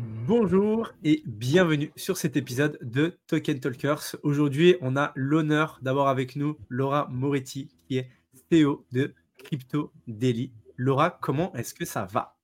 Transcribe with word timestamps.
Bonjour 0.00 0.92
et 1.04 1.22
bienvenue 1.26 1.92
sur 1.94 2.16
cet 2.16 2.34
épisode 2.34 2.78
de 2.80 3.18
Token 3.26 3.60
Talkers. 3.60 4.16
Aujourd'hui, 4.22 4.76
on 4.80 4.96
a 4.96 5.12
l'honneur 5.14 5.78
d'avoir 5.82 6.08
avec 6.08 6.36
nous 6.36 6.56
Laura 6.70 7.06
Moretti, 7.10 7.68
qui 7.86 7.98
est 7.98 8.08
CEO 8.50 8.86
de 8.92 9.12
Crypto 9.44 9.92
Daily. 10.06 10.52
Laura, 10.78 11.10
comment 11.20 11.52
est-ce 11.54 11.74
que 11.74 11.84
ça 11.84 12.06
va? 12.06 12.34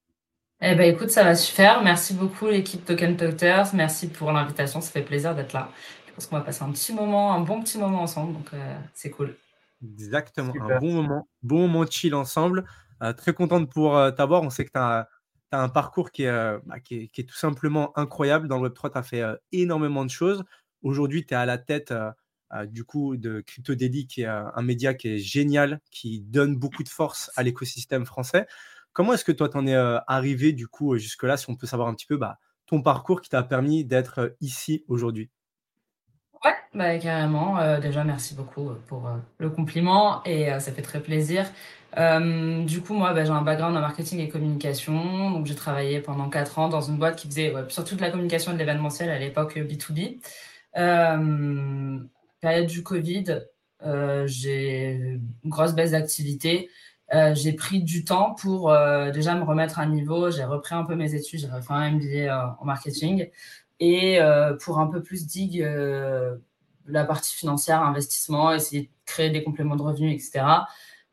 Eh 0.60 0.74
ben 0.74 0.94
écoute, 0.94 1.08
ça 1.08 1.24
va 1.24 1.34
super. 1.34 1.82
Merci 1.82 2.12
beaucoup 2.12 2.46
l'équipe 2.46 2.84
Token 2.84 3.16
Talkers. 3.16 3.74
Merci 3.74 4.08
pour 4.08 4.32
l'invitation. 4.32 4.82
Ça 4.82 4.90
fait 4.90 5.02
plaisir 5.02 5.34
d'être 5.34 5.54
là. 5.54 5.70
Je 6.08 6.12
pense 6.12 6.26
qu'on 6.26 6.36
va 6.36 6.42
passer 6.42 6.62
un 6.62 6.72
petit 6.72 6.92
moment, 6.92 7.32
un 7.32 7.40
bon 7.40 7.62
petit 7.62 7.78
moment 7.78 8.02
ensemble. 8.02 8.34
Donc 8.34 8.52
euh, 8.52 8.78
c'est 8.92 9.10
cool. 9.10 9.34
Exactement, 9.82 10.52
un 10.60 10.78
bon 10.78 10.92
moment, 10.92 11.28
bon 11.42 11.60
moment 11.60 11.84
de 11.84 11.90
chill 11.90 12.14
ensemble. 12.14 12.66
Euh, 13.02 13.14
très 13.14 13.32
contente 13.32 13.70
pour 13.70 13.96
euh, 13.96 14.10
t'avoir. 14.10 14.42
On 14.42 14.50
sait 14.50 14.66
que 14.66 14.72
tu 14.72 14.78
as 14.78 15.08
tu 15.50 15.56
as 15.56 15.62
un 15.62 15.68
parcours 15.68 16.10
qui 16.10 16.24
est, 16.24 16.28
euh, 16.28 16.58
bah, 16.64 16.80
qui, 16.80 17.10
est, 17.16 17.28
tout 17.28 17.36
simplement 17.36 17.96
incroyable. 17.98 18.48
Dans 18.48 18.60
le 18.60 18.68
Web3, 18.68 18.92
tu 18.92 18.98
as 18.98 19.02
fait 19.02 19.22
euh, 19.22 19.36
énormément 19.52 20.04
de 20.04 20.10
choses. 20.10 20.44
Aujourd'hui, 20.82 21.24
tu 21.24 21.34
es 21.34 21.36
à 21.36 21.46
la 21.46 21.58
tête 21.58 21.92
euh, 21.92 22.66
du 22.66 22.84
coup 22.84 23.16
de 23.16 23.40
Crypto 23.40 23.74
Daily, 23.74 24.06
qui 24.06 24.22
est 24.22 24.26
un 24.26 24.62
média 24.62 24.94
qui 24.94 25.08
est 25.08 25.18
génial, 25.18 25.80
qui 25.90 26.20
donne 26.20 26.56
beaucoup 26.56 26.84
de 26.84 26.88
force 26.88 27.30
à 27.36 27.42
l'écosystème 27.42 28.06
français. 28.06 28.46
Comment 28.92 29.14
est-ce 29.14 29.24
que 29.24 29.32
toi, 29.32 29.48
tu 29.48 29.56
en 29.56 29.66
es 29.66 29.74
arrivé 30.06 30.52
du 30.52 30.68
coup 30.68 30.96
jusque-là, 30.96 31.36
si 31.36 31.50
on 31.50 31.56
peut 31.56 31.66
savoir 31.66 31.88
un 31.88 31.94
petit 31.94 32.06
peu 32.06 32.16
bah, 32.16 32.38
ton 32.66 32.82
parcours 32.82 33.20
qui 33.20 33.28
t'a 33.30 33.42
permis 33.42 33.84
d'être 33.84 34.36
ici 34.40 34.84
aujourd'hui? 34.86 35.28
Ouais, 36.44 36.54
bah, 36.72 36.96
carrément. 36.98 37.80
déjà, 37.80 38.04
merci 38.04 38.36
beaucoup 38.36 38.70
pour 38.86 39.10
le 39.38 39.50
compliment 39.50 40.22
et 40.24 40.48
ça 40.60 40.70
fait 40.70 40.82
très 40.82 41.02
plaisir. 41.02 41.50
Euh, 41.98 42.64
du 42.64 42.82
coup, 42.82 42.94
moi, 42.94 43.14
bah, 43.14 43.24
j'ai 43.24 43.30
un 43.30 43.42
background 43.42 43.76
en 43.76 43.80
marketing 43.80 44.20
et 44.20 44.28
communication. 44.28 45.30
Donc, 45.30 45.46
j'ai 45.46 45.54
travaillé 45.54 46.00
pendant 46.00 46.28
4 46.28 46.58
ans 46.58 46.68
dans 46.68 46.82
une 46.82 46.98
boîte 46.98 47.16
qui 47.16 47.26
faisait 47.26 47.54
surtout 47.68 47.96
de 47.96 48.00
la 48.02 48.10
communication 48.10 48.52
et 48.52 48.54
de 48.54 48.58
l'événementiel 48.58 49.08
à 49.10 49.18
l'époque 49.18 49.56
B2B. 49.56 50.20
Euh, 50.76 51.98
période 52.40 52.66
du 52.66 52.82
Covid, 52.82 53.40
euh, 53.82 54.26
j'ai 54.26 54.92
une 54.92 55.50
grosse 55.50 55.74
baisse 55.74 55.92
d'activité. 55.92 56.70
Euh, 57.14 57.34
j'ai 57.34 57.52
pris 57.52 57.82
du 57.82 58.04
temps 58.04 58.34
pour 58.34 58.70
euh, 58.70 59.10
déjà 59.10 59.34
me 59.34 59.44
remettre 59.44 59.78
à 59.78 59.86
niveau. 59.86 60.30
J'ai 60.30 60.44
repris 60.44 60.74
un 60.74 60.84
peu 60.84 60.94
mes 60.96 61.14
études. 61.14 61.40
J'ai 61.40 61.48
refait 61.48 61.72
un 61.72 61.92
MBA 61.92 62.56
en 62.60 62.64
marketing. 62.64 63.30
Et 63.78 64.18
pour 64.60 64.78
un 64.78 64.86
peu 64.86 65.02
plus 65.02 65.26
dig 65.26 65.60
la 66.86 67.04
partie 67.04 67.34
financière, 67.34 67.82
investissement, 67.82 68.52
essayer 68.52 68.82
de 68.82 68.88
créer 69.04 69.30
des 69.30 69.42
compléments 69.42 69.76
de 69.76 69.82
revenus, 69.82 70.14
etc. 70.14 70.46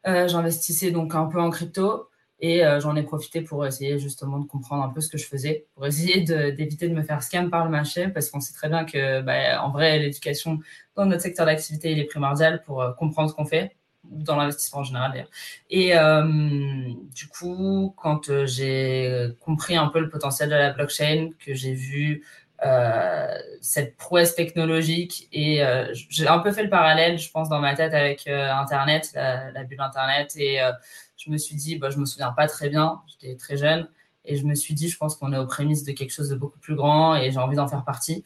Euh, 0.08 0.28
j'investissais 0.28 0.92
donc 0.92 1.16
un 1.16 1.26
peu 1.26 1.40
en 1.40 1.50
crypto 1.50 2.10
et 2.40 2.66
euh, 2.66 2.80
j'en 2.82 2.96
ai 2.96 3.04
profité 3.04 3.42
pour 3.42 3.66
essayer 3.66 4.00
justement 4.00 4.40
de 4.40 4.46
comprendre 4.46 4.84
un 4.84 4.90
peu 4.90 5.00
ce 5.00 5.08
que 5.08 5.18
je 5.18 5.26
faisais, 5.26 5.66
pour 5.76 5.86
essayer 5.86 6.22
d'éviter 6.52 6.90
de, 6.90 6.94
me 6.94 7.04
faire 7.04 7.24
scam 7.24 7.50
par 7.50 7.64
le 7.64 7.72
marché, 7.72 8.10
parce 8.10 8.30
qu'on 8.30 8.42
sait 8.42 8.54
très 8.54 8.68
bien 8.68 8.84
que, 8.84 9.22
bah, 9.22 9.64
en 9.64 9.72
vrai, 9.72 9.98
l'éducation 10.00 10.60
dans 10.96 11.06
notre 11.06 11.22
secteur 11.22 11.46
d'activité, 11.46 11.94
il 11.94 12.00
est 12.00 12.06
primordial 12.06 12.62
pour 12.64 12.82
euh, 12.82 12.92
comprendre 12.92 13.30
ce 13.30 13.36
qu'on 13.36 13.46
fait, 13.46 13.78
dans 14.04 14.36
l'investissement 14.36 14.82
en 14.82 14.84
général 14.84 15.12
d'ailleurs. 15.12 15.30
Et 15.70 15.94
du 17.16 17.28
coup, 17.30 17.94
quand 17.96 18.46
j'ai 18.46 19.30
compris 19.40 19.78
un 19.78 19.88
peu 19.88 20.02
le 20.02 20.10
potentiel 20.10 20.50
de 20.50 20.56
la 20.56 20.74
blockchain, 20.74 21.30
que 21.40 21.54
j'ai 21.54 21.74
vu 21.74 22.22
euh, 22.22 22.43
cette 23.64 23.96
prouesse 23.96 24.36
technologique 24.36 25.30
et 25.32 25.64
euh, 25.64 25.88
j'ai 26.10 26.28
un 26.28 26.40
peu 26.40 26.52
fait 26.52 26.64
le 26.64 26.70
parallèle, 26.70 27.18
je 27.18 27.32
pense, 27.32 27.48
dans 27.48 27.60
ma 27.60 27.76
tête 27.76 27.94
avec 27.94 28.28
euh, 28.28 28.52
Internet, 28.52 29.12
la, 29.16 29.64
bulle 29.64 29.82
Internet 29.82 30.34
et 30.36 30.60
je 31.18 31.32
me 31.32 31.38
suis 31.38 31.56
dit, 31.56 31.78
bah, 31.78 31.90
je 31.90 31.98
me 31.98 32.06
souviens 32.06 32.32
pas 32.32 32.48
très 32.48 32.70
bien, 32.70 33.02
j'étais 33.08 33.36
très 33.38 33.56
jeune 33.56 33.88
et 34.26 34.36
je 34.36 34.46
me 34.46 34.54
suis 34.54 34.74
dit, 34.74 34.90
je 34.90 34.98
pense 34.98 35.16
qu'on 35.16 35.32
est 35.32 35.38
aux 35.38 35.48
prémices 35.48 35.86
de 35.86 35.94
quelque 35.94 36.12
chose 36.12 36.30
de 36.30 36.36
beaucoup 36.36 36.60
plus 36.60 36.76
grand 36.76 37.16
et 37.16 37.32
j'ai 37.32 37.40
envie 37.40 37.56
d'en 37.56 37.68
faire 37.68 37.86
partie. 37.86 38.24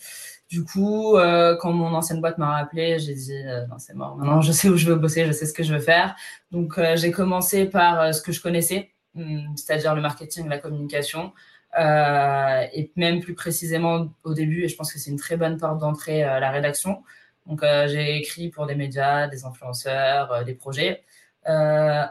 Du 0.50 0.64
coup, 0.64 1.18
quand 1.60 1.72
mon 1.72 1.94
ancienne 1.94 2.20
boîte 2.20 2.40
m'a 2.40 2.52
rappelé, 2.52 2.98
j'ai 3.00 3.14
dit 3.14 3.44
non 3.70 3.78
c'est 3.78 3.94
mort. 3.94 4.18
Maintenant, 4.18 4.42
je 4.42 4.52
sais 4.52 4.70
où 4.70 4.78
je 4.78 4.88
veux 4.88 4.96
bosser, 4.96 5.26
je 5.26 5.34
sais 5.34 5.46
ce 5.46 5.54
que 5.54 5.64
je 5.64 5.74
veux 5.74 5.82
faire. 5.82 6.16
Donc, 6.52 6.80
j'ai 6.96 7.12
commencé 7.12 7.66
par 7.66 8.14
ce 8.14 8.22
que 8.22 8.32
je 8.32 8.42
connaissais, 8.42 8.92
hum, 9.16 9.54
c'est-à-dire 9.56 9.94
le 9.94 10.02
marketing, 10.02 10.48
la 10.48 10.58
communication. 10.58 11.32
Euh, 11.78 12.66
et 12.74 12.92
même 12.96 13.20
plus 13.20 13.36
précisément 13.36 14.08
au 14.24 14.34
début, 14.34 14.64
et 14.64 14.68
je 14.68 14.76
pense 14.76 14.92
que 14.92 15.00
c'est 15.00 15.12
une 15.12 15.18
très 15.20 15.38
bonne 15.38 15.58
porte 15.58 15.80
d'entrée 15.80 16.24
à 16.24 16.40
la 16.40 16.50
rédaction. 16.50 17.04
Donc, 17.46 17.64
euh, 17.64 17.88
j'ai 17.88 18.18
écrit 18.18 18.50
pour 18.50 18.66
des 18.66 18.76
médias, 18.76 19.28
des 19.28 19.46
influenceurs, 19.46 20.32
euh, 20.32 20.44
des 20.44 20.56
projets. 20.56 21.04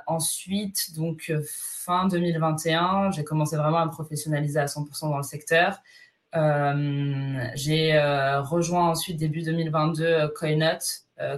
ensuite, 0.06 0.94
donc 0.96 1.30
fin 1.46 2.08
2021, 2.08 3.10
j'ai 3.10 3.24
commencé 3.24 3.56
vraiment 3.56 3.78
à 3.78 3.86
me 3.86 3.90
professionnaliser 3.90 4.58
à 4.58 4.66
100% 4.66 5.10
dans 5.10 5.18
le 5.18 5.22
secteur. 5.22 5.82
j'ai 7.54 7.98
rejoint 8.44 8.88
ensuite 8.88 9.18
début 9.18 9.42
2022 9.42 10.28
Coinot, 10.28 10.78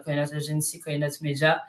Coinot 0.04 0.32
Agency, 0.32 0.78
Coinot 0.78 1.08
Media, 1.22 1.64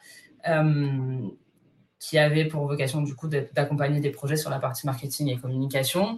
qui 2.00 2.18
avait 2.18 2.46
pour 2.46 2.66
vocation 2.66 3.02
du 3.02 3.14
coup 3.14 3.28
d'accompagner 3.28 4.00
des 4.00 4.10
projets 4.10 4.38
sur 4.38 4.50
la 4.50 4.60
partie 4.60 4.86
marketing 4.86 5.28
et 5.28 5.38
communication. 5.38 6.18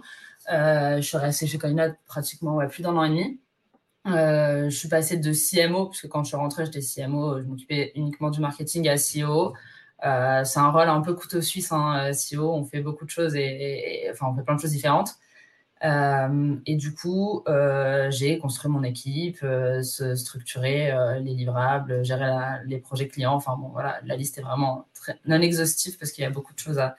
Euh, 0.52 0.96
je 0.96 1.02
suis 1.02 1.16
restée 1.16 1.46
chez 1.46 1.58
Coinot 1.58 1.92
pratiquement 2.06 2.66
plus 2.68 2.82
d'un 2.82 2.96
an 2.96 3.04
et 3.04 3.08
demi. 3.08 3.40
Euh, 4.06 4.68
je 4.68 4.76
suis 4.76 4.88
passée 4.88 5.16
de 5.16 5.32
CMO, 5.32 5.86
puisque 5.86 6.08
quand 6.08 6.24
je 6.24 6.28
suis 6.28 6.36
rentrée, 6.36 6.64
j'étais 6.64 6.80
CMO, 6.80 7.40
je 7.40 7.44
m'occupais 7.44 7.92
uniquement 7.94 8.30
du 8.30 8.40
marketing 8.40 8.88
à 8.88 8.96
CEO. 8.96 9.54
Euh, 10.04 10.44
c'est 10.44 10.58
un 10.58 10.70
rôle 10.70 10.88
un 10.88 11.00
peu 11.00 11.14
couteau 11.14 11.40
suisse, 11.40 11.70
hein, 11.72 12.10
CEO. 12.12 12.52
On 12.52 12.64
fait 12.64 12.80
beaucoup 12.80 13.04
de 13.04 13.10
choses 13.10 13.36
et, 13.36 14.08
enfin, 14.10 14.26
on 14.30 14.36
fait 14.36 14.42
plein 14.42 14.56
de 14.56 14.60
choses 14.60 14.72
différentes. 14.72 15.14
Euh, 15.84 16.56
et 16.64 16.76
du 16.76 16.94
coup, 16.94 17.42
euh, 17.48 18.10
j'ai 18.10 18.38
construit 18.38 18.70
mon 18.70 18.84
équipe, 18.84 19.38
euh, 19.42 19.82
structurer 19.82 20.92
les 21.20 21.34
livrables, 21.34 22.04
gérer 22.04 22.30
les 22.66 22.78
projets 22.78 23.08
clients. 23.08 23.34
Enfin 23.34 23.56
bon, 23.56 23.68
voilà, 23.68 24.00
la 24.04 24.16
liste 24.16 24.38
est 24.38 24.42
vraiment 24.42 24.86
non 25.26 25.40
exhaustive 25.40 25.98
parce 25.98 26.12
qu'il 26.12 26.22
y 26.22 26.26
a 26.26 26.30
beaucoup 26.30 26.54
de 26.54 26.58
choses 26.58 26.78
à, 26.78 26.94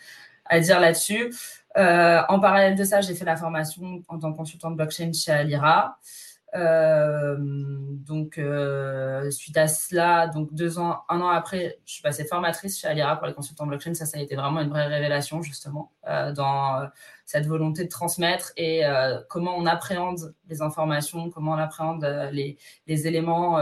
dire 0.60 0.80
là-dessus. 0.80 1.34
En 1.76 2.40
parallèle 2.40 2.76
de 2.76 2.84
ça, 2.84 3.02
j'ai 3.02 3.16
fait 3.16 3.26
la 3.26 3.38
formation 3.38 4.04
en 4.08 4.20
tant 4.20 4.32
que 4.32 4.38
consultant 4.38 4.72
de 4.72 4.76
blockchain 4.76 5.12
chez 5.14 5.32
Alira. 5.32 5.98
Donc, 6.54 8.40
suite 9.32 9.58
à 9.58 9.68
cela, 9.68 10.28
donc 10.28 10.54
deux 10.54 10.78
ans, 10.78 11.04
un 11.10 11.22
an 11.22 11.30
après, 11.30 11.80
je 11.86 11.94
suis 11.94 12.02
passée 12.02 12.26
formatrice 12.26 12.80
chez 12.80 12.88
Alira 12.88 13.16
pour 13.16 13.28
les 13.28 13.34
consultants 13.34 13.66
blockchain. 13.66 13.94
Ça, 13.94 14.06
ça 14.06 14.18
a 14.18 14.22
été 14.22 14.36
vraiment 14.36 14.60
une 14.60 14.70
vraie 14.70 14.88
révélation, 14.88 15.42
justement, 15.42 15.92
dans 16.06 16.90
cette 17.34 17.48
volonté 17.48 17.84
de 17.84 17.90
transmettre 17.90 18.54
et 18.58 18.84
comment 19.28 19.56
on 19.58 19.66
appréhende 19.66 20.36
les 20.50 20.62
informations, 20.62 21.32
comment 21.32 21.54
on 21.54 21.58
appréhende 21.58 22.06
les, 22.32 22.58
les 22.86 23.08
éléments 23.08 23.58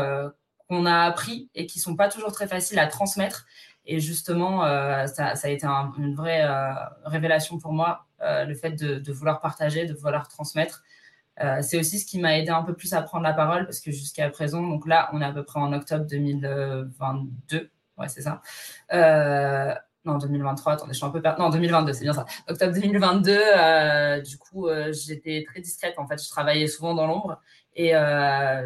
qu'on 0.68 0.86
a 0.86 1.04
appris 1.04 1.50
et 1.56 1.66
qui 1.68 1.80
sont 1.80 1.96
pas 1.96 2.10
toujours 2.10 2.34
très 2.34 2.48
faciles 2.48 2.80
à 2.80 2.88
transmettre. 2.88 3.46
Et 3.86 4.00
justement, 4.00 4.64
euh, 4.66 5.08
ça, 5.08 5.34
a 5.42 5.50
été 5.50 5.66
une 5.98 6.16
vraie 6.16 6.44
euh, 6.44 6.74
révélation 7.06 7.58
pour 7.60 7.74
moi, 7.74 8.06
euh, 8.22 8.46
le 8.46 8.56
fait 8.56 8.72
de, 8.72 9.00
de, 9.00 9.12
vouloir 9.12 9.42
partager, 9.42 9.86
de 9.86 9.94
vouloir 9.94 10.28
transmettre. 10.28 10.84
c'est 11.62 11.80
aussi 11.80 12.00
ce 12.00 12.06
qui 12.06 12.20
m'a 12.20 12.38
aidé 12.38 12.50
un 12.50 12.64
peu 12.64 12.76
plus 12.76 12.94
à 12.94 13.02
prendre 13.02 13.24
la 13.24 13.34
parole, 13.34 13.66
parce 13.66 13.80
que 13.80 13.92
jusqu'à 13.92 14.30
présent, 14.30 14.62
donc 14.62 14.86
là, 14.86 15.10
on 15.14 15.22
est 15.22 15.26
à 15.26 15.32
peu 15.32 15.44
près 15.44 15.60
en 15.60 15.74
octobre 15.74 16.06
2022, 16.06 17.72
ouais, 17.98 18.08
c'est 18.08 18.22
ça. 18.22 18.42
Non, 20.06 20.18
2023, 20.18 20.74
attendez, 20.74 20.94
je 20.94 20.98
suis 20.98 21.06
un 21.06 21.10
peu 21.10 21.22
perdue. 21.22 21.42
Non, 21.42 21.50
2022, 21.50 21.94
c'est 21.94 22.04
bien 22.04 22.14
ça. 22.14 22.26
Octobre 22.48 22.74
2022, 22.74 24.22
du 24.24 24.38
coup, 24.38 24.68
j'étais 24.92 25.44
très 25.48 25.62
discrète. 25.62 25.96
En 25.98 26.08
fait, 26.08 26.24
je 26.24 26.30
travaillais 26.30 26.68
souvent 26.68 26.94
dans 26.96 27.08
l'ombre. 27.08 27.40
Et 27.76 27.94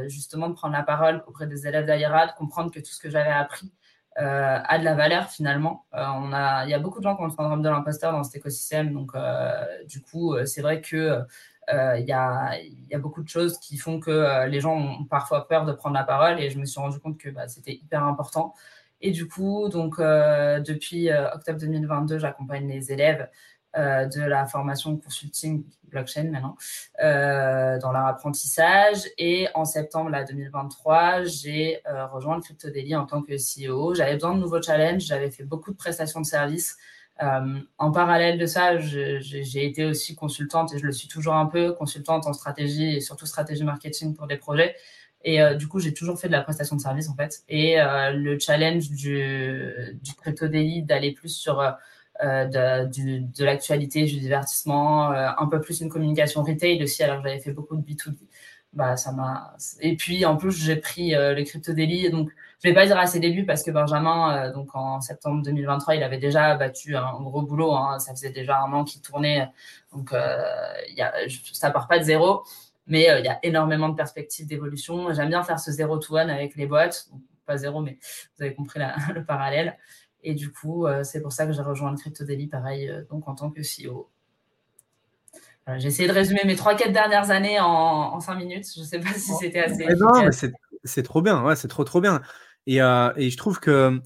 justement, 0.07 0.50
de 0.50 0.53
prendre 0.53 0.73
la 0.73 0.84
parole 0.84 1.23
auprès 1.28 1.47
des 1.47 1.68
élèves 1.68 1.85
d'Aïra, 1.85 2.28
de 2.28 2.31
comprendre 2.34 2.72
que 2.72 2.79
tout 2.79 2.91
ce 2.91 3.00
que 3.00 3.09
j'avais 3.09 3.31
appris, 3.31 3.72
euh, 4.18 4.59
a 4.63 4.79
de 4.79 4.85
la 4.85 4.96
valeur 4.96 5.29
finalement. 5.29 5.85
Euh, 5.94 6.06
on 6.16 6.31
a, 6.31 6.63
il 6.63 6.69
y 6.69 6.73
a 6.73 6.79
beaucoup 6.79 7.00
de 7.00 7.03
gens 7.03 7.18
qui 7.18 7.22
ont 7.22 7.25
le 7.25 7.31
syndrome 7.31 7.62
de 7.62 7.67
l'imposteur 7.67 8.13
dans 8.13 8.23
cet 8.23 8.35
écosystème, 8.38 8.94
donc 8.94 9.12
euh, 9.13 9.66
du 9.90 10.02
coup, 10.02 10.35
c'est 10.46 10.62
vrai 10.62 10.79
que 10.81 11.19
il 11.67 12.06
y, 12.07 12.13
a, 12.13 12.56
y, 12.62 12.94
a, 12.94 13.00
beaucoup 13.00 13.23
de 13.23 13.28
choses 13.28 13.59
qui 13.59 13.78
font 13.78 13.99
que 13.99 14.46
les 14.47 14.61
gens 14.61 14.76
ont 14.78 15.03
parfois 15.05 15.47
peur 15.47 15.66
de 15.66 15.73
prendre 15.73 15.96
la 15.96 16.03
parole 16.03 16.40
et 16.40 16.52
je 16.52 16.59
me 16.59 16.66
suis 16.66 16.79
rendu 16.79 16.99
compte 16.99 17.17
que 17.17 17.29
bah, 17.29 17.47
c'était 17.47 17.73
hyper 17.73 18.03
important. 18.03 18.53
Et 19.02 19.12
du 19.12 19.28
coup, 19.28 19.70
donc 19.70 20.00
depuis 20.00 21.09
octobre 21.12 21.59
2022, 21.59 22.20
j'accompagne 22.20 22.68
les 22.68 22.92
élèves 22.92 23.30
euh, 23.78 24.06
de 24.06 24.22
la 24.22 24.46
formation 24.46 24.96
consulting 24.96 25.66
blockchain 25.90 26.30
maintenant 26.32 26.56
euh, 27.03 27.78
dans 27.80 27.92
leur 27.92 28.06
apprentissage. 28.06 29.00
Et 29.18 29.50
en 29.53 29.66
septembre 29.66 30.12
là, 30.12 30.24
2023, 30.24 31.24
j'ai 31.24 31.82
euh, 31.86 32.08
rejoint 32.08 32.38
le 32.38 32.42
Crypto 32.42 32.70
en 32.94 33.06
tant 33.06 33.22
que 33.22 33.34
CEO. 33.34 33.94
J'avais 33.94 34.14
besoin 34.14 34.34
de 34.34 34.40
nouveaux 34.40 34.62
challenges. 34.62 35.02
J'avais 35.02 35.30
fait 35.30 35.44
beaucoup 35.44 35.72
de 35.72 35.76
prestations 35.76 36.22
de 36.22 36.26
services. 36.26 36.78
en 37.20 37.92
parallèle 37.92 38.38
de 38.38 38.46
ça, 38.46 38.78
j'ai 38.80 39.66
été 39.66 39.84
aussi 39.84 40.16
consultante 40.16 40.74
et 40.74 40.78
je 40.80 40.86
le 40.86 40.94
suis 40.94 41.09
toujours 41.09 41.34
un 41.34 41.46
peu, 41.46 41.74
consultante 41.74 42.28
en 42.28 42.34
stratégie 42.34 42.96
et 42.96 43.02
surtout 43.02 43.26
stratégie 43.26 43.66
marketing 43.66 44.16
pour 44.16 44.28
des 44.28 44.38
projets. 44.38 44.76
Et 45.27 45.39
du 45.55 45.67
coup, 45.67 45.79
j'ai 45.79 45.91
toujours 45.91 46.19
fait 46.19 46.27
de 46.27 46.33
la 46.33 46.41
prestation 46.41 46.75
de 46.75 46.81
service 46.81 47.09
en 47.09 47.16
fait. 47.16 47.43
Et 47.49 47.77
le 47.77 48.37
challenge 48.37 48.91
du, 48.91 49.97
du 50.01 50.13
Crypto 50.13 50.47
Daily 50.47 50.83
d'aller 50.83 51.13
plus 51.13 51.29
sur 51.29 51.57
de, 52.22 52.85
de 52.85 53.43
l'actualité, 53.43 54.03
du 54.03 54.19
divertissement, 54.19 55.09
un 55.09 55.47
peu 55.47 55.59
plus 55.59 55.81
une 55.81 55.89
communication 55.89 56.43
retail 56.43 56.83
aussi, 56.83 57.01
alors 57.01 57.23
j'avais 57.23 57.39
fait 57.39 57.51
beaucoup 57.51 57.75
de 57.75 57.81
B2B 57.81 58.17
bah 58.75 58.97
ça 58.97 59.11
m'a 59.13 59.55
et 59.79 59.95
puis 59.95 60.25
en 60.25 60.35
plus 60.35 60.51
j'ai 60.51 60.75
pris 60.75 61.16
euh, 61.16 61.33
le 61.33 61.43
crypto 61.43 61.73
daily. 61.73 62.09
Donc 62.09 62.29
je 62.61 62.69
vais 62.69 62.75
pas 62.75 62.85
dire 62.85 62.97
à 62.97 63.07
ses 63.07 63.19
débuts 63.19 63.45
parce 63.45 63.63
que 63.63 63.72
Benjamin 63.72 64.47
euh, 64.47 64.53
donc 64.53 64.75
en 64.75 65.01
septembre 65.01 65.41
2023 65.43 65.95
il 65.95 66.03
avait 66.03 66.17
déjà 66.17 66.55
battu 66.55 66.95
un 66.95 67.13
gros 67.22 67.41
boulot 67.41 67.73
hein, 67.73 67.99
ça 67.99 68.11
faisait 68.11 68.31
déjà 68.31 68.59
un 68.59 68.72
an 68.73 68.83
qu'il 68.83 69.01
tournait. 69.01 69.49
Donc 69.93 70.11
euh, 70.13 70.43
y 70.89 71.01
a, 71.01 71.13
ça 71.53 71.72
part 71.72 71.87
pas 71.87 71.99
de 71.99 72.03
zéro 72.03 72.43
mais 72.87 73.09
euh, 73.09 73.20
il 73.20 73.26
y 73.26 73.29
a 73.29 73.40
énormément 73.43 73.90
de 73.90 73.96
perspectives 73.96 74.47
d'évolution 74.47 75.14
j'aime 75.14 75.29
bien 75.29 75.43
faire 75.43 75.59
ce 75.59 75.72
zéro 75.72 75.97
to 75.97 76.17
one 76.17 76.29
avec 76.29 76.55
les 76.55 76.67
boîtes 76.67 77.09
pas 77.46 77.58
zéro 77.58 77.82
mais 77.82 77.97
vous 78.37 78.43
avez 78.43 78.53
compris 78.53 78.79
la, 78.79 78.96
le 79.14 79.23
parallèle 79.26 79.78
et 80.23 80.34
du 80.34 80.52
coup 80.52 80.87
c'est 81.03 81.22
pour 81.22 81.32
ça 81.32 81.46
que 81.46 81.52
j'ai 81.52 81.61
rejoint 81.61 81.91
le 81.91 81.97
crypto 81.97 82.23
daily 82.23 82.47
pareil 82.47 82.91
donc 83.09 83.28
en 83.28 83.35
tant 83.35 83.52
que 83.52 83.61
CEO 83.61 84.09
j'ai 85.78 85.87
essayé 85.87 86.08
de 86.08 86.14
résumer 86.14 86.41
mes 86.46 86.55
trois, 86.55 86.76
quatre 86.76 86.91
dernières 86.91 87.32
années 87.32 87.59
en, 87.59 88.20
cinq 88.20 88.35
minutes. 88.35 88.66
Je 88.76 88.82
ne 88.82 88.85
sais 88.85 88.99
pas 88.99 89.14
si 89.14 89.32
oh. 89.34 89.37
c'était 89.40 89.61
assez. 89.61 89.85
non, 89.96 90.29
c'est 90.84 91.03
trop 91.03 91.22
bien. 91.22 91.43
Ouais, 91.43 91.55
c'est 91.55 91.67
trop, 91.67 91.84
trop 91.84 92.02
bien. 92.02 92.22
Et, 92.67 92.82
euh, 92.82 93.11
et 93.16 93.29
je 93.29 93.37
trouve 93.37 93.59
que 93.59 93.99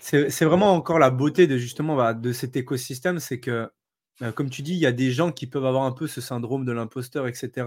c'est 0.00 0.44
vraiment 0.44 0.72
encore 0.72 0.98
la 0.98 1.10
beauté 1.10 1.46
de 1.46 1.58
justement 1.58 1.96
bah, 1.96 2.14
de 2.14 2.32
cet 2.32 2.56
écosystème. 2.56 3.18
C'est 3.18 3.40
que, 3.40 3.70
bah, 4.20 4.32
comme 4.32 4.50
tu 4.50 4.62
dis, 4.62 4.72
il 4.72 4.78
y 4.78 4.86
a 4.86 4.92
des 4.92 5.10
gens 5.12 5.32
qui 5.32 5.46
peuvent 5.46 5.66
avoir 5.66 5.84
un 5.84 5.92
peu 5.92 6.06
ce 6.06 6.20
syndrome 6.20 6.64
de 6.64 6.72
l'imposteur, 6.72 7.26
etc. 7.28 7.66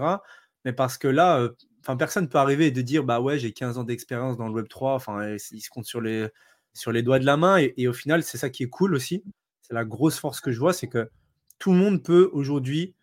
Mais 0.64 0.72
parce 0.72 0.98
que 0.98 1.08
là, 1.08 1.38
euh, 1.38 1.96
personne 1.96 2.28
peut 2.28 2.38
arriver 2.38 2.66
et 2.66 2.70
de 2.70 2.82
dire 2.82 3.04
bah 3.04 3.20
ouais, 3.20 3.38
j'ai 3.38 3.52
15 3.52 3.78
ans 3.78 3.84
d'expérience 3.84 4.36
dans 4.36 4.48
le 4.48 4.54
Web 4.54 4.68
3. 4.68 4.94
Enfin, 4.94 5.36
ils 5.50 5.60
se 5.60 5.70
comptent 5.70 5.86
sur 5.86 6.00
les, 6.00 6.28
sur 6.74 6.92
les 6.92 7.02
doigts 7.02 7.18
de 7.18 7.26
la 7.26 7.36
main. 7.36 7.58
Et, 7.58 7.88
au 7.88 7.92
final, 7.92 8.22
c'est 8.22 8.38
ça 8.38 8.50
qui 8.50 8.62
est 8.64 8.68
cool 8.68 8.94
aussi. 8.94 9.24
C'est 9.62 9.74
la 9.74 9.84
grosse 9.84 10.18
force 10.18 10.40
que 10.40 10.52
je 10.52 10.58
vois, 10.58 10.72
c'est 10.72 10.88
que 10.88 11.10
tout 11.58 11.72
le 11.72 11.78
monde 11.78 12.02
peut 12.02 12.30
aujourd'hui 12.32 12.94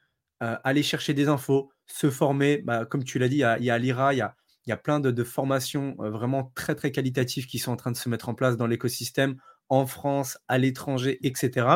euh, 0.43 0.57
aller 0.63 0.83
chercher 0.83 1.13
des 1.13 1.27
infos, 1.27 1.71
se 1.87 2.09
former. 2.09 2.61
Bah, 2.63 2.85
comme 2.85 3.03
tu 3.03 3.19
l'as 3.19 3.29
dit, 3.29 3.37
il 3.37 3.65
y 3.65 3.71
a, 3.71 3.77
l'IRA, 3.77 4.13
il 4.13 4.17
y 4.17 4.21
a, 4.21 4.35
y 4.67 4.71
a 4.71 4.77
plein 4.77 4.99
de, 4.99 5.23
formations 5.23 5.95
euh, 5.99 6.09
vraiment 6.09 6.51
très 6.55 6.75
très 6.75 6.91
qualitatives 6.91 7.47
qui 7.47 7.59
sont 7.59 7.71
en 7.71 7.77
train 7.77 7.91
de 7.91 7.97
se 7.97 8.09
mettre 8.09 8.29
en 8.29 8.35
place 8.35 8.57
dans 8.57 8.67
l'écosystème 8.67 9.37
en 9.69 9.85
France, 9.85 10.37
à 10.47 10.57
l'étranger, 10.57 11.19
etc. 11.25 11.67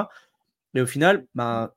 Et 0.74 0.82
au 0.82 0.86
final, 0.86 1.28
bah, 1.36 1.76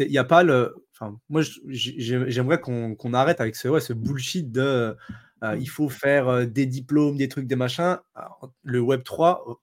il 0.00 0.10
n'y 0.10 0.18
a 0.18 0.24
pas 0.24 0.42
le. 0.42 0.74
Enfin, 0.92 1.18
moi, 1.28 1.42
j'aimerais 1.66 2.60
qu'on 2.60 3.14
arrête 3.14 3.40
avec 3.40 3.56
ce, 3.56 3.68
ouais, 3.68 3.80
ce 3.80 3.92
bullshit 3.92 4.50
de 4.52 4.96
euh, 5.42 5.56
il 5.58 5.68
faut 5.68 5.88
faire 5.88 6.46
des 6.46 6.66
diplômes, 6.66 7.16
des 7.16 7.28
trucs, 7.28 7.46
des 7.46 7.56
machins. 7.56 7.98
le 8.62 8.80
Web3 8.80 9.58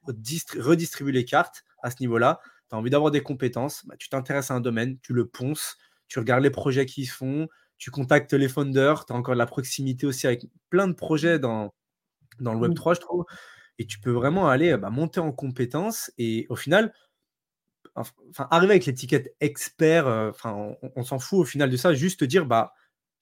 redistribue 0.60 1.12
les 1.12 1.26
cartes 1.26 1.64
à 1.82 1.90
ce 1.90 1.98
niveau-là. 2.02 2.40
Tu 2.70 2.76
as 2.76 2.78
envie 2.78 2.90
d'avoir 2.90 3.12
des 3.12 3.22
compétences, 3.22 3.86
bah, 3.86 3.96
tu 3.98 4.10
t'intéresses 4.10 4.52
à 4.52 4.56
un 4.56 4.62
domaine, 4.62 4.98
tu 5.02 5.14
le 5.14 5.26
ponces, 5.26 5.78
tu 6.08 6.20
regardes 6.20 6.44
les 6.44 6.52
projets 6.52 6.86
qui 6.86 7.06
se 7.06 7.14
font, 7.14 7.48
tu 7.78 7.90
contactes 7.90 8.34
les 8.34 8.48
founders, 8.48 9.06
tu 9.06 9.14
as 9.14 9.16
encore 9.16 9.34
de 9.34 9.40
la 9.40 9.46
proximité 9.46 10.06
aussi 10.06 10.28
avec 10.28 10.46
plein 10.70 10.88
de 10.88 10.94
projets 10.94 11.40
dans, 11.40 11.74
dans 12.40 12.54
le 12.54 12.68
Web3, 12.68 12.96
je 12.96 13.02
trouve. 13.02 13.26
Et 13.80 13.88
tu 13.88 14.00
peux 14.00 14.12
vraiment 14.12 14.50
aller 14.50 14.78
bah, 14.78 14.92
monter 14.92 15.20
en 15.20 15.32
compétences 15.32 16.12
et 16.18 16.46
au 16.50 16.56
final, 16.56 16.94
enfin, 17.96 18.48
arriver 18.50 18.74
avec 18.74 18.86
l'étiquette 18.86 19.36
expert, 19.40 20.08
euh, 20.08 20.30
enfin, 20.30 20.76
on, 20.96 21.04
s'en 21.04 21.20
fout 21.20 21.40
au 21.40 21.46
final 21.46 21.70
de 21.70 21.78
ça, 21.78 21.94
juste 21.94 22.24
dire 22.24 22.46
bah, 22.46 22.74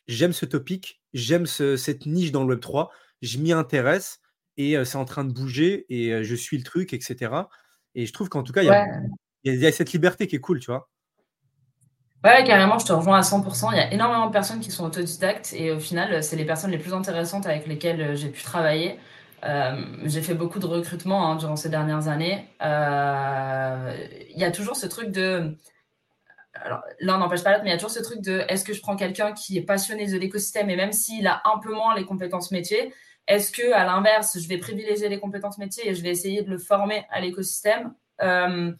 j'aime 0.07 0.33
ce 0.33 0.45
topic, 0.45 1.01
j'aime 1.13 1.45
cette 1.45 2.05
niche 2.05 2.31
dans 2.31 2.43
le 2.43 2.55
Web3, 2.55 2.89
je 3.21 3.37
m'y 3.39 3.51
intéresse 3.51 4.19
et 4.57 4.77
euh, 4.77 4.85
c'est 4.85 4.97
en 4.97 5.05
train 5.05 5.25
de 5.25 5.33
bouger 5.33 5.85
et 5.89 6.13
euh, 6.13 6.23
je 6.23 6.35
suis 6.35 6.57
le 6.57 6.63
truc, 6.63 6.93
etc. 6.93 7.33
Et 7.95 8.05
je 8.05 8.13
trouve 8.13 8.29
qu'en 8.29 8.43
tout 8.43 8.53
cas, 8.53 8.61
il 9.43 9.53
y, 9.53 9.65
a 9.65 9.71
cette 9.71 9.91
liberté 9.91 10.27
qui 10.27 10.35
est 10.35 10.39
cool, 10.39 10.59
tu 10.59 10.67
vois. 10.67 10.89
Ouais, 12.23 12.43
carrément, 12.43 12.77
je 12.77 12.85
te 12.85 12.91
rejoins 12.91 13.17
à 13.17 13.21
100%. 13.21 13.69
Il 13.71 13.77
y 13.77 13.79
a 13.79 13.93
énormément 13.93 14.27
de 14.27 14.31
personnes 14.31 14.59
qui 14.59 14.71
sont 14.71 14.85
autodidactes 14.85 15.53
et 15.53 15.71
au 15.71 15.79
final, 15.79 16.21
c'est 16.21 16.35
les 16.35 16.45
personnes 16.45 16.71
les 16.71 16.77
plus 16.77 16.93
intéressantes 16.93 17.45
avec 17.45 17.65
lesquelles 17.65 18.15
j'ai 18.17 18.27
pu 18.27 18.43
travailler. 18.43 18.99
Euh, 19.43 19.85
j'ai 20.03 20.21
fait 20.21 20.33
beaucoup 20.33 20.59
de 20.59 20.65
recrutement 20.65 21.29
hein, 21.29 21.35
durant 21.35 21.55
ces 21.55 21.69
dernières 21.69 22.07
années. 22.07 22.47
Euh, 22.61 24.07
il 24.29 24.37
y 24.37 24.43
a 24.43 24.51
toujours 24.51 24.75
ce 24.75 24.87
truc 24.87 25.11
de... 25.11 25.55
Alors, 26.53 26.81
l'un 26.99 27.17
n'empêche 27.19 27.43
pas 27.43 27.51
l'autre, 27.51 27.63
mais 27.63 27.69
il 27.69 27.73
y 27.73 27.75
a 27.75 27.77
toujours 27.77 27.91
ce 27.91 28.03
truc 28.03 28.21
de 28.21 28.43
est-ce 28.49 28.65
que 28.65 28.73
je 28.73 28.81
prends 28.81 28.95
quelqu'un 28.95 29.31
qui 29.33 29.57
est 29.57 29.61
passionné 29.61 30.07
de 30.07 30.17
l'écosystème 30.17 30.69
et 30.69 30.75
même 30.75 30.91
s'il 30.91 31.25
a 31.27 31.41
un 31.45 31.59
peu 31.59 31.73
moins 31.73 31.95
les 31.95 32.05
compétences 32.05 32.51
métiers, 32.51 32.93
est-ce 33.27 33.51
que 33.51 33.71
à 33.71 33.85
l'inverse, 33.85 34.37
je 34.39 34.47
vais 34.47 34.57
privilégier 34.57 35.07
les 35.07 35.19
compétences 35.19 35.57
métiers 35.57 35.89
et 35.89 35.95
je 35.95 36.01
vais 36.01 36.09
essayer 36.09 36.41
de 36.41 36.49
le 36.49 36.57
former 36.57 37.05
à 37.11 37.21
l'écosystème? 37.21 37.93
Euh, 38.21 38.73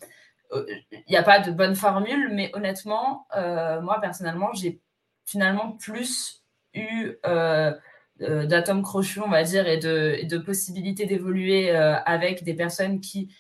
il 0.52 1.04
n'y 1.10 1.16
a 1.16 1.24
pas 1.24 1.40
de 1.40 1.52
bonne 1.52 1.76
formule, 1.76 2.32
mais 2.34 2.50
honnêtement, 2.56 3.28
moi 3.36 4.00
personnellement, 4.02 4.52
j'ai 4.54 4.82
finalement 5.26 5.74
plus 5.74 6.44
eu 6.74 7.14
d'atomes 8.20 8.82
crochus, 8.82 9.22
on 9.22 9.30
va 9.30 9.44
dire, 9.44 9.68
et 9.68 9.78
de, 9.78 10.26
de 10.28 10.38
possibilités 10.38 11.06
d'évoluer 11.06 11.72
avec 11.72 12.44
des 12.44 12.54
personnes 12.54 13.00
qui 13.00 13.34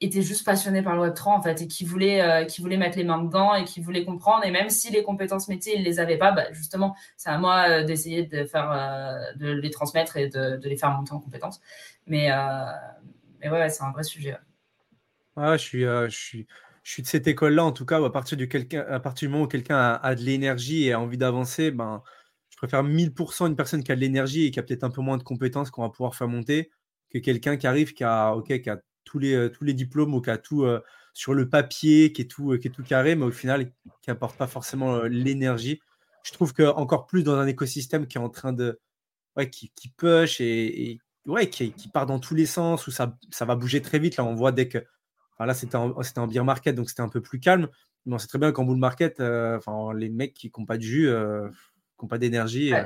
étaient 0.00 0.22
juste 0.22 0.44
passionnées 0.44 0.82
par 0.82 0.96
le 0.96 1.08
Web3 1.08 1.28
en 1.28 1.42
fait 1.42 1.62
et 1.62 1.68
qui 1.68 1.84
voulaient, 1.84 2.46
qui 2.48 2.60
voulaient 2.60 2.76
mettre 2.76 2.96
les 2.96 3.04
mains 3.04 3.22
dedans 3.22 3.54
et 3.54 3.64
qui 3.64 3.80
voulaient 3.80 4.04
comprendre. 4.04 4.44
Et 4.44 4.50
même 4.50 4.70
si 4.70 4.90
les 4.90 5.02
compétences 5.02 5.48
métiers, 5.48 5.76
ils 5.76 5.84
les 5.84 6.00
avaient 6.00 6.18
pas, 6.18 6.32
bah, 6.32 6.50
justement, 6.52 6.96
c'est 7.16 7.30
à 7.30 7.38
moi 7.38 7.82
d'essayer 7.82 8.24
de 8.24 8.44
faire, 8.44 9.18
de 9.36 9.50
les 9.50 9.70
transmettre 9.70 10.16
et 10.16 10.28
de, 10.28 10.56
de, 10.56 10.68
les 10.68 10.76
faire 10.76 10.90
monter 10.90 11.12
en 11.12 11.20
compétences. 11.20 11.60
Mais, 12.06 12.30
mais 13.40 13.50
ouais, 13.50 13.68
c'est 13.68 13.84
un 13.84 13.92
vrai 13.92 14.02
sujet. 14.02 14.36
Ah, 15.36 15.56
je 15.56 15.62
suis, 15.62 15.82
je 15.82 16.08
suis, 16.08 16.46
je 16.82 16.90
suis 16.90 17.02
de 17.02 17.06
cette 17.06 17.26
école-là, 17.26 17.64
en 17.64 17.72
tout 17.72 17.86
cas, 17.86 18.00
où 18.00 18.04
à 18.04 18.12
partir 18.12 18.36
du, 18.36 18.48
à 18.88 19.00
partir 19.00 19.28
du 19.28 19.32
moment 19.32 19.44
où 19.44 19.48
quelqu'un 19.48 20.00
a, 20.02 20.14
de 20.14 20.22
l'énergie 20.22 20.86
et 20.86 20.92
a 20.92 21.00
envie 21.00 21.18
d'avancer, 21.18 21.70
ben, 21.70 22.02
préfère 22.66 22.84
1000% 22.84 23.48
une 23.48 23.56
personne 23.56 23.82
qui 23.82 23.92
a 23.92 23.96
de 23.96 24.00
l'énergie 24.00 24.46
et 24.46 24.50
qui 24.50 24.58
a 24.58 24.62
peut-être 24.62 24.84
un 24.84 24.90
peu 24.90 25.02
moins 25.02 25.18
de 25.18 25.22
compétences 25.22 25.70
qu'on 25.70 25.82
va 25.82 25.90
pouvoir 25.90 26.14
faire 26.14 26.28
monter 26.28 26.70
que 27.10 27.18
quelqu'un 27.18 27.56
qui 27.56 27.66
arrive, 27.66 27.92
qui 27.92 28.04
a, 28.04 28.34
qui 28.46 28.70
a 28.70 28.80
tous 29.04 29.18
les, 29.18 29.50
tous 29.52 29.64
les 29.64 29.74
diplômes 29.74 30.14
ou 30.14 30.20
qui 30.20 30.30
a 30.30 30.38
tout 30.38 30.66
sur 31.12 31.34
le 31.34 31.48
papier, 31.48 32.12
qui 32.12 32.22
est, 32.22 32.30
tout, 32.30 32.56
qui 32.58 32.68
est 32.68 32.70
tout 32.70 32.82
carré, 32.82 33.16
mais 33.16 33.26
au 33.26 33.30
final, 33.30 33.70
qui 34.00 34.08
n'apporte 34.08 34.38
pas 34.38 34.46
forcément 34.46 35.02
l'énergie. 35.02 35.80
Je 36.24 36.32
trouve 36.32 36.54
qu'encore 36.54 37.06
plus 37.06 37.22
dans 37.22 37.34
un 37.34 37.46
écosystème 37.46 38.06
qui 38.06 38.16
est 38.16 38.20
en 38.20 38.30
train 38.30 38.52
de. 38.52 38.80
Ouais, 39.36 39.50
qui, 39.50 39.70
push 39.96 40.40
et, 40.40 41.00
ouais, 41.26 41.50
qui, 41.50 41.72
part 41.92 42.06
dans 42.06 42.18
tous 42.18 42.34
les 42.34 42.46
sens, 42.46 42.86
où 42.86 42.90
ça, 42.90 43.18
ça 43.30 43.44
va 43.44 43.56
bouger 43.56 43.82
très 43.82 43.98
vite. 43.98 44.16
Là, 44.16 44.24
on 44.24 44.34
voit 44.34 44.52
dès 44.52 44.68
que 44.68 44.78
là, 45.46 45.54
c'était 45.54 45.76
en, 45.76 45.92
en, 45.92 46.26
beer 46.26 46.44
market, 46.44 46.74
donc 46.74 46.88
c'était 46.88 47.02
un 47.02 47.08
peu 47.08 47.20
plus 47.20 47.40
calme. 47.40 47.68
Mais 48.06 48.14
on 48.14 48.18
sait 48.18 48.26
très 48.26 48.38
bien 48.38 48.52
qu'en 48.52 48.64
bull 48.64 48.78
market, 48.78 49.20
euh, 49.20 49.58
les 49.94 50.08
mecs 50.08 50.34
qui 50.34 50.50
n'ont 50.56 50.66
pas 50.66 50.76
de 50.76 50.82
jus, 50.82 51.08
euh, 51.08 51.48
qui 52.02 52.06
n'ont 52.06 52.08
pas 52.08 52.18
d'énergie, 52.18 52.74
euh, 52.74 52.82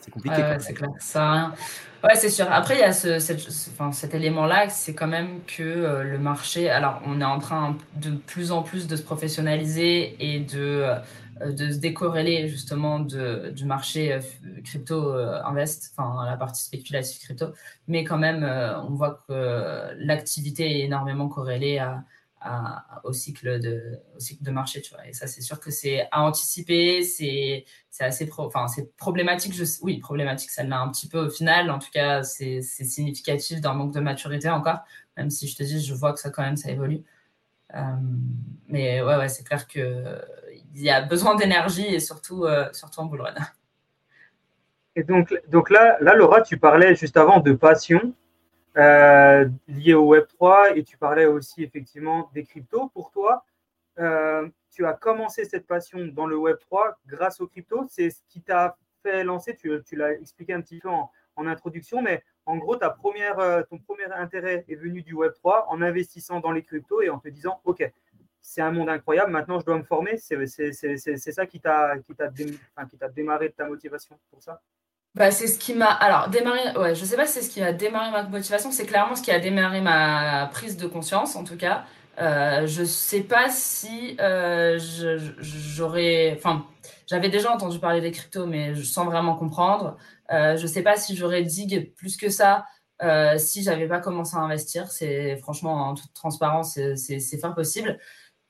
c'est 0.00 0.10
compliqué. 0.10 0.56
c'est 0.60 0.74
clair, 0.74 0.90
ça 0.98 1.32
rien. 1.32 1.54
Ouais, 2.02 2.14
c'est 2.14 2.30
sûr. 2.30 2.46
Après, 2.50 2.76
il 2.76 2.80
y 2.80 2.84
a 2.84 2.94
ce, 2.94 3.18
cet 3.18 4.14
élément-là, 4.14 4.70
c'est 4.70 4.94
quand 4.94 5.06
même 5.06 5.40
que 5.46 6.00
le 6.02 6.18
marché. 6.18 6.70
Alors, 6.70 7.02
on 7.04 7.20
est 7.20 7.24
en 7.24 7.38
train 7.38 7.76
de 7.96 8.12
plus 8.12 8.52
en 8.52 8.62
plus 8.62 8.86
de 8.86 8.96
se 8.96 9.02
professionnaliser 9.02 10.16
et 10.18 10.40
de 10.40 10.96
euh, 11.42 11.52
de 11.52 11.70
se 11.70 11.78
décorréler 11.78 12.48
justement 12.48 13.00
de, 13.00 13.50
du 13.50 13.64
marché 13.64 14.12
euh, 14.12 14.20
crypto 14.64 15.14
euh, 15.14 15.40
invest, 15.44 15.92
enfin 15.96 16.24
la 16.26 16.36
partie 16.36 16.64
spéculative 16.64 17.20
crypto, 17.20 17.46
mais 17.88 18.04
quand 18.04 18.18
même 18.18 18.44
on 18.88 18.94
voit 18.94 19.18
que 19.26 19.94
l'activité 19.96 20.80
est 20.80 20.84
énormément 20.84 21.28
corrélée 21.28 21.78
à, 21.78 22.04
au, 23.04 23.12
cycle 23.12 23.60
de, 23.60 23.98
au 24.16 24.20
cycle 24.20 24.42
de 24.42 24.50
marché, 24.50 24.80
tu 24.80 24.94
vois. 24.94 25.06
Et 25.06 25.12
ça, 25.12 25.26
c'est 25.26 25.42
sûr 25.42 25.60
que 25.60 25.70
c'est 25.70 26.08
à 26.10 26.22
anticiper, 26.22 27.02
c'est 27.02 27.64
assez 27.98 28.26
pro, 28.26 28.50
problématique, 28.96 29.54
je, 29.54 29.64
oui, 29.82 29.98
problématique, 29.98 30.50
ça 30.50 30.62
l'a 30.62 30.80
un 30.80 30.88
petit 30.88 31.08
peu 31.08 31.26
au 31.26 31.30
final. 31.30 31.70
En 31.70 31.78
tout 31.78 31.90
cas, 31.92 32.22
c'est 32.22 32.62
significatif 32.62 33.60
d'un 33.60 33.74
manque 33.74 33.92
de 33.92 34.00
maturité 34.00 34.48
encore, 34.48 34.80
même 35.16 35.30
si 35.30 35.48
je 35.48 35.56
te 35.56 35.62
dis, 35.62 35.84
je 35.84 35.94
vois 35.94 36.12
que 36.12 36.20
ça 36.20 36.30
quand 36.30 36.42
même, 36.42 36.56
ça 36.56 36.70
évolue. 36.70 37.02
mais 38.68 39.02
ouais, 39.02 39.16
ouais 39.16 39.28
c'est 39.28 39.44
clair 39.44 39.68
que 39.68 40.18
il 40.74 40.82
y 40.82 40.90
a 40.90 41.02
besoin 41.02 41.34
d'énergie 41.34 41.86
et 41.86 42.00
surtout, 42.00 42.44
euh, 42.44 42.68
surtout 42.72 43.00
en 43.00 43.06
bull. 43.06 43.22
Et 44.96 45.04
donc, 45.04 45.34
donc 45.48 45.70
là, 45.70 45.96
là, 46.00 46.14
Laura, 46.14 46.42
tu 46.42 46.58
parlais 46.58 46.94
juste 46.94 47.16
avant 47.16 47.40
de 47.40 47.52
passion 47.52 48.12
euh, 48.76 49.48
liée 49.66 49.94
au 49.94 50.14
Web3 50.14 50.76
et 50.76 50.84
tu 50.84 50.96
parlais 50.96 51.26
aussi 51.26 51.62
effectivement 51.62 52.30
des 52.34 52.44
cryptos. 52.44 52.88
Pour 52.90 53.10
toi, 53.10 53.44
euh, 53.98 54.48
tu 54.70 54.86
as 54.86 54.92
commencé 54.92 55.44
cette 55.44 55.66
passion 55.66 56.06
dans 56.06 56.26
le 56.26 56.36
Web3 56.36 56.94
grâce 57.06 57.40
aux 57.40 57.48
cryptos. 57.48 57.86
C'est 57.88 58.10
ce 58.10 58.20
qui 58.28 58.42
t'a 58.42 58.76
fait 59.02 59.24
lancer, 59.24 59.56
tu, 59.56 59.72
tu 59.84 59.96
l'as 59.96 60.12
expliqué 60.12 60.52
un 60.52 60.60
petit 60.60 60.78
peu 60.78 60.88
en, 60.88 61.10
introduction, 61.36 62.02
mais 62.02 62.22
en 62.44 62.58
gros, 62.58 62.76
ta 62.76 62.90
première, 62.90 63.38
euh, 63.38 63.62
ton 63.62 63.78
premier 63.78 64.04
intérêt 64.12 64.66
est 64.68 64.74
venu 64.74 65.00
du 65.00 65.14
Web3 65.14 65.64
en 65.68 65.80
investissant 65.80 66.38
dans 66.38 66.52
les 66.52 66.62
cryptos 66.62 67.00
et 67.00 67.08
en 67.08 67.18
te 67.18 67.28
disant, 67.28 67.62
OK, 67.64 67.82
c'est 68.42 68.60
un 68.60 68.72
monde 68.72 68.90
incroyable. 68.90 69.32
Maintenant, 69.32 69.58
je 69.58 69.64
dois 69.64 69.78
me 69.78 69.82
former. 69.82 70.18
C'est 70.18 71.16
ça 71.32 71.46
qui 71.46 71.60
t'a 71.60 71.94
démarré 73.14 73.48
de 73.48 73.54
ta 73.54 73.66
motivation 73.66 74.18
pour 74.30 74.42
ça? 74.42 74.60
Bah, 75.14 75.30
c'est 75.30 75.46
ce 75.46 75.58
qui 75.58 75.74
m'a. 75.74 75.90
Alors, 75.90 76.28
démarré. 76.28 76.76
Ouais, 76.78 76.94
je 76.94 77.04
sais 77.04 77.16
pas 77.16 77.26
si 77.26 77.34
c'est 77.34 77.42
ce 77.42 77.50
qui 77.50 77.62
a 77.62 77.72
démarré 77.72 78.10
ma 78.10 78.22
motivation. 78.24 78.70
C'est 78.72 78.86
clairement 78.86 79.16
ce 79.16 79.22
qui 79.22 79.30
a 79.30 79.40
démarré 79.40 79.80
ma 79.80 80.48
prise 80.52 80.76
de 80.76 80.86
conscience, 80.86 81.36
en 81.36 81.44
tout 81.44 81.56
cas. 81.56 81.84
je 82.18 82.84
sais 82.84 83.22
pas 83.22 83.50
si 83.50 84.16
j'aurais. 85.48 86.34
Enfin, 86.36 86.66
j'avais 87.06 87.28
déjà 87.28 87.52
entendu 87.52 87.78
parler 87.78 88.00
des 88.00 88.12
cryptos, 88.12 88.46
mais 88.46 88.74
sans 88.82 89.04
vraiment 89.06 89.34
comprendre. 89.36 89.96
je 90.30 90.66
sais 90.66 90.82
pas 90.82 90.96
si 90.96 91.16
j'aurais 91.16 91.42
dit 91.42 91.80
plus 91.96 92.16
que 92.16 92.28
ça 92.28 92.64
euh, 93.02 93.38
si 93.38 93.62
j'avais 93.62 93.88
pas 93.88 94.00
commencé 94.00 94.36
à 94.36 94.40
investir. 94.40 94.90
C'est 94.90 95.36
franchement 95.38 95.88
en 95.88 95.94
toute 95.94 96.12
transparence, 96.14 96.78
c'est 96.96 97.38
fort 97.40 97.54
possible. 97.54 97.98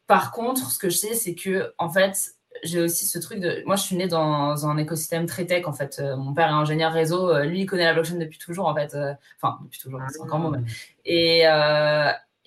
Par 0.07 0.33
contre, 0.33 0.71
ce 0.71 0.79
que 0.79 0.91
je 0.91 0.97
sais, 0.97 1.15
c'est 1.15 1.35
que 1.35 1.73
en 1.79 1.89
fait, 1.89 2.35
j'ai 2.63 2.81
aussi 2.81 3.07
ce 3.07 3.19
truc 3.19 3.41
de. 3.41 3.63
Moi, 3.67 3.77
je 3.77 3.83
suis 3.83 3.97
née 3.97 4.09
dans 4.09 4.67
un 4.67 4.77
écosystème 4.77 5.27
très 5.27 5.47
tech. 5.47 5.67
En 5.67 5.73
fait, 5.73 5.99
euh, 6.01 6.17
mon 6.17 6.35
père 6.35 6.49
est 6.49 6.53
ingénieur 6.53 6.93
réseau. 6.93 7.31
Euh, 7.31 7.45
lui, 7.45 7.61
il 7.61 7.67
connaît 7.67 7.85
la 7.85 7.95
blockchain 7.95 8.17
depuis 8.17 8.39
toujours. 8.39 8.67
En 8.67 8.75
fait, 8.75 8.97
enfin 9.41 9.59
depuis 9.65 9.79
toujours, 9.79 10.01
c'est 10.09 10.21
encore 10.21 10.39
mauvais. 10.39 10.61
Et 11.05 11.45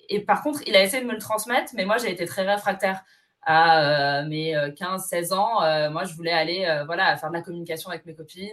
et 0.08 0.20
par 0.20 0.42
contre, 0.42 0.60
il 0.66 0.76
a 0.76 0.82
essayé 0.82 1.02
de 1.02 1.08
me 1.08 1.14
le 1.14 1.18
transmettre, 1.18 1.72
mais 1.74 1.84
moi, 1.84 1.98
j'ai 1.98 2.10
été 2.10 2.26
très 2.26 2.42
réfractaire 2.42 3.04
à 3.46 4.22
euh, 4.22 4.26
mes 4.26 4.54
15-16 4.54 5.32
euh, 5.32 5.36
ans, 5.36 5.62
euh, 5.62 5.90
moi, 5.90 6.04
je 6.04 6.14
voulais 6.14 6.32
aller 6.32 6.66
voilà, 6.86 7.16
faire 7.16 7.28
de 7.28 7.34
la 7.34 7.42
communication 7.42 7.90
avec 7.90 8.06
mes 8.06 8.14
copines, 8.14 8.50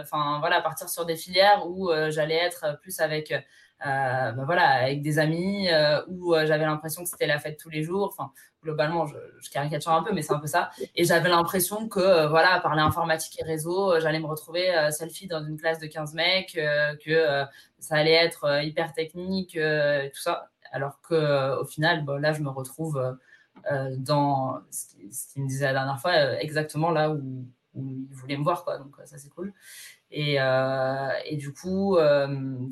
enfin, 0.00 0.38
voilà, 0.40 0.60
partir 0.60 0.88
sur 0.88 1.06
des 1.06 1.16
filières 1.16 1.66
où 1.66 1.90
j'allais 2.10 2.36
être 2.36 2.78
plus 2.80 3.00
avec, 3.00 3.32
bah, 3.80 4.44
voilà, 4.44 4.68
avec 4.84 5.02
des 5.02 5.18
amis, 5.18 5.68
où 6.08 6.34
j'avais 6.34 6.64
l'impression 6.64 7.02
que 7.02 7.08
c'était 7.08 7.26
la 7.26 7.38
fête 7.38 7.58
tous 7.58 7.70
les 7.70 7.82
jours. 7.82 8.12
Enfin, 8.12 8.32
globalement, 8.62 9.06
je, 9.06 9.16
caricature 9.50 9.92
un 9.92 10.02
peu, 10.02 10.12
mais 10.12 10.22
c'est 10.22 10.32
un 10.32 10.38
peu 10.38 10.46
ça. 10.46 10.70
Et 10.94 11.04
j'avais 11.04 11.28
l'impression 11.28 11.88
que, 11.88 12.26
voilà, 12.28 12.60
parler 12.60 12.82
informatique 12.82 13.40
et 13.40 13.44
réseau, 13.44 14.00
j'allais 14.00 14.20
me 14.20 14.26
retrouver 14.26 14.72
selfie 14.90 15.26
dans 15.26 15.44
une 15.44 15.58
classe 15.58 15.78
de 15.78 15.86
15 15.86 16.14
mecs, 16.14 16.58
que 17.04 17.44
ça 17.78 17.96
allait 17.96 18.12
être 18.12 18.62
hyper 18.62 18.92
technique, 18.92 19.52
tout 19.52 20.20
ça. 20.20 20.50
Alors 20.72 21.00
qu'au 21.02 21.64
final, 21.64 22.04
bon, 22.04 22.20
là, 22.20 22.32
je 22.32 22.40
me 22.40 22.48
retrouve 22.48 23.16
euh, 23.70 23.94
dans 23.96 24.60
ce 24.70 25.32
qu'il 25.32 25.42
me 25.42 25.48
disait 25.48 25.66
la 25.66 25.72
dernière 25.72 26.00
fois, 26.00 26.12
euh, 26.12 26.36
exactement 26.38 26.90
là 26.90 27.10
où, 27.10 27.46
il 27.76 28.06
voulait 28.10 28.36
me 28.36 28.44
voir. 28.44 28.64
Quoi. 28.64 28.78
Donc 28.78 28.94
ça, 29.04 29.18
c'est 29.18 29.30
cool. 29.30 29.52
Et, 30.16 30.40
euh, 30.40 31.08
et, 31.26 31.36
du 31.36 31.52
coup, 31.52 31.96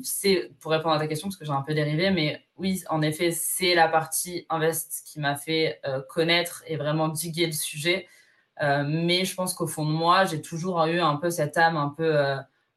c'est 0.03 0.51
pour 0.59 0.71
répondre 0.71 0.95
à 0.95 0.99
ta 0.99 1.07
question, 1.07 1.27
parce 1.27 1.35
que 1.35 1.45
j'ai 1.45 1.51
un 1.51 1.61
peu 1.61 1.73
dérivé, 1.73 2.09
mais 2.09 2.41
oui, 2.57 2.83
en 2.89 3.01
effet, 3.01 3.31
c'est 3.31 3.75
la 3.75 3.89
partie 3.89 4.45
invest 4.49 5.03
qui 5.05 5.19
m'a 5.19 5.35
fait 5.35 5.81
connaître 6.09 6.63
et 6.67 6.77
vraiment 6.77 7.09
diguer 7.09 7.47
le 7.47 7.51
sujet. 7.51 8.07
mais 8.61 9.25
je 9.25 9.35
pense 9.35 9.53
qu'au 9.53 9.67
fond 9.67 9.85
de 9.85 9.91
moi, 9.91 10.25
j'ai 10.25 10.41
toujours 10.41 10.83
eu 10.85 10.99
un 10.99 11.17
peu 11.17 11.29
cette 11.29 11.57
âme 11.57 11.75
un 11.75 11.89
peu, 11.89 12.15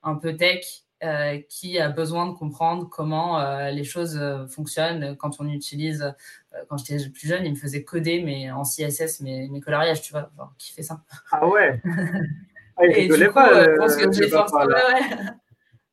un 0.02 0.14
peu 0.16 0.36
tech 0.36 0.86
euh, 1.04 1.42
qui 1.50 1.78
a 1.78 1.90
besoin 1.90 2.26
de 2.26 2.32
comprendre 2.32 2.88
comment 2.88 3.38
euh, 3.38 3.70
les 3.70 3.84
choses 3.84 4.16
euh, 4.16 4.46
fonctionnent 4.46 5.14
quand 5.18 5.38
on 5.40 5.46
utilise. 5.46 6.14
quand 6.70 6.78
j'étais 6.78 7.10
plus 7.10 7.28
jeune, 7.28 7.44
il 7.44 7.50
me 7.50 7.56
faisait 7.56 7.84
coder 7.84 8.22
mais 8.22 8.50
en 8.50 8.62
CSS 8.62 9.20
mes, 9.20 9.46
mes 9.48 9.60
coloriages, 9.60 10.00
tu 10.00 10.12
vois, 10.12 10.30
qui 10.56 10.72
fait 10.72 10.82
ça. 10.82 11.02
Ah 11.30 11.46
ouais. 11.46 11.82
Ah, 12.76 12.84
et 12.86 13.08
du 13.08 13.26
coup, 13.28 13.34
pas, 13.34 13.64
je 13.64 13.76
pense 13.76 13.96
que 13.96 14.12
j'ai 14.12 14.28
forcé. 14.28 14.56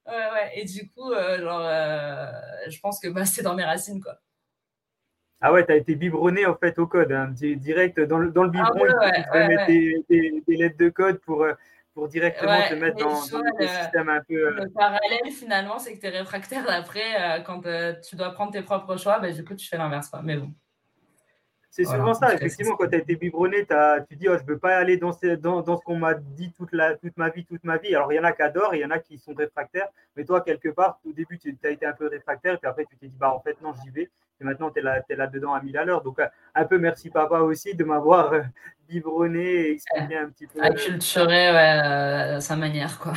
Ouais, 0.06 0.12
ouais. 0.16 0.52
Et 0.56 0.66
du 0.66 0.90
coup, 0.92 1.14
genre, 1.14 1.62
je 2.68 2.80
pense 2.82 3.00
que 3.00 3.08
bah, 3.08 3.24
c'est 3.24 3.42
dans 3.42 3.56
mes 3.56 3.64
racines, 3.64 4.02
quoi. 4.02 4.20
Ah 5.40 5.54
ouais, 5.54 5.66
tu 5.66 5.72
as 5.72 5.78
été 5.78 5.96
biberonné 5.96 6.46
en 6.46 6.56
fait 6.56 6.78
au 6.78 6.88
code, 6.88 7.14
hein. 7.14 7.30
direct 7.32 8.02
dans 8.02 8.18
le, 8.18 8.30
dans 8.32 8.44
le 8.44 8.52
ah 8.54 8.70
biberon, 8.70 8.94
ah 9.00 9.32
ouais, 9.34 9.48
mettre 9.48 9.68
des, 9.68 10.44
des, 10.46 10.56
lettres 10.58 10.78
de 10.78 10.90
code 10.90 11.20
pour, 11.20 11.46
pour 11.94 12.08
directement 12.08 12.60
te 12.70 12.74
mettre 12.74 12.98
dans, 12.98 13.22
le 13.60 13.68
système 13.68 14.10
un 14.10 14.22
peu. 14.28 14.52
Le 14.52 14.70
parallèle, 14.70 15.32
finalement, 15.32 15.80
c'est 15.80 15.96
que 15.96 16.00
tu 16.00 16.08
es 16.08 16.10
réfractaire 16.10 16.66
après, 16.70 17.40
euh, 17.40 17.42
quand 17.42 17.66
euh, 17.66 17.94
tu 18.08 18.16
dois 18.16 18.32
prendre 18.32 18.52
tes 18.52 18.62
propres 18.62 18.98
choix, 18.98 19.20
bah, 19.20 19.32
du 19.32 19.44
coup, 19.44 19.56
tu 19.56 19.68
fais 19.68 19.78
l'inverse. 19.78 20.12
Mais 20.24 20.38
bon. 20.38 20.52
C'est 21.76 21.86
souvent 21.86 22.14
ça, 22.14 22.32
effectivement, 22.36 22.76
quand 22.76 22.88
tu 22.88 22.94
as 22.94 23.00
été 23.00 23.16
biberonné, 23.16 23.66
tu 24.08 24.16
dis, 24.16 24.30
oh, 24.30 24.38
je 24.38 24.44
ne 24.44 24.48
veux 24.48 24.60
pas 24.60 24.76
aller 24.78 24.98
dans 24.98 25.12
ce, 25.12 25.34
dans, 25.34 25.64
dans 25.64 25.76
ce 25.76 25.82
qu'on 25.82 25.98
m'a 25.98 26.14
dit 26.14 26.54
toute, 26.56 26.72
la, 26.72 26.96
toute 26.96 27.18
ma 27.18 27.30
vie, 27.30 27.46
toute 27.46 27.64
ma 27.64 27.78
vie. 27.78 27.96
Alors, 27.96 28.14
il 28.14 28.16
y 28.18 28.20
en 28.20 28.24
a 28.24 28.32
qui 28.32 28.44
adorent, 28.44 28.76
il 28.76 28.82
y 28.82 28.86
en 28.86 28.92
a 28.92 29.00
qui 29.00 29.18
sont 29.18 29.34
réfractaires, 29.34 29.88
mais 30.16 30.24
toi, 30.24 30.42
quelque 30.42 30.70
part, 30.70 31.00
au 31.04 31.12
début, 31.12 31.40
tu 31.40 31.58
as 31.64 31.72
été 31.72 31.88
un 31.88 31.94
peu 31.94 32.08
réfractaire, 32.08 32.54
et 32.54 32.58
puis 32.58 32.68
après, 32.68 32.86
tu 32.86 32.96
t'es 32.96 33.08
dit, 33.08 33.18
bah, 33.18 33.34
en 33.34 33.40
fait, 33.40 33.60
non, 33.64 33.74
j'y 33.84 33.90
vais. 33.90 34.12
Et 34.40 34.44
maintenant, 34.44 34.70
tu 34.70 34.82
es 34.82 35.16
là-dedans 35.16 35.54
là 35.54 35.62
à 35.62 35.64
1000 35.64 35.78
à 35.80 35.84
l'heure. 35.84 36.04
Donc, 36.04 36.20
euh, 36.20 36.28
un 36.54 36.66
peu 36.66 36.78
merci, 36.78 37.10
papa, 37.10 37.40
aussi, 37.40 37.74
de 37.74 37.84
m'avoir 37.84 38.34
biberonné 38.88 39.44
et 39.44 39.72
expliqué 39.72 40.16
un 40.16 40.30
petit 40.30 40.46
peu. 40.46 40.62
Acculturé, 40.62 41.52
ouais, 41.54 42.36
à 42.36 42.40
sa 42.40 42.56
manière, 42.56 43.00
quoi. 43.00 43.14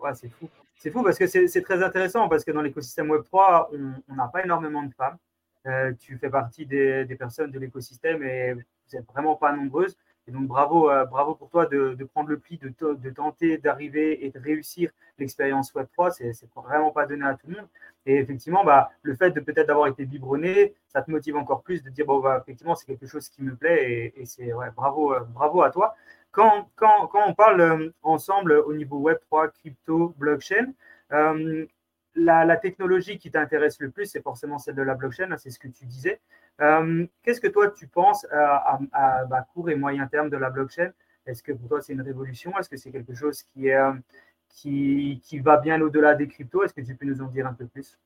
Ouais, 0.00 0.10
c'est 0.14 0.28
fou. 0.28 0.48
C'est 0.76 0.90
fou 0.90 1.04
parce 1.04 1.16
que 1.16 1.28
c'est 1.28 1.62
très 1.62 1.80
intéressant, 1.84 2.28
parce 2.28 2.44
que 2.44 2.50
dans 2.50 2.62
l'écosystème 2.62 3.12
Web3, 3.12 3.68
on 4.08 4.14
n'a 4.16 4.26
pas 4.26 4.42
énormément 4.42 4.82
de 4.82 4.92
femmes. 4.92 5.18
Euh, 5.66 5.92
tu 5.98 6.18
fais 6.18 6.28
partie 6.28 6.66
des, 6.66 7.06
personnes 7.18 7.50
de 7.50 7.58
l'écosystème 7.58 8.22
et 8.22 8.52
vous 8.52 8.60
n'êtes 8.92 9.06
vraiment 9.06 9.34
pas 9.34 9.52
nombreuses. 9.52 9.96
Et 10.26 10.30
donc, 10.30 10.46
bravo, 10.46 10.90
euh, 10.90 11.04
bravo 11.04 11.34
pour 11.34 11.50
toi 11.50 11.66
de, 11.66 11.96
prendre 12.12 12.30
le 12.30 12.38
pli, 12.38 12.58
de, 12.58 12.72
de 12.94 13.10
tenter 13.10 13.58
d'arriver 13.58 14.24
et 14.24 14.30
de 14.30 14.38
réussir 14.38 14.90
l'expérience 15.18 15.72
Web3. 15.74 16.12
C'est 16.12 16.48
vraiment 16.54 16.90
pas 16.90 17.06
donné 17.06 17.24
à 17.26 17.34
tout 17.34 17.46
le 17.48 17.56
monde. 17.56 17.68
Et 18.06 18.16
effectivement, 18.16 18.64
bah, 18.64 18.90
le 19.02 19.14
fait 19.14 19.30
de 19.30 19.40
peut-être 19.40 19.66
d'avoir 19.68 19.86
été 19.88 20.04
biberonné, 20.04 20.74
ça 20.88 21.02
te 21.02 21.10
motive 21.10 21.36
encore 21.36 21.62
plus 21.62 21.82
de 21.82 21.90
dire, 21.90 22.06
bon, 22.06 22.20
bah, 22.20 22.40
effectivement, 22.42 22.74
c'est 22.74 22.86
quelque 22.86 23.06
chose 23.06 23.28
qui 23.28 23.42
me 23.42 23.54
plaît 23.54 24.12
et, 24.16 24.24
c'est 24.26 24.52
ouais, 24.52 24.70
bravo, 24.74 25.14
euh, 25.14 25.20
bravo 25.20 25.62
à 25.62 25.70
toi. 25.70 25.94
Quand, 26.30 26.68
quand, 26.74 27.06
quand 27.06 27.22
on 27.26 27.34
parle 27.34 27.92
ensemble 28.02 28.52
au 28.52 28.74
niveau 28.74 29.00
Web3, 29.08 29.52
crypto, 29.52 30.14
blockchain, 30.18 30.72
la, 32.14 32.56
technologie 32.56 33.18
qui 33.18 33.30
t'intéresse 33.30 33.80
le 33.80 33.90
plus, 33.90 34.06
c'est 34.06 34.22
forcément 34.22 34.58
celle 34.58 34.74
de 34.74 34.82
la 34.82 34.94
blockchain, 34.94 35.30
hein, 35.30 35.36
c'est 35.36 35.50
ce 35.50 35.58
que 35.58 35.68
tu 35.68 35.86
disais. 35.86 36.20
Euh, 36.60 37.06
qu'est-ce 37.22 37.40
que 37.40 37.48
toi, 37.48 37.70
tu 37.70 37.88
penses 37.88 38.26
à, 38.30 38.78
bah, 39.28 39.46
court 39.52 39.70
et 39.70 39.74
moyen 39.74 40.06
terme 40.06 40.30
de 40.30 40.36
la 40.36 40.50
blockchain? 40.50 40.92
Est-ce 41.26 41.42
que 41.42 41.52
pour 41.52 41.68
toi, 41.68 41.80
c'est 41.80 41.94
une 41.94 42.02
révolution? 42.02 42.56
Est-ce 42.58 42.68
que 42.68 42.76
c'est 42.76 42.92
quelque 42.92 43.14
chose 43.14 43.42
qui, 43.42 43.68
est, 43.68 43.76
euh, 43.76 43.92
qui, 44.48 45.20
va 45.42 45.56
bien 45.56 45.80
au-delà 45.80 46.14
des 46.14 46.28
cryptos? 46.28 46.64
Est-ce 46.64 46.74
que 46.74 46.82
tu 46.82 46.94
peux 46.94 47.06
nous 47.06 47.22
en 47.22 47.26
dire 47.26 47.46
un 47.46 47.54
peu 47.54 47.66
plus? 47.66 47.98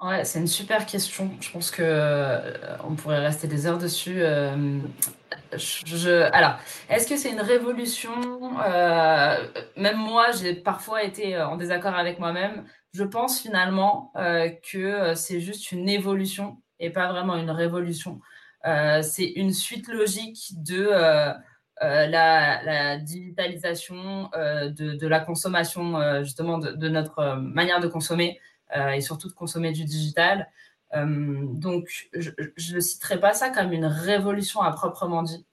Ouais, 0.00 0.24
c'est 0.24 0.40
une 0.40 0.46
super 0.46 0.86
question. 0.86 1.30
Je 1.40 1.52
pense 1.52 1.70
que 1.70 1.82
euh, 1.82 2.78
on 2.82 2.94
pourrait 2.94 3.20
rester 3.20 3.46
des 3.46 3.66
heures 3.66 3.78
dessus. 3.78 4.24
alors, 4.24 6.58
est-ce 6.88 7.06
que 7.06 7.16
c'est 7.16 7.30
une 7.30 7.40
révolution? 7.40 8.12
Même 9.76 9.98
moi, 9.98 10.30
j'ai 10.32 10.54
parfois 10.54 11.02
été 11.02 11.38
en 11.38 11.56
désaccord 11.56 11.94
avec 11.94 12.18
moi-même 12.18 12.64
je 12.94 13.02
pense 13.02 13.40
finalement 13.40 14.12
euh, 14.16 14.48
que 14.70 14.78
euh, 14.78 15.14
c'est 15.16 15.40
juste 15.40 15.72
une 15.72 15.88
évolution 15.88 16.58
et 16.78 16.90
pas 16.90 17.08
vraiment 17.10 17.36
une 17.36 17.50
révolution. 17.50 18.20
Euh, 18.66 19.02
c'est 19.02 19.26
une 19.26 19.52
suite 19.52 19.88
logique 19.88 20.52
de 20.62 20.90
la, 21.80 22.96
digitalisation, 22.98 24.30
de, 24.34 25.06
la 25.06 25.20
consommation, 25.20 26.22
justement, 26.22 26.58
de, 26.58 26.88
notre 26.88 27.36
manière 27.36 27.80
de 27.80 27.88
consommer 27.88 28.40
et 28.74 29.00
surtout 29.00 29.28
de 29.28 29.34
consommer 29.34 29.72
du 29.72 29.84
digital. 29.84 30.48
donc, 30.94 32.08
je 32.14 32.74
ne 32.74 32.80
citerai 32.80 33.20
pas 33.20 33.34
ça 33.34 33.50
comme 33.50 33.72
une 33.72 33.84
révolution 33.84 34.62
à 34.62 34.72
proprement 34.72 35.22
dit. 35.22 35.44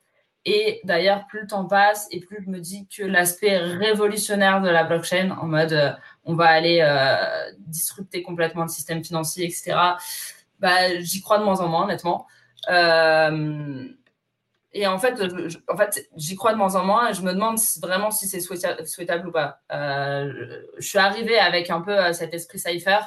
Et 0.45 0.81
d'ailleurs, 0.85 1.27
plus 1.27 1.41
le 1.41 1.47
temps 1.47 1.65
passe 1.65 2.07
et 2.09 2.19
plus 2.19 2.43
je 2.43 2.49
me 2.49 2.59
dis 2.59 2.87
que 2.87 3.03
l'aspect 3.03 3.57
révolutionnaire 3.57 4.61
de 4.61 4.69
la 4.69 4.83
blockchain, 4.83 5.29
en 5.39 5.45
mode 5.45 5.95
on 6.25 6.33
va 6.33 6.45
aller 6.45 6.79
euh, 6.81 7.51
disrupter 7.59 8.23
complètement 8.23 8.63
le 8.63 8.69
système 8.69 9.03
financier, 9.03 9.45
etc. 9.45 9.75
Bah, 10.59 10.99
j'y 10.99 11.21
crois 11.21 11.37
de 11.37 11.43
moins 11.43 11.59
en 11.59 11.67
moins, 11.67 11.83
honnêtement. 11.83 12.27
Euh, 12.69 13.87
et 14.73 14.87
en 14.87 14.97
fait, 14.99 15.21
en 15.67 15.77
fait, 15.77 16.09
j'y 16.15 16.35
crois 16.35 16.53
de 16.53 16.57
moins 16.57 16.75
en 16.75 16.85
moins 16.85 17.09
et 17.09 17.13
je 17.13 17.21
me 17.21 17.33
demande 17.33 17.59
vraiment 17.81 18.09
si 18.09 18.27
c'est 18.27 18.39
souhaitable, 18.39 19.27
ou 19.27 19.31
pas. 19.31 19.59
Euh, 19.71 20.61
je 20.77 20.87
suis 20.87 20.99
arrivée 20.99 21.37
avec 21.37 21.69
un 21.69 21.81
peu 21.81 22.13
cet 22.13 22.33
esprit 22.33 22.57
Cypher, 22.57 22.99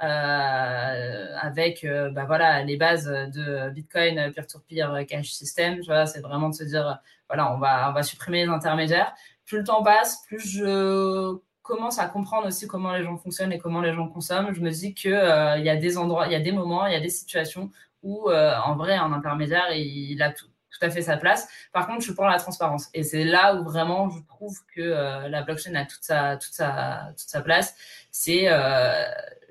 avec 0.00 1.86
bah, 2.12 2.24
voilà, 2.26 2.62
les 2.62 2.76
bases 2.76 3.06
de 3.06 3.70
Bitcoin, 3.70 4.32
peer-to-peer, 4.32 5.06
cash 5.08 5.30
system. 5.30 5.82
C'est 6.06 6.20
vraiment 6.20 6.48
de 6.48 6.54
se 6.54 6.64
dire, 6.64 7.00
voilà, 7.28 7.52
on 7.52 7.58
va, 7.58 7.90
on 7.90 7.92
va 7.92 8.02
supprimer 8.02 8.44
les 8.44 8.50
intermédiaires. 8.50 9.14
Plus 9.46 9.58
le 9.58 9.64
temps 9.64 9.82
passe, 9.82 10.22
plus 10.26 10.40
je 10.40 11.38
commence 11.68 11.98
à 11.98 12.06
comprendre 12.06 12.48
aussi 12.48 12.66
comment 12.66 12.92
les 12.94 13.04
gens 13.04 13.16
fonctionnent 13.18 13.52
et 13.52 13.58
comment 13.58 13.82
les 13.82 13.92
gens 13.92 14.08
consomment, 14.08 14.52
je 14.54 14.60
me 14.60 14.70
dis 14.70 14.94
qu'il 14.94 15.12
euh, 15.12 15.58
y 15.58 15.68
a 15.68 15.76
des 15.76 15.98
endroits, 15.98 16.26
il 16.26 16.32
y 16.32 16.34
a 16.34 16.40
des 16.40 16.50
moments, 16.50 16.86
il 16.86 16.94
y 16.94 16.96
a 16.96 17.00
des 17.00 17.10
situations 17.10 17.70
où, 18.02 18.30
euh, 18.30 18.56
en 18.64 18.74
vrai, 18.76 18.94
un 18.94 19.12
intermédiaire, 19.12 19.70
il, 19.72 20.20
a 20.22 20.32
tout, 20.32 20.46
tout, 20.46 20.78
à 20.80 20.88
fait 20.88 21.02
sa 21.02 21.18
place. 21.18 21.46
Par 21.72 21.86
contre, 21.86 22.02
je 22.02 22.12
prends 22.12 22.26
la 22.26 22.38
transparence. 22.38 22.88
Et 22.94 23.02
c'est 23.02 23.24
là 23.24 23.56
où 23.56 23.64
vraiment 23.64 24.08
je 24.08 24.20
trouve 24.26 24.56
que 24.74 24.80
euh, 24.80 25.28
la 25.28 25.42
blockchain 25.42 25.74
a 25.74 25.84
toute 25.84 26.02
sa, 26.02 26.36
toute 26.38 26.54
sa, 26.54 27.08
toute 27.10 27.28
sa 27.28 27.42
place. 27.42 27.76
C'est 28.10 28.48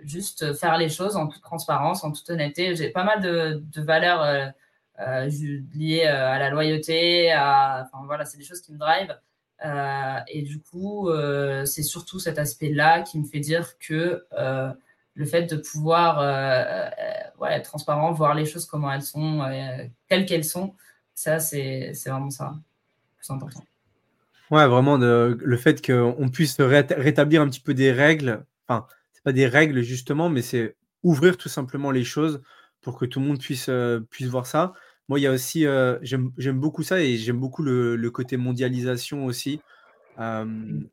juste 0.07 0.53
faire 0.53 0.77
les 0.77 0.89
choses 0.89 1.15
en 1.15 1.27
toute 1.27 1.41
transparence, 1.41 2.03
en 2.03 2.11
toute 2.11 2.29
honnêteté. 2.29 2.75
J'ai 2.75 2.89
pas 2.89 3.03
mal 3.03 3.21
de, 3.21 3.81
valeurs 3.81 4.53
liées 4.97 6.03
à 6.05 6.39
la 6.39 6.49
loyauté, 6.49 7.31
voilà, 8.05 8.25
c'est 8.25 8.37
des 8.37 8.43
choses 8.43 8.61
qui 8.61 8.73
me 8.73 8.77
drivent. 8.77 9.15
Euh, 9.65 10.19
et 10.27 10.43
du 10.43 10.59
coup, 10.59 11.09
euh, 11.09 11.65
c'est 11.65 11.83
surtout 11.83 12.19
cet 12.19 12.37
aspect-là 12.37 13.01
qui 13.01 13.19
me 13.19 13.25
fait 13.25 13.39
dire 13.39 13.77
que 13.79 14.25
euh, 14.33 14.71
le 15.15 15.25
fait 15.25 15.43
de 15.43 15.57
pouvoir 15.57 16.19
ouais, 17.39 17.61
transparent, 17.61 18.11
voir 18.11 18.35
les 18.35 18.45
choses 18.45 18.65
comment 18.65 18.91
elles 18.91 19.01
sont, 19.01 19.43
telles 20.07 20.25
qu'elles 20.25 20.45
sont. 20.45 20.75
Ça, 21.15 21.39
c'est 21.39 21.93
vraiment 22.05 22.29
ça, 22.29 22.53
plus 23.17 23.31
important. 23.31 23.63
Ouais, 24.51 24.67
vraiment, 24.67 24.97
le 24.97 25.57
fait 25.57 25.85
qu'on 25.85 26.29
puisse 26.29 26.61
rétablir 26.61 27.41
un 27.41 27.49
petit 27.49 27.59
peu 27.59 27.73
des 27.73 27.91
règles, 27.91 28.45
des 29.33 29.47
règles 29.47 29.81
justement, 29.81 30.29
mais 30.29 30.41
c'est 30.41 30.75
ouvrir 31.03 31.37
tout 31.37 31.49
simplement 31.49 31.91
les 31.91 32.03
choses 32.03 32.41
pour 32.81 32.97
que 32.97 33.05
tout 33.05 33.19
le 33.19 33.25
monde 33.25 33.39
puisse, 33.39 33.69
puisse 34.09 34.27
voir 34.27 34.45
ça. 34.47 34.73
Moi, 35.09 35.19
il 35.19 35.23
y 35.23 35.27
a 35.27 35.31
aussi, 35.31 35.65
j'aime 36.01 36.59
beaucoup 36.59 36.83
ça 36.83 37.01
et 37.01 37.17
j'aime 37.17 37.39
beaucoup 37.39 37.63
le, 37.63 38.09
côté 38.11 38.37
mondialisation 38.37 39.25
aussi. 39.25 39.61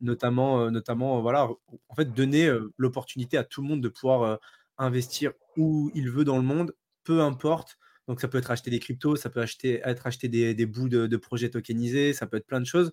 Notamment, 0.01 0.71
notamment 0.71 1.21
voilà, 1.21 1.49
en 1.89 1.95
fait, 1.95 2.13
donner 2.13 2.49
l'opportunité 2.77 3.37
à 3.37 3.43
tout 3.43 3.61
le 3.61 3.67
monde 3.67 3.81
de 3.81 3.89
pouvoir 3.89 4.39
investir 4.77 5.31
où 5.57 5.91
il 5.95 6.09
veut 6.09 6.25
dans 6.25 6.37
le 6.37 6.43
monde, 6.43 6.73
peu 7.03 7.21
importe. 7.21 7.77
Donc, 8.07 8.21
ça 8.21 8.27
peut 8.27 8.37
être 8.37 8.51
acheter 8.51 8.69
des 8.69 8.79
cryptos, 8.79 9.15
ça 9.15 9.29
peut 9.29 9.41
acheter, 9.41 9.81
être 9.83 10.05
acheter 10.05 10.29
des, 10.29 10.65
bouts 10.65 10.89
de, 10.89 11.17
projets 11.17 11.49
tokenisés, 11.49 12.13
ça 12.13 12.27
peut 12.27 12.37
être 12.37 12.47
plein 12.47 12.61
de 12.61 12.65
choses. 12.65 12.91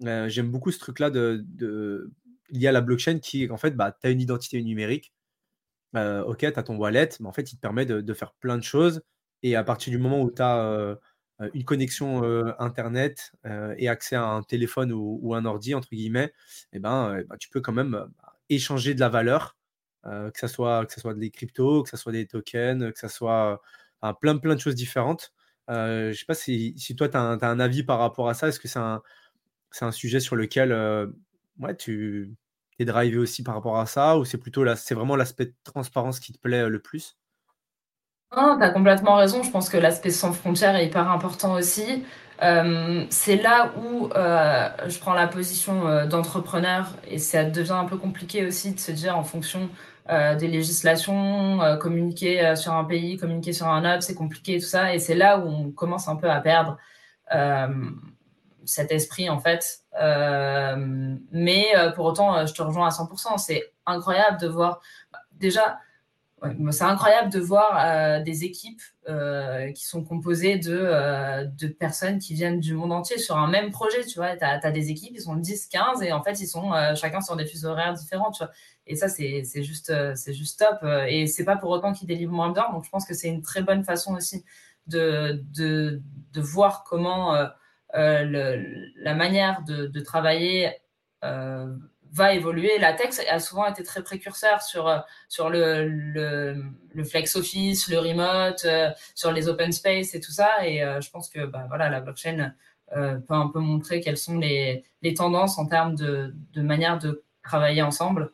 J'aime 0.00 0.50
beaucoup 0.50 0.70
ce 0.70 0.78
truc-là 0.78 1.10
de, 1.10 2.10
lié 2.50 2.68
à 2.68 2.72
la 2.72 2.80
blockchain 2.80 3.18
qui, 3.18 3.50
en 3.50 3.56
fait, 3.56 3.72
bah, 3.76 3.96
tu 4.00 4.06
as 4.06 4.10
une 4.10 4.20
identité 4.20 4.62
numérique. 4.62 5.12
ok, 5.94 6.38
tu 6.38 6.46
as 6.46 6.62
ton 6.62 6.76
wallet, 6.76 7.10
mais 7.20 7.28
en 7.28 7.32
fait, 7.32 7.52
il 7.52 7.56
te 7.56 7.60
permet 7.60 7.86
de, 7.86 8.14
faire 8.14 8.32
plein 8.34 8.58
de 8.58 8.62
choses. 8.62 9.02
Et 9.42 9.56
à 9.56 9.64
partir 9.64 9.90
du 9.90 9.98
moment 9.98 10.22
où 10.22 10.30
tu 10.30 10.42
as 10.42 10.96
euh, 11.42 11.50
une 11.54 11.64
connexion 11.64 12.24
euh, 12.24 12.52
Internet 12.58 13.32
euh, 13.46 13.74
et 13.78 13.88
accès 13.88 14.16
à 14.16 14.24
un 14.24 14.42
téléphone 14.42 14.92
ou, 14.92 15.34
un 15.34 15.44
ordi, 15.44 15.74
entre 15.74 15.88
guillemets, 15.90 16.32
eh 16.72 16.78
ben, 16.78 17.22
ben, 17.28 17.36
tu 17.38 17.48
peux 17.48 17.60
quand 17.60 17.72
même 17.72 17.90
bah, 17.90 18.08
échanger 18.48 18.94
de 18.94 19.00
la 19.00 19.08
valeur, 19.08 19.56
que 20.04 20.32
ce 20.34 20.48
soit, 20.48 20.84
que 20.86 21.00
soit 21.00 21.14
des 21.14 21.30
cryptos, 21.30 21.84
que 21.84 21.88
ce 21.90 21.96
soit 21.96 22.12
des 22.12 22.26
tokens, 22.26 22.92
que 22.92 22.98
ce 22.98 23.08
soit 23.08 23.62
plein, 24.20 24.36
plein 24.38 24.54
de 24.56 24.60
choses 24.60 24.74
différentes. 24.74 25.32
je 25.68 26.08
ne 26.08 26.12
sais 26.12 26.24
pas 26.26 26.34
si, 26.34 26.74
toi, 26.96 27.08
tu 27.08 27.16
as, 27.16 27.20
un 27.20 27.60
avis 27.60 27.84
par 27.84 27.98
rapport 27.98 28.28
à 28.28 28.34
ça. 28.34 28.48
Est-ce 28.48 28.58
que 28.60 28.68
c'est 28.68 28.80
un, 28.80 29.00
un, 29.80 29.92
sujet 29.92 30.20
sur 30.20 30.34
lequel 30.36 30.72
ouais, 31.58 31.76
tu 31.76 32.34
es 32.78 32.84
drivé 32.84 33.18
aussi 33.18 33.42
par 33.42 33.54
rapport 33.54 33.78
à 33.78 33.86
ça 33.86 34.18
ou 34.18 34.24
c'est 34.24 34.38
plutôt 34.38 34.64
c'est 34.76 34.94
vraiment 34.94 35.16
l'aspect 35.16 35.46
de 35.46 35.54
transparence 35.64 36.20
qui 36.20 36.32
te 36.32 36.38
plaît 36.38 36.68
le 36.68 36.80
plus? 36.80 37.16
Non, 38.36 38.56
tu 38.56 38.64
as 38.64 38.70
complètement 38.70 39.16
raison. 39.16 39.42
Je 39.42 39.50
pense 39.50 39.68
que 39.68 39.76
l'aspect 39.76 40.10
sans 40.10 40.32
frontières 40.32 40.74
est 40.76 40.86
hyper 40.86 41.10
important 41.10 41.54
aussi. 41.54 42.04
Euh, 42.42 43.04
c'est 43.10 43.36
là 43.36 43.72
où 43.76 44.08
euh, 44.16 44.68
je 44.88 44.98
prends 44.98 45.12
la 45.12 45.28
position 45.28 45.86
euh, 45.86 46.06
d'entrepreneur 46.06 46.96
et 47.06 47.18
ça 47.18 47.44
devient 47.44 47.72
un 47.72 47.84
peu 47.84 47.96
compliqué 47.96 48.44
aussi 48.46 48.72
de 48.72 48.80
se 48.80 48.90
dire 48.90 49.16
en 49.16 49.24
fonction 49.24 49.68
des 50.08 50.48
législations, 50.48 51.60
communiquer 51.80 52.54
sur 52.56 52.72
un 52.72 52.84
pays, 52.84 53.16
communiquer 53.16 53.52
sur 53.52 53.68
un 53.68 53.90
autre, 53.90 54.02
c'est 54.02 54.16
compliqué 54.16 54.58
tout 54.58 54.66
ça. 54.66 54.92
Et 54.92 54.98
c'est 54.98 55.14
là 55.14 55.38
où 55.38 55.48
on 55.48 55.70
commence 55.70 56.08
un 56.08 56.16
peu 56.16 56.28
à 56.28 56.40
perdre 56.40 56.76
cet 58.64 58.90
esprit 58.90 59.30
en 59.30 59.38
fait. 59.38 59.81
Mais 60.00 61.66
pour 61.94 62.06
autant, 62.06 62.46
je 62.46 62.54
te 62.54 62.62
rejoins 62.62 62.86
à 62.86 62.90
100%. 62.90 63.38
C'est 63.38 63.72
incroyable 63.86 64.40
de 64.40 64.48
voir 64.48 64.80
déjà 65.32 65.78
c'est 66.70 66.84
incroyable 66.84 67.30
de 67.30 67.38
voir 67.38 67.78
euh, 67.78 68.22
des 68.22 68.44
équipes 68.44 68.82
euh, 69.08 69.70
qui 69.72 69.84
sont 69.84 70.02
composées 70.02 70.58
de, 70.58 70.76
euh, 70.76 71.44
de, 71.44 71.68
personnes 71.68 72.18
qui 72.18 72.34
viennent 72.34 72.58
du 72.58 72.74
monde 72.74 72.92
entier 72.92 73.18
sur 73.18 73.36
un 73.36 73.46
même 73.46 73.70
projet. 73.70 74.04
Tu 74.04 74.18
vois, 74.18 74.36
tu 74.36 74.44
as, 74.44 74.70
des 74.70 74.90
équipes, 74.90 75.12
ils 75.14 75.20
sont 75.20 75.36
10, 75.36 75.66
15 75.66 76.02
et 76.02 76.12
en 76.12 76.22
fait, 76.22 76.40
ils 76.40 76.46
sont 76.46 76.72
chacun 76.96 77.20
sur 77.20 77.36
des 77.36 77.46
fuseaux 77.46 77.68
horaires 77.68 77.94
différents. 77.94 78.32
Et 78.86 78.96
ça, 78.96 79.08
c'est 79.08 79.44
juste, 79.62 79.92
juste 80.32 80.58
top. 80.58 80.88
Et 81.08 81.26
c'est 81.26 81.44
pas 81.44 81.56
pour 81.56 81.70
autant 81.70 81.92
qu'ils 81.92 82.08
délivrent 82.08 82.32
moins 82.32 82.50
bien. 82.50 82.70
Donc, 82.72 82.84
je 82.84 82.90
pense 82.90 83.06
que 83.06 83.14
c'est 83.14 83.28
une 83.28 83.42
très 83.42 83.62
bonne 83.62 83.84
façon 83.84 84.14
aussi 84.14 84.44
de, 84.88 85.44
de, 85.54 86.02
de 86.32 86.40
voir 86.40 86.82
comment 86.82 87.36
le, 87.94 88.92
la 89.02 89.14
manière 89.14 89.62
de, 89.62 90.00
travailler 90.00 90.72
va 92.12 92.34
évoluer. 92.34 92.78
La 92.78 92.92
tech 92.92 93.14
a 93.28 93.40
souvent 93.40 93.66
été 93.66 93.82
très 93.82 94.02
précurseur 94.02 94.62
sur, 94.62 94.86
euh, 94.86 94.98
sur 95.28 95.48
le, 95.50 95.88
le, 95.88 96.62
le 96.94 97.04
flex 97.04 97.36
office, 97.36 97.88
le 97.88 97.98
remote, 97.98 98.64
euh, 98.64 98.90
sur 99.14 99.32
les 99.32 99.48
open 99.48 99.72
space 99.72 100.14
et 100.14 100.20
tout 100.20 100.30
ça. 100.30 100.66
Et 100.66 100.82
euh, 100.84 101.00
je 101.00 101.10
pense 101.10 101.28
que 101.30 101.46
bah, 101.46 101.64
voilà, 101.68 101.88
la 101.88 102.00
blockchain 102.00 102.52
peut 102.94 103.34
un 103.34 103.48
peu 103.48 103.58
montrer 103.58 104.02
quelles 104.02 104.18
sont 104.18 104.38
les, 104.38 104.84
les 105.00 105.14
tendances 105.14 105.58
en 105.58 105.66
termes 105.66 105.94
de, 105.94 106.34
de, 106.52 106.60
manière 106.60 106.98
de 106.98 107.24
travailler 107.42 107.80
ensemble. 107.80 108.30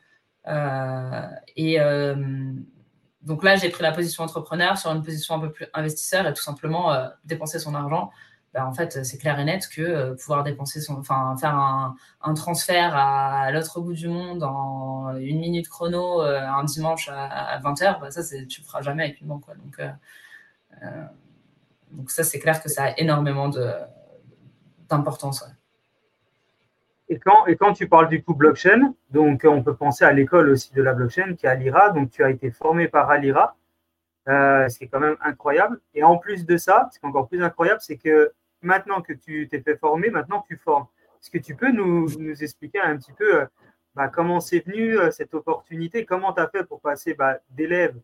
et 1.56 1.78
donc 3.22 3.44
là, 3.44 3.54
j'ai 3.54 3.68
pris 3.68 3.84
la 3.84 3.92
position 3.92 4.24
entrepreneur 4.24 4.76
sur 4.76 4.90
une 4.90 5.04
position 5.04 5.36
un 5.36 5.38
peu 5.38 5.52
plus 5.52 5.66
investisseur 5.74 6.26
et 6.26 6.34
tout 6.34 6.42
simplement 6.42 7.08
dépenser 7.24 7.60
son 7.60 7.76
argent 7.76 8.10
bah, 8.54 8.66
en 8.66 8.72
fait, 8.72 9.04
c'est 9.04 9.18
clair 9.18 9.38
et 9.38 9.44
net 9.44 9.68
que 9.68 9.82
euh, 9.82 10.14
pouvoir 10.14 10.42
dépenser 10.42 10.80
son, 10.80 10.94
enfin, 10.98 11.36
faire 11.38 11.54
un, 11.54 12.34
transfert 12.34 12.96
à, 12.96 13.50
l'autre 13.52 13.80
bout 13.80 13.92
du 13.92 14.08
monde 14.08 14.42
en 14.42 15.14
une 15.16 15.38
minute 15.38 15.68
chrono 15.68 16.22
euh, 16.22 16.40
un 16.40 16.64
dimanche 16.64 17.10
à, 17.12 17.60
20h, 17.60 18.00
bah, 18.00 18.10
ça, 18.10 18.22
tu 18.24 18.60
ne 18.60 18.66
feras 18.66 18.80
jamais 18.80 19.04
avec 19.04 19.20
une 19.20 19.26
banque. 19.28 19.44
Donc, 19.46 19.78
euh, 19.80 21.04
donc, 21.90 22.10
ça, 22.10 22.24
c'est 22.24 22.38
clair 22.38 22.62
que 22.62 22.70
ça 22.70 22.84
a 22.84 22.98
énormément 22.98 23.50
d'importance. 24.88 25.44
Et 27.10 27.18
quand, 27.18 27.46
et 27.46 27.56
quand 27.56 27.74
tu 27.74 27.88
parles 27.88 28.08
du 28.08 28.22
coup 28.22 28.34
blockchain, 28.34 28.94
donc 29.10 29.46
on 29.48 29.62
peut 29.62 29.74
penser 29.74 30.04
à 30.04 30.12
l'école 30.12 30.50
aussi 30.50 30.72
de 30.74 30.82
la 30.82 30.92
blockchain 30.92 31.34
qui 31.36 31.46
est 31.46 31.48
à 31.48 31.54
l'IRA. 31.54 31.90
Donc 31.90 32.10
tu 32.10 32.22
as 32.22 32.30
été 32.30 32.50
formé 32.50 32.88
par 32.88 33.08
Alira. 33.10 33.56
C'est 34.26 34.88
quand 34.88 35.00
même 35.00 35.16
incroyable. 35.22 35.80
Et 35.94 36.02
en 36.02 36.18
plus 36.18 36.44
de 36.44 36.58
ça, 36.58 36.88
ce 36.92 36.98
qui 36.98 37.06
est 37.06 37.08
encore 37.08 37.28
plus 37.28 37.42
incroyable, 37.42 37.80
c'est 37.80 37.96
que 37.96 38.34
maintenant 38.62 39.02
que 39.02 39.12
tu 39.12 39.48
t'es 39.48 39.60
fait 39.60 39.76
former, 39.76 40.10
maintenant 40.10 40.44
tu 40.46 40.56
formes. 40.56 40.86
Est-ce 41.20 41.30
que 41.30 41.38
tu 41.38 41.54
peux 41.54 41.72
nous, 41.72 42.08
expliquer 42.42 42.80
un 42.80 42.96
petit 42.96 43.12
peu 43.12 43.42
euh, 43.42 43.46
bah, 43.94 44.08
comment 44.08 44.40
c'est 44.40 44.60
venu 44.60 44.98
euh, 44.98 45.10
cette 45.10 45.34
opportunité? 45.34 46.04
Comment 46.04 46.32
tu 46.32 46.40
as 46.40 46.48
fait 46.48 46.64
pour 46.64 46.80
passer 46.80 47.14
bah, 47.14 47.38
d'élève 47.50 47.96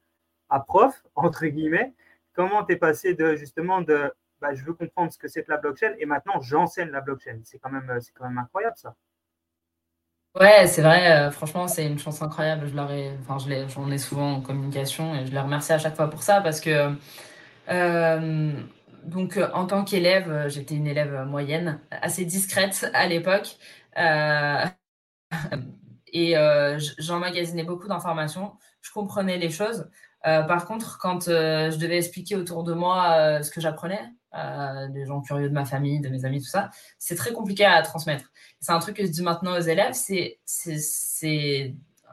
à 0.49 0.61
prof, 0.61 1.03
entre 1.15 1.47
guillemets? 1.47 1.93
Comment 2.35 2.65
tu 2.65 2.73
es 2.73 2.77
passé 2.77 3.15
de 3.15 3.37
justement 3.37 3.81
de 3.81 4.13
bah, 4.41 4.55
je 4.55 4.65
veux 4.65 4.75
comprendre 4.75 5.13
ce 5.13 5.19
que 5.19 5.29
c'est 5.29 5.45
que 5.45 5.51
la 5.51 5.59
blockchain 5.59 5.95
et 5.99 6.07
maintenant 6.07 6.41
j'enseigne 6.41 6.91
la 6.91 7.01
blockchain? 7.01 7.41
C'est 7.45 7.59
quand, 7.59 7.71
même, 7.71 7.99
quand 8.15 8.29
même 8.29 8.39
incroyable 8.39 8.77
ça. 8.77 8.95
Ouais, 10.39 10.67
c'est 10.67 10.83
vrai, 10.83 11.31
franchement, 11.31 11.69
c'est 11.69 11.87
une 11.87 11.97
chance 11.97 12.21
incroyable. 12.21 12.67
Je 12.67 12.75
ai, 12.75 13.17
enfin, 13.21 13.39
je 13.39 13.69
j'en 13.69 13.89
ai 13.89 13.99
souvent 13.99 14.33
en 14.33 14.41
communication 14.41 15.15
et 15.15 15.27
je 15.27 15.31
les 15.31 15.39
remercie 15.39 15.73
à 15.73 15.79
chaque 15.79 15.95
fois 15.95 16.11
pour 16.11 16.25
ça 16.25 16.41
parce 16.41 16.61
que 16.61 16.93
donc, 19.05 19.37
euh, 19.37 19.51
en 19.53 19.67
tant 19.67 19.85
qu'élève, 19.85 20.31
euh, 20.31 20.49
j'étais 20.49 20.75
une 20.75 20.87
élève 20.87 21.25
moyenne, 21.27 21.81
assez 21.91 22.25
discrète 22.25 22.89
à 22.95 23.07
l'époque. 23.07 23.57
Euh, 23.99 24.65
et 26.13 26.35
j'emmagasinais 26.99 27.65
beaucoup 27.65 27.89
d'informations. 27.89 28.53
Je 28.83 28.93
comprenais 28.93 29.39
les 29.39 29.51
choses. 29.51 29.91
par 30.23 30.65
contre, 30.67 30.99
quand 30.99 31.25
je 31.25 31.77
devais 31.77 31.99
expliquer 31.99 32.37
autour 32.37 32.63
de 32.63 32.73
moi 32.73 33.43
ce 33.43 33.51
que 33.51 33.61
j'apprenais, 33.61 34.01
des 34.91 35.07
gens 35.07 35.21
curieux 35.23 35.49
de 35.49 35.55
ma 35.55 35.65
famille, 35.65 36.01
de 36.01 36.09
mes 36.09 36.25
amis, 36.25 36.41
tout 36.41 36.47
ça, 36.47 36.71
c'est 36.99 37.17
très 37.17 37.33
compliqué 37.33 37.65
à 37.65 37.83
transmettre. 37.83 38.31
C'est 38.61 38.71
un 38.71 38.79
truc 38.79 38.97
que 38.97 39.05
je 39.05 39.11
dis 39.11 39.23
maintenant 39.23 39.57
aux 39.59 39.61
élèves, 39.61 39.95
c'est 39.95 40.39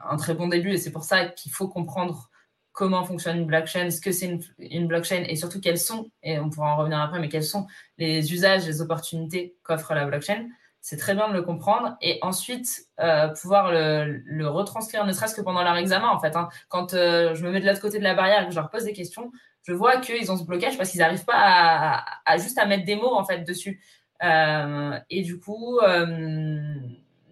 un 0.04 0.16
très 0.16 0.34
bon 0.34 0.48
début 0.48 0.72
et 0.72 0.78
c'est 0.78 0.90
pour 0.90 1.04
ça 1.04 1.26
qu'il 1.26 1.52
faut 1.52 1.68
comprendre 1.68 2.31
comment 2.72 3.04
fonctionne 3.04 3.38
une 3.38 3.46
blockchain, 3.46 3.90
ce 3.90 4.00
que 4.00 4.12
c'est 4.12 4.38
une, 4.58 4.86
blockchain 4.86 5.24
et 5.28 5.36
surtout 5.36 5.60
quels 5.60 5.78
sont, 5.78 6.10
et 6.22 6.38
on 6.38 6.48
pourra 6.50 6.74
en 6.74 6.76
revenir 6.76 7.00
après, 7.00 7.20
mais 7.20 7.28
quels 7.28 7.44
sont 7.44 7.66
les 7.98 8.32
usages, 8.32 8.66
les 8.66 8.80
opportunités 8.80 9.54
qu'offre 9.62 9.94
la 9.94 10.06
blockchain. 10.06 10.48
C'est 10.80 10.96
très 10.96 11.14
bien 11.14 11.28
de 11.28 11.34
le 11.34 11.42
comprendre 11.42 11.96
et 12.00 12.18
ensuite 12.22 12.86
euh, 12.98 13.28
pouvoir 13.28 13.70
le, 13.70 14.48
retranscrire, 14.48 15.04
ne 15.04 15.12
serait-ce 15.12 15.34
que 15.34 15.42
pendant 15.42 15.62
leur 15.62 15.76
examen 15.76 16.08
en 16.08 16.18
fait. 16.18 16.34
Hein. 16.34 16.48
Quand 16.68 16.94
euh, 16.94 17.34
je 17.34 17.44
me 17.44 17.52
mets 17.52 17.60
de 17.60 17.66
l'autre 17.66 17.80
côté 17.80 17.98
de 17.98 18.04
la 18.04 18.14
barrière 18.14 18.42
et 18.42 18.46
que 18.46 18.50
je 18.50 18.58
leur 18.58 18.70
pose 18.70 18.84
des 18.84 18.92
questions, 18.92 19.30
je 19.62 19.72
vois 19.72 19.98
qu'ils 19.98 20.32
ont 20.32 20.36
ce 20.36 20.42
blocage 20.42 20.76
parce 20.76 20.90
qu'ils 20.90 21.00
n'arrivent 21.00 21.24
pas 21.24 22.02
à, 22.24 22.36
juste 22.38 22.58
à 22.58 22.66
mettre 22.66 22.84
des 22.84 22.96
mots 22.96 23.14
en 23.14 23.24
fait 23.24 23.44
dessus. 23.44 23.80
Euh, 24.24 24.98
et 25.08 25.22
du 25.22 25.38
coup, 25.38 25.78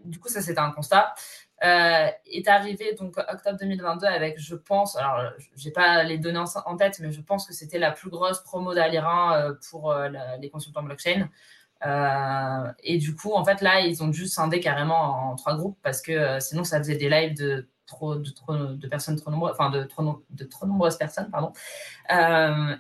du 0.05 0.19
coup, 0.19 0.29
ça 0.29 0.41
c'était 0.41 0.61
un 0.61 0.71
constat. 0.71 1.13
Euh, 1.63 2.09
est 2.25 2.49
arrivé 2.49 2.95
donc 2.99 3.19
octobre 3.19 3.59
2022 3.59 4.07
avec, 4.07 4.41
je 4.41 4.55
pense, 4.55 4.97
alors 4.97 5.31
j'ai 5.57 5.71
pas 5.71 6.03
les 6.05 6.17
données 6.17 6.43
en, 6.65 6.77
tête, 6.77 6.99
mais 7.01 7.13
je 7.13 7.21
pense 7.21 7.47
que 7.47 7.53
c'était 7.53 7.79
la 7.79 7.91
plus 7.91 8.09
grosse 8.09 8.41
promo 8.43 8.73
d'Alira 8.73 9.37
euh, 9.37 9.55
pour 9.69 9.93
euh, 9.93 10.09
les 10.41 10.49
consultants 10.49 10.83
blockchain. 10.83 11.29
et 12.83 12.97
du 12.97 13.15
coup, 13.15 13.35
en 13.35 13.45
fait, 13.45 13.61
là, 13.61 13.81
ils 13.81 14.03
ont 14.03 14.09
dû 14.09 14.27
scinder 14.27 14.61
carrément 14.61 15.33
en, 15.33 15.37
trois 15.37 15.55
groupes 15.55 15.79
parce 15.83 16.01
que 16.01 16.41
sinon, 16.41 16.65
ça 16.65 16.79
faisait 16.79 16.97
des 16.97 17.11
lives 17.11 17.37
de 17.37 17.69
trop 17.87 18.15
de, 18.17 18.31
trop, 18.31 18.55
de 18.57 18.89
personnes 18.89 19.17
trop 19.17 19.31
nombreuses, 19.31 19.53
enfin 19.53 19.69
de 19.69 19.83
trop, 19.83 20.25
de 20.31 20.45
trop 20.45 20.65
nombreuses 20.65 20.97
personnes, 20.97 21.31
pardon. 21.31 21.53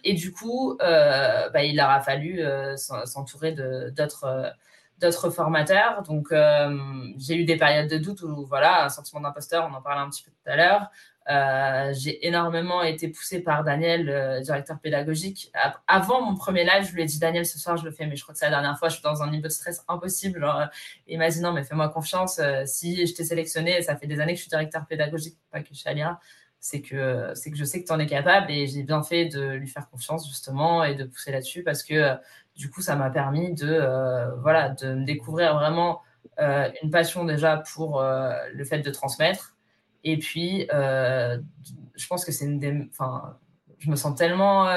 et 0.04 0.14
du 0.14 0.32
coup, 0.32 0.78
bah, 0.78 1.64
il 1.64 1.76
leur 1.76 1.90
a 1.90 2.00
fallu 2.00 2.42
s'entourer 2.76 3.52
d'autres 3.92 4.54
d'autres 5.00 5.30
formateurs. 5.30 6.02
Donc, 6.02 6.32
euh, 6.32 6.76
j'ai 7.18 7.36
eu 7.36 7.44
des 7.44 7.56
périodes 7.56 7.90
de 7.90 7.98
doute 7.98 8.22
où, 8.22 8.44
voilà, 8.46 8.84
un 8.84 8.88
sentiment 8.88 9.20
d'imposteur, 9.20 9.68
on 9.70 9.74
en 9.74 9.82
parlait 9.82 10.00
un 10.02 10.10
petit 10.10 10.22
peu 10.22 10.30
tout 10.30 10.50
à 10.50 10.56
l'heure. 10.56 10.90
Euh, 11.28 11.92
j'ai 11.96 12.26
énormément 12.26 12.82
été 12.82 13.08
poussée 13.08 13.40
par 13.40 13.62
Daniel, 13.62 14.40
directeur 14.42 14.80
pédagogique. 14.80 15.52
Avant 15.86 16.22
mon 16.22 16.34
premier 16.34 16.64
live, 16.64 16.88
je 16.88 16.92
lui 16.92 17.02
ai 17.02 17.04
dit 17.04 17.18
Daniel, 17.18 17.46
ce 17.46 17.58
soir 17.58 17.76
je 17.76 17.84
le 17.84 17.92
fais, 17.92 18.06
mais 18.06 18.16
je 18.16 18.22
crois 18.22 18.32
que 18.32 18.38
c'est 18.38 18.46
la 18.46 18.50
dernière 18.50 18.78
fois. 18.78 18.88
Je 18.88 18.94
suis 18.94 19.02
dans 19.02 19.22
un 19.22 19.30
niveau 19.30 19.44
de 19.44 19.48
stress 19.48 19.84
impossible. 19.88 20.40
Genre, 20.40 20.64
dit 21.06 21.40
non, 21.40 21.52
mais 21.52 21.62
fais-moi 21.62 21.88
confiance. 21.88 22.40
si 22.64 23.06
je 23.06 23.14
t'ai 23.14 23.24
sélectionné, 23.24 23.82
ça 23.82 23.96
fait 23.96 24.06
des 24.06 24.18
années 24.20 24.32
que 24.32 24.38
je 24.38 24.42
suis 24.42 24.50
directeur 24.50 24.86
pédagogique, 24.86 25.38
pas 25.50 25.60
que 25.60 25.68
je 25.70 25.74
suis 25.74 25.88
à 25.88 26.18
c'est 26.60 26.82
que, 26.82 27.32
c'est 27.34 27.50
que 27.50 27.56
je 27.56 27.64
sais 27.64 27.80
que 27.82 27.86
tu 27.86 27.92
en 27.92 27.98
es 27.98 28.06
capable 28.06 28.50
et 28.50 28.66
j'ai 28.66 28.82
bien 28.82 29.02
fait 29.02 29.24
de 29.26 29.52
lui 29.52 29.66
faire 29.66 29.88
confiance 29.88 30.28
justement 30.28 30.84
et 30.84 30.94
de 30.94 31.04
pousser 31.04 31.32
là-dessus 31.32 31.62
parce 31.62 31.82
que 31.82 32.14
du 32.61 32.68
coup, 32.68 32.83
ça 32.83 32.94
m'a 32.94 33.09
permis 33.09 33.55
de, 33.55 33.66
euh, 33.66 34.35
voilà, 34.42 34.68
de 34.68 34.92
me 34.92 35.07
découvrir 35.07 35.55
vraiment 35.55 36.03
euh, 36.38 36.70
une 36.83 36.90
passion 36.90 37.25
déjà 37.25 37.62
pour 37.73 38.03
euh, 38.03 38.35
le 38.53 38.64
fait 38.64 38.81
de 38.81 38.90
transmettre. 38.90 39.57
Et 40.05 40.18
puis, 40.18 40.68
je 40.70 42.07
pense 42.07 42.25
que 42.25 42.33
c'est 42.33 42.44
une 42.44 42.59
des. 42.59 42.87
Enfin, 42.90 43.38
je 43.79 43.90
me 43.90 43.96
sens 43.96 44.14
tellement 44.14 44.68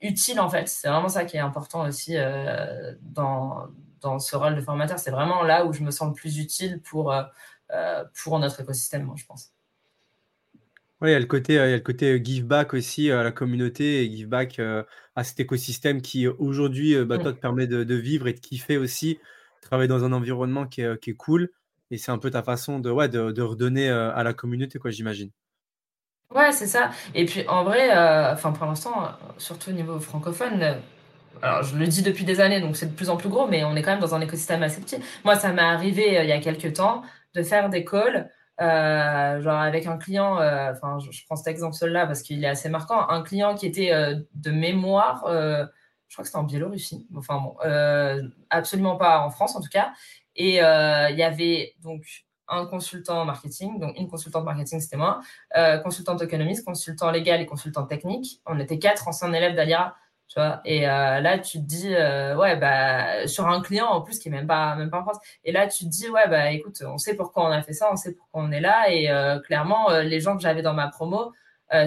utile 0.00 0.40
en 0.40 0.48
fait. 0.48 0.68
C'est 0.68 0.88
vraiment 0.88 1.08
ça 1.08 1.24
qui 1.24 1.36
est 1.36 1.40
important 1.40 1.86
aussi 1.86 2.16
dans, 3.02 3.66
dans 4.00 4.18
ce 4.18 4.36
rôle 4.36 4.54
de 4.54 4.60
formateur. 4.60 4.98
C'est 4.98 5.10
vraiment 5.10 5.42
là 5.42 5.64
où 5.64 5.72
je 5.72 5.82
me 5.82 5.90
sens 5.90 6.08
le 6.08 6.14
plus 6.14 6.38
utile 6.38 6.80
pour, 6.80 7.12
pour 8.22 8.38
notre 8.38 8.60
écosystème, 8.60 9.10
je 9.16 9.26
pense. 9.26 9.52
Oui, 11.00 11.10
il 11.10 11.12
y 11.12 11.16
a 11.16 11.20
le 11.20 11.26
côté, 11.26 11.54
il 11.54 11.56
y 11.56 11.58
a 11.58 11.76
le 11.76 11.80
côté 11.80 12.24
give 12.24 12.46
back 12.46 12.72
aussi 12.72 13.10
à 13.10 13.24
la 13.24 13.32
communauté 13.32 14.04
et 14.04 14.10
give 14.10 14.28
back 14.28 14.60
à 15.16 15.24
cet 15.24 15.40
écosystème 15.40 16.02
qui 16.02 16.28
aujourd'hui 16.28 16.96
bah, 17.04 17.18
toi, 17.18 17.32
te 17.32 17.38
permet 17.38 17.66
de, 17.66 17.94
vivre 17.94 18.28
et 18.28 18.32
de 18.32 18.40
kiffer 18.40 18.76
aussi, 18.76 19.18
travailler 19.62 19.88
dans 19.88 20.04
un 20.04 20.12
environnement 20.12 20.66
qui 20.66 20.82
est, 20.82 21.00
qui 21.00 21.10
est 21.10 21.14
cool. 21.14 21.50
Et 21.90 21.98
c'est 21.98 22.10
un 22.10 22.18
peu 22.18 22.30
ta 22.30 22.42
façon 22.42 22.78
de, 22.78 22.90
ouais, 22.90 23.08
de, 23.08 23.32
de 23.32 23.42
redonner 23.42 23.88
à 23.88 24.22
la 24.22 24.34
communauté, 24.34 24.78
quoi, 24.78 24.90
j'imagine. 24.90 25.30
Ouais, 26.34 26.52
c'est 26.52 26.66
ça. 26.66 26.90
Et 27.14 27.24
puis 27.24 27.46
en 27.48 27.64
vrai, 27.64 27.90
enfin 28.32 28.52
pour 28.52 28.66
l'instant, 28.66 29.12
surtout 29.38 29.70
au 29.70 29.72
niveau 29.72 30.00
francophone, 30.00 30.80
alors 31.42 31.62
je 31.62 31.76
le 31.76 31.86
dis 31.86 32.02
depuis 32.02 32.24
des 32.24 32.40
années, 32.40 32.60
donc 32.60 32.76
c'est 32.76 32.86
de 32.86 32.94
plus 32.94 33.10
en 33.10 33.16
plus 33.16 33.28
gros, 33.28 33.46
mais 33.46 33.64
on 33.64 33.76
est 33.76 33.82
quand 33.82 33.92
même 33.92 34.00
dans 34.00 34.14
un 34.14 34.20
écosystème 34.20 34.62
assez 34.62 34.80
petit. 34.80 34.96
Moi, 35.24 35.36
ça 35.36 35.52
m'est 35.52 35.62
arrivé 35.62 36.18
il 36.22 36.28
y 36.28 36.32
a 36.32 36.40
quelques 36.40 36.74
temps 36.74 37.02
de 37.34 37.42
faire 37.42 37.70
des 37.70 37.84
calls 37.84 38.30
euh, 38.60 39.42
genre 39.42 39.60
avec 39.60 39.86
un 39.86 39.98
client, 39.98 40.40
euh, 40.40 40.72
enfin 40.72 40.98
je, 40.98 41.24
prends 41.26 41.36
cet 41.36 41.48
exemple-là 41.48 42.06
parce 42.06 42.22
qu'il 42.22 42.42
est 42.42 42.48
assez 42.48 42.70
marquant, 42.70 43.06
un 43.08 43.22
client 43.22 43.54
qui 43.54 43.66
était 43.66 43.92
euh, 43.92 44.16
de 44.34 44.50
mémoire, 44.50 45.24
je 45.26 46.14
crois 46.14 46.22
que 46.22 46.26
c'était 46.26 46.38
en 46.38 46.44
Biélorussie, 46.44 47.06
enfin 47.14 47.38
bon, 47.38 47.56
absolument 48.48 48.96
pas 48.96 49.20
en 49.20 49.30
France 49.30 49.56
en 49.56 49.60
tout 49.60 49.68
cas, 49.68 49.92
et 50.36 50.54
il 50.54 51.16
y 51.16 51.22
avait 51.22 51.74
donc 51.82 52.02
un 52.48 52.64
consultant 52.64 53.24
marketing, 53.24 53.78
donc 53.78 53.98
une 53.98 54.08
consultante 54.08 54.44
marketing, 54.44 54.80
c'était 54.80 54.96
moi, 54.96 55.20
consultante 55.82 56.22
économiste, 56.22 56.64
consultant 56.64 57.10
légal 57.10 57.42
et 57.42 57.46
consultant 57.46 57.84
technique. 57.84 58.40
On 58.46 58.58
était 58.58 58.78
quatre 58.78 59.08
anciens 59.08 59.32
élèves 59.32 59.54
d'Alira 59.54 59.96
tu 60.28 60.40
vois. 60.40 60.60
Et 60.64 60.88
euh, 60.88 61.20
là 61.20 61.38
tu 61.38 61.58
te 61.58 61.64
dis 61.64 61.94
euh, 61.94 62.36
ouais 62.36 62.56
bah 62.56 63.26
sur 63.28 63.46
un 63.46 63.60
client 63.60 63.86
en 63.86 64.00
plus 64.00 64.18
qui 64.18 64.28
est 64.28 64.30
même 64.30 64.46
pas 64.46 64.74
même 64.74 64.90
pas 64.90 65.00
en 65.00 65.02
France. 65.02 65.18
Et 65.44 65.52
là 65.52 65.68
tu 65.68 65.84
te 65.84 65.88
dis 65.88 66.08
ouais 66.08 66.28
bah 66.28 66.50
écoute 66.50 66.82
on 66.84 66.98
sait 66.98 67.14
pourquoi 67.14 67.48
on 67.48 67.52
a 67.52 67.62
fait 67.62 67.72
ça 67.72 67.88
on 67.92 67.96
sait 67.96 68.12
pourquoi 68.12 68.42
on 68.42 68.50
est 68.50 68.60
là. 68.60 68.90
Et 68.90 69.10
euh, 69.10 69.38
clairement 69.40 69.90
les 70.00 70.20
gens 70.20 70.36
que 70.36 70.42
j'avais 70.42 70.62
dans 70.62 70.74
ma 70.74 70.88
promo 70.88 71.32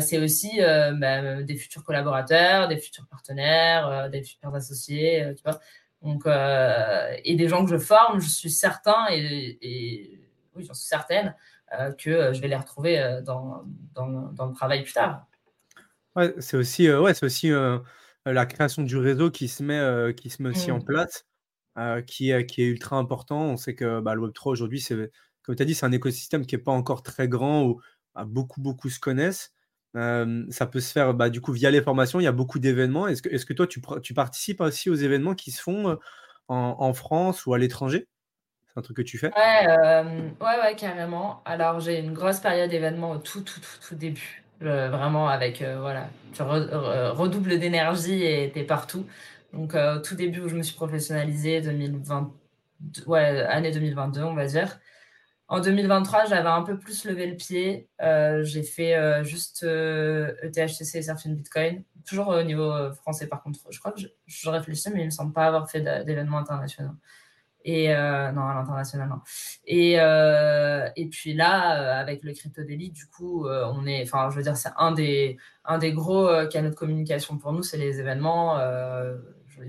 c'est 0.02 0.18
aussi 0.18 0.60
bah, 0.60 1.42
des 1.42 1.56
futurs 1.56 1.84
collaborateurs 1.84 2.68
des 2.68 2.78
futurs 2.78 3.08
partenaires 3.08 4.10
des 4.10 4.24
futurs 4.24 4.54
associés 4.54 5.34
tu 5.38 5.44
vois. 5.44 5.60
Donc 6.02 6.26
et 6.28 7.36
des 7.36 7.48
gens 7.48 7.66
que 7.66 7.72
je 7.72 7.78
forme 7.78 8.20
je 8.20 8.30
suis 8.30 8.52
certain 8.52 9.08
et, 9.10 9.58
et 9.62 10.20
oui 10.56 10.64
j'en 10.66 10.74
suis 10.74 10.88
certaine 10.88 11.34
que 11.98 12.34
je 12.34 12.42
vais 12.42 12.48
les 12.48 12.56
retrouver 12.56 13.22
dans, 13.24 13.64
dans, 13.94 14.32
dans, 14.34 14.48
le 14.48 14.54
travail 14.54 14.84
plus 14.84 14.94
tard. 14.94 15.28
Ouais 16.16 16.34
c'est 16.40 16.58
aussi 16.58 16.92
ouais 16.92 17.14
c'est 17.14 17.26
aussi 17.26 17.52
la 18.26 18.46
création 18.46 18.84
du 18.84 18.98
réseau 18.98 19.32
qui 19.32 19.48
se 19.48 19.64
met, 19.64 19.80
euh, 19.80 20.12
qui 20.14 20.30
se 20.30 20.42
met 20.42 20.50
aussi 20.50 20.72
en 20.72 20.80
mmh. 20.80 20.86
place, 20.86 21.26
euh, 21.78 22.02
qui, 22.02 22.32
est, 22.32 22.46
qui 22.46 22.62
est 22.62 22.68
ultra 22.68 22.98
important. 22.98 23.42
On 23.42 23.58
sait 23.58 23.76
que 23.76 24.00
bah, 24.00 24.16
le 24.16 24.28
Web3 24.28 24.50
aujourd'hui, 24.50 24.82
c'est, 24.82 25.12
comme 25.44 25.56
tu 25.56 25.64
as 25.64 25.66
dit, 25.66 25.76
c'est 25.76 25.86
un 25.86 25.92
écosystème 25.92 26.46
qui 26.46 26.56
n'est 26.56 26.62
pas 26.62 26.72
encore 26.72 27.04
très 27.04 27.28
grand 27.28 27.64
où 27.64 27.82
bah, 28.16 28.26
beaucoup, 28.26 28.62
beaucoup 28.62 28.90
se 28.90 29.00
connaissent. 29.00 29.54
ça 29.94 30.66
peut 30.72 30.80
se 30.80 30.92
faire 30.92 31.14
bah, 31.14 31.30
du 31.30 31.42
coup 31.42 31.54
via 31.54 31.72
les 31.72 31.82
formations. 31.82 32.20
Il 32.20 32.24
y 32.24 32.28
a 32.28 32.32
beaucoup 32.32 32.60
d'événements. 32.60 33.08
Est-ce 33.08 33.22
que, 33.22 33.54
toi, 33.54 33.68
tu, 33.68 33.82
tu, 34.04 34.14
participes 34.14 34.62
aussi 34.62 34.90
aux 34.90 34.96
événements 34.96 35.36
qui 35.36 35.52
se 35.52 35.62
font 35.62 35.98
en, 36.48 36.76
en 36.80 36.94
France 36.94 37.46
ou 37.46 37.54
à 37.54 37.58
l'étranger? 37.58 38.08
C'est 38.68 38.78
un 38.78 38.84
truc 38.84 38.98
que 38.98 39.02
tu 39.02 39.18
fais? 39.18 39.32
Ouais, 39.36 39.68
ouais, 40.42 40.60
ouais, 40.62 40.76
carrément. 40.76 41.42
Alors, 41.46 41.80
j'ai 41.80 42.00
une 42.00 42.14
grosse 42.14 42.40
période 42.40 42.70
d'événements 42.70 43.12
au 43.12 43.18
tout, 43.18 43.42
tout, 43.42 43.60
tout, 43.60 43.88
tout 43.88 43.96
début 43.96 44.44
vraiment 44.62 45.28
avec, 45.30 45.62
euh, 45.62 45.80
voilà, 45.80 46.10
tu 46.34 46.42
redoubles 46.42 47.60
d'énergie 47.60 48.24
et 48.24 48.52
t'es 48.54 48.64
partout. 48.64 49.06
Donc, 49.54 49.76
euh, 49.76 49.98
au 49.98 50.00
tout 50.00 50.16
début 50.16 50.42
où 50.42 50.50
je 50.50 50.56
me 50.56 50.64
suis 50.64 50.76
professionnalisée, 50.76 51.62
2020, 51.62 52.32
ouais, 53.08 53.42
année 53.42 53.72
2022, 53.72 54.22
on 54.24 54.36
va 54.36 54.46
dire. 54.46 54.80
En 55.48 55.60
2023, 55.62 56.26
j'avais 56.26 56.50
un 56.50 56.62
peu 56.62 56.78
plus 56.78 57.06
levé 57.06 57.26
le 57.26 57.36
pied. 57.36 57.90
Euh, 58.02 58.44
j'ai 58.44 58.62
fait 58.62 59.24
juste 59.24 59.64
ETHCC 59.64 61.00
et 61.00 61.02
Surfing 61.02 61.36
Bitcoin. 61.36 61.84
Toujours 62.06 62.28
au 62.28 62.44
niveau 62.44 62.72
français, 62.94 63.28
par 63.28 63.42
contre. 63.42 63.60
Je 63.72 63.80
crois 63.80 63.92
que 63.92 64.00
je, 64.00 64.08
je 64.28 64.50
réfléchis, 64.50 64.90
mais 64.94 65.02
il 65.02 65.06
me 65.06 65.10
semble 65.10 65.34
pas 65.34 65.48
avoir 65.48 65.70
fait 65.70 65.82
d'événements 66.06 66.38
internationaux. 66.38 66.94
Et 67.66 67.94
euh, 67.94 68.32
non, 68.32 68.44
à 68.44 68.54
l'international, 68.54 69.10
non. 69.10 69.20
Et, 69.66 70.00
euh, 70.00 70.88
et 70.96 71.08
puis 71.08 71.34
là, 71.34 71.80
euh, 71.80 72.02
avec 72.02 72.24
le 72.24 72.34
Crypto 72.34 72.64
Daily, 72.64 72.90
du 72.92 73.06
coup, 73.08 73.48
on 73.48 73.86
est, 73.86 74.04
enfin, 74.04 74.30
je 74.30 74.38
veux 74.38 74.44
dire, 74.44 74.56
c'est 74.56 74.72
un 74.78 74.92
des, 74.92 75.38
un 75.66 75.78
des 75.78 75.92
gros 75.92 76.30
canaux 76.50 76.70
de 76.70 76.76
communication 76.76 77.38
pour 77.38 77.52
nous, 77.52 77.64
c'est 77.64 77.78
les 77.78 78.00
événements. 78.00 78.58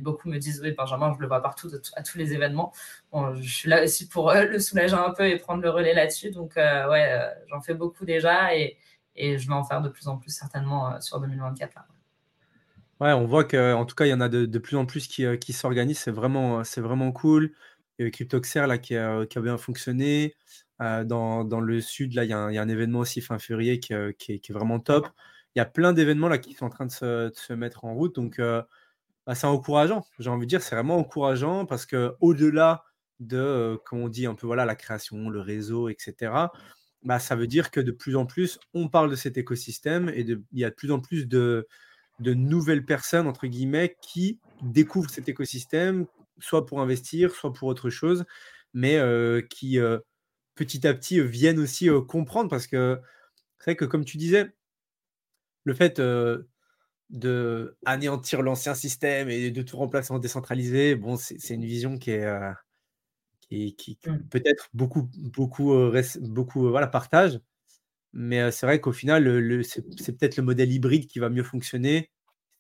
beaucoup 0.03 0.29
me 0.29 0.39
disent, 0.39 0.61
oui, 0.63 0.73
Benjamin, 0.73 1.13
je 1.15 1.21
le 1.21 1.27
vois 1.27 1.43
partout, 1.43 1.69
à 1.97 2.03
tous 2.03 2.19
les 2.19 2.33
événements. 2.33 2.73
Bon, 3.13 3.35
je 3.35 3.49
suis 3.49 3.69
là 3.69 3.83
aussi 3.83 4.09
pour 4.09 4.33
le 4.33 4.59
soulager 4.61 4.95
un 4.95 5.11
peu 5.11 5.27
et 5.29 5.37
prendre 5.37 5.63
le 5.63 5.71
relais 5.71 5.95
là-dessus. 5.95 6.31
Donc, 6.31 6.55
ouais, 6.57 7.21
j'en 7.49 7.61
fais 7.61 7.75
beaucoup 7.75 8.05
déjà 8.05 8.55
et, 8.55 8.77
et, 9.17 9.37
je 9.39 9.49
vais 9.49 9.55
en 9.55 9.65
faire 9.65 9.83
de 9.83 9.89
plus 9.89 10.07
en 10.07 10.17
plus 10.17 10.31
certainement 10.31 11.01
sur 11.01 11.21
2024. 11.21 11.75
Là. 11.75 11.87
Ouais, 13.01 13.13
on 13.13 13.27
voit 13.27 13.45
qu'en 13.45 13.85
tout 13.85 13.95
cas, 13.97 14.05
il 14.05 14.11
y 14.11 14.15
en 14.15 14.21
a 14.21 14.29
de, 14.29 14.47
de 14.47 14.59
plus 14.59 14.77
en 14.77 14.87
plus 14.87 15.09
qui, 15.09 15.27
qui 15.39 15.53
s'organisent. 15.53 15.99
C'est 15.99 16.11
vraiment, 16.11 16.63
c'est 16.65 16.83
vraiment 16.83 17.11
cool. 17.13 17.53
Cryptoxer 18.09 18.67
là, 18.67 18.79
qui, 18.79 18.97
a, 18.97 19.27
qui 19.27 19.39
a 19.39 19.41
bien 19.41 19.59
fonctionné. 19.59 20.35
Euh, 20.81 21.05
dans, 21.05 21.61
le 21.61 21.81
sud, 21.81 22.15
là, 22.15 22.25
il 22.25 22.31
y, 22.31 22.33
a 22.33 22.39
un, 22.39 22.69
événement 22.69 23.01
aussi 23.01 23.21
fin 23.21 23.39
février 23.39 23.81
qui, 23.81 23.93
euh, 23.93 24.13
qui, 24.19 24.33
est, 24.33 24.53
vraiment 24.53 24.81
top. 24.81 25.09
Il 25.55 25.59
y 25.59 25.63
a 25.63 25.67
plein 25.67 25.93
d'événements 25.93 26.29
là 26.29 26.39
qui 26.39 26.55
sont 26.55 26.67
en 26.67 26.71
train 26.71 26.87
de 26.87 26.91
se, 26.91 27.53
mettre 27.53 27.85
en 27.85 27.95
route. 27.95 28.15
Donc, 28.15 28.39
euh, 28.39 28.63
bah, 29.27 29.35
c'est 29.35 29.47
encourageant. 29.47 30.07
J'ai 30.19 30.31
envie 30.31 30.47
de 30.47 30.49
dire, 30.49 30.63
c'est 30.63 30.75
vraiment 30.75 30.97
encourageant 30.97 31.67
parce 31.67 31.85
que 31.85 32.15
au-delà 32.21 32.85
de, 33.19 33.79
comme 33.85 34.01
on 34.01 34.09
dit, 34.09 34.27
un 34.27 34.35
peu 34.35 34.47
voilà, 34.47 34.65
la 34.65 34.75
création, 34.75 35.29
le 35.29 35.41
réseau, 35.41 35.89
etc., 35.91 36.33
bah, 37.03 37.19
ça 37.19 37.37
veut 37.37 37.47
dire 37.47 37.71
que 37.71 37.81
de 37.81 37.93
plus 37.93 38.17
en 38.17 38.25
plus, 38.27 38.59
on 38.73 38.89
parle 38.89 39.11
de 39.11 39.17
cet 39.17 39.37
écosystème 39.37 40.11
et 40.15 40.25
de, 40.25 40.43
il 40.53 40.61
y 40.61 40.65
a 40.65 40.71
de 40.71 40.75
plus 40.75 40.93
en 40.93 41.01
plus 41.01 41.27
de, 41.27 41.67
de 42.21 42.35
nouvelles 42.35 42.85
personnes, 42.85 43.27
entre 43.27 43.47
guillemets, 43.47 43.97
qui 44.01 44.39
découvrent 44.63 45.11
cet 45.11 45.29
écosystème, 45.29 46.07
soit 46.41 46.67
pour 46.67 46.81
investir, 46.81 47.35
soit 47.35 47.53
pour 47.53 47.69
autre 47.69 47.91
chose, 47.91 48.25
mais 48.75 48.99
qui 49.51 49.79
petit 50.55 50.87
à 50.87 50.95
petit 50.95 51.21
viennent 51.21 51.59
aussi 51.59 51.89
comprendre 52.09 52.51
parce 52.51 52.67
que 52.67 53.01
c'est 53.59 53.73
vrai 53.73 53.77
que 53.77 53.85
comme 53.85 54.05
tu 54.05 54.17
disais, 54.17 54.53
le 55.65 55.75
fait 55.75 56.01
de 57.11 57.77
anéantir 57.85 58.43
l'ancien 58.43 58.75
système 58.75 59.29
et 59.29 59.51
de 59.51 59.63
tout 59.63 59.77
remplacer 59.77 60.13
en 60.13 60.19
décentralisé, 60.19 60.95
bon, 60.95 61.17
c'est 61.17 61.55
une 61.55 61.65
vision 61.65 61.99
qui 61.99 62.13
est 62.13 62.27
qui, 63.49 63.99
mmh. 64.07 64.29
peut-être 64.31 64.69
beaucoup 64.75 65.11
beaucoup 65.17 65.75
beaucoup 66.21 66.69
voilà 66.69 66.87
partage, 66.87 67.41
mais 68.13 68.51
c'est 68.51 68.67
vrai 68.67 68.81
qu'au 68.81 68.93
final, 68.93 69.25
le, 69.25 69.63
c'est 69.63 69.83
peut-être 70.19 70.37
le 70.37 70.43
modèle 70.43 70.73
hybride 70.73 71.07
qui 71.07 71.19
va 71.19 71.31
mieux 71.31 71.43
fonctionner. 71.45 72.11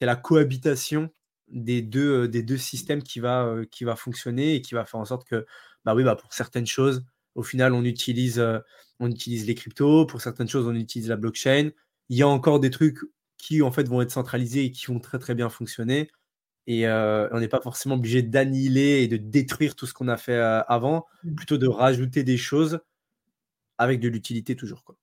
C'est 0.00 0.06
la 0.06 0.16
cohabitation 0.16 1.10
des 1.50 1.82
deux, 1.82 2.28
des 2.28 2.42
deux 2.42 2.56
systèmes 2.56 3.02
qui 3.02 3.20
va, 3.20 3.56
qui 3.70 3.84
va 3.84 3.96
fonctionner 3.96 4.54
et 4.54 4.62
qui 4.62 4.74
va 4.74 4.84
faire 4.84 5.00
en 5.00 5.04
sorte 5.04 5.26
que, 5.26 5.46
bah 5.84 5.94
oui, 5.94 6.04
bah 6.04 6.16
pour 6.16 6.32
certaines 6.32 6.66
choses, 6.66 7.04
au 7.34 7.42
final, 7.42 7.74
on 7.74 7.84
utilise, 7.84 8.44
on 8.98 9.10
utilise 9.10 9.46
les 9.46 9.54
cryptos, 9.54 10.06
pour 10.06 10.20
certaines 10.20 10.48
choses, 10.48 10.66
on 10.66 10.74
utilise 10.74 11.08
la 11.08 11.16
blockchain. 11.16 11.70
Il 12.08 12.16
y 12.16 12.22
a 12.22 12.28
encore 12.28 12.60
des 12.60 12.70
trucs 12.70 12.98
qui, 13.38 13.62
en 13.62 13.70
fait, 13.70 13.88
vont 13.88 14.02
être 14.02 14.10
centralisés 14.10 14.64
et 14.64 14.72
qui 14.72 14.86
vont 14.86 15.00
très, 15.00 15.18
très 15.18 15.34
bien 15.34 15.48
fonctionner. 15.48 16.10
Et 16.66 16.86
on 16.88 17.40
n'est 17.40 17.48
pas 17.48 17.60
forcément 17.60 17.96
obligé 17.96 18.22
d'annihiler 18.22 19.02
et 19.02 19.08
de 19.08 19.16
détruire 19.16 19.74
tout 19.74 19.86
ce 19.86 19.94
qu'on 19.94 20.08
a 20.08 20.16
fait 20.16 20.36
avant, 20.36 21.06
mmh. 21.24 21.34
plutôt 21.34 21.58
de 21.58 21.66
rajouter 21.66 22.22
des 22.22 22.36
choses 22.36 22.80
avec 23.78 23.98
de 24.00 24.08
l'utilité 24.08 24.54
toujours. 24.56 24.84
Quoi. 24.84 24.96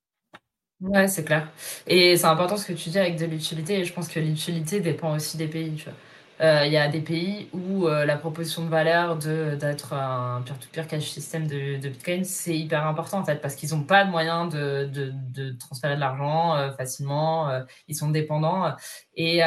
Ouais, 0.81 1.07
c'est 1.07 1.23
clair. 1.23 1.51
Et 1.87 2.15
c'est 2.15 2.25
important 2.25 2.55
ce 2.55 2.67
que 2.67 2.73
tu 2.73 2.89
dis 2.89 2.99
avec 2.99 3.17
de 3.17 3.25
l'utilité. 3.25 3.79
Et 3.79 3.83
je 3.83 3.91
pense 3.91 4.07
que 4.07 4.19
l'utilité 4.19 4.79
dépend 4.79 5.15
aussi 5.15 5.35
des 5.35 5.47
pays. 5.47 5.73
Tu 5.75 5.85
vois. 5.85 5.93
Il 6.39 6.71
y 6.71 6.77
a 6.77 6.87
des 6.87 7.01
pays 7.01 7.49
où 7.53 7.87
la 7.87 8.17
proposition 8.17 8.63
de 8.63 8.69
valeur 8.69 9.15
d'être 9.17 9.93
un 9.93 10.41
peer-to-peer 10.43 10.87
cash 10.87 11.09
system 11.09 11.47
de, 11.47 11.79
de 11.79 11.89
Bitcoin, 11.89 12.23
c'est 12.23 12.57
hyper 12.57 12.85
important 12.85 13.19
en 13.19 13.25
fait, 13.25 13.41
parce 13.41 13.55
qu'ils 13.55 13.69
n'ont 13.71 13.83
pas 13.83 14.05
de 14.05 14.11
moyens 14.11 14.53
de, 14.53 14.87
de, 14.93 15.51
transférer 15.57 15.95
de 15.95 15.99
l'argent 15.99 16.71
facilement, 16.77 17.49
ils 17.87 17.95
sont 17.95 18.11
dépendants. 18.11 18.75
Et 19.15 19.41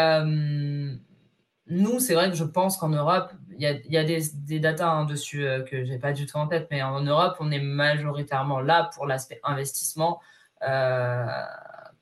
nous, 1.70 2.00
c'est 2.00 2.14
vrai 2.14 2.28
que 2.30 2.36
je 2.36 2.44
pense 2.44 2.76
qu'en 2.76 2.88
Europe, 2.88 3.32
il 3.56 3.62
y 3.62 3.66
a, 3.66 3.74
y 3.88 3.96
a, 3.96 4.04
des, 4.04 4.20
des 4.34 4.58
datas 4.58 4.90
hein, 4.90 5.04
dessus 5.04 5.46
euh, 5.46 5.62
que 5.62 5.84
j'ai 5.84 5.98
pas 5.98 6.12
du 6.12 6.26
tout 6.26 6.36
en 6.36 6.48
tête, 6.48 6.66
mais 6.70 6.82
en 6.82 7.00
Europe, 7.00 7.36
on 7.38 7.50
est 7.52 7.60
majoritairement 7.60 8.60
là 8.60 8.90
pour 8.94 9.06
l'aspect 9.06 9.40
investissement. 9.44 10.20
Euh, 10.62 11.26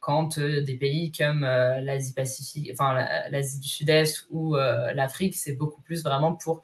quand 0.09 0.39
euh, 0.39 0.63
des 0.63 0.77
pays 0.77 1.13
comme 1.13 1.45
euh, 1.45 1.83
l'Asie 1.83 2.15
Pacifique, 2.15 2.71
enfin 2.73 2.95
l'Asie 3.31 3.61
du 3.61 3.69
Sud-Est 3.69 4.27
ou 4.31 4.57
l'Afrique, 4.57 5.37
c'est 5.37 5.53
beaucoup 5.53 5.83
plus 5.83 6.03
vraiment 6.03 6.33
pour 6.33 6.63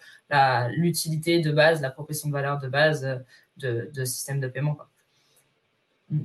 l'utilité 0.70 1.40
de 1.42 1.52
base, 1.52 1.83
la 1.83 1.90
proposition 1.90 2.30
de 2.30 2.33
valeur 2.33 2.59
de 2.59 2.68
base 2.68 3.22
de, 3.59 3.90
de 3.92 4.04
système 4.07 4.40
de 4.40 4.48
paiement. 4.48 4.74
Quoi. 4.74 4.88
Mm. 6.09 6.20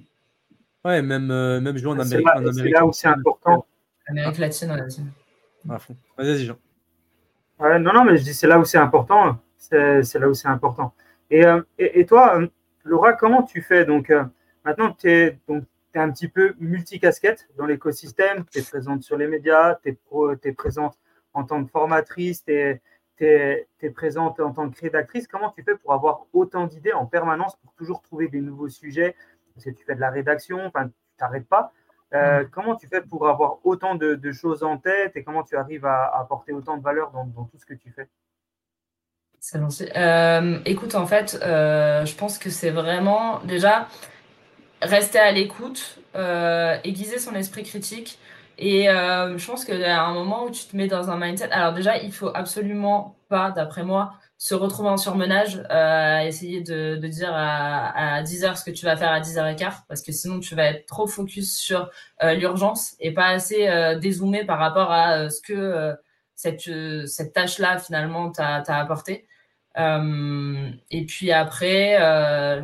Ouais, 0.86 1.02
même, 1.02 1.28
même 1.60 1.78
jouer 1.78 1.92
en 1.92 2.00
Amérique. 2.00 2.26
C'est 2.54 2.70
là, 2.70 2.86
où 2.86 2.94
c'est 2.94 3.10
important. 3.10 3.66
Amérique 4.08 4.38
latine, 4.38 4.72
en 4.72 4.76
latine. 4.78 5.12
Vas-y, 5.66 6.46
Jean 6.46 6.56
non, 7.60 7.92
non, 7.92 8.06
mais 8.06 8.16
je 8.16 8.24
dis 8.24 8.34
c'est 8.34 8.48
là 8.48 8.58
où 8.58 8.64
c'est 8.64 8.78
important. 8.78 9.38
C'est 9.58 10.16
là 10.16 10.30
où 10.30 10.34
c'est 10.34 10.48
important. 10.48 10.94
Et, 11.30 11.46
euh, 11.46 11.62
et, 11.78 12.06
toi, 12.06 12.40
euh, 12.40 12.48
Laura, 12.86 13.14
comment 13.14 13.44
tu 13.44 13.62
fais? 13.62 13.86
Donc, 13.86 14.10
euh, 14.10 14.24
maintenant, 14.64 14.94
tu 14.94 15.12
es, 15.12 15.38
es, 15.94 16.00
un 16.00 16.12
petit 16.12 16.28
peu 16.28 16.56
multicasquette 16.60 17.48
dans 17.58 17.66
l'écosystème. 17.66 18.46
Tu 18.52 18.60
es 18.60 18.62
présente 18.62 19.04
sur 19.04 19.18
les 19.18 19.28
médias, 19.28 19.76
tu 19.76 19.90
es, 19.90 19.98
es, 20.44 20.52
présente 20.54 20.98
en 21.34 21.44
tant 21.44 21.64
que 21.64 21.72
formatrice, 21.72 22.44
tu 22.44 22.54
es, 22.54 22.82
es, 23.20 23.90
présente 23.94 24.40
en 24.40 24.52
tant 24.52 24.70
que 24.70 24.80
rédactrice. 24.80 25.28
Comment 25.28 25.50
tu 25.50 25.64
fais 25.64 25.76
pour 25.76 25.94
avoir 25.94 26.26
autant 26.34 26.68
d'idées 26.68 26.94
en 26.94 27.06
permanence, 27.06 27.56
pour 27.58 27.74
toujours 27.74 28.02
trouver 28.02 28.28
des 28.28 28.42
nouveaux 28.42 28.70
sujets? 28.70 29.16
Parce 29.54 29.66
que 29.66 29.72
tu 29.72 29.84
fais 29.84 29.96
de 29.96 30.02
la 30.02 30.10
rédaction, 30.10 30.66
enfin, 30.66 30.88
tu 30.88 30.94
t'arrêtes 31.18 31.48
pas. 31.48 31.74
Euh, 32.14 32.44
mm. 32.44 32.50
comment 32.50 32.76
tu 32.76 32.88
fais 32.88 33.02
pour 33.02 33.28
avoir 33.28 33.60
autant 33.64 33.96
de, 33.96 34.32
choses 34.32 34.64
en 34.64 34.78
tête 34.78 35.16
et 35.16 35.24
comment 35.24 35.44
tu 35.44 35.56
arrives 35.56 35.86
à, 35.86 36.12
apporter 36.20 36.54
autant 36.54 36.78
de 36.78 36.84
valeur 36.84 37.12
dans, 37.12 37.26
tout 37.26 37.58
ce 37.58 37.66
que 37.66 37.74
tu 37.74 37.92
fais? 37.92 38.08
Euh, 39.96 40.60
écoute, 40.66 40.96
en 40.96 41.06
fait, 41.06 41.40
euh, 41.42 42.06
je 42.06 42.16
pense 42.16 42.38
que 42.38 42.50
c'est 42.50 42.72
vraiment 42.72 43.40
déjà 43.40 43.88
rester 44.82 45.20
à 45.20 45.32
l'écoute, 45.32 46.00
aiguiser 46.84 47.20
son 47.20 47.36
esprit 47.36 47.64
critique. 47.64 48.20
Et 48.58 48.86
je 48.86 49.46
pense 49.46 49.66
qu'il 49.66 49.80
y 49.80 49.86
a 49.86 50.04
un 50.04 50.14
moment 50.14 50.46
où 50.46 50.52
tu 50.52 50.66
te 50.66 50.76
mets 50.76 50.88
dans 50.88 51.10
un 51.10 51.18
mindset. 51.18 51.52
Alors 51.52 51.74
déjà, 51.74 51.98
il 51.98 52.12
faut 52.12 52.32
absolument 52.34 53.16
pas, 53.30 53.52
d'après 53.52 53.84
moi, 53.84 54.14
se 54.40 54.56
retrouver 54.56 54.88
en 54.90 54.98
surmenage, 54.98 55.62
euh, 55.70 56.20
essayer 56.22 56.62
de, 56.62 56.96
de 56.96 57.08
dire 57.10 57.32
à, 57.34 58.16
à 58.16 58.24
10 58.24 58.46
heures 58.46 58.58
ce 58.58 58.64
que 58.64 58.72
tu 58.72 58.86
vas 58.86 58.96
faire 58.96 59.12
à 59.12 59.20
10 59.20 59.36
h 59.38 59.56
quart, 59.58 59.84
parce 59.90 60.02
que 60.02 60.14
sinon 60.14 60.40
tu 60.40 60.56
vas 60.56 60.64
être 60.68 60.86
trop 60.86 61.08
focus 61.08 61.58
sur 61.58 61.90
euh, 62.24 62.34
l'urgence 62.36 62.96
et 63.02 63.14
pas 63.14 63.28
assez 63.28 63.68
euh, 63.68 64.00
dézoomé 64.00 64.46
par 64.46 64.58
rapport 64.58 64.92
à 64.94 65.18
euh, 65.18 65.30
ce 65.30 65.42
que 65.42 65.54
euh, 65.54 65.94
cette, 66.36 66.70
cette 67.06 67.34
tâche-là 67.34 67.80
finalement 67.80 68.32
t'a 68.32 68.64
apporté. 68.68 69.28
Et 70.92 71.06
puis 71.06 71.32
après, 71.32 71.98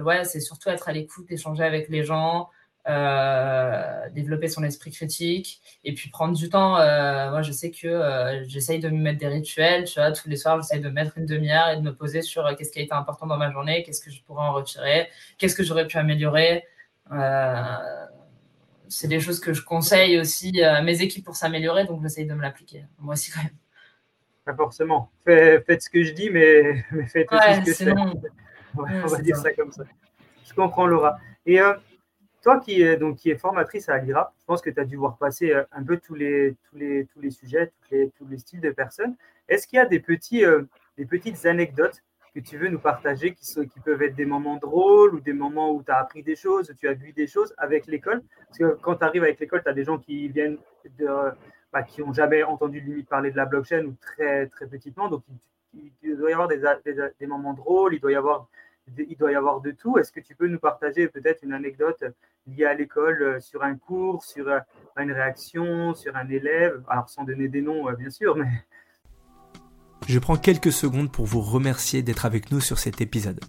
ouais, 0.01 0.23
c'est 0.23 0.39
surtout 0.39 0.69
être 0.69 0.89
à 0.89 0.91
l'écoute, 0.91 1.31
échanger 1.31 1.63
avec 1.63 1.89
les 1.89 2.03
gens, 2.03 2.49
euh, 2.87 4.09
développer 4.11 4.47
son 4.47 4.63
esprit 4.63 4.91
critique 4.91 5.59
et 5.83 5.95
puis 5.95 6.11
prendre 6.11 6.37
du 6.37 6.49
temps. 6.49 6.77
Euh, 6.77 7.31
moi, 7.31 7.41
je 7.41 7.51
sais 7.51 7.71
que 7.71 7.87
euh, 7.87 8.47
j'essaye 8.47 8.79
de 8.79 8.89
me 8.89 9.01
mettre 9.01 9.17
des 9.17 9.27
rituels, 9.27 9.85
tu 9.85 9.99
vois, 9.99 10.11
tous 10.11 10.29
les 10.29 10.35
soirs, 10.35 10.61
j'essaye 10.61 10.81
de 10.81 10.89
mettre 10.89 11.17
une 11.17 11.25
demi-heure 11.25 11.69
et 11.69 11.77
de 11.77 11.81
me 11.81 11.95
poser 11.95 12.21
sur 12.21 12.55
qu'est-ce 12.55 12.71
qui 12.71 12.77
a 12.77 12.83
été 12.83 12.93
important 12.93 13.25
dans 13.25 13.37
ma 13.37 13.49
journée, 13.51 13.81
qu'est-ce 13.81 14.01
que 14.01 14.11
je 14.11 14.21
pourrais 14.21 14.45
en 14.45 14.53
retirer, 14.53 15.09
qu'est-ce 15.39 15.55
que 15.55 15.63
j'aurais 15.63 15.87
pu 15.87 15.97
améliorer. 15.97 16.63
c'est 18.87 19.07
des 19.07 19.19
choses 19.19 19.39
que 19.39 19.53
je 19.53 19.63
conseille 19.63 20.19
aussi 20.19 20.61
à 20.61 20.81
mes 20.83 21.01
équipes 21.01 21.25
pour 21.25 21.35
s'améliorer, 21.35 21.85
donc 21.85 22.03
j'essaye 22.03 22.27
de 22.27 22.33
me 22.35 22.41
l'appliquer. 22.41 22.85
Moi 22.99 23.13
aussi, 23.13 23.31
quand 23.31 23.41
même. 23.41 23.64
Pas 24.45 24.55
forcément. 24.55 25.11
Faites, 25.25 25.81
ce 25.81 25.89
que 25.89 26.03
je 26.03 26.13
dis, 26.13 26.29
mais, 26.29 26.83
mais 26.91 27.07
faites 27.07 27.31
aussi 27.31 27.73
ce 27.73 27.83
que 27.83 27.85
je 27.85 27.91
fais. 27.91 28.01
on 28.77 29.07
va 29.07 29.21
dire 29.21 29.37
ça. 29.37 29.51
comme 29.53 29.71
ça. 29.71 29.83
Je 30.45 30.53
comprends, 30.53 30.85
Laura. 30.85 31.17
Et 31.45 31.59
toi 32.45 32.59
qui 32.59 32.83
es, 32.83 32.95
donc, 32.95 33.17
qui 33.17 33.31
est 33.31 33.37
formatrice 33.37 33.89
à 33.89 33.97
l'IRA, 33.97 34.31
je 34.39 34.45
pense 34.45 34.61
que 34.61 34.69
tu 34.69 34.79
as 34.79 34.85
dû 34.85 34.97
voir 34.97 35.17
passer 35.17 35.51
euh, 35.51 35.63
un 35.71 35.83
peu 35.83 35.97
tous 35.97 36.13
les, 36.13 36.55
tous 36.69 36.77
les, 36.77 37.07
tous 37.07 37.19
les 37.19 37.31
sujets, 37.31 37.71
tous 37.81 37.95
les, 37.95 38.11
tous 38.11 38.27
les 38.27 38.37
styles 38.37 38.61
de 38.61 38.69
personnes. 38.69 39.15
Est-ce 39.49 39.65
qu'il 39.65 39.77
y 39.77 39.79
a 39.79 39.87
des, 39.87 39.99
petits, 39.99 40.45
euh, 40.45 40.61
des 40.95 41.05
petites 41.05 41.43
anecdotes 41.47 42.03
que 42.35 42.39
tu 42.39 42.59
veux 42.59 42.69
nous 42.69 42.77
partager 42.77 43.33
qui, 43.33 43.47
sont, 43.47 43.65
qui 43.65 43.79
peuvent 43.79 44.03
être 44.03 44.13
des 44.13 44.27
moments 44.27 44.57
drôles 44.57 45.15
ou 45.15 45.21
des 45.21 45.33
moments 45.33 45.71
où 45.71 45.81
tu 45.81 45.91
as 45.91 45.97
appris 45.97 46.21
des 46.21 46.35
choses, 46.35 46.69
où 46.69 46.75
tu 46.75 46.87
as 46.87 46.93
vu 46.93 47.13
des 47.13 47.25
choses 47.25 47.51
avec 47.57 47.87
l'école? 47.87 48.21
Parce 48.47 48.59
que 48.59 48.77
quand 48.79 48.97
tu 48.97 49.05
arrives 49.05 49.23
avec 49.23 49.39
l'école, 49.39 49.63
tu 49.63 49.69
as 49.69 49.73
des 49.73 49.83
gens 49.83 49.97
qui 49.97 50.27
viennent 50.27 50.59
de, 50.99 51.07
bah, 51.71 51.83
qui 51.83 52.01
n'ont 52.01 52.13
jamais 52.13 52.43
entendu 52.43 52.79
limite 52.79 53.09
parler 53.09 53.31
de 53.31 53.37
la 53.37 53.45
blockchain 53.45 53.85
ou 53.85 53.95
très, 54.01 54.47
très 54.47 54.67
petitement. 54.67 55.09
Donc, 55.09 55.23
il, 56.01 56.17
doit 56.17 56.29
y 56.29 56.33
avoir 56.33 56.47
des, 56.47 56.61
des, 57.19 57.27
moments 57.27 57.53
drôles, 57.53 57.95
il 57.95 57.99
doit 57.99 58.11
y 58.11 58.15
avoir 58.15 58.47
il 58.97 59.17
doit 59.17 59.31
y 59.31 59.35
avoir 59.35 59.61
de 59.61 59.71
tout. 59.71 59.97
Est-ce 59.97 60.11
que 60.11 60.19
tu 60.19 60.35
peux 60.35 60.47
nous 60.47 60.59
partager 60.59 61.07
peut-être 61.07 61.43
une 61.43 61.53
anecdote 61.53 62.03
liée 62.47 62.65
à 62.65 62.73
l'école 62.73 63.21
euh, 63.21 63.39
sur 63.39 63.63
un 63.63 63.75
cours, 63.75 64.23
sur 64.23 64.47
euh, 64.47 64.59
une 64.97 65.11
réaction, 65.11 65.93
sur 65.95 66.15
un 66.15 66.29
élève? 66.29 66.83
Alors 66.87 67.09
sans 67.09 67.23
donner 67.23 67.47
des 67.47 67.61
noms, 67.61 67.89
euh, 67.89 67.93
bien 67.93 68.09
sûr, 68.09 68.35
mais... 68.35 68.47
Je 70.07 70.19
prends 70.19 70.37
quelques 70.37 70.71
secondes 70.71 71.11
pour 71.11 71.25
vous 71.25 71.41
remercier 71.41 72.03
d'être 72.03 72.25
avec 72.25 72.51
nous 72.51 72.61
sur 72.61 72.77
cet 72.77 73.01
épisode. 73.01 73.39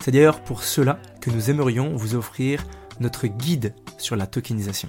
C'est 0.00 0.12
d'ailleurs 0.12 0.42
pour 0.42 0.62
cela 0.62 0.98
que 1.20 1.30
nous 1.30 1.50
aimerions 1.50 1.94
vous 1.94 2.14
offrir 2.14 2.64
notre 3.00 3.26
guide 3.26 3.74
sur 3.98 4.16
la 4.16 4.26
tokenisation. 4.26 4.88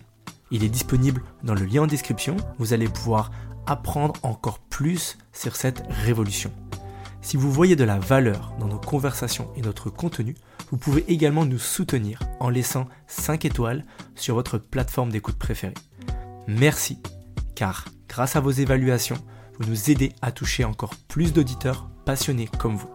Il 0.51 0.63
est 0.63 0.69
disponible 0.69 1.21
dans 1.43 1.53
le 1.53 1.65
lien 1.65 1.83
en 1.83 1.87
description. 1.87 2.37
Vous 2.57 2.73
allez 2.73 2.87
pouvoir 2.87 3.31
apprendre 3.65 4.13
encore 4.23 4.59
plus 4.59 5.17
sur 5.33 5.55
cette 5.55 5.83
révolution. 6.05 6.51
Si 7.21 7.35
vous 7.35 7.51
voyez 7.51 7.75
de 7.75 7.83
la 7.83 7.99
valeur 7.99 8.53
dans 8.59 8.67
nos 8.67 8.79
conversations 8.79 9.51
et 9.57 9.61
notre 9.61 9.89
contenu, 9.89 10.35
vous 10.71 10.77
pouvez 10.77 11.03
également 11.11 11.45
nous 11.45 11.59
soutenir 11.59 12.19
en 12.39 12.49
laissant 12.49 12.87
5 13.07 13.43
étoiles 13.45 13.83
sur 14.15 14.35
votre 14.35 14.57
plateforme 14.57 15.11
d'écoute 15.11 15.37
préférée. 15.37 15.73
Merci, 16.47 17.01
car 17.55 17.85
grâce 18.07 18.37
à 18.37 18.39
vos 18.39 18.51
évaluations, 18.51 19.17
vous 19.59 19.69
nous 19.69 19.91
aidez 19.91 20.13
à 20.21 20.31
toucher 20.31 20.63
encore 20.63 20.95
plus 21.09 21.33
d'auditeurs 21.33 21.89
passionnés 22.05 22.49
comme 22.59 22.75
vous. 22.75 22.89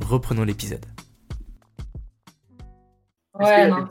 Reprenons 0.00 0.44
l'épisode. 0.44 0.84
Ouais, 3.34 3.68
non. 3.68 3.86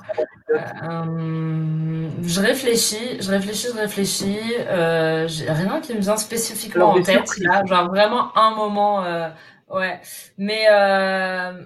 Euh, 0.52 2.10
je 2.22 2.40
réfléchis, 2.40 3.20
je 3.20 3.30
réfléchis, 3.32 3.68
je 3.74 3.80
réfléchis. 3.80 4.40
Euh, 4.60 5.28
j'ai 5.28 5.50
rien 5.52 5.82
qui 5.82 5.94
me 5.94 6.00
vient 6.00 6.18
spécifiquement 6.18 6.92
en 6.92 7.02
tête 7.02 7.38
là, 7.40 7.66
genre 7.66 7.88
vraiment 7.88 8.36
un 8.38 8.54
moment. 8.56 9.04
Euh, 9.04 9.30
ouais, 9.70 10.00
mais 10.38 10.68
euh, 10.70 11.66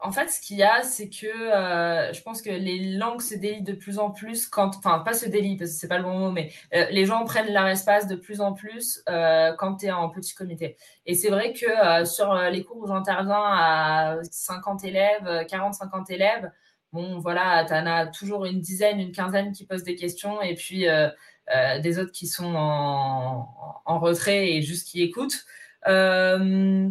en 0.00 0.10
fait, 0.10 0.28
ce 0.30 0.40
qu'il 0.40 0.56
y 0.56 0.62
a, 0.62 0.82
c'est 0.84 1.10
que 1.10 1.26
euh, 1.26 2.10
je 2.14 2.22
pense 2.22 2.40
que 2.40 2.48
les 2.48 2.96
langues 2.96 3.20
se 3.20 3.34
délient 3.34 3.62
de 3.62 3.74
plus 3.74 3.98
en 3.98 4.10
plus 4.10 4.46
quand, 4.46 4.76
enfin, 4.78 5.00
pas 5.00 5.12
se 5.12 5.26
délient 5.26 5.58
parce 5.58 5.72
que 5.72 5.76
c'est 5.76 5.88
pas 5.88 5.98
le 5.98 6.04
bon 6.04 6.18
mot, 6.18 6.30
mais 6.30 6.50
les 6.72 7.04
gens 7.04 7.24
prennent 7.26 7.52
leur 7.52 7.66
espace 7.66 8.06
de 8.06 8.16
plus 8.16 8.40
en 8.40 8.54
plus 8.54 9.02
quand 9.06 9.76
tu 9.76 9.86
es 9.86 9.90
en 9.90 10.08
petit 10.08 10.34
comité. 10.34 10.78
Et 11.04 11.14
c'est 11.14 11.28
vrai 11.28 11.52
que 11.52 12.06
sur 12.06 12.34
les 12.34 12.64
cours 12.64 12.78
où 12.78 12.86
j'interviens 12.86 13.36
à 13.36 14.16
50 14.30 14.84
élèves, 14.84 15.44
40-50 15.46 16.10
élèves 16.10 16.50
bon, 16.92 17.18
voilà, 17.18 17.64
tu 17.66 17.72
en 17.72 17.86
as 17.86 18.06
toujours 18.06 18.44
une 18.44 18.60
dizaine, 18.60 19.00
une 19.00 19.12
quinzaine 19.12 19.52
qui 19.52 19.66
posent 19.66 19.82
des 19.82 19.94
questions 19.96 20.40
et 20.42 20.54
puis 20.54 20.88
euh, 20.88 21.08
euh, 21.54 21.78
des 21.80 21.98
autres 21.98 22.12
qui 22.12 22.26
sont 22.26 22.54
en, 22.54 23.98
retrait 24.00 24.52
et 24.52 24.62
juste 24.62 24.88
qui 24.88 25.02
écoutent. 25.02 25.44
Euh, 25.88 26.88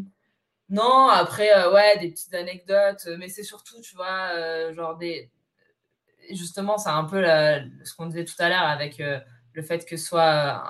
non, 0.69 1.07
après, 1.07 1.49
ouais, 1.69 1.97
des 1.99 2.11
petites 2.11 2.33
anecdotes, 2.33 3.07
mais 3.17 3.29
c'est 3.29 3.43
surtout, 3.43 3.79
tu 3.81 3.95
vois, 3.95 4.71
genre 4.73 4.97
des. 4.97 5.31
Justement, 6.31 6.77
c'est 6.77 6.89
un 6.89 7.05
peu 7.05 7.23
ce 7.83 7.93
qu'on 7.95 8.07
disait 8.07 8.25
tout 8.25 8.35
à 8.39 8.49
l'heure 8.49 8.63
avec 8.63 8.97
le 9.53 9.61
fait 9.61 9.85
que 9.85 9.95
ce 9.95 10.05
soit 10.05 10.61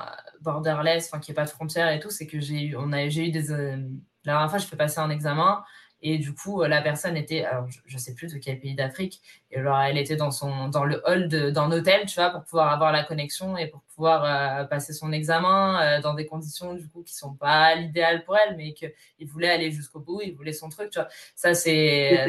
borderless, 0.42 1.10
qu'il 1.10 1.20
n'y 1.20 1.32
ait 1.32 1.34
pas 1.34 1.46
de 1.46 1.50
frontières 1.50 1.92
et 1.92 2.00
tout, 2.00 2.12
c'est 2.12 2.28
que 2.28 2.40
j'ai 2.40 2.66
eu, 2.66 2.78
j'ai 3.10 3.28
eu 3.28 3.32
des. 3.32 3.48
la 3.48 4.34
dernière 4.34 4.50
fois, 4.52 4.60
je 4.60 4.68
fais 4.68 4.76
passer 4.76 5.00
un 5.00 5.10
examen 5.10 5.64
et 6.02 6.18
du 6.18 6.34
coup, 6.34 6.62
euh, 6.62 6.68
la 6.68 6.82
personne 6.82 7.18
était, 7.18 7.44
alors 7.44 7.68
je 7.86 7.94
ne 7.96 8.00
sais 8.00 8.14
plus 8.14 8.32
de 8.34 8.38
quel 8.38 8.60
pays 8.60 8.76
d'Afrique, 8.76 9.22
et 9.52 9.58
alors 9.58 9.80
elle 9.80 9.98
était 9.98 10.16
dans, 10.16 10.32
son, 10.32 10.70
dans 10.70 10.86
le 10.86 11.02
hall 11.06 11.28
d'un 11.28 11.72
hôtel, 11.72 12.06
tu 12.06 12.16
vois, 12.16 12.30
pour 12.30 12.44
pouvoir 12.44 12.72
avoir 12.72 12.92
la 12.92 13.04
connexion 13.04 13.58
et 13.58 13.68
pour 13.68 13.82
pouvoir 13.96 14.62
euh, 14.62 14.66
passer 14.66 14.94
son 14.94 15.12
examen 15.12 15.98
euh, 15.98 16.02
dans 16.02 16.14
des 16.14 16.26
conditions, 16.26 16.74
du 16.76 16.88
coup, 16.90 17.04
qui 17.04 17.14
ne 17.16 17.18
sont 17.18 17.34
pas 17.36 17.76
l'idéal 17.76 18.24
pour 18.26 18.38
elle, 18.38 18.56
mais 18.58 18.74
qu'il 18.74 18.94
voulait 19.28 19.50
aller 19.50 19.72
jusqu'au 19.72 20.00
bout, 20.00 20.22
il 20.22 20.36
voulait 20.36 20.54
son 20.54 20.70
truc, 20.70 20.90
tu 20.92 21.00
vois. 21.00 21.08
Ça, 21.36 21.54
c'est 21.54 22.28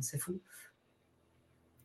c'est 0.00 0.18
fou. 0.18 0.40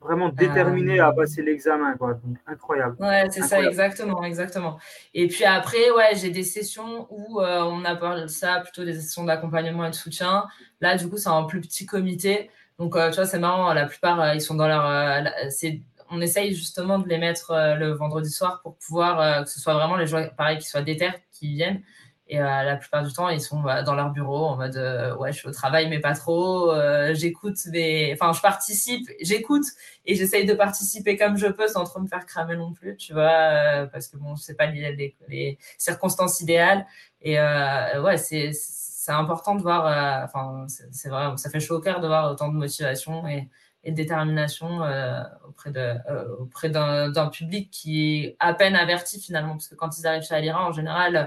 Vraiment 0.05 0.29
déterminé 0.29 0.99
à 0.99 1.11
passer 1.11 1.41
l'examen, 1.41 1.95
quoi. 1.97 2.19
incroyable. 2.47 2.95
Ouais, 2.99 3.27
c'est 3.29 3.41
ça, 3.41 3.61
exactement, 3.61 4.23
exactement. 4.23 4.77
Et 5.13 5.27
puis 5.27 5.43
après, 5.45 5.91
ouais, 5.91 6.15
j'ai 6.15 6.29
des 6.29 6.43
sessions 6.43 7.07
où 7.09 7.41
on 7.41 7.83
appelle 7.83 8.29
ça 8.29 8.61
plutôt 8.61 8.85
des 8.85 8.93
sessions 8.93 9.23
d'accompagnement 9.23 9.85
et 9.85 9.89
de 9.89 9.95
soutien. 9.95 10.45
Là, 10.81 10.95
du 10.95 11.09
coup, 11.09 11.17
c'est 11.17 11.29
un 11.29 11.43
plus 11.43 11.61
petit 11.61 11.85
comité. 11.85 12.49
Donc, 12.79 12.93
tu 12.93 13.15
vois, 13.15 13.25
c'est 13.25 13.39
marrant. 13.39 13.73
La 13.73 13.85
plupart, 13.85 14.33
ils 14.33 14.41
sont 14.41 14.55
dans 14.55 14.67
leur. 14.67 15.27
c'est 15.49 15.81
on 16.09 16.21
essaye 16.21 16.53
justement 16.53 16.99
de 16.99 17.07
les 17.07 17.17
mettre 17.17 17.51
euh, 17.51 17.75
le 17.75 17.91
vendredi 17.91 18.29
soir 18.29 18.61
pour 18.61 18.75
pouvoir 18.77 19.19
euh, 19.19 19.43
que 19.43 19.49
ce 19.49 19.59
soit 19.59 19.73
vraiment 19.73 19.95
les 19.95 20.07
joueurs, 20.07 20.33
pareil, 20.35 20.57
qui 20.57 20.67
soient 20.67 20.81
déter, 20.81 21.09
qui 21.31 21.53
viennent. 21.53 21.81
Et 22.27 22.41
euh, 22.41 22.63
la 22.63 22.75
plupart 22.77 23.03
du 23.03 23.13
temps, 23.13 23.29
ils 23.29 23.41
sont 23.41 23.59
bah, 23.61 23.83
dans 23.83 23.93
leur 23.93 24.09
bureau 24.09 24.45
en 24.45 24.57
mode 24.57 24.75
ouais, 25.19 25.31
je 25.31 25.37
suis 25.37 25.47
au 25.47 25.51
travail, 25.51 25.89
mais 25.89 25.99
pas 25.99 26.13
trop. 26.13 26.73
j'écoute 27.13 27.57
des. 27.67 28.11
Enfin, 28.13 28.33
je 28.33 28.41
participe, 28.41 29.09
j'écoute 29.21 29.65
et 30.05 30.15
j'essaye 30.15 30.45
de 30.45 30.53
participer 30.53 31.17
comme 31.17 31.37
je 31.37 31.47
peux 31.47 31.67
sans 31.67 31.83
trop 31.83 31.99
me 31.99 32.07
faire 32.07 32.25
cramer 32.25 32.55
non 32.55 32.73
plus, 32.73 32.97
tu 32.97 33.13
vois, 33.13 33.87
parce 33.91 34.07
que 34.07 34.17
bon, 34.17 34.35
sais 34.35 34.55
pas 34.55 34.65
les, 34.67 35.15
les, 35.27 35.57
circonstances 35.77 36.41
idéales. 36.41 36.85
Et 37.21 37.37
ouais, 37.39 38.17
c'est, 38.17 38.51
c'est 38.53 39.11
important 39.11 39.55
de 39.55 39.61
voir. 39.61 40.23
Enfin, 40.23 40.65
c'est, 40.91 41.09
vrai, 41.09 41.37
ça 41.37 41.49
fait 41.49 41.59
chaud 41.59 41.77
au 41.77 41.81
cœur 41.81 41.99
de 41.99 42.07
voir 42.07 42.31
autant 42.31 42.49
de 42.49 42.55
motivation 42.55 43.27
et, 43.27 43.49
et 43.85 43.91
de 43.91 43.95
détermination 43.95 44.83
euh, 44.83 45.21
auprès, 45.47 45.71
de, 45.71 45.79
euh, 45.79 46.35
auprès 46.39 46.69
d'un, 46.69 47.29
public 47.31 47.69
qui 47.71 48.25
est 48.25 48.35
à 48.39 48.53
peine 48.53 48.75
averti 48.75 49.21
finalement, 49.21 49.51
parce 49.51 49.67
que 49.67 49.75
quand 49.75 49.97
ils 49.97 50.07
arrivent 50.07 50.23
chez 50.23 50.33
Alira, 50.33 50.67
en 50.67 50.73
général, 50.73 51.15
euh, 51.15 51.25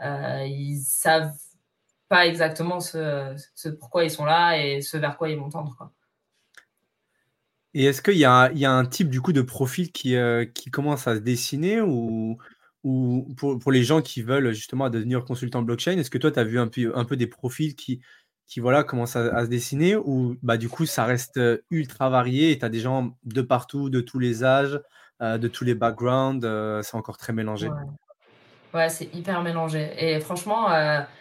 ils 0.00 0.80
savent 0.84 1.34
pas 2.08 2.26
exactement 2.26 2.80
ce, 2.80 3.34
ce, 3.54 3.68
pourquoi 3.70 4.04
ils 4.04 4.10
sont 4.10 4.24
là 4.24 4.56
et 4.56 4.82
ce 4.82 4.96
vers 4.96 5.16
quoi 5.16 5.30
ils 5.30 5.38
vont 5.38 5.48
tendre. 5.48 5.74
Quoi. 5.76 5.92
Et 7.74 7.84
est-ce 7.84 8.02
qu'il 8.02 8.14
y 8.14 8.18
y 8.18 8.24
a 8.26 8.72
un 8.72 8.84
type 8.84 9.08
du 9.08 9.20
coup 9.20 9.32
de 9.32 9.40
profil 9.40 9.92
qui, 9.92 10.16
euh, 10.16 10.44
qui 10.44 10.70
commence 10.70 11.06
à 11.08 11.14
se 11.14 11.20
dessiner 11.20 11.80
ou, 11.80 12.36
ou 12.84 13.34
pour, 13.36 13.58
pour, 13.58 13.72
les 13.72 13.82
gens 13.82 14.02
qui 14.02 14.22
veulent 14.22 14.52
justement 14.52 14.90
devenir 14.90 15.24
consultant 15.24 15.62
blockchain, 15.62 15.98
est-ce 15.98 16.10
que 16.10 16.18
toi 16.18 16.30
tu 16.30 16.38
as 16.38 16.44
vu 16.44 16.58
un 16.58 16.68
peu, 16.68 16.92
un 16.94 17.04
peu 17.04 17.16
des 17.16 17.26
profils 17.26 17.74
qui, 17.74 18.02
qui 18.46 18.60
voilà, 18.60 18.84
commence 18.84 19.16
à, 19.16 19.44
se 19.44 19.48
dessiner 19.48 19.96
ou 19.96 20.36
bah, 20.42 20.58
du 20.58 20.68
coup 20.68 20.84
ça 20.84 21.06
reste 21.06 21.38
euh, 21.38 21.64
ultra 21.70 22.10
varié 22.10 22.50
et 22.50 22.58
tu 22.58 22.64
as 22.64 22.68
des 22.68 22.80
gens 22.80 23.16
de 23.24 23.40
partout, 23.40 23.88
de 23.88 24.02
tous 24.02 24.18
les 24.18 24.44
âges, 24.44 24.78
euh, 25.22 25.38
de 25.38 25.48
tous 25.48 25.64
les 25.64 25.74
backgrounds, 25.74 26.44
euh, 26.44 26.82
c'est 26.82 26.96
encore 26.96 27.16
très 27.16 27.32
mélangé? 27.32 27.68
Ouais, 27.68 27.76
c'est 28.88 29.14
hyper 29.14 29.42
mélangé. 29.42 29.92
Et 29.98 30.20
franchement, 30.20 30.68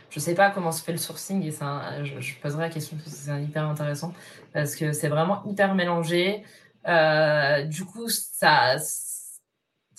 je 0.10 0.20
sais 0.20 0.36
pas 0.36 0.50
comment 0.52 0.72
se 0.72 0.84
fait 0.84 0.92
le 0.92 0.98
sourcing 0.98 1.44
et 1.44 1.52
je, 1.52 2.20
je, 2.20 2.36
poserai 2.40 2.64
la 2.64 2.70
question 2.70 2.98
parce 2.98 3.10
que 3.10 3.16
c'est 3.16 3.44
hyper 3.44 3.66
intéressant 3.66 4.14
parce 4.54 4.76
que 4.76 4.94
c'est 4.94 5.10
vraiment 5.10 5.44
hyper 5.46 5.76
mélangé. 5.76 6.44
du 6.86 7.86
coup, 7.86 8.10
ça 8.10 8.78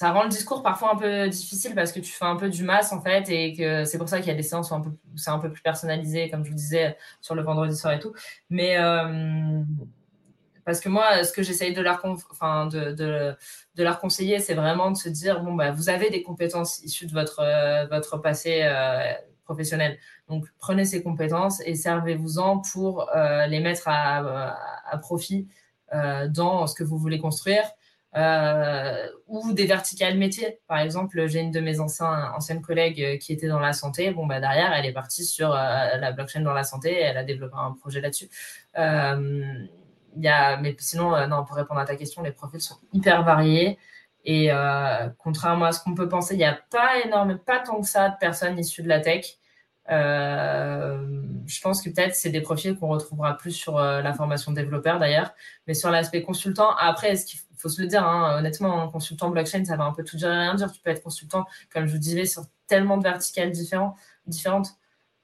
ça 0.02 0.10
rend 0.10 0.24
le 0.24 0.30
discours 0.30 0.64
parfois 0.64 0.94
un 0.94 0.96
peu 0.96 1.28
difficile 1.28 1.76
parce 1.76 1.92
que 1.92 2.00
tu 2.00 2.10
fais 2.10 2.24
un 2.24 2.34
peu 2.34 2.48
du 2.48 2.64
masse 2.64 2.92
en 2.92 3.00
fait 3.00 3.28
et 3.28 3.54
que 3.54 3.84
c'est 3.84 3.98
pour 3.98 4.08
ça 4.08 4.18
qu'il 4.18 4.26
y 4.26 4.30
a 4.32 4.34
des 4.34 4.42
séances 4.42 4.72
où, 4.72 4.74
un 4.74 4.82
c'est 5.14 5.30
un 5.30 5.38
peu 5.38 5.48
plus 5.52 5.62
personnalisé 5.62 6.28
comme 6.28 6.44
je 6.44 6.50
vous 6.50 6.56
disais 6.56 6.96
sur 7.20 7.36
le 7.36 7.42
vendredi 7.42 7.76
soir 7.76 7.92
et 7.92 8.00
tout 8.00 8.12
mais 8.50 8.78
euh, 8.78 9.62
parce 10.64 10.80
que 10.80 10.88
moi 10.88 11.24
ce 11.24 11.32
que 11.32 11.42
j'essaye 11.42 11.72
de 11.72 11.82
leur 11.82 12.00
enfin 12.30 12.66
de, 12.66 12.92
de, 12.92 13.34
de, 13.74 13.82
leur 13.82 13.98
conseiller 13.98 14.38
c'est 14.38 14.54
vraiment 14.54 14.90
de 14.90 14.96
se 14.96 15.08
dire 15.08 15.42
bon 15.42 15.54
bah 15.54 15.70
vous 15.70 15.88
avez 15.88 16.10
des 16.10 16.22
compétences 16.22 16.80
issues 16.80 17.06
de 17.06 17.12
votre 17.12 17.40
euh, 17.40 17.86
votre 17.86 18.18
passé 18.18 18.60
euh, 18.62 19.12
professionnel 19.44 19.98
donc 20.28 20.46
prenez 20.58 20.84
ces 20.84 21.02
compétences 21.02 21.60
et 21.66 21.74
servez-vous-en 21.74 22.58
pour 22.72 23.10
les 23.48 23.60
mettre 23.60 23.88
à, 23.88 24.56
à 24.88 24.98
profit 24.98 25.48
dans 26.28 26.66
ce 26.66 26.74
que 26.74 26.84
vous 26.84 26.96
voulez 26.96 27.18
construire 27.18 27.64
euh, 28.14 29.08
ou 29.26 29.52
des 29.52 29.66
verticales 29.66 30.18
métiers. 30.18 30.60
Par 30.66 30.78
exemple, 30.78 31.26
j'ai 31.28 31.40
une 31.40 31.50
de 31.50 31.60
mes 31.60 31.80
anciennes 31.80 32.60
collègues 32.60 33.02
euh, 33.02 33.16
qui 33.16 33.32
était 33.32 33.48
dans 33.48 33.60
la 33.60 33.72
santé. 33.72 34.10
Bon, 34.10 34.26
bah, 34.26 34.40
derrière, 34.40 34.72
elle 34.74 34.84
est 34.84 34.92
partie 34.92 35.24
sur 35.24 35.50
euh, 35.52 35.96
la 35.96 36.12
blockchain 36.12 36.40
dans 36.40 36.52
la 36.52 36.64
santé 36.64 36.92
et 36.92 37.00
elle 37.00 37.16
a 37.16 37.24
développé 37.24 37.54
un 37.56 37.72
projet 37.72 38.00
là-dessus. 38.00 38.28
Euh, 38.78 39.66
mais 40.16 40.76
sinon, 40.78 41.26
non, 41.28 41.44
pour 41.44 41.56
répondre 41.56 41.80
à 41.80 41.84
ta 41.84 41.96
question, 41.96 42.22
les 42.22 42.32
profils 42.32 42.60
sont 42.60 42.78
hyper 42.92 43.22
variés. 43.24 43.78
Et 44.24 44.50
contrairement 45.18 45.66
à 45.66 45.72
ce 45.72 45.82
qu'on 45.82 45.94
peut 45.94 46.08
penser, 46.08 46.34
il 46.34 46.38
n'y 46.38 46.44
a 46.44 46.58
pas 46.70 47.00
énorme, 47.04 47.38
pas 47.38 47.60
tant 47.60 47.80
que 47.80 47.86
ça 47.86 48.08
de 48.10 48.16
personnes 48.18 48.58
issues 48.58 48.82
de 48.82 48.88
la 48.88 49.00
tech. 49.00 49.38
Euh, 49.90 51.22
je 51.44 51.60
pense 51.60 51.82
que 51.82 51.90
peut-être 51.90 52.14
c'est 52.14 52.30
des 52.30 52.40
profils 52.40 52.78
qu'on 52.78 52.86
retrouvera 52.86 53.36
plus 53.36 53.50
sur 53.50 53.80
la 53.80 54.14
formation 54.14 54.52
développeur 54.52 54.98
d'ailleurs, 54.98 55.32
mais 55.66 55.74
sur 55.74 55.90
l'aspect 55.90 56.22
consultant. 56.22 56.70
Après, 56.78 57.10
est-ce 57.10 57.26
qu'il 57.26 57.40
faut 57.62 57.68
se 57.68 57.80
le 57.80 57.88
dire, 57.88 58.04
hein, 58.06 58.38
honnêtement, 58.38 58.82
un 58.82 58.88
consultant 58.88 59.30
blockchain, 59.30 59.64
ça 59.64 59.76
va 59.76 59.84
un 59.84 59.92
peu 59.92 60.04
tout 60.04 60.16
dire 60.16 60.30
et 60.32 60.36
rien 60.36 60.54
dire. 60.54 60.70
Tu 60.70 60.80
peux 60.80 60.90
être 60.90 61.02
consultant, 61.02 61.46
comme 61.72 61.86
je 61.86 61.92
vous 61.92 61.98
disais, 61.98 62.26
sur 62.26 62.44
tellement 62.66 62.96
de 62.96 63.02
verticales 63.04 63.50
différents, 63.50 63.96
différentes. 64.26 64.70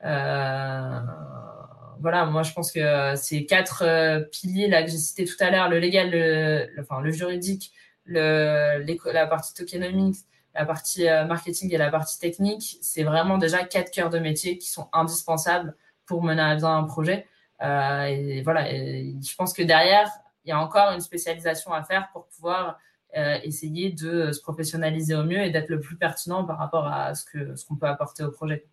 Euh, 0.04 1.00
voilà, 2.00 2.26
moi 2.26 2.42
je 2.42 2.52
pense 2.52 2.72
que 2.72 3.14
ces 3.16 3.46
quatre 3.46 3.82
euh, 3.82 4.20
piliers 4.20 4.68
là 4.68 4.82
que 4.82 4.90
j'ai 4.90 4.98
cités 4.98 5.24
tout 5.24 5.36
à 5.40 5.50
l'heure, 5.50 5.68
le 5.68 5.78
légal, 5.78 6.10
le, 6.10 7.10
juridique, 7.10 7.72
la 8.06 9.26
partie 9.28 9.54
tokenomics, 9.54 10.18
la 10.54 10.64
partie 10.64 11.08
euh, 11.08 11.24
marketing 11.24 11.72
et 11.72 11.78
la 11.78 11.90
partie 11.90 12.18
technique, 12.18 12.78
c'est 12.82 13.02
vraiment 13.02 13.38
déjà 13.38 13.64
quatre 13.64 13.90
cœurs 13.90 14.10
de 14.10 14.18
métier 14.18 14.58
qui 14.58 14.68
sont 14.68 14.88
indispensables 14.92 15.76
pour 16.06 16.22
mener 16.22 16.42
à 16.42 16.56
bien 16.56 16.76
un 16.76 16.84
projet. 16.84 17.26
et 17.60 18.42
voilà, 18.42 18.70
je 18.70 19.34
pense 19.36 19.52
que 19.52 19.62
derrière, 19.62 20.10
il 20.44 20.50
y 20.50 20.52
a 20.52 20.60
encore 20.60 20.92
une 20.92 21.00
spécialisation 21.00 21.72
à 21.72 21.82
faire 21.82 22.08
pour 22.12 22.26
pouvoir 22.28 22.78
euh, 23.16 23.38
essayer 23.42 23.90
de 23.90 24.32
se 24.32 24.40
professionnaliser 24.42 25.14
au 25.14 25.24
mieux 25.24 25.38
et 25.38 25.48
d'être 25.48 25.70
le 25.70 25.80
plus 25.80 25.96
pertinent 25.96 26.44
par 26.44 26.58
rapport 26.58 26.86
à 26.86 27.14
ce 27.14 27.24
qu'on 27.24 27.56
ce 27.56 27.64
qu'on 27.64 27.76
peut 27.76 27.86
apporter 27.86 28.22
au 28.22 28.30
projet. 28.30 28.66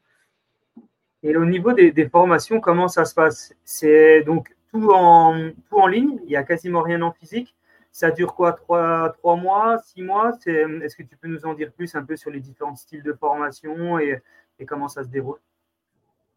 Et 1.25 1.35
au 1.35 1.45
niveau 1.45 1.73
des, 1.73 2.07
formations, 2.07 2.59
comment 2.59 2.87
ça 2.87 3.03
se 3.03 3.15
passe? 3.15 3.51
C'est 3.63 4.21
donc 4.21 4.55
tout 4.71 4.91
en, 4.91 5.49
tout 5.67 5.79
en 5.79 5.87
ligne, 5.87 6.19
il 6.23 6.27
n'y 6.27 6.35
a 6.35 6.43
quasiment 6.43 6.83
rien 6.83 7.01
en 7.01 7.11
physique? 7.11 7.55
Ça 7.91 8.11
dure 8.11 8.35
quoi? 8.35 8.53
Trois, 8.53 9.11
trois 9.17 9.35
mois, 9.35 9.79
six 9.79 10.03
mois? 10.03 10.37
Est-ce 10.45 10.95
que 10.95 11.01
tu 11.01 11.17
peux 11.17 11.27
nous 11.27 11.43
en 11.43 11.55
dire 11.55 11.71
plus 11.71 11.95
un 11.95 12.03
peu 12.03 12.15
sur 12.15 12.29
les 12.29 12.39
différents 12.39 12.75
styles 12.75 13.01
de 13.01 13.13
formation 13.13 13.97
et, 13.97 14.21
et 14.59 14.65
comment 14.67 14.87
ça 14.87 15.03
se 15.03 15.07
déroule? 15.07 15.39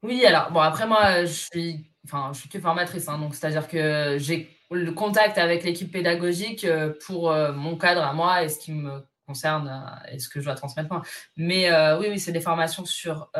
Oui, 0.03 0.25
alors 0.25 0.53
bon, 0.53 0.61
après 0.61 0.87
moi, 0.87 1.27
je 1.27 1.49
suis, 1.53 1.91
enfin, 2.07 2.31
je 2.33 2.41
suis 2.41 2.49
que 2.49 2.59
formatrice, 2.59 3.09
hein, 3.09 3.19
donc 3.19 3.35
c'est-à-dire 3.35 3.69
que 3.69 4.17
j'ai 4.19 4.49
le 4.71 4.93
contact 4.93 5.37
avec 5.37 5.65
l'équipe 5.65 5.93
pédagogique 5.93 6.65
euh, 6.65 6.95
pour 7.07 7.31
euh, 7.31 7.53
mon 7.53 7.77
cadre 7.77 8.03
à 8.03 8.15
moi 8.15 8.43
et 8.43 8.49
ce 8.49 8.59
qui 8.59 8.73
me 8.73 9.03
concerne 9.29 9.69
euh, 9.69 10.13
et 10.13 10.19
ce 10.19 10.29
que 10.29 10.41
je 10.41 10.47
dois 10.47 10.55
transmettre 10.57 10.91
moi. 10.91 11.03
Mais 11.37 11.71
oui, 11.99 12.07
oui, 12.11 12.19
c'est 12.19 12.33
des 12.33 12.41
formations 12.41 12.85
sur 12.85 13.31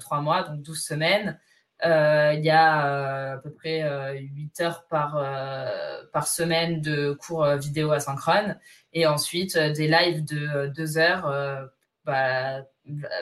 trois 0.00 0.20
mois, 0.20 0.44
donc 0.44 0.62
12 0.62 0.82
semaines. 0.82 1.38
Il 1.82 2.40
y 2.42 2.50
a 2.50 3.32
à 3.32 3.38
peu 3.38 3.52
près 3.52 3.82
8 4.18 4.60
heures 4.62 4.86
par, 4.88 5.20
par 6.12 6.26
semaine 6.26 6.80
de 6.80 7.12
cours 7.12 7.44
vidéo 7.56 7.90
asynchrone 7.90 8.58
et 8.92 9.06
ensuite 9.06 9.58
des 9.58 9.88
lives 9.88 10.24
de 10.24 10.68
2 10.68 10.98
heures. 10.98 11.68
Bah, 12.04 12.62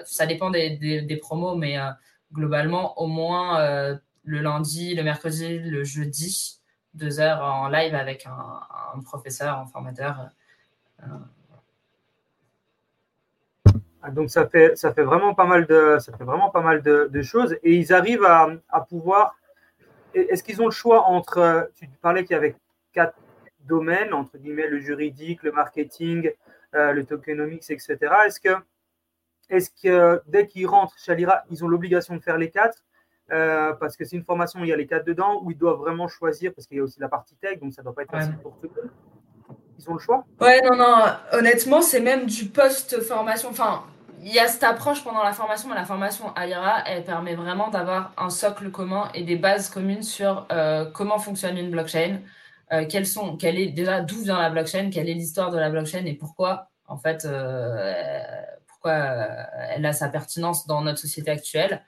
ça 0.05 0.27
dépend 0.27 0.51
des, 0.51 0.77
des, 1.03 1.17
promos, 1.17 1.57
mais 1.57 1.77
globalement, 2.33 3.01
au 3.01 3.07
moins 3.07 3.59
le 4.23 4.39
lundi, 4.41 4.95
le 4.95 5.03
mercredi, 5.03 5.59
le 5.59 5.83
jeudi 5.83 6.63
deux 6.95 7.21
heures 7.21 7.43
en 7.43 7.69
live 7.69 7.95
avec 7.95 8.27
un, 8.27 9.01
professeur, 9.05 9.59
un 9.59 9.67
formateur. 9.67 10.29
Euh, 11.03 11.07
donc 14.11 14.31
ça 14.31 14.49
fait, 14.49 14.77
ça 14.77 14.93
fait 14.93 15.05
vraiment 15.05 15.35
pas 15.35 15.47
mal 15.47 15.67
de, 15.67 15.97
ça 16.01 16.13
fait 16.17 16.25
vraiment 16.25 16.51
pas 16.51 16.61
mal 16.61 16.83
de, 16.83 17.23
choses 17.23 17.57
et 17.63 17.75
ils 17.75 17.93
arrivent 17.93 18.25
à, 18.25 18.51
à 18.69 18.81
pouvoir. 18.81 19.37
Est-ce 20.15 20.43
qu'ils 20.43 20.61
ont 20.61 20.67
le 20.67 20.73
choix 20.73 21.05
entre, 21.07 21.71
tu 21.77 21.89
parlais 22.01 22.25
qu'il 22.25 22.35
y 22.35 22.37
avait 22.37 22.57
quatre 22.93 23.17
domaines, 23.61 24.13
entre 24.13 24.37
guillemets, 24.39 24.69
le 24.69 24.79
juridique, 24.81 25.43
le 25.43 25.53
marketing, 25.53 26.31
euh, 26.75 26.93
le 26.93 27.05
tokenomics, 27.05 27.71
etc. 27.71 27.99
Est-ce 28.27 28.41
que, 28.41 28.57
est-ce 29.49 29.71
que 29.71 30.21
dès 30.27 30.47
qu'ils 30.47 30.67
rentrent 30.67 30.99
chez 30.99 31.13
Alira, 31.13 31.45
ils 31.51 31.65
ont 31.65 31.69
l'obligation 31.69 32.17
de 32.17 32.21
faire 32.21 32.39
les 32.39 32.51
quatre 32.51 32.85
euh, 33.31 33.73
parce 33.75 33.97
que 33.97 34.05
c'est 34.05 34.17
une 34.17 34.25
formation 34.25 34.61
où 34.61 34.65
il 34.65 34.69
y 34.69 34.73
a 34.73 34.77
les 34.77 34.87
quatre 34.87 35.07
dedans, 35.07 35.41
où 35.43 35.51
ils 35.51 35.57
doivent 35.57 35.79
vraiment 35.79 36.09
choisir, 36.09 36.53
parce 36.53 36.67
qu'il 36.67 36.77
y 36.77 36.81
a 36.81 36.83
aussi 36.83 37.01
la 37.01 37.09
partie 37.09 37.35
tech, 37.37 37.61
donc 37.61 37.73
ça 37.73 37.81
ne 37.81 37.85
doit 37.85 37.95
pas 37.95 38.03
être 38.03 38.11
facile 38.11 38.37
pour 38.39 38.59
tout 38.61 38.71
le 38.75 38.83
monde? 38.83 38.91
Ils 39.79 39.91
ont 39.91 39.95
le 39.95 39.99
choix? 39.99 40.25
Ouais, 40.41 40.61
non, 40.63 40.77
non, 40.77 41.05
honnêtement, 41.33 41.83
c'est 41.83 42.01
même 42.01 42.27
du 42.27 42.47
post-formation. 42.47 43.49
Enfin, 43.51 43.85
il 44.23 44.33
y 44.33 44.39
a 44.39 44.47
cette 44.47 44.63
approche 44.63 45.03
pendant 45.03 45.23
la 45.23 45.33
formation, 45.33 45.69
mais 45.69 45.75
la 45.75 45.85
formation 45.85 46.33
AIRA, 46.37 46.85
elle 46.87 47.05
permet 47.05 47.35
vraiment 47.35 47.69
d'avoir 47.69 48.13
un 48.17 48.31
socle 48.31 48.71
commun 48.71 49.09
et 49.15 49.25
des 49.25 49.37
bases 49.37 49.69
communes 49.69 50.03
sur 50.03 50.47
euh, 50.53 50.85
comment 50.93 51.19
fonctionne 51.19 51.59
une 51.59 51.71
blockchain, 51.71 52.21
euh, 52.73 53.05
sont, 53.05 53.37
quelle 53.37 53.59
est 53.59 53.69
déjà 53.69 54.01
d'où 54.01 54.23
vient 54.23 54.41
la 54.41 54.51
blockchain, 54.51 54.91
quelle 54.91 55.09
est 55.09 55.15
l'histoire 55.15 55.51
de 55.51 55.59
la 55.59 55.71
blockchain 55.71 56.05
et 56.07 56.15
pourquoi, 56.15 56.69
en 56.87 56.97
fait, 56.97 57.27
pourquoi 58.69 58.93
elle 58.93 59.85
a 59.85 59.93
sa 59.93 60.09
pertinence 60.09 60.67
dans 60.67 60.83
notre 60.83 60.99
société 60.99 61.31
actuelle. 61.31 61.83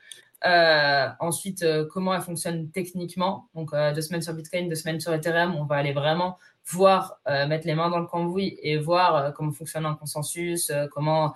Euh, 0.45 1.09
ensuite, 1.21 1.63
euh, 1.63 1.87
comment 1.91 2.15
elle 2.15 2.21
fonctionne 2.21 2.71
techniquement. 2.71 3.49
Donc, 3.55 3.73
euh, 3.73 3.95
deux 3.95 4.03
semaines 4.03 4.21
sur 4.21 4.35
Bitcoin, 4.35 4.69
deux 4.69 4.75
semaines 4.75 5.01
sur 5.01 5.13
Ethereum, 5.15 5.57
on 5.57 5.65
va 5.65 5.77
aller 5.77 5.93
vraiment 5.93 6.39
voir, 6.67 7.21
mettre 7.27 7.67
les 7.67 7.75
mains 7.75 7.91
dans 7.91 7.99
le 7.99 8.07
cambouis 8.07 8.59
et 8.63 8.79
voir 8.79 9.33
comment 9.35 9.53
fonctionne 9.53 9.87
un 9.87 9.95
consensus, 9.95 10.73
comment, 10.93 11.35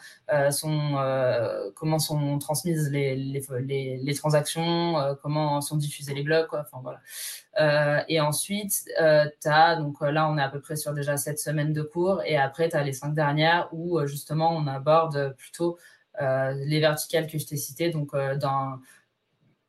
sont, 0.51 1.73
comment 1.75 1.99
sont 1.99 2.39
transmises 2.39 2.91
les, 2.91 3.15
les, 3.15 3.99
les, 3.99 4.15
transactions, 4.15 5.17
comment 5.23 5.61
sont 5.61 5.77
diffusés 5.77 6.15
les 6.15 6.23
blocs. 6.23 6.49
Quoi. 6.49 6.61
Enfin, 6.61 6.83
voilà. 6.83 8.05
et 8.09 8.21
ensuite, 8.21 8.85
tu 8.97 9.49
as, 9.49 9.77
donc 9.77 10.01
là, 10.01 10.31
on 10.31 10.39
est 10.39 10.43
à 10.43 10.49
peu 10.49 10.61
près 10.61 10.77
sur 10.77 10.95
déjà 10.95 11.17
sept 11.17 11.39
semaines 11.39 11.73
de 11.73 11.83
cours. 11.83 12.23
Et 12.25 12.37
après, 12.37 12.69
tu 12.71 12.77
as 12.77 12.83
les 12.83 12.93
cinq 12.93 13.15
dernières 13.15 13.69
où 13.73 14.05
justement, 14.07 14.57
on 14.57 14.67
aborde 14.67 15.35
plutôt 15.37 15.79
les 16.21 16.81
verticales 16.81 17.27
que 17.27 17.39
je 17.39 17.47
t'ai 17.47 17.57
citées. 17.57 17.91
Donc, 17.91 18.13
dans 18.41 18.79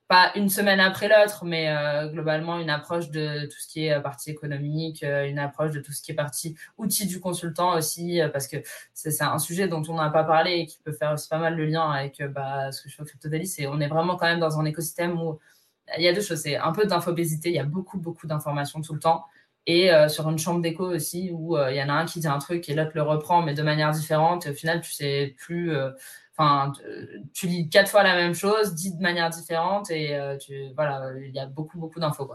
pas 0.10 0.32
une 0.36 0.50
semaine 0.50 0.80
après 0.80 1.08
l'autre, 1.08 1.46
mais 1.46 1.70
euh, 1.70 2.10
globalement 2.10 2.58
une 2.58 2.72
approche 2.72 3.12
de 3.12 3.46
tout 3.46 3.60
ce 3.60 3.68
qui 3.68 3.86
est 3.86 3.94
euh, 3.94 4.00
partie 4.00 4.32
économique, 4.32 5.04
euh, 5.04 5.30
une 5.30 5.38
approche 5.38 5.72
de 5.72 5.80
tout 5.82 5.92
ce 5.92 6.02
qui 6.02 6.12
est 6.12 6.16
partie 6.16 6.56
outils 6.80 7.06
du 7.06 7.20
consultant 7.20 7.76
aussi, 7.78 8.20
parce 8.34 8.48
que 8.48 8.58
c'est 8.96 9.22
un 9.22 9.38
sujet 9.38 9.68
dont 9.68 9.84
on 9.88 9.94
n'a 9.94 10.10
pas 10.10 10.24
parlé 10.24 10.54
et 10.54 10.66
qui 10.66 10.80
peut 10.80 10.94
faire 10.94 11.14
aussi 11.14 11.30
pas 11.30 11.38
mal 11.38 11.56
le 11.56 11.68
lien 11.68 11.92
avec 11.92 12.24
bah, 12.34 12.72
ce 12.72 12.82
que 12.82 12.90
je 12.90 12.96
fais 12.96 13.04
au 13.04 13.06
CryptoDaily. 13.06 13.46
C'est 13.46 13.68
on 13.68 13.80
est 13.80 13.88
vraiment 13.88 14.16
quand 14.16 14.26
même 14.26 14.40
dans 14.40 14.60
un 14.60 14.66
écosystème 14.66 15.22
où 15.22 15.38
il 15.96 16.04
y 16.04 16.08
a 16.08 16.14
deux 16.14 16.22
choses. 16.22 16.40
C'est 16.40 16.58
un 16.58 16.72
peu 16.72 16.88
d'infobésité, 16.88 17.50
il 17.50 17.56
y 17.56 17.60
a 17.60 17.64
beaucoup, 17.64 18.00
beaucoup 18.00 18.26
d'informations 18.26 18.82
tout 18.82 18.96
le 18.96 19.00
temps. 19.00 19.26
Et 19.68 19.92
sur 20.08 20.28
une 20.28 20.40
chambre 20.40 20.62
d'écho 20.62 20.86
aussi, 20.86 21.30
où 21.32 21.56
il 21.56 21.76
y 21.76 21.84
en 21.84 21.90
a 21.90 21.94
un 21.94 22.06
qui 22.06 22.20
dit 22.20 22.28
un 22.28 22.40
truc 22.40 22.68
et 22.70 22.74
l'autre 22.74 22.92
le 22.96 23.04
reprend, 23.04 23.44
mais 23.44 23.54
de 23.54 23.62
manière 23.62 23.92
différente. 23.92 24.48
Et 24.48 24.50
au 24.50 24.54
final, 24.54 24.82
tu 24.82 24.92
sais 24.92 25.36
plus 25.38 25.72
Enfin, 26.40 26.72
tu 27.34 27.48
lis 27.48 27.70
quatre 27.70 27.92
fois 27.92 28.02
la 28.02 28.16
même 28.16 28.34
chose, 28.34 28.74
dit 28.74 28.96
de 28.96 29.02
manière 29.02 29.30
différente, 29.30 29.92
et 29.92 30.16
euh, 30.16 30.38
voilà, 30.74 31.12
il 31.22 31.36
y 31.36 31.40
a 31.40 31.46
beaucoup, 31.46 31.78
beaucoup 31.78 32.00
d'infos. 32.00 32.32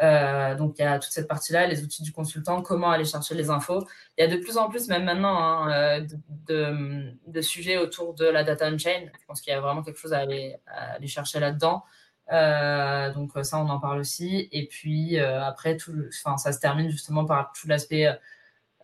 Euh, 0.00 0.54
donc, 0.54 0.76
il 0.78 0.82
y 0.82 0.84
a 0.84 1.00
toute 1.00 1.10
cette 1.10 1.26
partie-là, 1.26 1.66
les 1.66 1.82
outils 1.82 2.04
du 2.04 2.12
consultant, 2.12 2.62
comment 2.62 2.92
aller 2.92 3.04
chercher 3.04 3.34
les 3.34 3.50
infos. 3.50 3.84
Il 4.16 4.22
y 4.22 4.24
a 4.24 4.28
de 4.30 4.40
plus 4.40 4.56
en 4.56 4.68
plus, 4.68 4.86
même 4.86 5.02
maintenant, 5.02 5.36
hein, 5.36 6.00
euh, 6.48 7.16
de, 7.26 7.40
sujets 7.40 7.76
autour 7.76 8.14
de 8.14 8.24
la 8.24 8.44
data 8.44 8.70
on-chain. 8.70 9.06
Je 9.20 9.26
pense 9.26 9.40
qu'il 9.40 9.52
y 9.52 9.56
a 9.56 9.60
vraiment 9.60 9.82
quelque 9.82 9.98
chose 9.98 10.12
à 10.12 10.20
aller, 10.20 10.56
aller 10.66 11.08
chercher 11.08 11.40
là-dedans. 11.40 11.82
donc, 12.30 13.32
ça, 13.42 13.58
on 13.58 13.68
en 13.68 13.80
parle 13.80 13.98
aussi. 13.98 14.48
Et 14.52 14.68
puis, 14.68 15.18
après, 15.18 15.76
tout, 15.76 15.92
ça 16.12 16.52
se 16.52 16.60
termine 16.60 16.88
justement 16.88 17.24
par 17.24 17.52
tout 17.52 17.66
l'aspect 17.66 18.16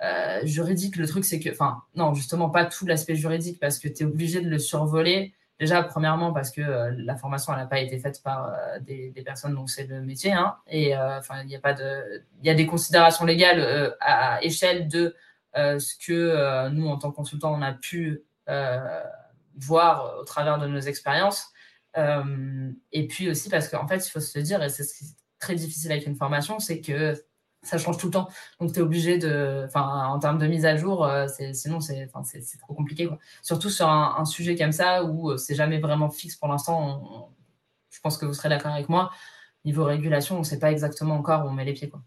euh, 0.03 0.40
juridique, 0.44 0.96
le 0.96 1.07
truc, 1.07 1.24
c'est 1.24 1.40
que, 1.40 1.51
enfin, 1.51 1.82
non, 1.94 2.14
justement, 2.14 2.48
pas 2.48 2.64
tout 2.64 2.86
l'aspect 2.86 3.14
juridique 3.14 3.61
parce 3.61 3.78
que 3.78 3.88
tu 3.88 4.03
es 4.03 4.07
obligé 4.07 4.40
de 4.40 4.48
le 4.48 4.59
survoler. 4.59 5.34
Déjà, 5.59 5.82
premièrement, 5.82 6.32
parce 6.32 6.51
que 6.51 6.62
euh, 6.62 6.90
la 6.96 7.16
formation, 7.16 7.53
elle 7.53 7.59
n'a 7.59 7.66
pas 7.66 7.80
été 7.80 7.98
faite 7.98 8.22
par 8.22 8.46
euh, 8.46 8.78
des, 8.80 9.12
personnes 9.22 9.55
dont 9.55 9.66
c'est 9.66 9.86
le 9.86 10.01
métier. 10.01 10.32
Hein, 10.32 10.57
et 10.66 10.96
enfin, 10.96 11.42
il 11.42 11.51
y 11.51 11.57
a 11.57 11.61
pas 11.61 11.74
de. 11.74 12.22
Il 12.42 12.46
y 12.46 12.51
a 12.51 12.55
des 12.55 12.66
considérations 12.66 13.26
légales 13.26 13.94
à, 14.01 14.42
échelle 14.42 14.88
de 14.88 15.14
ce 15.55 16.07
que 16.07 16.68
nous, 16.70 16.88
en 16.88 16.96
tant 16.96 17.11
que 17.11 17.16
consultants, 17.16 17.55
on 17.55 17.62
a 17.62 17.72
pu 17.72 18.22
voir 19.57 20.16
au 20.18 20.24
travers 20.24 20.59
de 20.59 20.66
nos 20.66 20.80
expériences. 20.80 21.53
et 22.92 23.07
puis 23.09 23.28
aussi 23.28 23.51
parce 23.51 23.68
qu'en 23.68 23.86
fait, 23.86 24.07
il 24.07 24.11
faut 24.11 24.20
se 24.20 24.38
dire, 24.38 24.62
et 24.62 24.70
c'est 24.70 24.86
très 25.38 25.55
difficile 25.55 25.92
avec 25.92 26.07
une 26.07 26.16
formation, 26.16 26.59
c'est 26.59 26.80
que 26.80 27.14
ça 27.62 27.78
change 27.78 27.98
tout 27.98 28.06
le 28.06 28.12
temps. 28.12 28.28
Donc, 28.58 28.72
tu 28.72 28.78
es 28.78 28.82
obligé 28.82 29.18
de. 29.18 29.64
Enfin, 29.66 30.06
en 30.06 30.18
termes 30.18 30.38
de 30.38 30.46
mise 30.46 30.64
à 30.64 30.76
jour, 30.76 31.04
euh, 31.04 31.26
sinon, 31.52 31.80
c'est 31.80 32.08
trop 32.58 32.74
compliqué. 32.74 33.06
Quoi. 33.06 33.18
Surtout 33.42 33.70
sur 33.70 33.88
un, 33.88 34.24
sujet 34.24 34.56
comme 34.56 34.72
ça 34.72 35.04
où 35.04 35.30
euh, 35.30 35.36
c'est 35.36 35.54
jamais 35.54 35.78
vraiment 35.78 36.11
fixe 36.11 36.36
pour 36.36 36.48
l'instant. 36.48 37.32
Je 37.90 38.00
pense 38.00 38.16
que 38.16 38.26
vous 38.26 38.34
serez 38.34 38.48
d'accord 38.48 38.72
avec 38.72 38.88
moi. 38.88 39.11
Niveau 39.64 39.84
régulation, 39.84 40.36
on 40.36 40.40
ne 40.40 40.44
sait 40.44 40.58
pas 40.58 40.72
exactement 40.72 41.16
encore 41.16 41.44
où 41.44 41.48
on 41.48 41.52
met 41.52 41.64
les 41.64 41.74
pieds. 41.74 41.90
Quoi. 41.90 42.02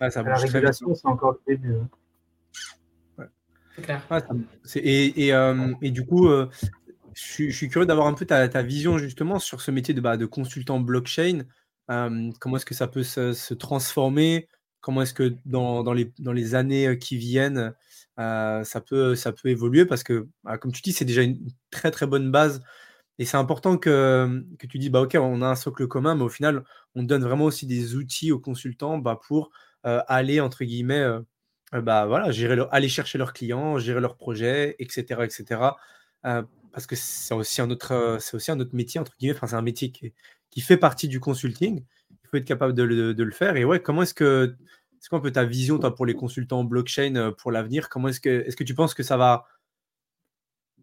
la 0.00 0.36
régulation, 0.36 0.94
c'est 0.94 1.08
encore 1.08 1.32
le 1.32 1.54
début. 1.54 1.74
Hein. 1.74 3.26
C'est 3.74 3.82
clair. 3.82 4.06
et, 4.76 5.26
et, 5.26 5.34
euh, 5.34 5.74
et, 5.82 5.90
du 5.90 6.06
coup, 6.06 6.28
je, 7.12 7.50
suis 7.50 7.68
curieux 7.68 7.86
d'avoir 7.86 8.06
un 8.06 8.14
peu 8.14 8.24
ta, 8.24 8.48
ta, 8.48 8.62
vision 8.62 8.96
justement 8.96 9.38
sur 9.38 9.60
ce 9.60 9.70
métier 9.70 9.92
de, 9.92 10.00
bah, 10.00 10.16
de 10.16 10.24
consultant 10.24 10.80
blockchain 10.80 11.44
comment 11.88 12.56
est-ce 12.56 12.66
que 12.66 12.74
ça 12.74 12.88
peut 12.88 13.02
se, 13.02 13.54
transformer? 13.54 14.48
Comment 14.80 15.02
est-ce 15.02 15.14
que 15.14 15.34
dans, 15.44 15.82
dans, 15.82 15.92
les, 15.92 16.12
dans, 16.18 16.32
les, 16.32 16.54
années 16.54 16.98
qui 16.98 17.16
viennent, 17.16 17.74
ça, 18.16 18.80
peut, 18.86 19.14
ça 19.14 19.32
peut 19.32 19.48
évoluer? 19.48 19.86
Parce 19.86 20.02
que, 20.02 20.28
bah, 20.44 20.58
comme 20.58 20.72
tu 20.72 20.82
dis, 20.82 20.92
c'est 20.92 21.04
déjà 21.04 21.22
une 21.22 21.38
très 21.70 21.90
très 21.90 22.06
bonne 22.06 22.30
base. 22.30 22.62
Et 23.18 23.24
c'est 23.24 23.36
important 23.38 23.78
que, 23.78 24.44
que, 24.58 24.66
tu 24.66 24.78
dis, 24.78 24.90
bah, 24.90 25.00
OK, 25.02 25.16
on 25.18 25.42
a 25.42 25.46
un 25.48 25.54
socle 25.56 25.86
commun, 25.88 26.14
mais 26.14 26.24
au 26.24 26.28
final, 26.28 26.64
on 26.94 27.02
donne 27.02 27.22
vraiment 27.22 27.44
aussi 27.46 27.66
des 27.66 27.96
outils 27.96 28.32
aux 28.32 28.40
consultants 28.40 28.98
bah, 28.98 29.18
pour 29.26 29.50
aller, 29.82 30.40
entre 30.40 30.64
guillemets, 30.64 31.06
bah, 31.72 32.06
voilà, 32.06 32.30
gérer 32.30 32.58
aller 32.70 32.88
chercher 32.88 33.18
leurs 33.18 33.32
clients, 33.32 33.78
gérer 33.78 34.00
leurs 34.00 34.16
projets, 34.16 34.76
etc. 34.78 35.24
etc. 35.24 35.60
parce 36.22 36.86
que 36.86 36.96
c'est 36.96 37.34
aussi, 37.34 37.60
un 37.60 37.70
autre, 37.70 38.18
c'est 38.20 38.36
aussi 38.36 38.50
un 38.50 38.60
autre 38.60 38.74
métier, 38.74 39.00
entre 39.00 39.16
guillemets. 39.18 39.36
Enfin, 39.36 39.46
c'est 39.46 39.56
un 39.56 39.62
métier 39.62 39.90
qui 39.90 40.06
est, 40.06 40.14
fait 40.62 40.76
partie 40.76 41.08
du 41.08 41.20
consulting. 41.20 41.84
Il 42.10 42.28
faut 42.28 42.36
être 42.36 42.44
capable 42.44 42.74
de 42.74 42.82
le, 42.82 43.30
faire. 43.30 43.56
Et 43.56 43.64
ouais, 43.64 43.80
comment 43.80 44.02
est-ce 44.02 44.14
que 44.14 44.56
c'est 45.00 45.08
quoi 45.08 45.18
un 45.18 45.22
peu 45.22 45.32
ta 45.32 45.44
vision 45.44 45.78
toi, 45.78 45.94
pour 45.94 46.06
les 46.06 46.14
consultants 46.14 46.64
blockchain 46.64 47.14
euh, 47.16 47.30
pour 47.30 47.52
l'avenir? 47.52 47.88
Comment 47.88 48.08
est-ce 48.08 48.20
que 48.20 48.44
est-ce 48.46 48.56
que 48.56 48.64
tu 48.64 48.74
penses 48.74 48.94
que 48.94 49.02
ça 49.02 49.16
va 49.16 49.44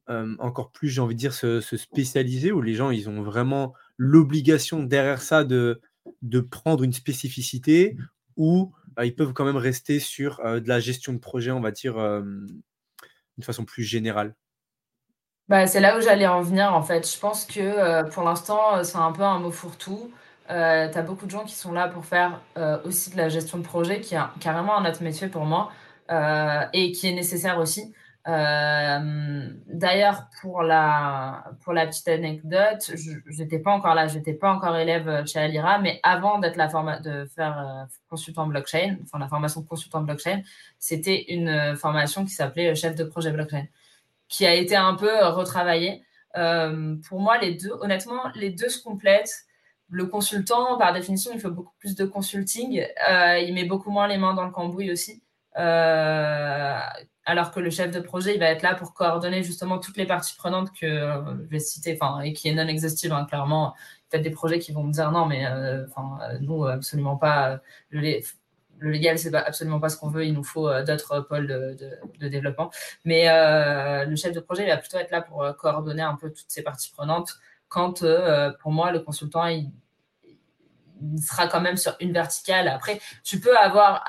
euh, 0.10 0.36
encore 0.40 0.72
plus, 0.72 0.90
j'ai 0.90 1.00
envie 1.02 1.16
de 1.16 1.20
dire, 1.20 1.34
se, 1.34 1.62
spécialiser 1.62 2.52
ou 2.52 2.62
les 2.62 2.74
gens 2.74 2.92
ils 2.92 3.08
ont 3.08 3.22
vraiment 3.24 3.74
l'obligation 3.98 4.84
derrière 4.84 5.22
ça 5.22 5.46
de, 5.46 5.80
de 6.22 6.42
prendre 6.42 6.84
une 6.84 6.92
spécificité 6.92 7.96
ou 8.36 8.74
bah, 8.98 9.06
ils 9.06 9.16
peuvent 9.16 9.32
quand 9.32 9.46
même 9.46 9.56
rester 9.56 10.00
sur 10.00 10.42
euh, 10.42 10.60
de 10.60 10.68
la 10.68 10.82
gestion 10.82 11.14
de 11.14 11.20
projet, 11.20 11.52
on 11.52 11.62
va 11.62 11.72
dire, 11.72 11.96
d'une 11.96 13.44
façon 13.44 13.64
plus 13.64 13.84
générale? 13.84 14.36
Bah, 15.50 15.68
c'est 15.68 15.80
là 15.82 15.98
où 15.98 16.02
j'allais 16.02 16.28
en 16.28 16.42
venir 16.42 16.74
en 16.74 16.82
fait. 16.84 17.10
Je 17.12 17.20
pense 17.20 17.46
que 17.46 17.60
euh, 17.60 18.04
pour 18.04 18.24
l'instant, 18.24 18.78
euh, 18.78 18.84
c'est 18.84 18.98
un 18.98 19.12
peu 19.12 19.24
un 19.24 19.40
mot 19.40 19.52
fourre-tout. 19.52 20.12
Euh, 20.50 20.90
tu 20.92 20.98
as 20.98 21.02
beaucoup 21.02 21.26
de 21.26 21.32
gens 21.32 21.44
qui 21.44 21.56
sont 21.56 21.72
là 21.74 21.88
pour 21.88 22.06
faire 22.06 22.42
aussi 22.86 23.12
de 23.12 23.18
la 23.18 23.30
gestion 23.30 23.58
de 23.58 23.64
projet, 23.64 24.02
qui 24.02 24.16
est 24.16 24.20
carrément 24.40 24.78
un 24.78 24.90
autre 24.90 25.04
métier 25.04 25.28
pour 25.28 25.46
moi 25.46 25.72
et 26.74 26.92
qui 26.92 27.08
est 27.08 27.14
nécessaire 27.14 27.58
aussi. 27.60 27.94
D'ailleurs, 28.26 30.28
pour 30.42 30.64
la, 30.64 31.46
pour 31.64 31.74
la 31.74 31.88
petite 31.88 32.08
anecdote, 32.08 32.92
je 32.96 33.42
n'étais 33.42 33.60
pas 33.60 33.72
encore 33.72 33.96
là, 33.96 34.08
j'étais 34.08 34.34
pas 34.34 34.52
encore 34.52 34.76
élève 34.78 35.26
chez 35.26 35.40
Alira, 35.40 35.80
mais 35.80 36.00
avant 36.04 36.40
d'être 36.40 36.58
la 36.58 36.70
forma 36.70 37.00
de 37.00 37.26
faire 37.26 37.88
consultant 38.10 38.48
blockchain, 38.48 38.98
enfin 39.04 39.20
la 39.20 39.28
formation 39.28 39.64
consultant 39.64 40.02
blockchain, 40.02 40.42
c'était 40.78 41.34
une 41.34 41.76
formation 41.78 42.26
qui 42.26 42.32
s'appelait 42.32 42.76
chef 42.76 42.96
de 42.96 43.04
projet 43.06 43.32
blockchain 43.32 43.66
qui 44.34 44.48
a 44.48 44.56
été 44.56 44.76
un 44.76 44.96
peu 44.96 45.10
euh, 45.10 45.30
retravaillé. 45.30 46.04
Euh, 46.38 46.96
pour 47.08 47.20
moi, 47.20 47.38
les 47.38 47.54
deux, 47.54 47.72
honnêtement, 47.82 48.32
les 48.34 48.50
deux 48.50 48.70
se 48.70 48.82
complètent. 48.82 49.46
Le 49.90 50.08
consultant, 50.08 50.76
par 50.80 50.92
définition, 50.92 51.32
il 51.36 51.40
fait 51.40 51.52
beaucoup 51.52 51.76
plus 51.78 51.96
de 51.96 52.04
consulting. 52.04 52.84
Euh, 53.12 53.38
il 53.38 53.54
met 53.54 53.66
beaucoup 53.66 53.92
moins 53.92 54.08
les 54.08 54.18
mains 54.18 54.34
dans 54.34 54.46
le 54.46 54.52
cambouis 54.52 54.92
aussi. 54.92 55.22
alors 57.26 57.52
que 57.52 57.60
le 57.60 57.70
chef 57.70 57.92
de 57.92 58.00
projet, 58.00 58.34
il 58.34 58.40
va 58.40 58.48
être 58.48 58.64
là 58.64 58.74
pour 58.74 58.96
coordonner 58.96 59.44
justement 59.44 59.78
toutes 59.78 59.98
les 59.98 60.08
parties 60.08 60.36
prenantes 60.36 60.72
que 60.74 60.88
je 60.88 61.50
vais 61.50 61.60
citer, 61.60 61.98
enfin, 62.02 62.22
et 62.22 62.34
qui 62.34 62.50
est 62.50 62.56
non 62.56 62.68
exhaustive, 62.68 63.14
hein, 63.14 63.26
clairement. 63.26 63.76
Peut-être 64.10 64.24
des 64.24 64.32
projets 64.32 64.58
qui 64.60 64.72
vont 64.72 64.84
me 64.84 64.92
dire 64.92 65.12
non, 65.12 65.28
mais 65.28 65.46
enfin, 65.48 66.18
nous, 66.42 66.66
absolument 66.66 67.18
pas. 67.18 67.62
Le 68.84 68.92
légal, 68.92 69.18
c'est 69.18 69.34
absolument 69.34 69.80
pas 69.80 69.88
ce 69.88 69.98
qu'on 69.98 70.10
veut. 70.10 70.26
Il 70.26 70.34
nous 70.34 70.44
faut 70.44 70.68
euh, 70.68 70.84
d'autres 70.84 71.22
pôles 71.22 71.48
de, 71.48 72.28
développement. 72.28 72.70
Mais 73.06 73.30
euh, 73.30 74.04
le 74.04 74.16
chef 74.18 74.34
de 74.34 74.42
projet, 74.42 74.64
il 74.64 74.70
va 74.70 74.78
plutôt 74.78 74.98
être 74.98 75.12
là 75.12 75.22
pour 75.22 75.42
euh, 75.42 75.54
coordonner 75.54 76.02
un 76.02 76.16
peu 76.16 76.30
toutes 76.30 76.50
ces 76.50 76.64
parties 76.64 76.92
prenantes. 76.92 77.40
Quand, 77.70 78.06
pour 78.60 78.72
moi, 78.72 78.92
le 78.92 79.00
consultant, 79.00 79.48
il, 79.48 79.72
sera 81.20 81.48
quand 81.48 81.60
même 81.60 81.76
sur 81.76 81.96
une 82.00 82.14
verticale. 82.14 82.68
Après, 82.68 83.00
tu 83.24 83.40
peux 83.40 83.58
avoir, 83.58 84.06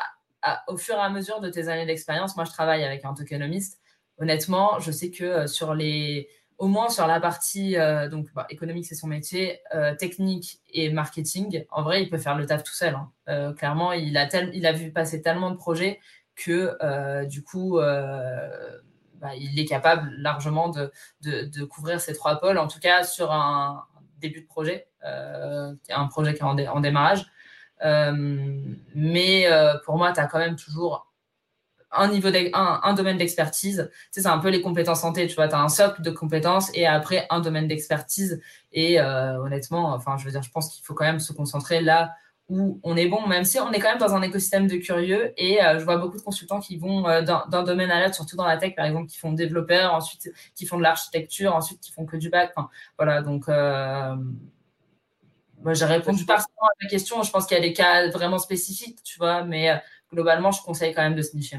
au 0.68 0.76
fur 0.76 0.96
et 0.96 1.00
à 1.00 1.08
mesure 1.08 1.40
de 1.40 1.48
tes 1.48 1.68
années 1.68 1.86
d'expérience, 1.86 2.36
moi, 2.36 2.44
je 2.44 2.50
travaille 2.50 2.84
avec 2.84 3.06
un 3.06 3.14
tokenomiste. 3.14 3.80
Honnêtement, 4.18 4.80
je 4.80 4.90
sais 4.90 5.10
que 5.10 5.46
sur 5.46 5.72
les 5.74 6.28
au 6.58 6.68
moins 6.68 6.88
sur 6.88 7.06
la 7.06 7.20
partie 7.20 7.76
euh, 7.76 8.08
donc 8.08 8.32
bah, 8.34 8.46
économique, 8.50 8.86
c'est 8.86 8.94
son 8.94 9.08
métier, 9.08 9.60
euh, 9.74 9.94
technique 9.94 10.60
et 10.72 10.90
marketing. 10.90 11.64
En 11.70 11.82
vrai, 11.82 12.02
il 12.02 12.10
peut 12.10 12.18
faire 12.18 12.36
le 12.36 12.46
taf 12.46 12.62
tout 12.62 12.74
seul. 12.74 12.94
Hein. 12.94 13.10
Euh, 13.28 13.52
clairement, 13.52 13.92
il 13.92 14.16
a, 14.16 14.72
vu 14.72 14.92
passer 14.92 15.22
tellement 15.22 15.50
de 15.50 15.56
projets 15.56 16.00
que 16.36 17.24
du 17.26 17.42
coup, 17.42 17.78
bah, 17.78 19.34
il 19.36 19.58
est 19.58 19.64
capable 19.64 20.10
largement 20.18 20.68
de, 20.68 21.64
couvrir 21.64 22.00
ces 22.00 22.12
trois 22.12 22.40
pôles, 22.40 22.58
en 22.58 22.66
tout 22.66 22.80
cas 22.80 23.04
sur 23.04 23.30
un 23.32 23.84
début 24.20 24.42
de 24.42 24.46
projet, 24.46 24.88
un 25.02 26.06
projet 26.08 26.34
qui 26.34 26.40
est 26.40 26.44
en, 26.44 26.58
en 26.58 26.80
démarrage. 26.80 27.24
mais 27.82 29.48
pour 29.84 29.96
moi, 29.96 30.12
tu 30.12 30.20
as 30.20 30.26
quand 30.26 30.38
même 30.38 30.56
toujours 30.56 31.13
un 31.96 32.08
niveau 32.08 32.28
un, 32.54 32.94
domaine 32.94 33.16
d'expertise. 33.16 33.90
Tu 33.92 33.98
sais, 34.10 34.22
c'est 34.22 34.28
un 34.28 34.38
peu 34.38 34.48
les 34.48 34.60
compétences 34.60 35.00
santé, 35.00 35.26
tu 35.26 35.34
vois, 35.34 35.48
tu 35.48 35.54
as 35.54 35.60
un 35.60 35.68
socle 35.68 36.02
de 36.02 36.10
compétences 36.10 36.70
et 36.74 36.86
après 36.86 37.26
un 37.30 37.40
domaine 37.40 37.68
d'expertise. 37.68 38.40
Et 38.72 39.00
euh, 39.00 39.38
honnêtement, 39.40 39.94
enfin, 39.94 40.16
je 40.16 40.24
veux 40.24 40.30
dire, 40.30 40.42
je 40.42 40.50
pense 40.50 40.74
qu'il 40.74 40.84
faut 40.84 40.94
quand 40.94 41.04
même 41.04 41.20
se 41.20 41.32
concentrer 41.32 41.80
là 41.80 42.14
où 42.50 42.78
on 42.82 42.94
est 42.96 43.08
bon, 43.08 43.26
même 43.26 43.44
si 43.44 43.58
on 43.58 43.72
est 43.72 43.78
quand 43.78 43.88
même 43.88 43.98
dans 43.98 44.14
un 44.14 44.22
écosystème 44.22 44.66
de 44.66 44.76
curieux. 44.76 45.32
Et 45.36 45.62
euh, 45.62 45.78
je 45.78 45.84
vois 45.84 45.96
beaucoup 45.96 46.18
de 46.18 46.22
consultants 46.22 46.60
qui 46.60 46.76
vont 46.76 47.08
euh, 47.08 47.22
d'un 47.22 47.62
domaine 47.62 47.90
à 47.90 48.02
l'autre, 48.02 48.14
surtout 48.14 48.36
dans 48.36 48.46
la 48.46 48.58
tech, 48.58 48.74
par 48.74 48.84
exemple, 48.84 49.08
qui 49.08 49.18
font 49.18 49.32
développeur, 49.32 49.94
ensuite 49.94 50.30
qui 50.54 50.66
font 50.66 50.76
de 50.76 50.82
l'architecture, 50.82 51.54
ensuite 51.54 51.80
qui 51.80 51.92
font 51.92 52.04
que 52.04 52.16
du 52.16 52.28
bac. 52.28 52.52
Enfin, 52.56 52.68
voilà, 52.98 53.22
donc 53.22 53.48
moi, 53.48 54.18
j'ai 55.72 55.86
répondu 55.86 56.26
partiellement 56.26 56.66
à 56.66 56.82
ta 56.82 56.88
question. 56.88 57.22
Je 57.22 57.30
pense 57.30 57.46
qu'il 57.46 57.56
y 57.56 57.60
a 57.60 57.62
des 57.62 57.72
cas 57.72 58.10
vraiment 58.10 58.38
spécifiques, 58.38 59.02
tu 59.02 59.18
vois, 59.18 59.44
mais 59.44 59.80
globalement, 60.12 60.52
je 60.52 60.62
conseille 60.62 60.94
quand 60.94 61.02
même 61.02 61.16
de 61.16 61.22
se 61.22 61.36
nicher. 61.36 61.58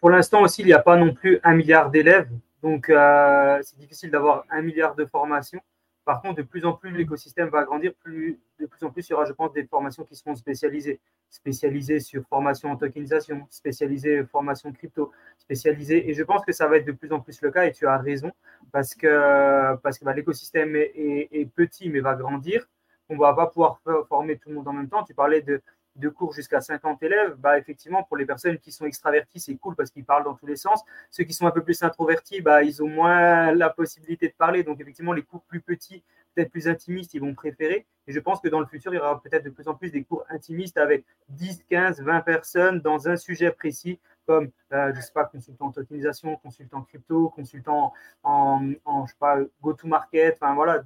Pour 0.00 0.10
l'instant 0.10 0.42
aussi, 0.42 0.62
il 0.62 0.66
n'y 0.66 0.72
a 0.72 0.78
pas 0.78 0.96
non 0.96 1.14
plus 1.14 1.40
un 1.42 1.54
milliard 1.54 1.90
d'élèves, 1.90 2.28
donc 2.62 2.90
euh, 2.90 3.58
c'est 3.62 3.78
difficile 3.78 4.10
d'avoir 4.10 4.44
un 4.50 4.62
milliard 4.62 4.94
de 4.94 5.04
formations. 5.04 5.60
Par 6.04 6.22
contre, 6.22 6.36
de 6.36 6.42
plus 6.42 6.64
en 6.64 6.72
plus, 6.72 6.92
l'écosystème 6.92 7.48
va 7.48 7.64
grandir, 7.64 7.92
plus, 7.94 8.38
de 8.60 8.66
plus 8.66 8.84
en 8.84 8.90
plus, 8.90 9.08
il 9.08 9.10
y 9.10 9.14
aura, 9.14 9.24
je 9.24 9.32
pense, 9.32 9.52
des 9.52 9.66
formations 9.66 10.04
qui 10.04 10.14
seront 10.14 10.36
spécialisées. 10.36 11.00
Spécialisées 11.30 11.98
sur 11.98 12.22
formation 12.28 12.70
en 12.70 12.76
tokenisation, 12.76 13.44
spécialisées 13.50 14.24
formation 14.24 14.72
crypto, 14.72 15.10
spécialisées. 15.36 16.08
Et 16.08 16.14
je 16.14 16.22
pense 16.22 16.44
que 16.44 16.52
ça 16.52 16.68
va 16.68 16.76
être 16.76 16.86
de 16.86 16.92
plus 16.92 17.10
en 17.10 17.18
plus 17.18 17.42
le 17.42 17.50
cas, 17.50 17.64
et 17.64 17.72
tu 17.72 17.88
as 17.88 17.98
raison, 17.98 18.30
parce 18.70 18.94
que, 18.94 19.74
parce 19.82 19.98
que 19.98 20.04
bah, 20.04 20.14
l'écosystème 20.14 20.76
est, 20.76 21.28
est, 21.32 21.50
petit, 21.52 21.90
mais 21.90 21.98
va 21.98 22.14
grandir. 22.14 22.68
On 23.08 23.14
ne 23.14 23.20
va 23.20 23.34
pas 23.34 23.48
pouvoir 23.48 23.80
former 24.08 24.38
tout 24.38 24.50
le 24.50 24.54
monde 24.56 24.68
en 24.68 24.72
même 24.72 24.88
temps. 24.88 25.02
Tu 25.02 25.14
parlais 25.14 25.42
de, 25.42 25.60
de 25.96 26.08
cours 26.08 26.32
jusqu'à 26.32 26.60
50 26.60 27.02
élèves, 27.02 27.34
bah, 27.38 27.58
effectivement, 27.58 28.02
pour 28.02 28.16
les 28.16 28.26
personnes 28.26 28.58
qui 28.58 28.72
sont 28.72 28.84
extraverties, 28.86 29.40
c'est 29.40 29.56
cool 29.56 29.74
parce 29.74 29.90
qu'ils 29.90 30.04
parlent 30.04 30.24
dans 30.24 30.34
tous 30.34 30.46
les 30.46 30.56
sens. 30.56 30.82
Ceux 31.10 31.24
qui 31.24 31.32
sont 31.32 31.46
un 31.46 31.50
peu 31.50 31.62
plus 31.62 31.82
introvertis, 31.82 32.40
bah, 32.40 32.62
ils 32.62 32.82
ont 32.82 32.88
moins 32.88 33.52
la 33.52 33.70
possibilité 33.70 34.28
de 34.28 34.34
parler. 34.34 34.62
Donc, 34.62 34.80
effectivement, 34.80 35.12
les 35.12 35.22
cours 35.22 35.42
plus 35.42 35.60
petits, 35.60 36.02
peut-être 36.34 36.50
plus 36.50 36.68
intimistes, 36.68 37.14
ils 37.14 37.20
vont 37.20 37.34
préférer. 37.34 37.86
Et 38.06 38.12
je 38.12 38.20
pense 38.20 38.40
que 38.40 38.48
dans 38.48 38.60
le 38.60 38.66
futur, 38.66 38.92
il 38.92 38.96
y 38.96 39.00
aura 39.00 39.20
peut-être 39.20 39.44
de 39.44 39.50
plus 39.50 39.66
en 39.68 39.74
plus 39.74 39.90
des 39.90 40.04
cours 40.04 40.24
intimistes 40.28 40.76
avec 40.76 41.04
10, 41.30 41.64
15, 41.68 42.02
20 42.02 42.20
personnes 42.20 42.80
dans 42.80 43.08
un 43.08 43.16
sujet 43.16 43.50
précis, 43.50 43.98
comme, 44.26 44.50
euh, 44.72 44.92
je 44.94 45.00
sais 45.00 45.12
pas, 45.12 45.24
consultant 45.24 45.66
en 45.66 45.72
tokenisation, 45.72 46.36
consultant 46.36 46.82
crypto, 46.82 47.30
consultant 47.30 47.92
en, 48.22 48.72
en 48.84 49.06
je 49.06 49.12
sais 49.12 49.18
pas, 49.18 49.38
go-to-market, 49.62 50.38
enfin 50.40 50.54
voilà, 50.54 50.82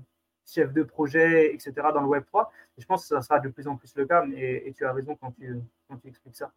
chef 0.53 0.73
de 0.73 0.83
projet, 0.83 1.55
etc. 1.55 1.73
dans 1.95 2.01
le 2.01 2.07
Web 2.07 2.25
3. 2.27 2.53
je 2.79 2.87
pense 2.87 3.03
que 3.03 3.09
ça 3.09 3.23
sera 3.23 3.41
de 3.41 3.49
plus 3.49 3.69
en 3.69 3.77
plus 3.77 3.95
le 3.97 4.07
cas, 4.07 4.25
et, 4.35 4.73
tu 4.77 4.85
as 4.85 4.93
raison 4.93 5.17
quand 5.17 5.33
tu, 5.33 5.61
quand 5.89 5.97
tu 5.99 6.09
expliques 6.09 6.37
ça. 6.37 6.53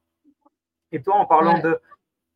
Et 0.91 1.01
toi, 1.01 1.15
en 1.15 1.25
parlant, 1.25 1.59
de, 1.59 1.79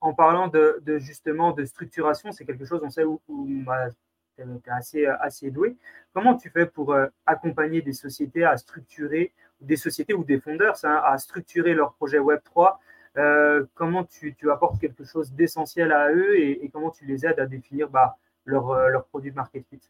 en 0.02 0.14
parlant 0.14 0.48
de, 0.48 0.82
justement 0.98 1.52
de 1.52 1.66
structuration, 1.66 2.32
c'est 2.32 2.46
quelque 2.46 2.66
chose, 2.66 2.82
on 2.84 2.90
sait 2.90 3.04
où, 3.04 3.22
bah, 3.28 3.90
tu 4.36 4.44
es 4.44 4.72
assez, 4.72 5.06
assez 5.06 5.52
doué. 5.52 5.78
Comment 6.14 6.36
tu 6.36 6.50
fais 6.50 6.66
pour 6.66 6.94
euh, 6.94 7.08
accompagner 7.26 7.82
des 7.82 7.94
sociétés 7.94 8.44
à 8.44 8.58
structurer, 8.58 9.34
des 9.62 9.76
sociétés 9.76 10.14
ou 10.14 10.24
des 10.24 10.40
fondeurs 10.40 10.76
à 10.84 11.18
structurer 11.18 11.74
leur 11.74 11.94
projet 11.94 12.20
Web 12.20 12.42
3 12.44 12.80
euh, 13.18 13.66
comment 13.74 14.04
tu, 14.04 14.36
tu, 14.36 14.52
apportes 14.52 14.80
quelque 14.80 15.04
chose 15.04 15.32
d'essentiel 15.34 15.92
à 15.92 16.12
eux 16.12 16.40
et, 16.40 16.70
comment 16.72 16.92
tu 16.92 17.06
les 17.06 17.26
aides 17.26 17.40
à 17.40 17.48
définir 17.48 17.90
bah, 17.90 18.18
leur, 18.46 18.70
euh, 18.70 18.90
leur 18.90 19.06
produit 19.06 19.32
de 19.32 19.36
market 19.36 19.66
fit? 19.68 19.82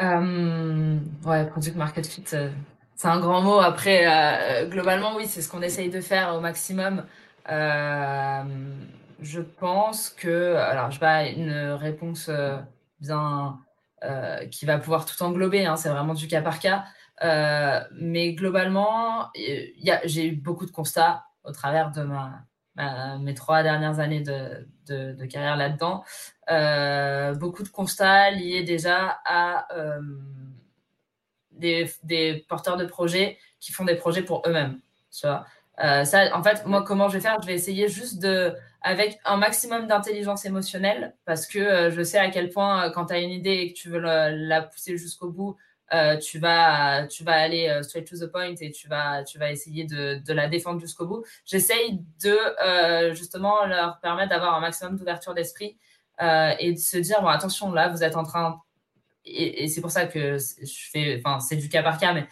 Euh, 0.00 0.98
ouais, 1.24 1.46
product 1.46 1.76
market 1.76 2.06
fit, 2.06 2.24
euh, 2.34 2.50
c'est 2.94 3.08
un 3.08 3.20
grand 3.20 3.42
mot. 3.42 3.58
Après, 3.58 4.06
euh, 4.06 4.68
globalement, 4.68 5.16
oui, 5.16 5.26
c'est 5.26 5.42
ce 5.42 5.48
qu'on 5.48 5.62
essaye 5.62 5.90
de 5.90 6.00
faire 6.00 6.34
au 6.34 6.40
maximum. 6.40 7.04
Euh, 7.50 8.42
je 9.20 9.40
pense 9.40 10.10
que, 10.10 10.54
alors, 10.56 10.90
je 10.90 11.00
pas 11.00 11.26
une 11.26 11.52
réponse 11.72 12.30
bien 13.00 13.58
qui 14.52 14.64
va 14.64 14.78
pouvoir 14.78 15.04
tout 15.06 15.20
englober. 15.22 15.66
Hein, 15.66 15.76
c'est 15.76 15.88
vraiment 15.88 16.14
du 16.14 16.28
cas 16.28 16.42
par 16.42 16.60
cas. 16.60 16.84
mais 17.92 18.34
globalement, 18.34 19.28
j'ai 19.34 20.26
eu 20.28 20.36
beaucoup 20.36 20.66
de 20.66 20.70
constats 20.70 21.24
au 21.44 21.52
travers 21.52 21.90
de 21.90 22.02
ma, 22.02 22.44
mes 23.20 23.34
trois 23.34 23.62
dernières 23.62 23.98
années 23.98 24.20
de, 24.20 24.66
de, 24.86 25.26
carrière 25.26 25.56
là-dedans. 25.56 26.04
Euh, 26.50 27.34
beaucoup 27.34 27.62
de 27.62 27.68
constats 27.68 28.30
liés 28.30 28.62
déjà 28.62 29.20
à 29.24 29.66
euh, 29.76 30.00
des, 31.52 31.90
des, 32.04 32.44
porteurs 32.48 32.76
de 32.76 32.84
projets 32.84 33.38
qui 33.60 33.72
font 33.72 33.84
des 33.84 33.96
projets 33.96 34.22
pour 34.22 34.42
eux-mêmes. 34.46 34.80
Euh, 35.24 36.04
ça, 36.04 36.36
en 36.36 36.42
fait, 36.42 36.64
moi, 36.66 36.82
comment 36.82 37.08
je 37.08 37.14
vais 37.14 37.20
faire? 37.20 37.40
Je 37.42 37.46
vais 37.46 37.54
essayer 37.54 37.88
juste 37.88 38.20
de, 38.20 38.54
avec 38.82 39.18
un 39.24 39.36
maximum 39.36 39.86
d'intelligence 39.86 40.44
émotionnelle, 40.44 41.14
parce 41.24 41.46
que 41.46 41.90
je 41.90 42.02
sais 42.02 42.18
à 42.18 42.30
quel 42.30 42.50
point, 42.50 42.90
quand 42.90 43.06
tu 43.06 43.14
as 43.14 43.18
une 43.18 43.30
idée 43.30 43.50
et 43.52 43.72
que 43.72 43.78
tu 43.78 43.88
veux 43.88 44.00
la 44.00 44.62
pousser 44.62 44.96
jusqu'au 44.96 45.30
bout, 45.30 45.56
euh, 45.94 46.18
tu, 46.18 46.38
vas, 46.38 47.06
tu 47.06 47.24
vas 47.24 47.32
aller 47.32 47.68
euh, 47.68 47.82
straight 47.82 48.06
to 48.06 48.16
the 48.16 48.30
point 48.30 48.54
et 48.60 48.70
tu 48.70 48.88
vas, 48.88 49.24
tu 49.24 49.38
vas 49.38 49.50
essayer 49.50 49.84
de, 49.84 50.32
la 50.32 50.48
défendre 50.48 50.80
jusqu'au 50.80 51.06
bout. 51.06 51.24
J'essaye 51.46 52.00
de 52.22 52.36
euh, 52.64 53.14
justement 53.14 53.64
leur 53.64 53.98
permettre 54.00 54.30
d'avoir 54.30 54.54
un 54.54 54.60
maximum 54.60 54.96
d'ouverture 54.96 55.34
d'esprit 55.34 55.78
et 56.20 56.72
de 56.72 56.78
se 56.78 56.98
dire 56.98 57.22
bon, 57.22 57.28
attention, 57.28 57.72
là, 57.72 57.88
vous 57.88 58.02
êtes 58.02 58.16
en 58.16 58.24
train. 58.24 58.60
Et, 59.24 59.68
c'est 59.68 59.80
pour 59.80 59.92
ça 59.92 60.06
que 60.06 60.36
je 60.36 60.90
fais, 60.90 61.22
enfin, 61.24 61.38
c'est 61.38 61.54
du 61.54 61.68
cas 61.68 61.82
par 61.82 61.96
cas, 61.96 62.12
mais 62.12 62.26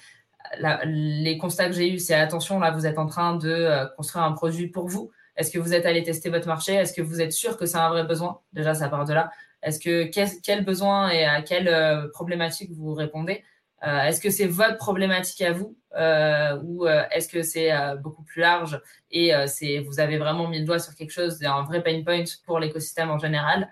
les 0.84 1.38
constats 1.38 1.66
que 1.68 1.72
j'ai 1.72 1.92
eus, 1.92 2.00
c'est 2.00 2.14
attention, 2.14 2.58
là, 2.58 2.72
vous 2.72 2.84
êtes 2.84 2.98
en 2.98 3.06
train 3.06 3.36
de 3.36 3.88
construire 3.96 4.24
un 4.24 4.32
produit 4.32 4.68
pour 4.68 4.88
vous. 4.88 5.12
Est-ce 5.36 5.52
que 5.52 5.58
vous 5.58 5.72
êtes 5.72 5.86
allé 5.86 6.02
tester 6.02 6.30
votre 6.30 6.48
marché? 6.48 6.74
Est-ce 6.74 6.92
que 6.92 7.02
vous 7.02 7.20
êtes 7.20 7.32
sûr 7.32 7.56
que 7.56 7.66
c'est 7.66 7.76
un 7.76 7.90
vrai 7.90 8.04
besoin? 8.04 8.40
Déjà, 8.52 8.74
ça 8.74 8.88
part 8.88 9.04
de 9.04 9.12
là. 9.12 9.30
Est-ce 9.62 9.80
que 9.80 10.04
quel, 10.04 10.64
besoin 10.64 11.10
et 11.10 11.24
à 11.24 11.42
quelle 11.42 11.68
euh, 11.68 12.08
problématique 12.12 12.70
vous 12.72 12.94
répondez? 12.94 13.42
Euh, 13.86 14.02
Est-ce 14.02 14.20
que 14.20 14.30
c'est 14.30 14.46
votre 14.46 14.76
problématique 14.76 15.42
à 15.42 15.52
vous 15.52 15.76
euh, 15.96 16.58
ou 16.62 16.86
est-ce 16.86 17.28
que 17.28 17.42
c'est 17.42 17.70
beaucoup 18.02 18.22
plus 18.22 18.42
large 18.42 18.80
et 19.10 19.32
c'est 19.46 19.78
vous 19.78 19.98
avez 19.98 20.18
vraiment 20.18 20.48
mis 20.48 20.58
le 20.60 20.64
doigt 20.66 20.78
sur 20.78 20.94
quelque 20.94 21.10
chose, 21.10 21.42
un 21.42 21.62
vrai 21.62 21.82
pain 21.82 22.02
point 22.04 22.24
pour 22.44 22.58
l'écosystème 22.58 23.10
en 23.10 23.18
général? 23.18 23.70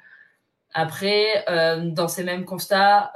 Après, 0.72 1.44
dans 1.82 2.08
ces 2.08 2.24
mêmes 2.24 2.44
constats, 2.44 3.12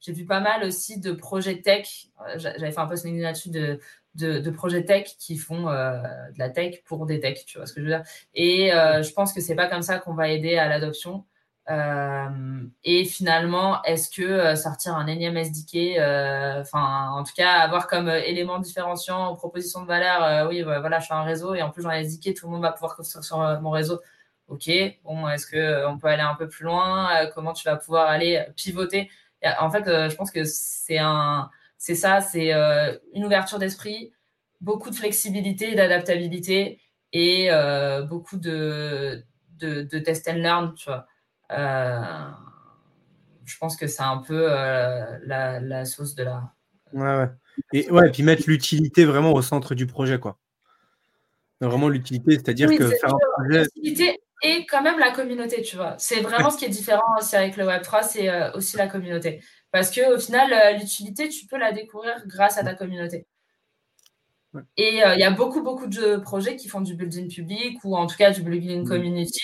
j'ai 0.00 0.12
vu 0.12 0.24
pas 0.24 0.40
mal 0.40 0.64
aussi 0.64 0.98
de 0.98 1.12
projets 1.12 1.60
tech. 1.60 2.08
J'avais 2.36 2.72
fait 2.72 2.78
un 2.78 2.86
post 2.86 3.04
là-dessus 3.06 3.50
de, 3.50 3.78
de, 4.14 4.50
projets 4.50 4.84
tech 4.84 5.16
qui 5.18 5.36
font 5.36 5.64
de 5.66 6.38
la 6.38 6.50
tech 6.50 6.82
pour 6.86 7.06
des 7.06 7.20
tech, 7.20 7.44
tu 7.46 7.58
vois 7.58 7.66
ce 7.66 7.72
que 7.72 7.80
je 7.80 7.84
veux 7.86 7.92
dire? 7.92 8.02
Et 8.34 8.70
je 8.70 9.12
pense 9.12 9.32
que 9.32 9.40
c'est 9.40 9.56
pas 9.56 9.68
comme 9.68 9.82
ça 9.82 9.98
qu'on 9.98 10.14
va 10.14 10.28
aider 10.28 10.56
à 10.56 10.68
l'adoption. 10.68 11.24
Euh, 11.70 12.66
et 12.82 13.04
finalement, 13.04 13.82
est-ce 13.82 14.08
que 14.08 14.22
euh, 14.22 14.56
sortir 14.56 14.94
un 14.94 15.06
énième 15.06 15.36
SDK, 15.36 15.98
euh, 15.98 16.60
enfin, 16.62 17.10
en 17.10 17.24
tout 17.24 17.34
cas, 17.36 17.52
avoir 17.58 17.86
comme 17.88 18.08
élément 18.08 18.58
différenciant 18.58 19.34
proposition 19.36 19.82
de 19.82 19.86
valeur, 19.86 20.48
oui, 20.48 20.62
voilà, 20.62 20.98
je 20.98 21.06
fais 21.06 21.14
un 21.14 21.24
réseau 21.24 21.54
et 21.54 21.62
en 21.62 21.70
plus, 21.70 21.82
j'en 21.82 21.90
ai 21.90 22.00
SDK, 22.00 22.34
tout 22.34 22.46
le 22.46 22.52
monde 22.52 22.62
va 22.62 22.72
pouvoir 22.72 22.96
construire 22.96 23.24
sur 23.24 23.38
mon 23.60 23.70
réseau. 23.70 24.00
Ok, 24.48 24.70
bon, 25.04 25.28
est-ce 25.28 25.46
que 25.46 25.86
on 25.86 25.98
peut 25.98 26.08
aller 26.08 26.22
un 26.22 26.34
peu 26.34 26.48
plus 26.48 26.64
loin 26.64 27.26
Comment 27.34 27.52
tu 27.52 27.64
vas 27.68 27.76
pouvoir 27.76 28.08
aller 28.08 28.46
pivoter? 28.56 29.10
En 29.60 29.70
fait, 29.70 29.84
je 29.86 30.14
pense 30.16 30.30
que 30.30 30.44
c'est 30.44 30.98
un, 30.98 31.50
c'est 31.76 31.94
ça, 31.94 32.22
c'est 32.22 32.52
une 33.12 33.24
ouverture 33.26 33.58
d'esprit, 33.58 34.12
beaucoup 34.62 34.88
de 34.88 34.94
flexibilité, 34.94 35.74
d'adaptabilité 35.74 36.80
et 37.12 37.50
beaucoup 38.08 38.38
de, 38.38 39.22
de, 39.58 39.82
de 39.82 39.98
test 39.98 40.28
and 40.28 40.36
learn, 40.36 40.74
tu 40.74 40.88
vois. 40.88 41.06
Euh, 41.52 42.30
je 43.44 43.56
pense 43.58 43.76
que 43.76 43.86
c'est 43.86 44.02
un 44.02 44.18
peu 44.18 44.46
euh, 44.50 45.18
la, 45.24 45.84
sauce 45.84 46.14
de 46.14 46.24
la. 46.24 46.52
Ouais, 46.92 47.16
ouais. 47.16 47.28
Et, 47.72 47.90
ouais, 47.90 48.10
puis 48.10 48.22
mettre 48.22 48.44
l'utilité 48.46 49.04
vraiment 49.04 49.32
au 49.32 49.42
centre 49.42 49.74
du 49.74 49.86
projet, 49.86 50.18
quoi. 50.18 50.38
Vraiment 51.60 51.88
l'utilité, 51.88 52.32
c'est-à-dire 52.32 52.68
que 52.70 52.88
faire 52.88 53.14
un 53.14 53.18
projet. 53.42 53.62
L'utilité 53.76 54.20
et 54.42 54.66
quand 54.66 54.82
même 54.82 55.00
la 55.00 55.10
communauté, 55.10 55.62
tu 55.62 55.76
vois. 55.76 55.96
C'est 55.98 56.20
vraiment 56.20 56.50
ce 56.50 56.58
qui 56.58 56.64
est 56.64 56.68
différent 56.68 57.02
aussi 57.18 57.34
avec 57.34 57.56
le 57.56 57.64
Web3, 57.64 58.04
c'est 58.04 58.28
euh, 58.28 58.52
aussi 58.52 58.76
la 58.76 58.86
communauté. 58.86 59.42
Parce 59.72 59.90
que 59.90 60.14
au 60.14 60.18
final, 60.20 60.78
l'utilité, 60.78 61.28
tu 61.28 61.46
peux 61.46 61.58
la 61.58 61.72
découvrir 61.72 62.22
grâce 62.26 62.56
à 62.58 62.62
ta 62.62 62.74
communauté. 62.74 63.26
Et 64.76 64.94
il 64.94 65.20
y 65.20 65.24
a 65.24 65.30
beaucoup, 65.30 65.62
beaucoup 65.62 65.86
de 65.86 66.16
projets 66.16 66.56
qui 66.56 66.68
font 66.68 66.80
du 66.80 66.94
building 66.94 67.28
public 67.28 67.78
ou 67.84 67.96
en 67.96 68.06
tout 68.06 68.16
cas 68.16 68.30
du 68.30 68.42
building 68.42 68.82
mmh. 68.82 68.88
community 68.88 69.42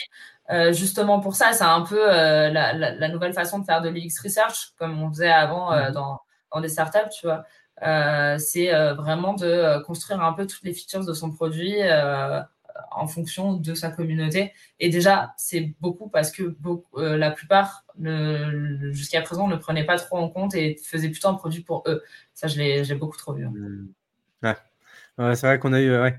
euh, 0.50 0.72
justement 0.72 1.20
pour 1.20 1.34
ça, 1.34 1.52
c'est 1.52 1.64
un 1.64 1.82
peu 1.82 1.98
euh, 2.00 2.50
la, 2.50 3.08
nouvelle 3.08 3.32
façon 3.32 3.58
de 3.58 3.64
faire 3.64 3.80
de 3.80 3.88
l'UX 3.88 4.20
research, 4.22 4.72
comme 4.78 5.02
on 5.02 5.08
faisait 5.08 5.30
avant 5.30 5.72
euh, 5.72 5.88
mhm. 5.88 5.92
dans, 5.92 6.20
dans, 6.52 6.60
des 6.60 6.68
startups, 6.68 7.10
tu 7.18 7.26
vois. 7.26 7.44
c'est 8.38 8.70
vraiment 8.94 9.34
de 9.34 9.82
construire 9.84 10.22
un 10.22 10.32
peu 10.32 10.46
toutes 10.46 10.64
les 10.64 10.74
features 10.74 11.04
de 11.04 11.12
son 11.12 11.30
produit 11.30 11.76
en 12.90 13.06
fonction 13.06 13.54
de 13.54 13.74
sa 13.74 13.90
communauté. 13.90 14.52
Et 14.80 14.88
déjà, 14.88 15.32
c'est 15.36 15.74
beaucoup 15.80 16.08
parce 16.08 16.30
que 16.30 16.54
la 16.96 17.30
plupart, 17.30 17.84
jusqu'à 17.98 19.22
présent, 19.22 19.48
ne 19.48 19.56
prenaient 19.56 19.86
pas 19.86 19.96
trop 19.96 20.18
en 20.18 20.28
compte 20.28 20.54
et 20.54 20.76
faisaient 20.84 21.08
plutôt 21.08 21.28
un 21.28 21.34
produit 21.34 21.62
pour 21.62 21.82
eux. 21.86 22.02
Ça, 22.34 22.48
je 22.48 22.58
l'ai 22.58 22.94
beaucoup 22.94 23.16
trop 23.16 23.32
vu. 23.32 23.46
Hein. 23.46 23.52
Ouais. 25.18 25.34
c'est 25.34 25.46
vrai 25.46 25.58
qu'on 25.58 25.72
a 25.72 25.80
eu. 25.80 25.98
Ouais 25.98 26.18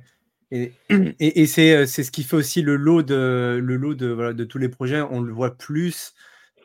Et, 0.52 0.74
et, 1.20 1.48
c'est 1.48 1.86
ce 1.86 2.12
qui 2.12 2.24
fait 2.24 2.36
aussi 2.36 2.62
le 2.62 2.76
lot 2.76 3.02
de, 3.04 4.44
tous 4.44 4.58
les 4.58 4.70
projets. 4.70 5.02
On 5.02 5.22
le 5.22 5.34
voit 5.34 5.58
plus, 5.58 6.14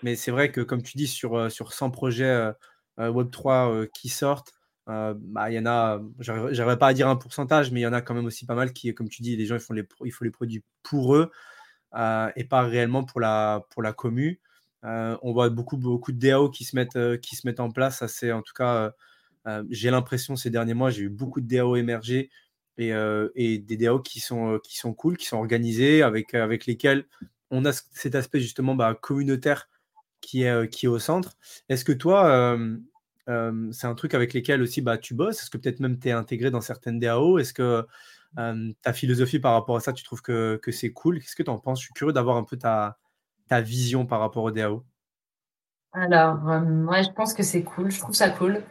mais 0.03 0.17
c'est 0.17 0.31
vrai 0.31 0.51
que, 0.53 0.61
comme 0.61 0.83
tu 0.83 0.97
dis, 0.97 1.07
sur, 1.07 1.51
sur 1.51 1.73
100 1.73 1.91
projets 1.91 2.51
Web3 2.99 3.89
qui 3.93 4.09
sortent, 4.09 4.53
bah, 4.87 5.51
il 5.51 5.55
y 5.55 5.59
en 5.59 5.67
a, 5.67 6.01
j'arriverai 6.19 6.79
pas 6.79 6.89
à 6.89 6.95
dire 6.95 7.09
un 7.09 7.17
pourcentage, 7.17 7.71
mais 7.71 7.81
il 7.81 7.83
y 7.85 7.87
en 7.87 7.93
a 7.93 8.03
quand 8.03 8.15
même 8.15 8.27
aussi 8.27 8.47
pas 8.47 8.55
mal 8.55 8.73
qui, 8.73 8.93
comme 8.95 9.09
tu 9.09 9.23
dis, 9.23 9.37
les 9.37 9.47
gens 9.47 9.57
ils 9.57 9.61
font 9.61 9.75
les, 9.75 10.31
produits 10.31 10.63
pour 10.83 11.17
eux 11.17 11.31
et 11.95 12.45
pas 12.45 12.63
réellement 12.63 13.05
pour 13.05 13.21
la, 13.21 13.65
pour 13.71 13.83
commu. 13.97 14.41
on 14.83 15.33
voit 15.33 15.49
beaucoup, 15.51 15.77
de 15.77 16.19
DAO 16.19 16.51
qui 16.51 16.65
se 16.65 16.77
mettent, 16.77 17.61
en 17.61 17.71
place. 17.71 18.07
C'est 18.07 18.33
en 18.33 18.43
tout 18.43 18.55
cas, 18.55 18.93
j'ai 19.71 19.91
l'impression 19.91 20.37
ces 20.37 20.51
derniers 20.51 20.75
mois, 20.75 20.91
j'ai 20.91 21.03
eu 21.03 21.09
beaucoup 21.09 21.41
de 21.41 21.47
DAO 21.47 21.77
émerger 21.77 22.31
et, 22.79 22.93
et, 23.35 23.59
des 23.59 23.77
DAO 23.77 24.01
qui 24.01 24.21
sont, 24.21 24.59
qui 24.63 24.79
sont 24.79 24.95
cool, 24.95 25.17
qui 25.17 25.27
sont 25.27 25.37
organisés, 25.37 26.03
avec, 26.03 26.35
avec 26.35 26.67
lesquels 26.67 27.07
on 27.51 27.65
a 27.65 27.73
cet 27.73 28.15
aspect 28.15 28.41
justement 28.41 28.75
bah, 28.75 28.97
communautaire 29.01 29.69
qui 30.21 30.43
est, 30.45 30.69
qui 30.69 30.87
est 30.87 30.89
au 30.89 30.99
centre. 30.99 31.37
Est-ce 31.69 31.85
que 31.85 31.93
toi, 31.93 32.59
c'est 33.27 33.87
un 33.87 33.95
truc 33.95 34.15
avec 34.15 34.33
lesquels 34.33 34.63
aussi 34.63 34.81
bah, 34.81 34.99
tu 34.99 35.15
bosses? 35.15 35.43
Est-ce 35.43 35.51
que 35.51 35.59
peut-être 35.59 35.81
même 35.81 35.99
tu 35.99 36.09
es 36.09 36.13
intégré 36.13 36.51
dans 36.51 36.61
certaines 36.61 36.99
DAO 36.99 37.39
Est-ce 37.39 37.55
que 37.55 37.87
ta 38.37 38.93
philosophie 38.93 39.41
par 39.41 39.53
rapport 39.55 39.77
à 39.77 39.81
ça, 39.81 39.93
tu 39.93 40.05
trouves 40.05 40.23
que, 40.23 40.61
c'est 40.71 40.93
cool? 40.93 41.21
Qu'est-ce 41.21 41.37
que 41.37 41.43
tu 41.43 41.51
en 41.51 41.59
penses? 41.59 41.81
Je 41.81 41.87
suis 41.87 41.95
curieux 41.95 42.13
d'avoir 42.13 42.37
un 42.37 42.45
peu 42.45 42.57
ta, 42.57 42.97
vision 43.51 44.07
par 44.07 44.21
rapport 44.21 44.45
aux 44.45 44.51
DAO. 44.51 44.85
Alors, 45.93 46.37
moi, 46.37 47.03
je 47.03 47.11
pense 47.11 47.35
que 47.35 47.43
c'est 47.43 47.65
cool. 47.65 47.91
Je 47.91 47.99
trouve 47.99 48.15
ça 48.15 48.31
cool. 48.31 48.63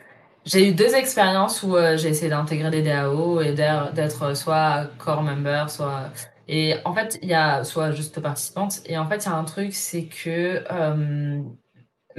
J'ai 0.45 0.69
eu 0.69 0.73
deux 0.73 0.95
expériences 0.95 1.63
où 1.63 1.75
j'ai 1.95 2.09
essayé 2.09 2.29
d'intégrer 2.29 2.71
des 2.71 2.81
DAO 2.81 3.41
et 3.41 3.53
d'être 3.53 4.35
soit 4.35 4.89
core 4.97 5.21
member, 5.21 5.69
soit. 5.69 6.09
Et 6.47 6.75
en 6.85 6.93
fait, 6.93 7.19
il 7.21 7.29
y 7.29 7.33
a 7.33 7.63
soit 7.63 7.91
juste 7.91 8.19
participante. 8.19 8.79
Et 8.85 8.97
en 8.97 9.07
fait, 9.07 9.25
il 9.25 9.29
y 9.29 9.31
a 9.31 9.35
un 9.35 9.43
truc, 9.43 9.73
c'est 9.73 10.05
que 10.05 10.63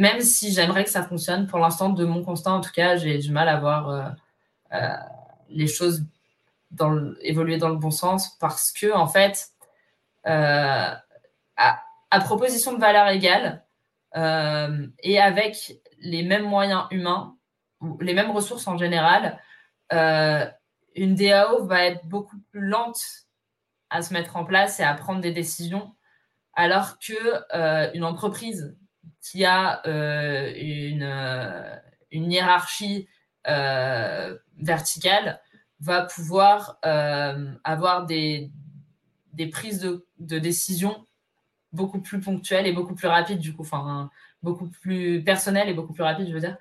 même 0.00 0.22
si 0.22 0.52
j'aimerais 0.52 0.84
que 0.84 0.90
ça 0.90 1.02
fonctionne, 1.04 1.46
pour 1.46 1.58
l'instant, 1.58 1.90
de 1.90 2.04
mon 2.06 2.24
constat, 2.24 2.52
en 2.52 2.60
tout 2.62 2.72
cas, 2.72 2.96
j'ai 2.96 3.18
du 3.18 3.30
mal 3.30 3.48
à 3.48 3.60
voir 3.60 3.88
euh, 3.90 4.08
euh, 4.72 4.96
les 5.50 5.66
choses 5.66 6.04
évoluer 7.22 7.58
dans 7.58 7.68
le 7.68 7.76
bon 7.76 7.90
sens 7.90 8.36
parce 8.38 8.72
que, 8.72 8.92
en 8.94 9.06
fait, 9.06 9.48
euh, 10.26 10.94
à, 11.56 12.20
proposition 12.20 12.72
de 12.72 12.80
valeur 12.80 13.08
égale 13.08 13.64
et 14.14 15.20
avec 15.20 15.74
les 16.00 16.22
mêmes 16.22 16.44
moyens 16.44 16.84
humains, 16.90 17.36
les 18.00 18.14
mêmes 18.14 18.30
ressources 18.30 18.66
en 18.66 18.76
général, 18.76 19.38
une 19.90 21.14
DAO 21.14 21.64
va 21.64 21.84
être 21.84 22.06
beaucoup 22.06 22.38
plus 22.50 22.60
lente 22.60 23.00
à 23.90 24.02
se 24.02 24.12
mettre 24.12 24.36
en 24.36 24.44
place 24.44 24.80
et 24.80 24.84
à 24.84 24.94
prendre 24.94 25.20
des 25.20 25.32
décisions, 25.32 25.94
alors 26.54 26.98
que 26.98 27.94
une 27.94 28.04
entreprise 28.04 28.76
qui 29.20 29.44
a 29.44 29.86
euh, 29.86 30.52
une, 30.56 31.02
euh, 31.02 31.76
une, 32.10 32.32
hiérarchie 32.32 33.08
euh, 33.48 34.36
verticale 34.58 35.40
va 35.80 36.02
pouvoir 36.02 36.78
avoir 37.64 38.06
des, 38.06 38.50
des 39.32 39.46
prises 39.46 39.80
de, 39.80 40.06
de, 40.18 40.38
décision 40.38 41.06
beaucoup 41.72 42.00
plus 42.00 42.20
ponctuelles 42.20 42.66
et 42.66 42.72
beaucoup 42.72 42.94
plus 42.94 43.08
rapides, 43.08 43.38
du 43.38 43.54
coup, 43.54 43.62
enfin, 43.62 44.10
beaucoup 44.42 44.68
plus 44.68 45.22
personnelles 45.24 45.68
et 45.68 45.74
beaucoup 45.74 45.94
plus 45.94 46.02
rapides, 46.02 46.28
je 46.28 46.34
veux 46.34 46.40
dire. 46.40 46.58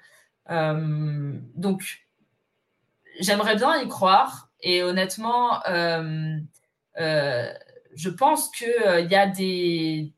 Donc, 0.50 2.06
j'aimerais 3.20 3.56
bien 3.56 3.82
y 3.82 3.88
croire 3.88 4.50
et 4.62 4.84
honnêtement, 4.84 5.62
je 6.96 8.10
pense 8.10 8.50
qu'il 8.52 8.74
il 9.00 9.12
y 9.12 9.16
a 9.16 9.28
des 9.28 10.14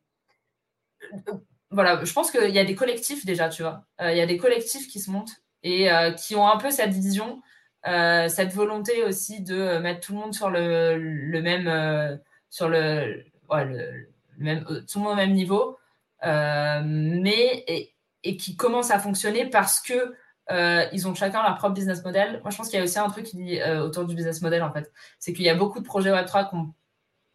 voilà, 1.72 2.04
je 2.04 2.14
pense 2.14 2.32
qu'il 2.32 2.50
y 2.50 2.60
a 2.60 2.66
des 2.66 2.76
collectifs 2.76 3.26
déjà, 3.26 3.50
tu 3.50 3.62
vois. 3.64 3.86
Euh, 4.02 4.12
il 4.12 4.18
y 4.18 4.22
a 4.22 4.26
des 4.26 4.38
collectifs 4.38 4.88
qui 4.88 5.00
se 5.00 5.10
montent 5.10 5.42
et 5.64 5.92
euh, 5.92 6.12
qui 6.12 6.36
ont 6.36 6.48
un 6.48 6.58
peu 6.58 6.70
cette 6.70 6.92
vision, 6.92 7.42
euh, 7.88 8.28
cette 8.28 8.54
volonté 8.54 9.04
aussi 9.06 9.42
de 9.42 9.78
mettre 9.78 10.02
tout 10.02 10.14
le 10.14 10.20
monde 10.20 10.34
sur 10.34 10.50
le, 10.50 11.42
même, 11.42 12.20
sur 12.50 12.68
le, 12.68 13.24
tout 13.48 15.00
le 15.00 15.02
monde 15.02 15.14
au 15.14 15.16
même 15.16 15.34
niveau, 15.34 15.78
mais 16.24 17.64
et, 17.68 17.94
et, 18.24 18.38
qui 18.38 18.58
commencent 18.58 18.92
à 18.92 19.00
fonctionner 19.00 19.46
parce 19.50 19.80
que 19.80 20.14
ils 20.92 21.08
ont 21.08 21.16
chacun 21.16 21.44
leur 21.44 21.56
propre 21.58 21.74
business 21.74 22.04
model. 22.04 22.40
Moi, 22.42 22.52
je 22.52 22.58
pense 22.58 22.70
qu'il 22.70 22.78
y 22.78 22.82
a 22.82 22.86
aussi 22.86 23.00
un 23.00 23.10
truc 23.10 23.26
qui, 23.26 23.60
autour 23.64 24.06
du 24.06 24.16
business 24.16 24.42
model 24.42 24.64
en 24.64 24.72
fait, 24.72 24.92
c'est 25.20 25.34
qu'il 25.34 25.46
y 25.46 25.50
a 25.50 25.56
beaucoup 25.56 25.80
de 25.80 25.86
projets 25.86 26.12
Web3 26.12 26.50
qui 26.50 26.56
ont 26.56 26.74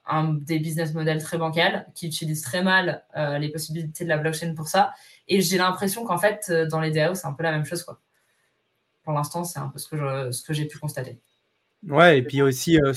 des 0.09 0.59
business 0.59 0.95
models 0.95 1.23
très 1.23 1.39
bancals 1.39 1.87
qui 1.95 2.07
utilisent 2.07 2.43
très 2.43 2.63
mal 2.63 3.05
euh, 3.17 3.39
les 3.39 3.49
possibilités 3.49 4.05
de 4.05 4.09
la 4.09 4.19
blockchain 4.19 4.55
pour 4.55 4.69
ça. 4.69 4.93
Et 5.29 5.41
j'ai 5.41 5.59
l'impression 5.59 6.05
qu'en 6.05 6.19
fait, 6.19 6.47
euh, 6.51 6.67
dans 6.67 6.81
les 6.81 6.91
DAO, 6.91 7.15
c'est 7.15 7.27
un 7.27 7.33
peu 7.33 7.43
la 7.43 7.53
même 7.53 7.65
chose. 7.65 7.83
Quoi. 7.83 8.01
Pour 9.03 9.13
l'instant, 9.13 9.45
c'est 9.45 9.59
un 9.59 9.69
peu 9.69 9.79
ce 9.79 9.89
que, 9.89 10.53
j'ai 10.53 10.67
pu 10.67 10.79
constater. 10.79 11.19
Ouais, 11.89 12.19
et 12.19 12.23
puis 12.23 12.43
aussi, 12.43 12.79
euh, 12.79 12.93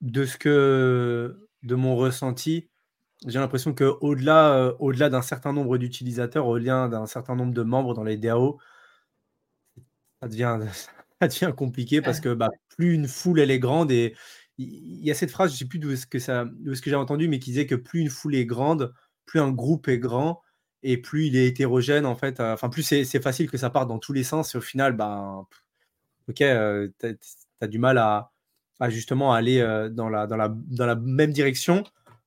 de 0.00 0.24
ce 0.24 0.36
que 0.36 1.48
de 1.62 1.74
mon 1.74 1.96
ressenti, 1.96 2.68
j'ai 3.26 3.38
l'impression 3.38 3.74
qu'au-delà 3.74 4.72
au-delà 4.78 5.10
d'un 5.10 5.22
certain 5.22 5.52
nombre 5.52 5.76
d'utilisateurs, 5.78 6.46
au-delà 6.46 6.88
d'un 6.88 7.06
certain 7.06 7.36
nombre 7.36 7.52
de 7.52 7.62
membres 7.62 7.92
dans 7.94 8.04
les 8.04 8.16
DAO, 8.16 8.58
ça 10.22 10.28
devient, 10.28 10.58
ça 11.20 11.28
devient 11.28 11.52
compliqué 11.56 12.00
parce 12.02 12.20
que 12.20 12.34
bah, 12.34 12.48
plus 12.76 12.94
une 12.94 13.08
foule 13.08 13.40
elle 13.40 13.50
est 13.50 13.58
grande 13.58 13.90
et 13.90 14.14
il 14.58 15.04
y 15.04 15.10
a 15.10 15.14
cette 15.14 15.30
phrase, 15.30 15.50
je 15.50 15.54
ne 15.54 15.58
sais 15.60 15.64
plus 15.64 15.78
d'où 15.78 15.90
est-ce 15.90 16.06
que, 16.06 16.18
ça, 16.18 16.44
ce 16.74 16.82
que 16.82 16.90
j'ai 16.90 16.96
entendu, 16.96 17.28
mais 17.28 17.38
qui 17.38 17.50
disait 17.50 17.66
que 17.66 17.74
plus 17.74 18.00
une 18.00 18.10
foule 18.10 18.34
est 18.34 18.44
grande, 18.44 18.92
plus 19.24 19.40
un 19.40 19.50
groupe 19.50 19.88
est 19.88 19.98
grand 19.98 20.42
et 20.82 20.98
plus 20.98 21.26
il 21.26 21.36
est 21.36 21.46
hétérogène 21.46 22.06
en 22.06 22.14
fait. 22.14 22.40
Euh, 22.40 22.54
enfin, 22.54 22.68
plus 22.68 22.82
c'est, 22.82 23.22
facile 23.22 23.50
que 23.50 23.56
ça 23.56 23.70
parte 23.70 23.88
dans 23.88 23.98
tous 23.98 24.12
les 24.12 24.24
sens 24.24 24.54
et 24.54 24.58
au 24.58 24.60
final, 24.60 24.94
ben, 24.94 25.46
ok, 26.28 26.42
euh, 26.42 26.88
tu 26.98 27.16
as, 27.60 27.66
du 27.68 27.78
mal 27.78 27.98
à, 27.98 28.30
justement 28.88 29.32
aller 29.32 29.60
euh, 29.60 29.88
dans, 29.88 30.08
la, 30.08 30.26
dans, 30.26 30.36
la, 30.36 30.48
dans 30.48 30.86
la 30.86 30.96
même 30.96 31.32
direction. 31.32 31.84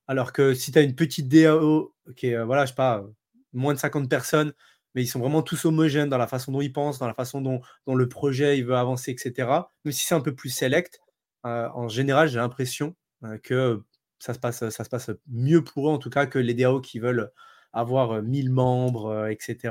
Alors 0.08 0.34
que 0.34 0.54
si 0.54 0.72
tu 0.72 0.80
as 0.80 0.82
une 0.82 0.96
petite 0.96 1.28
DAO, 1.28 1.94
ok, 2.10 2.26
voilà, 2.46 2.66
je 2.66 2.72
sais 2.72 2.76
pas, 2.76 3.06
moins 3.54 3.74
de 3.74 3.80
50 3.80 4.10
personnes, 4.10 4.54
mais 4.96 5.04
ils 5.04 5.08
sont 5.08 5.20
vraiment 5.20 5.42
tous 5.42 5.66
homogènes 5.66 6.10
dans 6.10 6.18
la 6.18 6.28
façon 6.28 6.52
dont 6.52 6.62
ils 6.62 6.72
pensent, 6.72 7.00
dans 7.00 7.08
la 7.08 7.14
façon 7.14 7.42
dont, 7.42 7.62
dont 7.88 7.96
le 7.96 8.08
projet 8.08 8.58
il 8.58 8.66
veut 8.66 8.76
avancer, 8.76 9.12
etc. 9.12 9.48
Même 9.86 9.92
si 9.92 10.06
c'est 10.06 10.16
un 10.16 10.22
peu 10.22 10.36
plus 10.36 10.50
select, 10.50 11.02
euh, 11.46 11.70
en 11.74 11.88
général, 11.88 12.28
j'ai 12.28 12.40
l'impression 12.40 12.96
euh, 13.24 13.38
que 13.38 13.84
ça 14.20 14.34
se, 14.34 14.40
passe, 14.40 14.70
ça 14.70 14.84
se 14.84 14.90
passe 14.90 15.12
mieux 15.28 15.64
pour 15.64 15.90
eux, 15.90 15.92
en 15.92 15.98
tout 15.98 16.10
cas, 16.10 16.26
que 16.26 16.40
les 16.40 16.54
DAO 16.54 16.80
qui 16.80 17.00
veulent 17.00 17.32
avoir 17.74 18.22
1000 18.22 18.48
euh, 18.48 18.52
membres, 18.52 19.28
etc. 19.28 19.58
c'est 19.64 19.70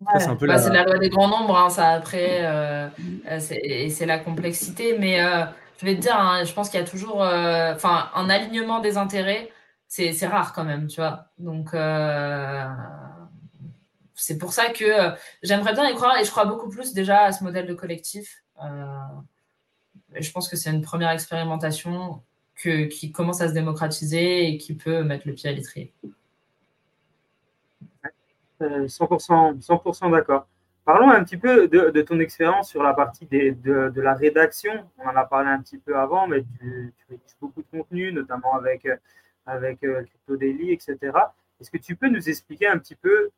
bah, 0.00 0.46
la... 0.46 0.68
la... 0.68 0.84
loi 0.84 0.98
des 0.98 1.10
grands 1.10 1.28
nombres, 1.28 1.56
hein, 1.56 1.68
ça 1.68 1.88
après, 1.88 2.42
et 3.50 3.90
c'est 3.90 4.06
la 4.06 4.18
complexité. 4.18 4.96
Mais 4.98 5.18
je 5.78 5.84
vais 5.84 5.96
te 5.96 6.00
dire, 6.00 6.16
hein, 6.16 6.44
je 6.44 6.52
pense 6.54 6.70
qu'il 6.70 6.80
y 6.80 6.82
a 6.82 6.86
toujours, 6.86 7.20
enfin, 7.20 8.10
un 8.14 8.30
alignement 8.30 8.80
des 8.80 8.96
intérêts, 8.96 9.50
c'est 9.88 10.26
rare 10.26 10.54
quand 10.54 10.64
même, 10.64 10.86
tu 10.86 11.00
vois. 11.00 11.26
Donc, 11.38 11.74
c'est 14.14 14.38
pour 14.38 14.52
ça 14.52 14.70
que 14.70 15.14
j'aimerais 15.42 15.72
bien 15.72 15.88
y 15.88 15.94
croire, 15.94 16.18
et 16.18 16.24
je 16.24 16.30
crois 16.30 16.44
beaucoup 16.44 16.68
plus 16.68 16.92
déjà 16.94 17.24
à 17.24 17.32
ce 17.32 17.44
modèle 17.44 17.66
de 17.66 17.74
collectif 17.74 18.42
je 20.20 20.30
pense 20.30 20.48
que 20.48 20.56
c'est 20.56 20.70
une 20.70 20.82
première 20.82 21.10
expérimentation 21.10 22.22
qui 22.56 23.12
commence 23.12 23.40
à 23.40 23.48
se 23.48 23.54
démocratiser 23.54 24.48
et 24.48 24.58
qui 24.58 24.74
peut 24.74 25.02
mettre 25.02 25.26
le 25.26 25.34
pied 25.34 25.50
à 25.50 25.52
l'étrier. 25.52 25.92
100%, 28.60 29.60
100 29.60 30.10
d'accord. 30.10 30.46
Parlons 30.84 31.10
un 31.10 31.24
petit 31.24 31.36
peu 31.36 31.66
de, 31.68 32.02
ton 32.02 32.20
expérience 32.20 32.70
sur 32.70 32.82
la 32.82 32.94
partie 32.94 33.26
de, 33.26 33.92
la 33.96 34.14
rédaction. 34.14 34.88
On 34.98 35.08
en 35.08 35.16
a 35.16 35.24
parlé 35.24 35.50
un 35.50 35.60
petit 35.60 35.78
peu 35.78 35.98
avant, 35.98 36.26
mais 36.26 36.42
tu, 36.42 36.94
tu 36.96 37.04
rédiges 37.08 37.36
beaucoup 37.40 37.62
de 37.62 37.66
contenu, 37.70 38.12
notamment 38.12 38.54
avec, 38.54 38.86
avec 39.46 39.82
euh, 39.82 40.04
Crypto 40.04 40.36
Daily, 40.36 40.72
etc. 40.72 40.96
Est-ce 41.60 41.70
que 41.70 41.78
tu 41.78 41.96
peux 41.96 42.08
nous 42.08 42.28
expliquer 42.28 42.68
un 42.68 42.78
petit 42.78 42.94
peu 42.94 43.30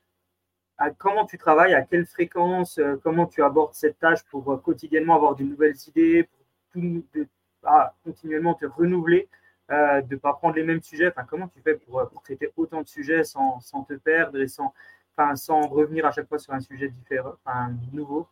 comment 0.98 1.26
tu 1.26 1.38
travailles, 1.38 1.74
à 1.74 1.82
quelle 1.82 2.06
fréquence, 2.06 2.78
euh, 2.78 3.00
comment 3.02 3.26
tu 3.26 3.42
abordes 3.42 3.74
cette 3.74 3.98
tâche 3.98 4.22
pour 4.30 4.52
euh, 4.52 4.56
quotidiennement 4.58 5.16
avoir 5.16 5.34
de 5.34 5.44
nouvelles 5.44 5.76
idées, 5.88 6.28
de 6.74 7.26
continuellement 8.04 8.54
te 8.54 8.66
renouveler, 8.66 9.28
euh, 9.70 10.02
de 10.02 10.14
ne 10.14 10.20
pas 10.20 10.34
prendre 10.34 10.56
les 10.56 10.62
mêmes 10.62 10.82
sujets. 10.82 11.08
Enfin, 11.08 11.24
comment 11.28 11.48
tu 11.48 11.60
fais 11.60 11.74
pour, 11.74 12.06
pour 12.08 12.22
traiter 12.22 12.52
autant 12.56 12.82
de 12.82 12.88
sujets 12.88 13.24
sans, 13.24 13.60
sans 13.60 13.82
te 13.82 13.94
perdre 13.94 14.38
et 14.38 14.48
sans, 14.48 14.74
enfin, 15.16 15.34
sans 15.36 15.62
revenir 15.62 16.04
à 16.04 16.12
chaque 16.12 16.28
fois 16.28 16.38
sur 16.38 16.52
un 16.52 16.60
sujet 16.60 16.88
différent, 16.88 17.34
nouveau? 17.92 18.28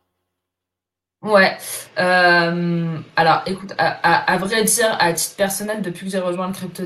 Ouais. 1.23 1.57
Alors, 1.97 3.41
écoute, 3.47 3.73
à, 3.79 4.37
vrai 4.37 4.63
dire, 4.63 4.95
à 4.99 5.11
titre 5.13 5.35
personnel, 5.35 5.81
depuis 5.81 6.05
que 6.05 6.11
j'ai 6.11 6.19
rejoint 6.19 6.47
le 6.47 6.53
Crypto 6.53 6.85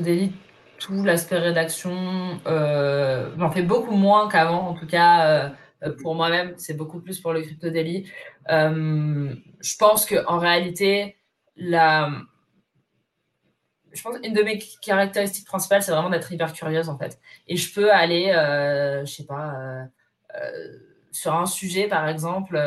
tout 0.80 1.04
l'aspect 1.04 1.38
rédaction 1.38 2.40
euh, 2.46 3.36
m'en 3.36 3.50
fait 3.50 3.62
beaucoup 3.62 3.94
moins 3.94 4.28
qu'avant, 4.28 4.66
en 4.66 4.74
tout 4.74 4.86
cas 4.86 5.54
euh, 5.84 5.94
pour 6.02 6.16
moi-même. 6.16 6.54
C'est 6.56 6.74
beaucoup 6.74 7.00
plus 7.00 7.20
pour 7.20 7.32
le 7.32 7.42
Crypto 7.42 7.70
Daily. 7.70 8.10
je 8.48 9.76
pense 9.78 10.06
qu'en 10.06 10.38
réalité, 10.38 11.16
la, 11.56 12.10
je 13.92 14.02
pense 14.02 14.16
une 14.24 14.32
de 14.32 14.42
mes 14.42 14.58
caractéristiques 14.82 15.46
principales, 15.46 15.82
c'est 15.82 15.92
vraiment 15.92 16.10
d'être 16.10 16.32
hyper 16.32 16.52
curieuse 16.52 16.88
en 16.88 16.98
fait. 16.98 17.20
Et 17.46 17.56
je 17.56 17.72
peux 17.72 17.92
aller, 17.92 18.32
je 19.04 19.10
sais 19.10 19.26
pas, 19.26 19.54
sur 21.12 21.34
un 21.34 21.46
sujet 21.46 21.88
par 21.88 22.08
exemple, 22.08 22.58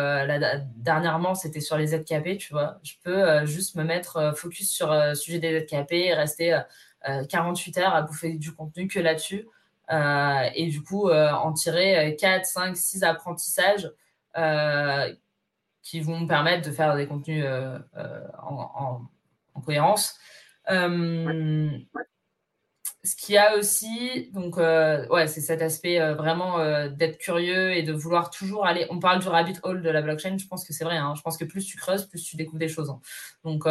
dernièrement 0.76 1.34
c'était 1.34 1.62
sur 1.62 1.78
les 1.78 1.88
ZKP, 1.88 2.38
tu 2.38 2.54
vois. 2.54 2.80
Je 2.84 2.94
peux 3.04 3.46
juste 3.46 3.76
me 3.76 3.84
mettre 3.84 4.34
focus 4.36 4.70
sur 4.70 4.92
le 4.94 5.16
sujet 5.16 5.40
des 5.40 5.62
ZKP 5.62 5.94
et 5.94 6.14
rester 6.14 6.62
48 7.30 7.78
heures 7.80 7.96
à 7.96 8.02
bouffer 8.02 8.34
du 8.34 8.54
contenu 8.54 8.88
que 8.88 9.00
là-dessus. 9.00 9.48
et 9.90 10.68
du 10.68 10.82
coup, 10.84 11.12
en 11.12 11.54
tirer 11.54 12.16
4, 12.20 12.46
5, 12.46 12.78
6 12.78 13.04
apprentissages 13.04 13.92
qui 15.82 16.02
vont 16.02 16.22
me 16.22 16.28
permettre 16.28 16.68
de 16.68 16.74
faire 16.74 16.96
des 16.96 17.08
contenus 17.08 17.46
en, 18.42 19.08
en, 19.56 19.62
cohérence. 19.62 20.18
Euh, 20.70 21.70
ce 23.06 23.18
qu'il 23.18 23.36
y 23.36 23.38
a 23.38 23.58
aussi, 23.58 24.30
donc, 24.34 24.58
euh, 24.58 25.06
ouais, 25.10 25.28
c'est 25.28 25.42
cet 25.42 25.62
aspect 25.62 26.00
euh, 26.00 26.14
vraiment 26.16 26.60
d'être 26.88 27.18
curieux 27.18 27.72
et 27.74 27.84
de 27.84 27.92
vouloir 27.92 28.30
toujours 28.30 28.66
aller. 28.66 28.88
On 28.90 29.00
parle 29.00 29.20
du 29.20 29.28
rabbit 29.28 29.60
hole 29.64 29.82
de 29.82 29.90
la 29.90 30.02
blockchain, 30.02 30.38
je 30.38 30.48
pense 30.48 30.66
que 30.66 30.72
c'est 30.72 30.86
vrai. 30.86 30.96
Hein. 30.96 31.14
je 31.18 31.22
pense 31.22 31.36
que 31.38 31.44
plus 31.44 31.66
tu 31.66 31.78
creuses, 31.78 32.06
plus 32.06 32.24
tu 32.24 32.38
découvres 32.38 32.60
des 32.60 32.70
choses. 32.70 32.90
Hein. 32.90 33.02
Donc, 33.44 33.64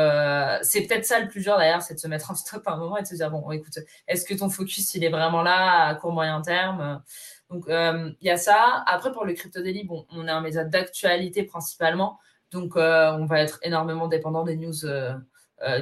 c'est 0.62 0.82
peut-être 0.86 1.06
ça 1.06 1.18
le 1.18 1.28
plus 1.28 1.40
dur 1.40 1.56
d'ailleurs, 1.56 1.80
c'est 1.82 1.94
de 1.94 1.98
se 1.98 2.08
mettre 2.08 2.30
en 2.30 2.34
stop 2.34 2.62
à 2.66 2.72
un 2.72 2.76
moment 2.76 2.98
et 2.98 3.02
de 3.02 3.06
se 3.06 3.14
dire 3.14 3.30
bon, 3.30 3.50
écoute, 3.52 3.78
est-ce 4.06 4.26
que 4.26 4.34
ton 4.34 4.50
focus 4.50 4.94
il 4.94 5.04
est 5.04 5.10
vraiment 5.10 5.42
là 5.42 5.86
à 5.86 5.94
court 5.94 6.12
moyen 6.12 6.42
terme? 6.42 7.02
Donc, 7.48 7.64
il 7.68 8.26
y 8.26 8.30
a 8.30 8.36
ça. 8.36 8.84
Après, 8.86 9.12
pour 9.12 9.24
le 9.24 9.32
crypto 9.32 9.62
daily, 9.62 9.84
bon, 9.84 10.06
on 10.10 10.26
est 10.28 10.30
un 10.30 10.42
média 10.42 10.64
d'actualité 10.64 11.44
principalement, 11.44 12.18
donc 12.50 12.76
on 12.76 13.24
va 13.24 13.40
être 13.40 13.58
énormément 13.62 14.08
dépendant 14.08 14.44
des 14.44 14.56
news 14.56 14.84
euh, 14.84 15.14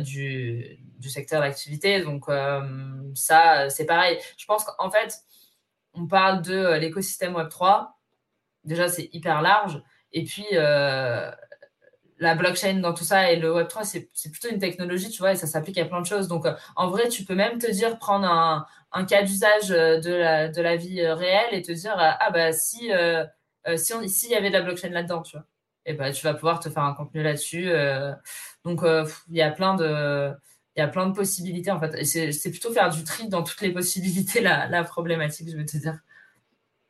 du, 0.02 0.78
du, 0.98 1.08
secteur 1.08 1.40
d'activité. 1.40 2.02
Donc 2.02 2.28
euh, 2.28 2.60
ça, 3.14 3.68
c'est 3.70 3.86
pareil. 3.86 4.18
Je 4.36 4.46
pense 4.46 4.64
qu'en 4.64 4.90
fait, 4.90 5.14
on 5.94 6.06
parle 6.06 6.42
de 6.42 6.54
euh, 6.54 6.78
l'écosystème 6.78 7.34
Web3. 7.34 7.88
Déjà, 8.64 8.88
c'est 8.88 9.08
hyper 9.12 9.42
large. 9.42 9.82
Et 10.12 10.24
puis, 10.24 10.44
la 10.52 12.34
blockchain 12.34 12.80
dans 12.80 12.92
tout 12.92 13.04
ça 13.04 13.32
et 13.32 13.36
le 13.36 13.50
Web3, 13.50 13.84
c'est 13.84 14.30
plutôt 14.30 14.50
une 14.50 14.58
technologie, 14.58 15.08
tu 15.08 15.18
vois, 15.18 15.32
et 15.32 15.36
ça 15.36 15.46
s'applique 15.46 15.78
à 15.78 15.86
plein 15.86 16.00
de 16.02 16.06
choses. 16.06 16.28
Donc, 16.28 16.46
en 16.76 16.88
vrai, 16.88 17.08
tu 17.08 17.24
peux 17.24 17.34
même 17.34 17.58
te 17.58 17.70
dire, 17.70 17.98
prendre 17.98 18.26
un, 18.26 18.66
un 18.92 19.04
cas 19.06 19.22
d'usage 19.22 19.68
de 19.68 20.12
la, 20.12 20.48
de 20.48 20.60
la 20.60 20.76
vie 20.76 21.06
réelle 21.06 21.54
et 21.54 21.62
te 21.62 21.72
dire, 21.72 21.94
ah 21.96 22.30
bah 22.32 22.52
si, 22.52 22.90
si 23.76 24.08
s'il 24.08 24.30
y 24.30 24.34
avait 24.34 24.50
de 24.50 24.54
la 24.54 24.62
blockchain 24.62 24.90
là-dedans, 24.90 25.22
tu 25.22 25.36
vois, 25.38 25.46
et 25.86 25.94
bah, 25.94 26.12
tu 26.12 26.24
vas 26.24 26.34
pouvoir 26.34 26.60
te 26.60 26.68
faire 26.68 26.84
un 26.84 26.94
contenu 26.94 27.22
là-dessus. 27.22 27.70
Donc, 28.64 28.82
euh, 28.82 29.06
il 29.28 29.36
y 29.36 29.42
a 29.42 29.50
plein 29.50 29.74
de 29.74 30.30
y 30.76 30.82
a 30.82 30.88
plein 30.88 31.06
de 31.08 31.14
possibilités 31.14 31.70
en 31.70 31.80
fait. 31.80 32.04
c'est 32.04 32.50
plutôt 32.50 32.72
faire 32.72 32.88
du 32.90 33.04
tri 33.04 33.28
dans 33.28 33.42
toutes 33.42 33.60
les 33.60 33.72
possibilités 33.72 34.40
la, 34.40 34.66
la 34.68 34.84
problématique, 34.84 35.50
je 35.50 35.56
veux 35.56 35.64
te 35.64 35.76
dire. 35.76 35.98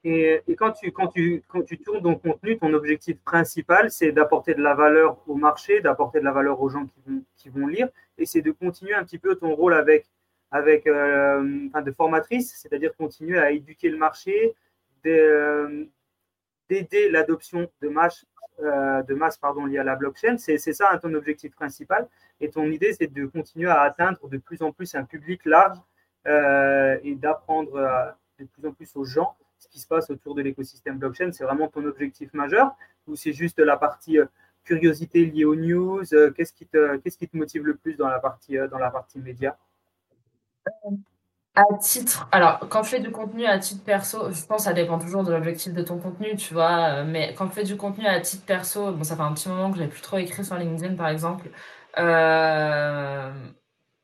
Et, 0.05 0.41
et, 0.49 0.57
quand, 0.57 0.73
tu, 0.73 0.93
quand, 0.93 1.09
tu, 1.09 1.43
quand 1.47 1.63
tu 1.63 1.79
tournes 1.79 2.03
ton 2.03 2.15
contenu, 2.15 2.59
ton 2.59 2.73
objectif 2.73 3.19
principal, 3.21 3.91
c'est 3.91 4.13
d'apporter 4.13 4.55
de 4.55 4.63
la 4.63 4.75
valeur 4.75 5.19
au 5.29 5.35
marché, 5.35 5.83
d'apporter 5.83 6.21
de 6.21 6.25
la 6.25 6.33
valeur 6.33 6.61
aux 6.63 6.71
gens 6.71 6.87
qui 6.87 7.01
vont, 7.07 7.23
qui 7.37 7.49
vont 7.51 7.67
lire, 7.67 7.89
et 8.17 8.25
c'est 8.25 8.41
de 8.41 8.51
continuer 8.51 8.95
un 8.95 9.05
petit 9.05 9.19
peu 9.19 9.35
ton 9.35 9.55
rôle 9.55 9.75
avec, 9.75 10.07
avec 10.51 10.87
euh, 10.87 11.43
de 11.43 11.93
formatrice, 11.93 12.55
c'est-à-dire 12.57 12.97
continuer 12.97 13.39
à 13.39 13.51
éduquer 13.51 13.91
le 13.91 13.99
marché, 13.99 14.55
euh, 15.07 15.85
d'aider 16.71 17.11
l'adoption 17.11 17.69
de 17.83 17.89
masse, 17.89 18.25
euh, 18.61 19.03
de 19.03 19.15
masse 19.15 19.37
pardon, 19.37 19.67
liée 19.67 19.79
à 19.79 19.85
la 19.85 19.97
blockchain. 19.97 20.37
C'est 20.39 20.59
ça 20.59 20.97
ton 21.03 21.13
objectif 21.15 21.53
principal. 21.55 22.09
Et 22.41 22.49
ton 22.49 22.65
idée, 22.71 22.95
c'est 22.95 23.13
de 23.13 23.27
continuer 23.27 23.69
à 23.69 23.83
atteindre 23.83 24.29
de 24.29 24.39
plus 24.39 24.63
en 24.63 24.73
plus 24.73 24.95
un 24.95 25.05
public 25.05 25.45
large 25.45 25.79
euh, 26.27 26.97
et 27.03 27.15
d'apprendre 27.17 28.15
de 28.39 28.45
plus 28.45 28.67
en 28.67 28.73
plus 28.73 28.97
aux 28.97 29.05
gens 29.05 29.37
ce 29.59 29.69
qui 29.69 29.79
se 29.79 29.87
passe 29.87 30.09
autour 30.09 30.35
de 30.35 30.41
l'écosystème 30.41 30.99
blockchain. 30.99 31.33
C'est 31.33 31.45
vraiment 31.45 31.69
ton 31.69 31.85
objectif 31.85 32.33
majeur 32.33 32.75
ou 33.07 33.17
c'est 33.17 33.35
juste 33.35 33.59
la 33.59 33.77
partie 33.77 34.19
euh, 34.19 34.27
curiosité 34.65 35.27
liée 35.27 35.45
aux 35.45 35.57
news 35.57 36.03
Qu'est-ce 36.37 36.53
qui, 36.53 36.67
te, 36.67 36.97
qu'est-ce 36.99 37.19
qui 37.19 37.29
te 37.29 37.37
motive 37.37 37.67
le 37.67 37.75
plus 37.75 37.97
dans 37.97 38.09
la 38.09 38.21
partie, 38.21 38.57
dans 38.71 38.79
la 38.79 38.91
partie 38.91 39.19
média? 39.19 39.59
À 41.71 41.79
titre, 41.79 42.29
alors 42.33 42.59
quand 42.69 42.83
tu 42.83 42.91
fais 42.91 43.01
du 43.01 43.11
contenu 43.11 43.45
à 43.47 43.59
titre 43.59 43.83
perso, 43.85 44.31
je 44.33 44.45
pense 44.47 44.59
que 44.59 44.63
ça 44.65 44.73
dépend 44.73 44.99
toujours 44.99 45.25
de 45.25 45.33
l'objectif 45.33 45.73
de 45.73 45.83
ton 45.83 45.99
contenu, 45.99 46.37
tu 46.37 46.55
vois, 46.55 47.01
euh, 47.03 47.05
mais 47.07 47.35
quand 47.35 47.49
tu 47.49 47.55
fais 47.55 47.65
du 47.65 47.77
contenu 47.77 48.07
à 48.07 48.21
titre 48.21 48.45
perso, 48.47 48.93
bon, 48.93 49.05
ça 49.05 49.17
fait 49.17 49.23
un 49.23 49.33
petit 49.35 49.49
moment 49.49 49.71
que 49.71 49.79
je 49.79 49.83
n'ai 49.83 49.89
plus 49.89 50.01
trop 50.01 50.19
écrit 50.19 50.45
sur 50.45 50.57
LinkedIn 50.57 50.95
par 50.97 51.09
exemple, 51.09 51.51
euh, 51.99 53.33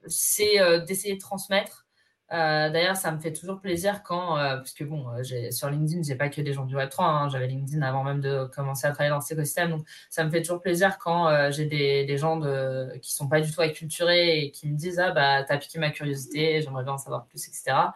c'est 0.06 0.60
euh, 0.60 0.80
d'essayer 0.84 1.14
de 1.16 1.20
transmettre 1.20 1.85
euh, 2.32 2.70
d'ailleurs, 2.70 2.96
ça 2.96 3.12
me 3.12 3.20
fait 3.20 3.32
toujours 3.32 3.60
plaisir 3.60 4.02
quand, 4.02 4.36
euh, 4.36 4.56
puisque 4.56 4.82
bon, 4.84 5.08
euh, 5.10 5.50
sur 5.52 5.70
LinkedIn, 5.70 6.02
j'ai 6.02 6.16
pas 6.16 6.28
que 6.28 6.40
des 6.40 6.52
gens 6.52 6.64
du 6.64 6.74
Web3, 6.74 7.04
hein, 7.04 7.28
j'avais 7.28 7.46
LinkedIn 7.46 7.82
avant 7.82 8.02
même 8.02 8.20
de 8.20 8.46
commencer 8.46 8.86
à 8.88 8.90
travailler 8.90 9.10
dans 9.10 9.20
cet 9.20 9.38
écosystème, 9.38 9.70
donc 9.70 9.86
ça 10.10 10.24
me 10.24 10.30
fait 10.30 10.42
toujours 10.42 10.60
plaisir 10.60 10.98
quand 10.98 11.50
j'ai 11.52 11.66
des, 11.66 12.04
des, 12.04 12.18
gens 12.18 12.36
de, 12.36 12.98
qui 13.00 13.14
sont 13.14 13.28
pas 13.28 13.40
du 13.40 13.52
tout 13.52 13.60
acculturés 13.60 14.40
et 14.40 14.50
qui 14.50 14.68
me 14.68 14.76
disent 14.76 14.98
ah 14.98 15.12
bah 15.12 15.44
t'as 15.44 15.56
piqué 15.58 15.78
ma 15.78 15.90
curiosité, 15.90 16.60
j'aimerais 16.62 16.82
bien 16.82 16.94
en 16.94 16.98
savoir 16.98 17.26
plus, 17.26 17.46
etc. 17.48 17.92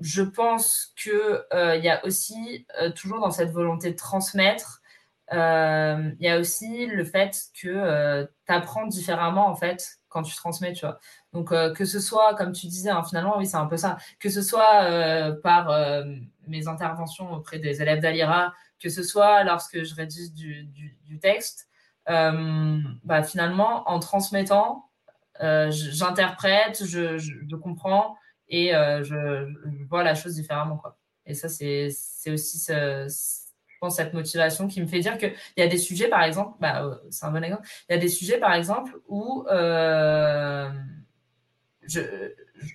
je 0.00 0.22
pense 0.22 0.92
que 1.02 1.46
il 1.78 1.84
y 1.84 1.88
a 1.88 2.04
aussi 2.04 2.66
toujours 2.94 3.20
dans 3.20 3.30
cette 3.30 3.50
volonté 3.50 3.90
de 3.92 3.96
transmettre, 3.96 4.82
il 5.32 6.16
y 6.20 6.28
a 6.28 6.38
aussi 6.38 6.86
le 6.86 7.04
fait 7.04 7.34
que 7.58 8.28
tu 8.46 8.52
apprends 8.52 8.86
différemment 8.86 9.48
en 9.48 9.56
fait 9.56 10.02
quand 10.12 10.22
tu 10.22 10.36
transmets, 10.36 10.74
tu 10.74 10.84
vois. 10.84 11.00
Donc, 11.32 11.50
euh, 11.50 11.72
que 11.72 11.84
ce 11.84 11.98
soit, 11.98 12.34
comme 12.34 12.52
tu 12.52 12.66
disais, 12.66 12.90
hein, 12.90 13.02
finalement, 13.02 13.38
oui, 13.38 13.46
c'est 13.46 13.56
un 13.56 13.66
peu 13.66 13.76
ça, 13.76 13.96
que 14.20 14.28
ce 14.28 14.42
soit 14.42 14.84
euh, 14.84 15.32
par 15.32 15.70
euh, 15.70 16.04
mes 16.46 16.68
interventions 16.68 17.32
auprès 17.32 17.58
des 17.58 17.80
élèves 17.80 18.00
d'Alira, 18.00 18.54
que 18.78 18.90
ce 18.90 19.02
soit 19.02 19.42
lorsque 19.44 19.82
je 19.82 19.94
rédige 19.94 20.32
du, 20.32 20.64
du, 20.64 21.18
texte, 21.20 21.68
bah, 22.06 23.22
finalement, 23.22 23.88
en 23.88 23.98
transmettant, 23.98 24.90
j'interprète, 25.40 26.84
je, 26.84 27.18
je, 27.18 27.56
comprends 27.56 28.16
et 28.48 28.72
je, 28.72 29.46
vois 29.88 30.02
la 30.02 30.14
chose 30.14 30.34
différemment. 30.34 30.78
Quoi. 30.78 30.98
Et 31.26 31.34
ça, 31.34 31.48
c'est 31.48 31.86
aussi, 32.26 32.58
ce, 32.58 33.06
je 33.08 33.78
pense, 33.80 33.96
cette 33.96 34.14
motivation 34.14 34.66
qui 34.66 34.80
me 34.80 34.86
fait 34.86 34.98
dire 34.98 35.16
qu'il 35.16 35.32
y 35.56 35.62
a 35.62 35.68
des 35.68 35.78
sujets, 35.78 36.08
par 36.08 36.24
exemple, 36.24 36.56
bah, 36.60 36.98
c'est 37.10 37.24
un 37.24 37.30
bon 37.30 37.44
exemple, 37.44 37.68
il 37.88 37.92
y 37.92 37.96
a 37.96 38.00
des 38.00 38.08
sujets, 38.08 38.38
par 38.38 38.52
exemple, 38.52 38.98
où 39.06 39.46
je, 41.86 42.00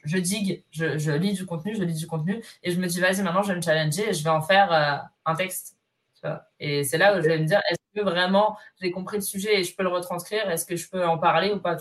je 0.03 0.17
digue, 0.17 0.63
je, 0.71 1.11
lis 1.11 1.33
du 1.33 1.45
contenu, 1.45 1.75
je 1.75 1.83
lis 1.83 1.95
du 1.95 2.07
contenu, 2.07 2.43
et 2.63 2.71
je 2.71 2.79
me 2.79 2.87
dis, 2.87 2.99
vas-y, 2.99 3.21
maintenant, 3.21 3.43
je 3.43 3.49
vais 3.49 3.55
me 3.55 3.61
challenger 3.61 4.09
et 4.09 4.13
je 4.13 4.23
vais 4.23 4.29
en 4.29 4.41
faire 4.41 4.71
euh, 4.71 4.97
un 5.25 5.35
texte. 5.35 5.77
et 6.59 6.83
c'est 6.83 6.97
là 6.97 7.17
où 7.17 7.21
je 7.21 7.27
vais 7.27 7.39
me 7.39 7.45
dire, 7.45 7.61
est-ce 7.69 8.01
que 8.01 8.05
vraiment 8.05 8.57
j'ai 8.81 8.91
compris 8.91 9.17
le 9.17 9.23
sujet 9.23 9.59
et 9.59 9.63
je 9.63 9.75
peux 9.75 9.83
le 9.83 9.89
retranscrire? 9.89 10.49
Est-ce 10.49 10.65
que 10.65 10.75
je 10.75 10.89
peux 10.89 11.05
en 11.05 11.17
parler 11.17 11.51
ou 11.51 11.59
pas 11.59 11.77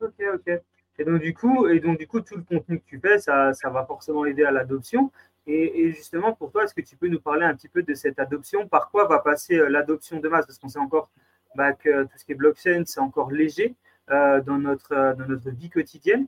Ok, 0.00 0.20
ok. 0.34 0.60
Et 0.98 1.04
donc, 1.04 1.20
du 1.22 1.32
coup, 1.34 1.68
et 1.68 1.80
donc, 1.80 1.98
du 1.98 2.06
coup, 2.06 2.20
tout 2.20 2.36
le 2.36 2.42
contenu 2.42 2.80
que 2.80 2.84
tu 2.86 3.00
fais, 3.00 3.18
ça, 3.18 3.52
ça 3.54 3.70
va 3.70 3.84
forcément 3.86 4.24
aider 4.24 4.44
à 4.44 4.50
l'adoption. 4.50 5.10
Et, 5.46 5.92
justement, 5.92 6.32
pour 6.32 6.52
toi, 6.52 6.64
est-ce 6.64 6.74
que 6.74 6.80
tu 6.80 6.96
peux 6.96 7.08
nous 7.08 7.20
parler 7.20 7.44
un 7.44 7.54
petit 7.54 7.68
peu 7.68 7.82
de 7.82 7.94
cette 7.94 8.18
adoption? 8.18 8.68
Par 8.68 8.90
quoi 8.90 9.06
va 9.06 9.18
passer 9.18 9.56
euh, 9.56 9.68
l'adoption 9.68 10.20
de 10.20 10.28
masse? 10.28 10.46
Parce 10.46 10.58
qu'on 10.58 10.68
sait 10.68 10.78
encore 10.78 11.10
bah, 11.56 11.72
que 11.72 12.04
tout 12.04 12.16
ce 12.16 12.24
qui 12.24 12.32
est 12.32 12.36
blockchain, 12.36 12.84
c'est 12.86 13.00
encore 13.00 13.30
léger. 13.32 13.74
Euh, 14.10 14.40
dans, 14.40 14.58
notre, 14.58 14.92
euh, 14.92 15.14
dans 15.14 15.26
notre 15.26 15.48
vie 15.50 15.70
quotidienne. 15.70 16.26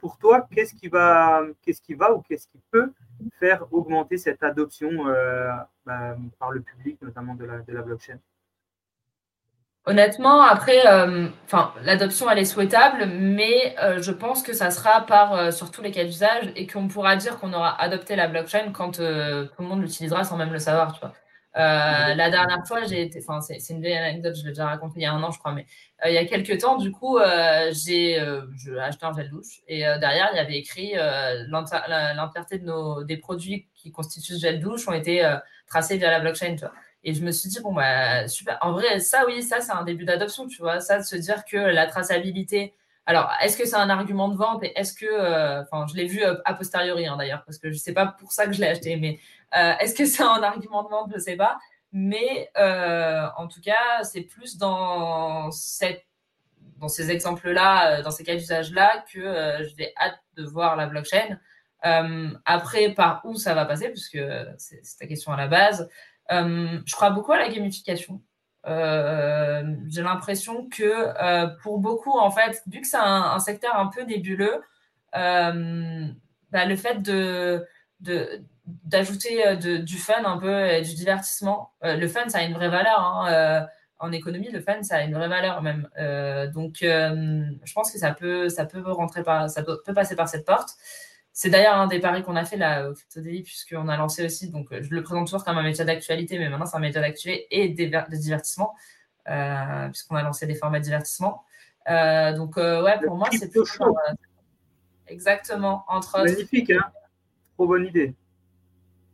Pour 0.00 0.16
toi, 0.16 0.46
qu'est-ce 0.54 0.74
qui 0.74 0.86
va, 0.86 1.42
qu'est-ce 1.60 1.82
qui 1.82 1.94
va 1.94 2.14
ou 2.14 2.20
qu'est-ce 2.20 2.46
qui 2.46 2.60
peut 2.70 2.92
faire 3.40 3.64
augmenter 3.72 4.16
cette 4.16 4.44
adoption 4.44 5.08
euh, 5.08 5.50
bah, 5.84 6.16
par 6.38 6.52
le 6.52 6.60
public, 6.60 7.02
notamment 7.02 7.34
de 7.34 7.44
la, 7.44 7.58
de 7.58 7.72
la 7.72 7.82
blockchain? 7.82 8.18
Honnêtement, 9.86 10.42
après, 10.42 10.82
l'adoption 11.82 12.28
elle 12.28 12.40
est 12.40 12.44
souhaitable, 12.44 13.06
mais 13.06 13.76
je 13.98 14.10
pense 14.10 14.42
que 14.42 14.52
ça 14.52 14.72
sera 14.72 15.06
par 15.06 15.52
sur 15.52 15.70
tous 15.70 15.80
les 15.80 15.92
cas 15.92 16.02
d'usage 16.04 16.52
et 16.56 16.66
qu'on 16.66 16.88
pourra 16.88 17.14
dire 17.14 17.38
qu'on 17.38 17.52
aura 17.52 17.80
adopté 17.80 18.16
la 18.16 18.26
blockchain 18.26 18.72
quand 18.72 18.96
tout 18.96 19.02
le 19.02 19.64
monde 19.64 19.82
l'utilisera 19.82 20.24
sans 20.24 20.36
même 20.36 20.52
le 20.52 20.58
savoir, 20.58 20.92
tu 20.92 21.00
vois. 21.00 21.12
Euh, 21.56 22.14
la 22.14 22.30
dernière 22.30 22.66
fois, 22.66 22.84
j'ai 22.84 23.02
été, 23.02 23.20
enfin, 23.26 23.40
c'est 23.40 23.72
une 23.72 23.80
vieille 23.80 23.96
anecdote, 23.96 24.36
je 24.36 24.42
l'ai 24.42 24.50
déjà 24.50 24.66
raconté 24.66 25.00
il 25.00 25.02
y 25.04 25.06
a 25.06 25.12
un 25.12 25.22
an, 25.22 25.30
je 25.30 25.38
crois, 25.38 25.52
mais 25.52 25.64
euh, 26.04 26.10
il 26.10 26.14
y 26.14 26.18
a 26.18 26.26
quelques 26.26 26.58
temps, 26.58 26.76
du 26.76 26.92
coup, 26.92 27.18
euh, 27.18 27.72
j'ai 27.72 28.18
acheté 28.78 29.06
un 29.06 29.12
gel 29.14 29.30
douche 29.30 29.62
et 29.66 29.80
derrière, 29.80 30.28
il 30.32 30.36
y 30.36 30.40
avait 30.40 30.58
écrit 30.58 30.92
l'entièreté 31.48 32.58
de 32.58 32.64
nos, 32.64 33.04
des 33.04 33.16
produits 33.16 33.68
qui 33.74 33.90
constituent 33.90 34.34
ce 34.34 34.40
gel 34.40 34.60
douche 34.60 34.86
ont 34.86 34.92
été 34.92 35.22
tracés 35.66 35.96
via 35.96 36.10
la 36.10 36.20
blockchain, 36.20 36.56
tu 36.56 36.60
vois. 36.60 36.72
Et 37.04 37.14
je 37.14 37.22
me 37.22 37.30
suis 37.30 37.48
dit, 37.48 37.60
bon, 37.60 37.72
bah, 37.72 38.26
super. 38.28 38.58
En 38.62 38.72
vrai, 38.72 38.98
ça, 38.98 39.24
oui, 39.26 39.42
ça, 39.42 39.60
c'est 39.60 39.72
un 39.72 39.84
début 39.84 40.04
d'adoption, 40.04 40.48
tu 40.48 40.60
vois. 40.60 40.80
Ça, 40.80 40.98
de 40.98 41.04
se 41.04 41.14
dire 41.16 41.44
que 41.44 41.56
la 41.56 41.86
traçabilité, 41.86 42.74
alors, 43.06 43.30
est-ce 43.40 43.56
que 43.56 43.64
c'est 43.64 43.76
un 43.76 43.88
argument 43.90 44.28
de 44.28 44.36
vente 44.36 44.64
et 44.64 44.72
est-ce 44.76 44.92
que, 44.92 45.62
enfin, 45.62 45.86
je 45.88 45.94
l'ai 45.96 46.06
vu 46.06 46.22
a 46.24 46.54
posteriori 46.54 47.06
hein, 47.06 47.16
d'ailleurs, 47.16 47.44
parce 47.44 47.58
que 47.58 47.70
je 47.70 47.78
sais 47.78 47.94
pas 47.94 48.06
pour 48.06 48.32
ça 48.32 48.46
que 48.46 48.52
je 48.52 48.60
l'ai 48.60 48.66
acheté, 48.66 48.96
mais 48.96 49.20
est-ce 49.52 49.94
que 49.94 50.04
c'est 50.04 50.22
un 50.22 50.42
argument 50.42 50.82
de 50.82 50.88
vente 50.88 51.10
Je 51.10 51.16
ne 51.16 51.20
sais 51.20 51.36
pas. 51.36 51.58
Mais 51.92 52.50
euh, 52.58 53.26
en 53.38 53.48
tout 53.48 53.60
cas, 53.62 54.02
c'est 54.02 54.20
plus 54.20 54.58
dans 54.58 55.50
ces 55.50 57.10
exemples-là, 57.10 58.02
dans 58.02 58.10
ces 58.10 58.22
cas 58.22 58.34
d'usage-là, 58.34 59.04
que 59.10 59.66
j'ai 59.76 59.94
hâte 59.96 60.18
de 60.36 60.44
voir 60.44 60.76
la 60.76 60.86
blockchain. 60.86 61.38
après, 62.44 62.92
par 62.92 63.22
où 63.24 63.36
ça 63.36 63.54
va 63.54 63.64
passer, 63.64 63.88
puisque 63.88 64.18
c'est 64.58 64.82
ta 64.98 65.06
question 65.06 65.32
à 65.32 65.36
la 65.38 65.48
base, 65.48 65.88
je 66.28 66.94
crois 66.94 67.10
beaucoup 67.10 67.32
à 67.32 67.38
la 67.38 67.48
gamification. 67.48 68.20
j'ai 68.66 70.02
l'impression 70.02 70.68
que 70.68 71.56
pour 71.62 71.78
beaucoup, 71.78 72.18
en 72.18 72.30
fait, 72.30 72.62
vu 72.66 72.82
que 72.82 72.86
c'est 72.86 72.98
un, 73.00 73.38
secteur 73.38 73.74
un 73.78 73.86
peu 73.86 74.02
nébuleux, 74.02 74.60
bah, 75.12 75.52
le 76.64 76.76
fait 76.76 77.00
de, 77.00 77.64
d'ajouter 78.66 79.46
euh, 79.46 79.78
du 79.78 79.98
fun 79.98 80.24
un 80.24 80.38
peu 80.38 80.66
et 80.66 80.82
du 80.82 80.94
divertissement. 80.94 81.72
Euh, 81.84 81.96
le 81.96 82.08
fun, 82.08 82.28
ça 82.28 82.38
a 82.38 82.42
une 82.42 82.54
vraie 82.54 82.68
valeur. 82.68 83.00
Hein, 83.00 83.32
euh, 83.32 83.66
en 83.98 84.12
économie, 84.12 84.50
le 84.50 84.60
fun, 84.60 84.82
ça 84.82 84.96
a 84.96 85.02
une 85.02 85.14
vraie 85.14 85.28
valeur 85.28 85.62
même. 85.62 85.88
donc, 86.52 86.78
je 86.82 87.72
pense 87.72 87.90
que 87.90 87.98
ça 87.98 88.12
peut, 88.12 88.50
ça 88.50 88.66
peut 88.66 88.82
rentrer 88.92 89.22
par, 89.22 89.48
ça 89.48 89.62
peut, 89.62 89.80
passer 89.94 90.14
par 90.14 90.28
cette 90.28 90.44
porte. 90.44 90.68
C'est 91.32 91.48
d'ailleurs 91.48 91.76
un 91.76 91.86
des 91.86 91.98
paris 91.98 92.22
qu'on 92.22 92.36
a 92.36 92.44
fait 92.44 92.58
là 92.58 92.90
au 92.90 92.92
Crypto 92.92 93.22
Daily, 93.22 93.42
puisqu'on 93.42 93.88
a 93.88 93.96
lancé 93.96 94.22
aussi, 94.22 94.50
donc 94.50 94.68
je 94.70 94.90
le 94.90 95.02
présente 95.02 95.28
toujours 95.28 95.44
comme 95.44 95.56
un 95.56 95.62
métier 95.62 95.86
d'actualité, 95.86 96.38
mais 96.38 96.50
maintenant 96.50 96.66
c'est 96.66 96.76
un 96.76 96.80
métier 96.80 97.00
d'actualité 97.00 97.46
et 97.50 97.70
de 97.70 98.16
divertissement, 98.16 98.74
puisqu'on 99.24 100.16
a 100.16 100.22
lancé 100.22 100.46
des 100.46 100.56
formats 100.56 100.78
de 100.78 100.84
divertissement. 100.84 101.44
donc, 101.86 102.58
ouais, 102.58 103.00
pour 103.02 103.16
moi, 103.16 103.30
c'est 103.32 103.48
plus. 103.48 103.78
exactement, 105.06 105.86
entre. 105.88 106.22
Magnifique, 106.22 106.70
hein? 106.70 106.84
Trop 107.54 107.66
bonne 107.66 107.86
idée. 107.86 108.14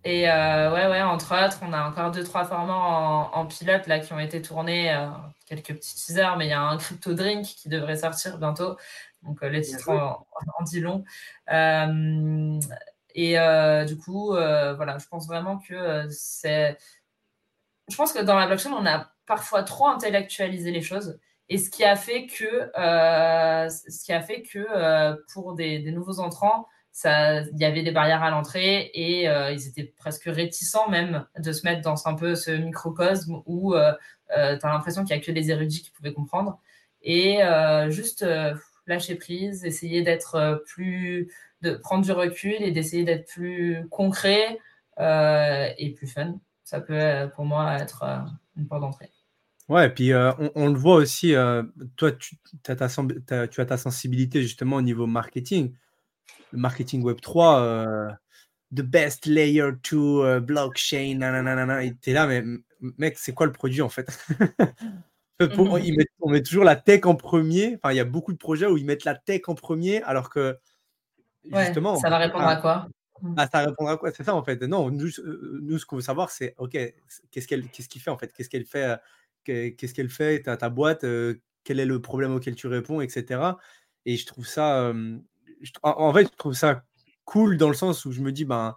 Et 0.04 0.28
euh, 0.28 0.72
ouais, 0.72 0.88
ouais, 0.88 1.02
entre 1.02 1.32
autres, 1.32 1.58
on 1.62 1.72
a 1.72 1.88
encore 1.88 2.10
deux, 2.10 2.24
trois 2.24 2.44
formats 2.44 3.30
en, 3.32 3.46
pilote 3.46 3.86
là, 3.86 4.00
qui 4.00 4.12
ont 4.12 4.18
été 4.18 4.42
tournés, 4.42 4.92
euh, 4.92 5.06
quelques 5.46 5.74
petits 5.74 5.94
teasers, 5.94 6.36
mais 6.36 6.46
il 6.46 6.50
y 6.50 6.52
a 6.52 6.60
un 6.60 6.76
crypto 6.76 7.14
drink 7.14 7.44
qui 7.44 7.68
devrait 7.68 7.96
sortir 7.96 8.38
bientôt. 8.38 8.76
Donc, 9.22 9.42
euh, 9.42 9.48
le 9.48 9.60
titre 9.60 9.88
en, 10.58 10.64
dit 10.64 10.80
long. 10.80 11.04
et 13.14 13.36
du 13.86 13.96
coup, 13.98 14.30
voilà, 14.30 14.98
je 14.98 15.06
pense 15.06 15.26
vraiment 15.28 15.58
que 15.58 16.08
c'est. 16.10 16.76
Je 17.88 17.96
pense 17.96 18.12
que 18.12 18.20
dans 18.20 18.36
la 18.36 18.46
blockchain, 18.46 18.72
on 18.72 18.86
a 18.86 19.12
parfois 19.26 19.62
trop 19.62 19.86
intellectualisé 19.86 20.72
les 20.72 20.82
choses. 20.82 21.20
Et 21.48 21.58
ce 21.58 21.70
qui 21.70 21.84
a 21.84 21.94
fait 21.94 22.26
que, 22.26 22.70
ce 22.74 24.04
qui 24.04 24.12
a 24.12 24.20
fait 24.20 24.42
que 24.42 25.16
pour 25.32 25.54
des, 25.54 25.78
des 25.78 25.92
nouveaux 25.92 26.18
entrants, 26.18 26.66
il 27.04 27.58
y 27.58 27.64
avait 27.64 27.82
des 27.82 27.90
barrières 27.90 28.22
à 28.22 28.30
l'entrée 28.30 28.90
et 28.94 29.28
euh, 29.28 29.50
ils 29.52 29.66
étaient 29.66 29.92
presque 29.96 30.24
réticents 30.26 30.88
même 30.90 31.26
de 31.38 31.52
se 31.52 31.66
mettre 31.66 31.80
dans 31.80 32.06
un 32.06 32.14
peu 32.14 32.34
ce 32.34 32.50
microcosme 32.50 33.42
où 33.46 33.74
euh, 33.74 33.92
euh, 34.36 34.58
tu 34.58 34.66
as 34.66 34.68
l'impression 34.68 35.04
qu'il 35.04 35.16
n'y 35.16 35.22
a 35.22 35.24
que 35.24 35.32
des 35.32 35.50
érudits 35.50 35.82
qui 35.82 35.90
pouvaient 35.90 36.12
comprendre. 36.12 36.60
Et 37.04 37.40
juste 37.88 38.24
lâcher 38.86 39.16
prise, 39.16 39.64
essayer 39.64 40.02
d'être 40.02 40.62
plus, 40.66 41.32
de 41.62 41.72
prendre 41.72 42.04
du 42.04 42.12
recul 42.12 42.54
et 42.60 42.70
d'essayer 42.70 43.02
d'être 43.02 43.26
plus 43.26 43.88
concret 43.90 44.60
et 45.00 45.94
plus 45.96 46.06
fun. 46.06 46.38
Ça 46.62 46.80
peut 46.80 47.28
pour 47.34 47.44
moi 47.44 47.74
être 47.74 48.04
une 48.56 48.68
porte 48.68 48.82
d'entrée. 48.82 49.10
Ouais, 49.68 49.86
et 49.86 49.90
puis 49.90 50.12
on, 50.14 50.68
le 50.68 50.78
voit 50.78 50.94
aussi, 50.94 51.34
toi, 51.96 52.12
tu 52.12 52.36
as 52.68 52.76
ta 52.76 53.76
sensibilité 53.76 54.40
justement 54.40 54.76
au 54.76 54.82
niveau 54.82 55.08
marketing 55.08 55.74
le 56.52 56.58
marketing 56.58 57.02
Web 57.02 57.20
3, 57.20 57.60
euh, 57.60 58.10
the 58.74 58.82
best 58.82 59.26
layer 59.26 59.70
to 59.82 60.24
euh, 60.24 60.40
blockchain, 60.40 61.18
nanana, 61.18 61.84
et 61.84 61.94
t'es 61.94 62.12
là, 62.12 62.26
mais 62.26 62.42
mec, 62.98 63.18
c'est 63.18 63.32
quoi 63.32 63.46
le 63.46 63.52
produit 63.52 63.82
en 63.82 63.88
fait? 63.88 64.06
Pour. 65.54 65.78
On 66.24 66.30
met 66.30 66.42
toujours 66.42 66.62
la 66.62 66.76
tech 66.76 67.04
en 67.04 67.16
premier. 67.16 67.76
Enfin, 67.76 67.92
il 67.92 67.96
y 67.96 68.00
a 68.00 68.04
beaucoup 68.04 68.32
de 68.32 68.38
projets 68.38 68.66
où 68.66 68.76
ils 68.76 68.84
mettent 68.84 69.04
la 69.04 69.16
tech 69.16 69.42
en 69.48 69.56
premier, 69.56 70.00
alors 70.02 70.30
que 70.30 70.56
justement. 71.44 71.96
ça 71.96 72.10
va 72.10 72.18
répondre 72.18 72.46
à 72.46 72.56
quoi? 72.56 72.88
ah, 73.36 73.48
ça 73.48 73.60
répondra 73.60 73.94
à 73.94 73.96
quoi? 73.96 74.12
C'est 74.12 74.22
ça 74.22 74.36
en 74.36 74.44
fait. 74.44 74.62
Non, 74.62 74.90
nous, 74.90 75.08
euh, 75.18 75.58
nous 75.62 75.78
ce 75.78 75.86
qu'on 75.86 75.96
veut 75.96 76.02
savoir, 76.02 76.30
c'est 76.30 76.54
OK, 76.58 76.78
qu'est-ce 77.32 77.48
qu'elle 77.48 77.68
qu'est-ce 77.68 77.88
qu'il 77.88 78.00
fait 78.00 78.10
en 78.10 78.18
fait? 78.18 78.32
Qu'est-ce 78.32 78.48
qu'elle 78.48 78.66
fait 78.66 79.00
Qu'est-ce 79.44 79.94
qu'elle 79.94 80.10
fait 80.10 80.42
ta, 80.42 80.56
ta 80.56 80.70
boîte 80.70 81.04
Quel 81.64 81.80
est 81.80 81.86
le 81.86 82.00
problème 82.00 82.34
auquel 82.34 82.54
tu 82.54 82.68
réponds, 82.68 83.00
etc. 83.00 83.40
Et 84.06 84.16
je 84.16 84.26
trouve 84.26 84.46
ça, 84.46 84.92
en, 85.82 86.12
fait, 86.12 86.24
je 86.24 86.36
trouve 86.36 86.54
ça 86.54 86.84
cool 87.24 87.56
dans 87.56 87.68
le 87.68 87.74
sens 87.74 88.04
où 88.04 88.12
je 88.12 88.20
me 88.20 88.32
dis, 88.32 88.44
ben, 88.44 88.76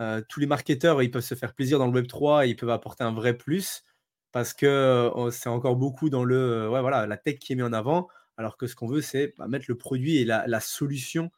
euh, 0.00 0.22
tous 0.28 0.40
les 0.40 0.46
marketeurs, 0.46 1.02
ils 1.02 1.10
peuvent 1.10 1.22
se 1.22 1.34
faire 1.34 1.54
plaisir 1.54 1.78
dans 1.78 1.86
le 1.86 1.92
Web 1.92 2.06
3 2.06 2.46
et 2.46 2.50
ils 2.50 2.56
peuvent 2.56 2.70
apporter 2.70 3.04
un 3.04 3.12
vrai 3.12 3.36
plus 3.36 3.84
parce 4.32 4.54
que 4.54 5.10
oh, 5.14 5.30
c'est 5.30 5.48
encore 5.48 5.76
beaucoup 5.76 6.10
dans 6.10 6.24
le, 6.24 6.36
euh, 6.36 6.68
voilà, 6.68 7.06
la 7.06 7.16
tech 7.16 7.38
qui 7.38 7.52
est 7.52 7.56
mise 7.56 7.64
en 7.64 7.72
avant, 7.72 8.08
alors 8.36 8.56
que 8.56 8.66
ce 8.66 8.76
qu'on 8.76 8.86
veut, 8.86 9.00
c'est 9.00 9.34
bah, 9.38 9.48
mettre 9.48 9.66
le 9.68 9.76
produit 9.76 10.18
et 10.18 10.24
la, 10.24 10.60
solution 10.60 11.30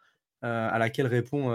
euh, 0.44 0.68
à 0.70 0.78
laquelle 0.78 1.06
répond 1.06 1.50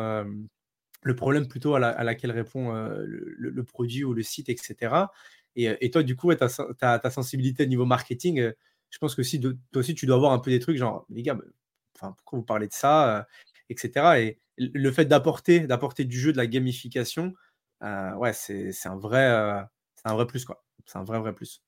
le 1.03 1.15
problème 1.15 1.47
plutôt 1.47 1.75
à, 1.75 2.03
laquelle 2.03 2.31
répond 2.31 2.73
le, 2.73 3.63
produit 3.63 4.03
ou 4.03 4.13
le 4.13 4.23
site, 4.23 4.49
etc. 4.49 4.95
Et, 5.55 5.91
toi, 5.91 6.03
du 6.03 6.15
coup, 6.15 6.33
ta, 6.33 6.49
ta, 6.99 7.11
sensibilité 7.11 7.63
au 7.63 7.67
niveau 7.67 7.85
marketing, 7.85 8.51
je 8.89 8.97
pense 8.97 9.13
que 9.13 9.23
si 9.23 9.39
toi 9.39 9.53
aussi, 9.75 9.93
tu 9.93 10.05
dois 10.05 10.15
avoir 10.15 10.31
un 10.31 10.39
peu 10.39 10.49
des 10.51 10.59
trucs 10.59 10.77
genre, 10.77 11.05
les 11.09 11.21
gars, 11.21 11.37
enfin, 11.95 12.13
pourquoi 12.17 12.39
vous 12.39 12.45
parlez 12.45 12.67
de 12.67 12.73
ça, 12.73 13.17
euh, 13.17 13.23
etc. 13.69 14.19
Et 14.19 14.39
le 14.57 14.91
fait 14.91 15.05
d'apporter, 15.05 15.61
d'apporter 15.61 16.05
du 16.05 16.19
jeu, 16.19 16.31
de 16.31 16.37
la 16.37 16.47
gamification, 16.47 17.33
euh, 17.83 18.13
ouais, 18.15 18.33
c'est 18.33 18.71
un 18.85 18.97
vrai, 18.97 19.25
euh, 19.25 19.61
c'est 19.95 20.09
un 20.09 20.13
vrai 20.13 20.27
plus 20.27 20.45
quoi. 20.45 20.63
C'est 20.85 20.97
un 20.97 21.03
vrai 21.03 21.19
vrai 21.19 21.33
plus. 21.33 21.61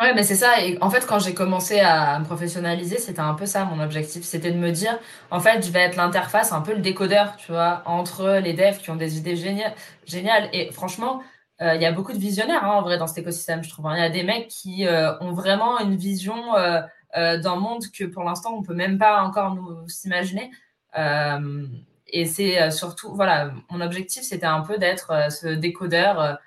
Ouais, 0.00 0.14
mais 0.14 0.22
c'est 0.22 0.34
ça. 0.34 0.62
Et 0.64 0.78
en 0.80 0.88
fait, 0.88 1.06
quand 1.06 1.18
j'ai 1.18 1.34
commencé 1.34 1.80
à 1.80 2.18
me 2.18 2.24
professionnaliser, 2.24 2.96
c'était 2.96 3.20
un 3.20 3.34
peu 3.34 3.44
ça 3.44 3.66
mon 3.66 3.80
objectif. 3.80 4.24
C'était 4.24 4.50
de 4.50 4.56
me 4.56 4.70
dire, 4.70 4.98
en 5.30 5.40
fait, 5.40 5.62
je 5.62 5.70
vais 5.70 5.80
être 5.80 5.96
l'interface, 5.96 6.52
un 6.52 6.62
peu 6.62 6.72
le 6.72 6.80
décodeur, 6.80 7.36
tu 7.36 7.52
vois, 7.52 7.82
entre 7.84 8.38
les 8.42 8.54
devs 8.54 8.78
qui 8.78 8.90
ont 8.90 8.96
des 8.96 9.18
idées 9.18 9.36
géniales. 9.36 10.48
Et 10.54 10.72
franchement, 10.72 11.22
il 11.60 11.82
y 11.82 11.84
a 11.84 11.92
beaucoup 11.92 12.14
de 12.14 12.18
visionnaires, 12.18 12.64
hein, 12.64 12.76
en 12.78 12.80
vrai, 12.80 12.96
dans 12.96 13.06
cet 13.06 13.18
écosystème, 13.18 13.62
je 13.62 13.68
trouve. 13.68 13.88
Hein. 13.88 13.96
Il 13.96 14.00
y 14.00 14.06
a 14.06 14.08
des 14.08 14.22
mecs 14.22 14.48
qui 14.48 14.86
ont 15.20 15.32
vraiment 15.32 15.78
une 15.80 15.96
vision 15.96 16.56
euh, 16.56 16.80
d'un 17.16 17.56
monde 17.56 17.84
que 17.92 18.04
pour 18.04 18.22
l'instant 18.24 18.54
on 18.54 18.62
peut 18.62 18.74
même 18.74 18.98
pas 18.98 19.22
encore 19.22 19.54
nous 19.54 19.88
s'imaginer. 19.88 20.50
Euh, 20.98 21.66
et 22.06 22.24
c'est 22.24 22.60
euh, 22.60 22.70
surtout, 22.70 23.14
voilà, 23.14 23.52
mon 23.70 23.80
objectif 23.80 24.22
c'était 24.22 24.46
un 24.46 24.60
peu 24.60 24.78
d'être 24.78 25.30
ce 25.30 25.48
décodeur. 25.48 26.38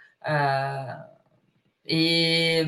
et 1.85 2.65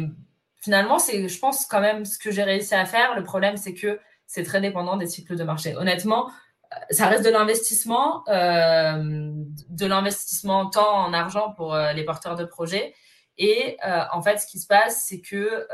finalement, 0.62 1.00
c'est, 1.00 1.28
je 1.28 1.40
pense 1.40 1.66
quand 1.66 1.82
même 1.82 2.06
ce 2.06 2.18
que 2.18 2.32
j'ai 2.32 2.44
réussi 2.44 2.76
à 2.76 2.86
faire. 2.86 3.16
Le 3.16 3.24
problème, 3.24 3.58
c'est 3.58 3.74
que 3.74 4.00
c'est 4.28 4.44
très 4.44 4.62
dépendant 4.62 4.98
des 4.98 5.08
cycles 5.08 5.36
de 5.36 5.44
marché. 5.44 5.76
Honnêtement, 5.76 6.32
ça 6.90 7.08
reste 7.08 7.24
de 7.24 7.30
l'investissement, 7.30 8.24
de 8.28 9.86
l'investissement 9.86 10.70
tant 10.70 11.06
en 11.06 11.14
argent 11.14 11.52
pour 11.52 11.78
les 11.78 12.04
porteurs 12.04 12.36
de 12.36 12.46
projets. 12.46 12.96
Et 13.38 13.78
en 14.12 14.22
fait, 14.24 14.40
ce 14.40 14.48
qui 14.48 14.60
se 14.60 14.66
passe, 14.66 15.06
c'est 15.08 15.22
que 15.22 15.68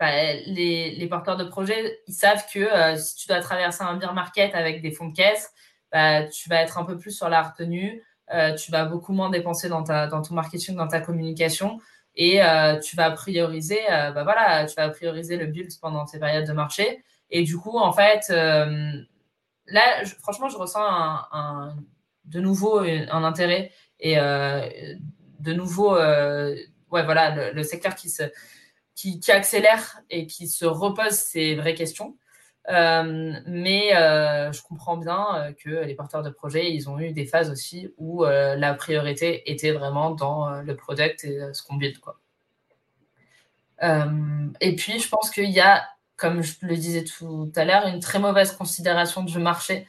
bah, 0.00 0.32
les, 0.46 1.06
porteurs 1.10 1.36
de 1.36 1.44
projets, 1.44 2.00
ils 2.06 2.14
savent 2.14 2.42
que 2.50 2.58
euh, 2.58 2.96
si 2.96 3.16
tu 3.16 3.28
dois 3.28 3.40
traverser 3.40 3.84
un 3.84 3.96
beer 3.96 4.14
market 4.14 4.54
avec 4.54 4.80
des 4.80 4.92
fonds 4.92 5.08
de 5.08 5.14
caisse, 5.14 5.52
bah, 5.92 6.24
tu 6.24 6.48
vas 6.48 6.62
être 6.62 6.78
un 6.78 6.84
peu 6.84 6.96
plus 6.96 7.10
sur 7.10 7.28
la 7.28 7.42
retenue, 7.42 8.02
euh, 8.32 8.54
tu 8.54 8.70
vas 8.70 8.86
beaucoup 8.86 9.12
moins 9.12 9.28
dépenser 9.28 9.68
dans, 9.68 9.82
ta, 9.82 10.06
dans 10.06 10.22
ton 10.22 10.32
marketing, 10.32 10.74
dans 10.74 10.88
ta 10.88 11.00
communication, 11.00 11.80
et 12.14 12.42
euh, 12.42 12.78
tu 12.80 12.96
vas 12.96 13.10
prioriser, 13.10 13.78
bah, 13.88 14.24
voilà, 14.24 14.64
tu 14.64 14.74
vas 14.74 14.88
prioriser 14.88 15.36
le 15.36 15.44
build 15.46 15.70
pendant 15.82 16.06
ces 16.06 16.18
périodes 16.18 16.46
de 16.46 16.52
marché. 16.54 17.04
Et 17.28 17.42
du 17.42 17.58
coup, 17.58 17.76
en 17.76 17.92
fait, 17.92 18.30
là, 18.30 19.82
franchement, 20.22 20.48
je 20.48 20.56
ressens 20.56 21.20
de 22.24 22.40
nouveau 22.40 22.78
un, 22.78 23.22
intérêt 23.24 23.70
et 24.00 24.16
de 24.16 25.52
nouveau, 25.52 25.94
ouais, 25.94 26.64
voilà, 26.90 27.52
le 27.52 27.62
secteur 27.62 27.94
qui 27.94 28.08
se 28.08 28.24
qui, 29.00 29.32
accélère 29.32 30.00
et 30.10 30.26
qui 30.26 30.48
se 30.48 30.64
repose 30.64 31.12
ces 31.12 31.54
vraies 31.54 31.74
questions. 31.74 32.16
Euh, 32.68 33.32
mais 33.46 33.96
euh, 33.96 34.52
je 34.52 34.62
comprends 34.62 34.98
bien 34.98 35.26
euh, 35.34 35.52
que 35.52 35.70
les 35.84 35.94
porteurs 35.94 36.22
de 36.22 36.28
projets, 36.28 36.72
ils 36.72 36.90
ont 36.90 37.00
eu 37.00 37.12
des 37.12 37.24
phases 37.24 37.50
aussi 37.50 37.92
où 37.96 38.24
la 38.24 38.74
priorité 38.74 39.50
était 39.50 39.72
vraiment 39.72 40.10
dans 40.10 40.60
le 40.60 40.76
product 40.76 41.24
et 41.24 41.40
ce 41.52 41.62
qu'on 41.62 41.76
build. 41.76 41.98
Quoi. 41.98 42.18
et 44.60 44.76
puis, 44.76 44.98
je 45.00 45.08
pense 45.08 45.30
qu'il 45.30 45.50
y 45.50 45.60
a, 45.60 45.84
comme 46.16 46.42
je 46.42 46.54
le 46.62 46.76
disais 46.76 47.04
tout 47.04 47.50
à 47.56 47.64
l'heure, 47.64 47.86
une 47.86 48.00
très 48.00 48.18
mauvaise 48.18 48.52
considération 48.52 49.22
du 49.22 49.38
marché. 49.38 49.86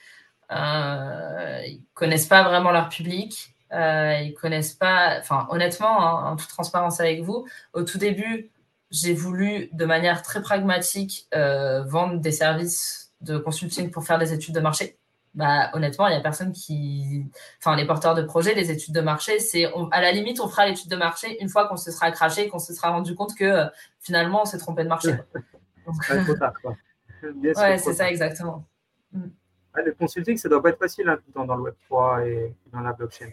ils 0.50 1.82
connaissent 1.94 2.28
pas 2.28 2.44
vraiment 2.44 2.72
leur 2.72 2.88
public. 2.90 3.54
ils 3.72 4.34
connaissent 4.40 4.74
pas, 4.74 5.18
enfin 5.20 5.48
honnêtement, 5.50 6.02
hein, 6.02 6.32
en 6.32 6.36
toute 6.38 6.50
transparence 6.50 7.00
avec 7.02 7.22
vous, 7.22 7.46
au 7.74 7.84
tout 7.84 7.98
début, 7.98 8.50
j'ai 8.92 9.14
voulu, 9.14 9.70
de 9.72 9.86
manière 9.86 10.22
très 10.22 10.42
pragmatique, 10.42 11.28
euh, 11.34 11.84
vendre 11.84 12.20
des 12.20 12.32
services 12.32 13.14
de 13.22 13.38
consulting 13.38 13.90
pour 13.90 14.04
faire 14.06 14.20
des 14.20 14.34
études 14.34 14.54
de 14.54 14.60
marché. 14.60 14.98
Bah, 15.34 15.70
honnêtement, 15.74 16.08
il 16.08 16.12
n'y 16.12 16.18
a 16.18 16.22
personne 16.22 16.52
qui. 16.52 17.26
Enfin, 17.60 17.78
les 17.78 17.88
porteurs 17.88 18.16
de 18.16 18.22
projets, 18.22 18.54
les 18.54 18.70
études 18.70 18.94
de 18.94 19.00
marché, 19.00 19.40
c'est. 19.40 19.66
À 19.92 20.02
la 20.02 20.12
limite, 20.12 20.42
on 20.42 20.50
fera 20.50 20.68
l'étude 20.68 20.90
de 20.90 20.98
marché 20.98 21.42
une 21.42 21.48
fois 21.48 21.70
qu'on 21.70 21.78
se 21.78 21.90
sera 21.90 22.12
craché, 22.12 22.50
qu'on 22.50 22.60
se 22.60 22.74
sera 22.74 22.90
rendu 22.90 23.16
compte 23.16 23.34
que 23.36 23.46
euh, 23.46 23.66
finalement, 24.02 24.42
on 24.42 24.46
s'est 24.46 24.58
trompé 24.58 24.84
de 24.84 24.90
marché. 24.90 25.16
c'est 26.02 26.24
trop 26.26 26.36
tard. 26.36 26.54
Quoi. 26.62 26.76
ouais, 27.24 27.78
c'est 27.78 27.94
ça, 27.94 28.10
exactement. 28.10 28.66
Mm. 29.14 29.28
le 29.76 29.94
consulting, 29.94 30.36
ça 30.36 30.50
doit 30.50 30.62
pas 30.62 30.70
être 30.70 30.80
facile 30.80 31.08
hein, 31.08 31.16
tout 31.16 31.24
le 31.28 31.34
temps 31.34 31.46
dans 31.46 31.56
le 31.56 31.72
Web3 31.72 32.28
et 32.28 32.54
dans 32.74 32.82
la 32.82 32.92
blockchain. 32.92 33.30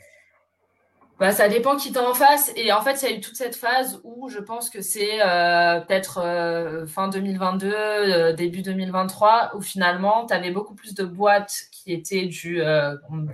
Bah, 1.18 1.32
ça 1.32 1.48
dépend 1.48 1.76
qui 1.76 1.90
t'en 1.90 2.10
en 2.10 2.14
face. 2.14 2.52
Et 2.54 2.72
en 2.72 2.80
fait, 2.80 3.02
il 3.02 3.10
y 3.10 3.12
a 3.12 3.16
eu 3.16 3.20
toute 3.20 3.34
cette 3.34 3.56
phase 3.56 4.00
où 4.04 4.28
je 4.28 4.38
pense 4.38 4.70
que 4.70 4.80
c'est 4.80 5.20
euh, 5.20 5.80
peut-être 5.80 6.20
euh, 6.22 6.86
fin 6.86 7.08
2022, 7.08 7.72
euh, 7.74 8.32
début 8.32 8.62
2023, 8.62 9.50
où 9.56 9.60
finalement, 9.60 10.26
tu 10.26 10.34
avais 10.34 10.52
beaucoup 10.52 10.74
plus 10.76 10.94
de 10.94 11.02
boîtes 11.02 11.64
qui 11.72 11.92
étaient 11.92 12.26
du, 12.26 12.62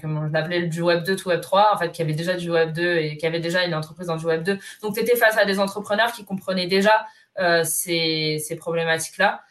comment 0.01 0.26
je 0.26 0.32
l'appelais, 0.32 0.62
du 0.62 0.80
Web 0.80 1.05
2 1.05 1.16
ou 1.26 1.28
Web 1.28 1.43
3, 1.43 1.74
en 1.74 1.78
fait, 1.78 1.93
qui 1.93 2.01
avaient 2.01 2.14
déjà 2.14 2.35
du 2.35 2.51
Web 2.51 2.72
2 2.72 2.97
et 2.97 3.16
qui 3.18 3.26
avaient 3.26 3.41
déjà 3.41 3.64
une 3.64 3.74
entreprise 3.74 4.07
dans 4.07 4.16
du 4.16 4.24
Web 4.24 4.45
2. 4.45 4.59
Donc, 4.82 4.95
tu 4.95 5.01
étais 5.01 5.16
face 5.16 5.37
à 5.37 5.45
des 5.45 5.59
entrepreneurs 5.59 6.12
qui 6.12 6.24
comprenaient 6.24 6.66
déjà 6.66 7.07
ces, 7.64 8.39
ces 8.39 8.57
problématiques-là, 8.57 9.43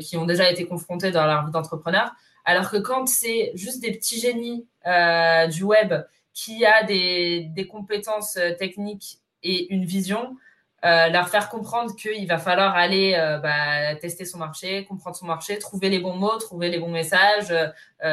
qui 0.00 0.16
ont 0.16 0.26
déjà 0.26 0.48
été 0.48 0.66
confrontés 0.66 1.10
dans 1.10 1.26
leur 1.26 1.46
vie 1.46 1.52
d'entrepreneur. 1.52 2.12
Alors 2.44 2.70
que 2.70 2.76
quand 2.76 3.06
c'est 3.08 3.50
juste 3.54 3.80
des 3.80 3.92
petits 3.92 4.20
génies 4.20 4.66
du 5.50 5.62
web 5.64 5.94
qui 6.44 6.64
a 6.64 6.84
des, 6.84 7.68
compétences 7.70 8.36
euh, 8.36 8.54
techniques 8.54 9.18
et 9.42 9.72
une 9.72 9.84
vision, 9.84 10.36
euh, 10.84 11.08
leur 11.08 11.28
faire 11.28 11.50
comprendre 11.50 11.94
qu'il 11.94 12.26
va 12.26 12.38
falloir 12.38 12.74
aller 12.74 13.14
euh, 13.14 13.38
bah, 13.38 13.94
tester 13.96 14.24
son 14.24 14.38
marché, 14.38 14.86
comprendre 14.86 15.16
son 15.16 15.26
marché, 15.26 15.58
trouver 15.58 15.90
les 15.90 15.98
bons 15.98 16.16
mots, 16.16 16.38
trouver 16.38 16.70
les 16.70 16.78
bons 16.78 16.90
messages, 16.90 17.54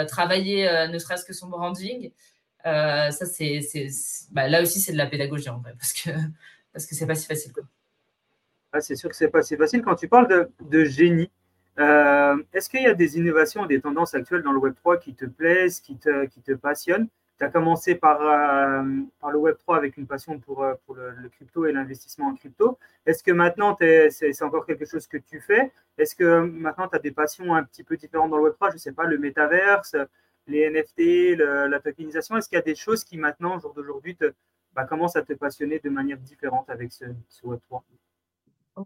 travailler 0.07 0.87
ne 0.91 0.99
serait-ce 0.99 1.23
que 1.23 1.33
son 1.33 1.47
branding. 1.47 2.11
ça, 2.63 3.25
bah, 4.31 4.47
là 4.49 4.61
aussi, 4.61 4.81
c'est 4.81 4.91
de 4.91 4.97
la 4.97 5.07
pédagogie 5.07 5.49
en 5.49 5.59
vrai, 5.59 5.73
parce 5.77 5.93
que 5.93 6.09
parce 6.73 6.85
que 6.85 7.05
pas 7.05 7.15
si 7.15 7.27
facile. 7.27 7.53
Ah, 8.73 8.81
c'est 8.81 8.95
sûr 8.95 9.09
que 9.09 9.15
c'est 9.15 9.29
pas 9.29 9.41
si 9.41 9.55
facile. 9.55 9.81
Quand 9.81 9.95
tu 9.95 10.09
parles 10.09 10.27
de, 10.27 10.51
de 10.69 10.83
génie, 10.83 11.31
est-ce 11.77 12.69
qu'il 12.69 12.81
y 12.81 12.87
a 12.87 12.93
des 12.93 13.17
innovations, 13.17 13.65
des 13.65 13.79
tendances 13.79 14.13
actuelles 14.13 14.43
dans 14.43 14.51
le 14.51 14.59
Web 14.59 14.75
3 14.75 14.97
qui 14.97 15.13
te 15.13 15.25
plaisent, 15.25 15.79
qui 15.79 15.97
te, 15.97 16.25
qui 16.25 16.41
te 16.41 16.51
passionnent? 16.51 17.07
Tu 17.37 17.45
as 17.45 17.49
commencé 17.49 17.95
par, 17.95 18.21
euh, 18.21 18.83
par 19.19 19.31
le 19.31 19.37
Web3 19.37 19.77
avec 19.77 19.97
une 19.97 20.07
passion 20.07 20.39
pour, 20.39 20.63
euh, 20.63 20.73
pour 20.85 20.95
le, 20.95 21.29
crypto 21.29 21.65
et 21.65 21.71
l'investissement 21.71 22.27
en 22.27 22.35
crypto. 22.35 22.79
Est-ce 23.05 23.23
que 23.23 23.31
maintenant, 23.31 23.77
c'est 23.79 24.41
encore 24.41 24.65
quelque 24.65 24.85
chose 24.85 25.07
que 25.07 25.17
tu 25.17 25.39
fais? 25.39 25.71
Est-ce 25.97 26.15
que 26.15 26.41
maintenant, 26.41 26.87
tu 26.87 26.95
as 26.95 26.99
des 26.99 27.11
passions 27.11 27.53
un 27.53 27.63
petit 27.63 27.83
peu 27.83 27.95
différentes 27.95 28.31
dans 28.31 28.37
le 28.37 28.49
Web3 28.49 28.69
Je 28.69 28.73
ne 28.73 28.79
sais 28.79 28.91
pas, 28.91 29.05
le 29.05 29.17
métaverse, 29.17 29.95
les 30.47 30.69
NFT, 30.69 31.37
la 31.37 31.79
tokenisation. 31.79 32.37
Est-ce 32.37 32.49
qu'il 32.49 32.57
y 32.57 32.59
a 32.59 32.63
des 32.63 32.75
choses 32.75 33.03
qui 33.03 33.17
maintenant, 33.17 33.57
au 33.57 33.59
jour 33.59 33.73
d'aujourd'hui, 33.73 34.17
bah, 34.73 34.85
commencent 34.85 35.15
à 35.15 35.21
te 35.21 35.33
passionner 35.33 35.79
de 35.79 35.89
manière 35.89 36.17
différente 36.17 36.69
avec 36.69 36.91
ce, 36.91 37.05
Web3 37.43 37.81
Ouais. 38.77 38.85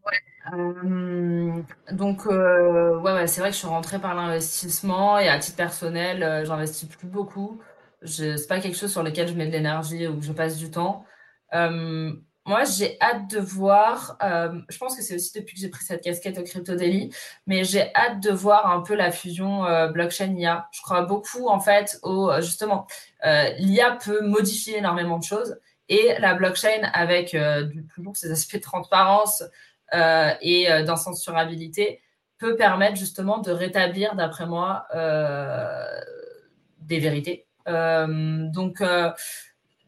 Euh, 0.53 1.61
donc, 1.91 2.25
ouais, 2.25 3.27
c'est 3.27 3.41
vrai 3.41 3.49
que 3.49 3.55
je 3.55 3.59
suis 3.59 3.67
rentrée 3.67 3.99
par 3.99 4.15
l'investissement 4.15 5.19
et 5.19 5.27
à 5.27 5.37
titre 5.37 5.57
personnel, 5.57 6.45
j'investis 6.45 6.87
plus 6.87 7.07
beaucoup 7.07 7.59
ce 8.03 8.23
n'est 8.23 8.47
pas 8.47 8.59
quelque 8.59 8.77
chose 8.77 8.91
sur 8.91 9.03
lequel 9.03 9.27
je 9.27 9.33
mets 9.33 9.47
de 9.47 9.51
l'énergie 9.51 10.07
ou 10.07 10.17
que 10.19 10.25
je 10.25 10.31
passe 10.31 10.57
du 10.57 10.71
temps. 10.71 11.05
Euh, 11.53 12.11
moi, 12.45 12.63
j'ai 12.63 12.97
hâte 12.99 13.29
de 13.29 13.39
voir, 13.39 14.17
euh, 14.23 14.59
je 14.67 14.77
pense 14.79 14.95
que 14.95 15.03
c'est 15.03 15.15
aussi 15.15 15.39
depuis 15.39 15.53
que 15.53 15.61
j'ai 15.61 15.69
pris 15.69 15.83
cette 15.83 16.01
casquette 16.01 16.39
au 16.39 16.43
Crypto 16.43 16.73
Daily, 16.73 17.13
mais 17.45 17.63
j'ai 17.63 17.93
hâte 17.93 18.19
de 18.19 18.31
voir 18.31 18.71
un 18.71 18.81
peu 18.81 18.95
la 18.95 19.11
fusion 19.11 19.65
euh, 19.65 19.87
blockchain-IA. 19.89 20.67
Je 20.71 20.81
crois 20.81 21.03
beaucoup, 21.03 21.47
en 21.47 21.59
fait, 21.59 21.99
au, 22.01 22.31
justement, 22.41 22.87
l'IA 23.23 23.97
peut 24.03 24.21
modifier 24.21 24.77
énormément 24.77 25.19
de 25.19 25.23
choses 25.23 25.59
et 25.87 26.15
la 26.19 26.33
blockchain, 26.33 26.89
avec 26.93 27.37
ces 28.13 28.31
aspects 28.31 28.55
de 28.55 28.61
transparence 28.61 29.43
et 29.93 30.67
d'incensurabilité, 30.85 32.01
peut 32.39 32.55
permettre 32.55 32.95
justement 32.95 33.37
de 33.39 33.51
rétablir, 33.51 34.15
d'après 34.15 34.47
moi, 34.47 34.87
des 36.79 36.99
vérités 36.99 37.45
donc, 37.67 38.81
euh, 38.81 39.11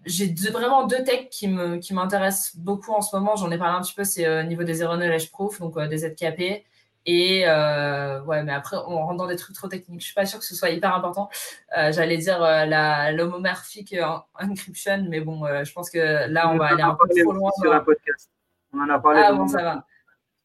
j'ai 0.05 0.33
vraiment 0.51 0.85
deux 0.85 1.03
techs 1.03 1.29
qui 1.29 1.47
m'intéressent 1.47 2.51
qui 2.51 2.59
beaucoup 2.59 2.91
en 2.91 3.01
ce 3.01 3.15
moment. 3.15 3.35
J'en 3.35 3.51
ai 3.51 3.57
parlé 3.57 3.77
un 3.77 3.81
petit 3.81 3.93
peu, 3.93 4.03
c'est 4.03 4.27
au 4.27 4.31
euh, 4.31 4.43
niveau 4.43 4.63
des 4.63 4.75
zero 4.75 4.95
knowledge 4.95 5.31
proof, 5.31 5.59
donc 5.59 5.79
des 5.79 5.97
ZKP. 5.99 6.65
Et 7.05 7.41
ouais, 7.45 8.43
mais 8.43 8.53
après, 8.53 8.77
on 8.87 9.05
rentre 9.05 9.17
dans 9.17 9.27
des 9.27 9.35
trucs 9.35 9.55
trop 9.55 9.67
techniques. 9.67 9.99
Je 9.99 10.05
suis 10.05 10.13
pas 10.13 10.25
sûre 10.25 10.39
que 10.39 10.45
ce 10.45 10.55
soit 10.55 10.69
hyper 10.69 10.95
important. 10.95 11.29
J'allais 11.75 12.17
dire 12.17 12.39
la 12.39 13.11
l'homomorphic 13.11 13.95
encryption, 14.39 15.05
mais 15.09 15.19
bon, 15.19 15.45
je 15.63 15.71
pense 15.73 15.89
que 15.89 16.29
là, 16.29 16.49
on, 16.49 16.57
va 16.57 16.67
aller 16.67 16.83
un 16.83 16.95
peu 16.95 17.07
trop 17.21 17.33
loin. 17.33 17.51
Sur 17.61 17.73
un 17.73 17.81
podcast. 17.81 18.29
On 18.73 18.79
en 18.79 18.89
a 18.89 18.99
parlé. 18.99 19.21
Ah 19.23 19.33
bon, 19.33 19.47
ça 19.47 19.61
va. 19.61 19.85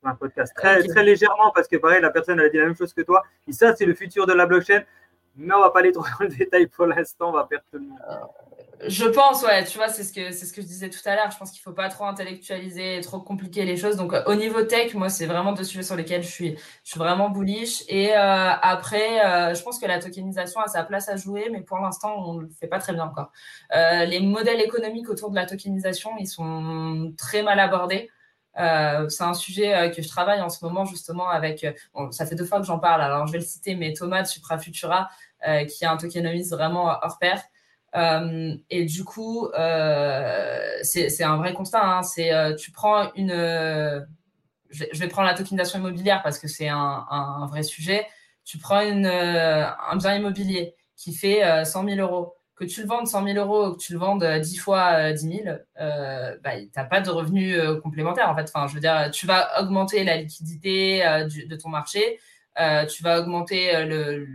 un 0.05 0.14
podcast 0.14 0.53
très, 0.55 0.83
très 0.83 1.03
légèrement 1.03 1.51
parce 1.55 1.68
que 1.68 1.76
pareil, 1.76 2.01
la 2.01 2.11
personne 2.11 2.39
elle 2.39 2.47
a 2.47 2.49
dit 2.49 2.59
la 2.59 2.66
même 2.66 2.76
chose 2.76 2.93
que 2.93 3.03
toi. 3.03 3.22
Et 3.47 3.53
ça, 3.53 3.74
c'est 3.74 3.87
le 3.87 3.95
futur 3.95 4.26
de 4.26 4.33
la 4.33 4.47
blockchain. 4.47 4.83
Mais 5.39 5.55
on 5.55 5.61
va 5.61 5.70
pas 5.70 5.78
aller 5.78 5.93
trop 5.93 6.03
dans 6.03 6.26
le 6.26 6.28
détail 6.28 6.66
pour 6.66 6.86
l'instant, 6.86 7.30
on 7.30 7.32
va 7.32 7.45
perdre 7.45 7.64
tout 7.70 7.78
le 7.78 7.84
monde. 7.84 7.99
Je 8.86 9.07
pense, 9.07 9.43
ouais, 9.43 9.64
tu 9.64 9.76
vois, 9.76 9.89
c'est 9.89 10.05
ce 10.05 10.12
que 10.12 10.30
c'est 10.30 10.47
ce 10.47 10.53
que 10.53 10.62
je 10.62 10.66
disais 10.66 10.89
tout 10.89 11.01
à 11.05 11.16
l'heure. 11.16 11.30
Je 11.32 11.39
pense 11.39 11.51
qu'il 11.51 11.61
faut 11.61 11.72
pas 11.72 11.89
trop 11.89 12.05
intellectualiser, 12.05 13.01
trop 13.03 13.18
compliquer 13.18 13.64
les 13.64 13.76
choses. 13.76 13.97
Donc, 13.97 14.14
au 14.26 14.34
niveau 14.34 14.62
tech, 14.62 14.95
moi, 14.95 15.09
c'est 15.09 15.26
vraiment 15.26 15.53
deux 15.53 15.64
sujets 15.64 15.82
sur 15.82 15.97
lesquels 15.97 16.22
je 16.22 16.28
suis, 16.28 16.57
je 16.84 16.91
suis 16.91 16.99
vraiment 16.99 17.28
bullish. 17.28 17.82
Et 17.89 18.12
euh, 18.12 18.16
après, 18.16 19.24
euh, 19.26 19.55
je 19.55 19.62
pense 19.64 19.80
que 19.80 19.86
la 19.86 19.99
tokenisation 19.99 20.61
a 20.61 20.68
sa 20.68 20.84
place 20.84 21.09
à 21.09 21.16
jouer, 21.16 21.49
mais 21.51 21.61
pour 21.61 21.78
l'instant, 21.78 22.14
on 22.24 22.39
le 22.39 22.49
fait 22.49 22.68
pas 22.68 22.78
très 22.78 22.93
bien 22.93 23.05
encore. 23.05 23.32
Euh, 23.74 24.05
les 24.05 24.20
modèles 24.20 24.61
économiques 24.61 25.09
autour 25.09 25.30
de 25.30 25.34
la 25.36 25.47
tokenisation, 25.47 26.12
ils 26.18 26.28
sont 26.28 27.12
très 27.16 27.43
mal 27.43 27.59
abordés. 27.59 28.11
c'est 28.57 29.24
un 29.24 29.34
sujet 29.34 29.93
que 29.95 30.03
je 30.03 30.09
travaille 30.09 30.41
en 30.41 30.49
ce 30.49 30.64
moment 30.64 30.84
justement 30.84 31.28
avec. 31.28 31.66
Bon, 31.95 32.11
ça 32.12 32.26
fait 32.26 32.34
deux 32.36 32.45
fois 32.45 32.61
que 32.61 32.66
j'en 32.66 32.78
parle. 32.78 33.03
Alors, 33.03 33.26
je 33.26 33.32
vais 33.32 33.39
le 33.39 33.45
citer, 33.45 33.74
mais 33.74 33.93
Thomas 33.93 34.22
de 34.22 34.28
Supra 34.28 34.59
Futura 34.59 35.03
euh, 35.03 35.28
qui 35.68 35.84
a 35.84 35.93
un 35.93 35.97
tokenomics 35.97 36.49
vraiment 36.49 36.86
hors 37.03 37.18
pair. 37.18 37.43
Euh, 37.97 38.55
et 38.68 38.84
du 38.84 39.05
coup, 39.05 39.49
euh, 39.49 40.78
c'est 40.82 41.22
un 41.22 41.36
vrai 41.36 41.55
constat. 41.55 41.82
Hein. 41.82 42.03
c'est 42.03 42.30
tu 42.57 42.70
prends 42.70 43.12
une 43.14 43.32
je 44.70 45.01
vais 45.01 45.09
prendre 45.09 45.28
la 45.28 45.34
tokenisation 45.34 45.78
immobilière 45.78 46.22
parce 46.22 46.39
que 46.39 46.49
c'est 46.49 46.68
un, 46.68 47.47
vrai 47.51 47.62
sujet. 47.62 48.07
Tu 48.45 48.59
prends 48.59 48.76
un 48.78 49.97
bien 49.97 50.14
immobilier 50.14 50.74
qui 50.97 51.14
fait 51.14 51.64
100 51.64 51.89
000 51.89 52.01
euros, 52.01 52.34
que 52.57 52.64
tu 52.64 52.82
le 52.82 52.89
vendes 52.89 53.07
100 53.07 53.24
000 53.24 53.39
euros, 53.39 53.74
que 53.74 53.78
tu 53.78 53.93
le 53.95 53.99
vendes 53.99 54.24
10 54.24 54.57
fois 54.59 55.12
10 55.12 55.43
000, 55.45 55.57
euh, 55.80 56.36
bah, 56.43 56.59
tu 56.59 56.70
n'as 56.76 56.84
pas 56.84 57.01
de 57.01 57.11
revenus 57.11 57.59
complémentaires. 57.82 58.28
En 58.28 58.36
fait. 58.36 58.51
Enfin, 58.55 58.66
je 58.66 58.74
veux 58.74 58.80
dire, 58.80 59.11
tu 59.12 59.26
vas 59.26 59.62
augmenter 59.62 60.05
la 60.05 60.18
liquidité 60.18 61.01
de 61.01 61.57
ton 61.57 61.70
marché, 61.70 62.18
tu 62.91 63.03
vas 63.03 63.20
augmenter 63.20 63.86
le, 63.86 64.26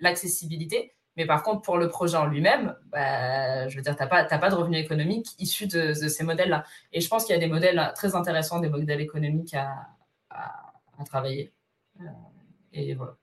l'accessibilité. 0.00 0.94
Mais 1.16 1.26
par 1.26 1.42
contre, 1.42 1.62
pour 1.62 1.78
le 1.78 1.88
projet 1.88 2.16
en 2.16 2.26
lui-même, 2.26 2.76
bah, 2.92 3.66
je 3.68 3.76
veux 3.76 3.82
dire, 3.82 3.96
tu 3.96 4.02
n'as 4.02 4.08
pas, 4.08 4.24
pas 4.24 4.50
de 4.50 4.54
revenus 4.54 4.80
économiques 4.80 5.34
issus 5.40 5.66
de, 5.66 5.92
ces 5.92 6.22
modèles-là. 6.22 6.64
Et 6.92 7.00
je 7.00 7.08
pense 7.08 7.24
qu'il 7.24 7.34
y 7.34 7.36
a 7.36 7.40
des 7.40 7.52
modèles 7.52 7.92
très 7.96 8.14
intéressants, 8.14 8.60
des 8.60 8.68
modèles 8.68 9.00
économiques 9.00 9.54
à, 9.54 9.88
travailler. 11.04 11.52
Euh, 12.00 12.04
et 12.72 12.94
voilà. 12.94 13.16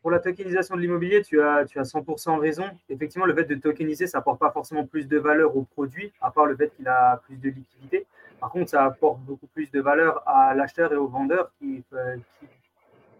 Pour 0.00 0.10
la 0.10 0.18
tokenisation 0.20 0.76
de 0.76 0.80
l'immobilier, 0.80 1.22
tu 1.22 1.42
as, 1.42 1.64
tu 1.66 1.78
as 1.78 1.82
100% 1.82 2.38
raison. 2.38 2.70
Effectivement, 2.88 3.26
le 3.26 3.34
fait 3.34 3.44
de 3.44 3.54
tokeniser, 3.56 4.06
ça 4.06 4.18
n'apporte 4.18 4.38
pas 4.38 4.50
forcément 4.50 4.86
plus 4.86 5.08
de 5.08 5.18
valeur 5.18 5.56
au 5.56 5.62
produit, 5.62 6.12
à 6.20 6.30
part 6.30 6.46
le 6.46 6.56
fait 6.56 6.70
qu'il 6.76 6.86
a 6.88 7.20
plus 7.26 7.36
de 7.36 7.50
liquidité. 7.50 8.06
Par 8.40 8.50
contre, 8.50 8.70
ça 8.70 8.84
apporte 8.84 9.20
beaucoup 9.20 9.46
plus 9.48 9.70
de 9.70 9.80
valeur 9.80 10.22
à 10.28 10.54
l'acheteur 10.54 10.92
et 10.92 10.96
au 10.96 11.08
vendeur 11.08 11.50
qui, 11.58 11.82
euh, 11.92 12.16
qui 12.38 12.46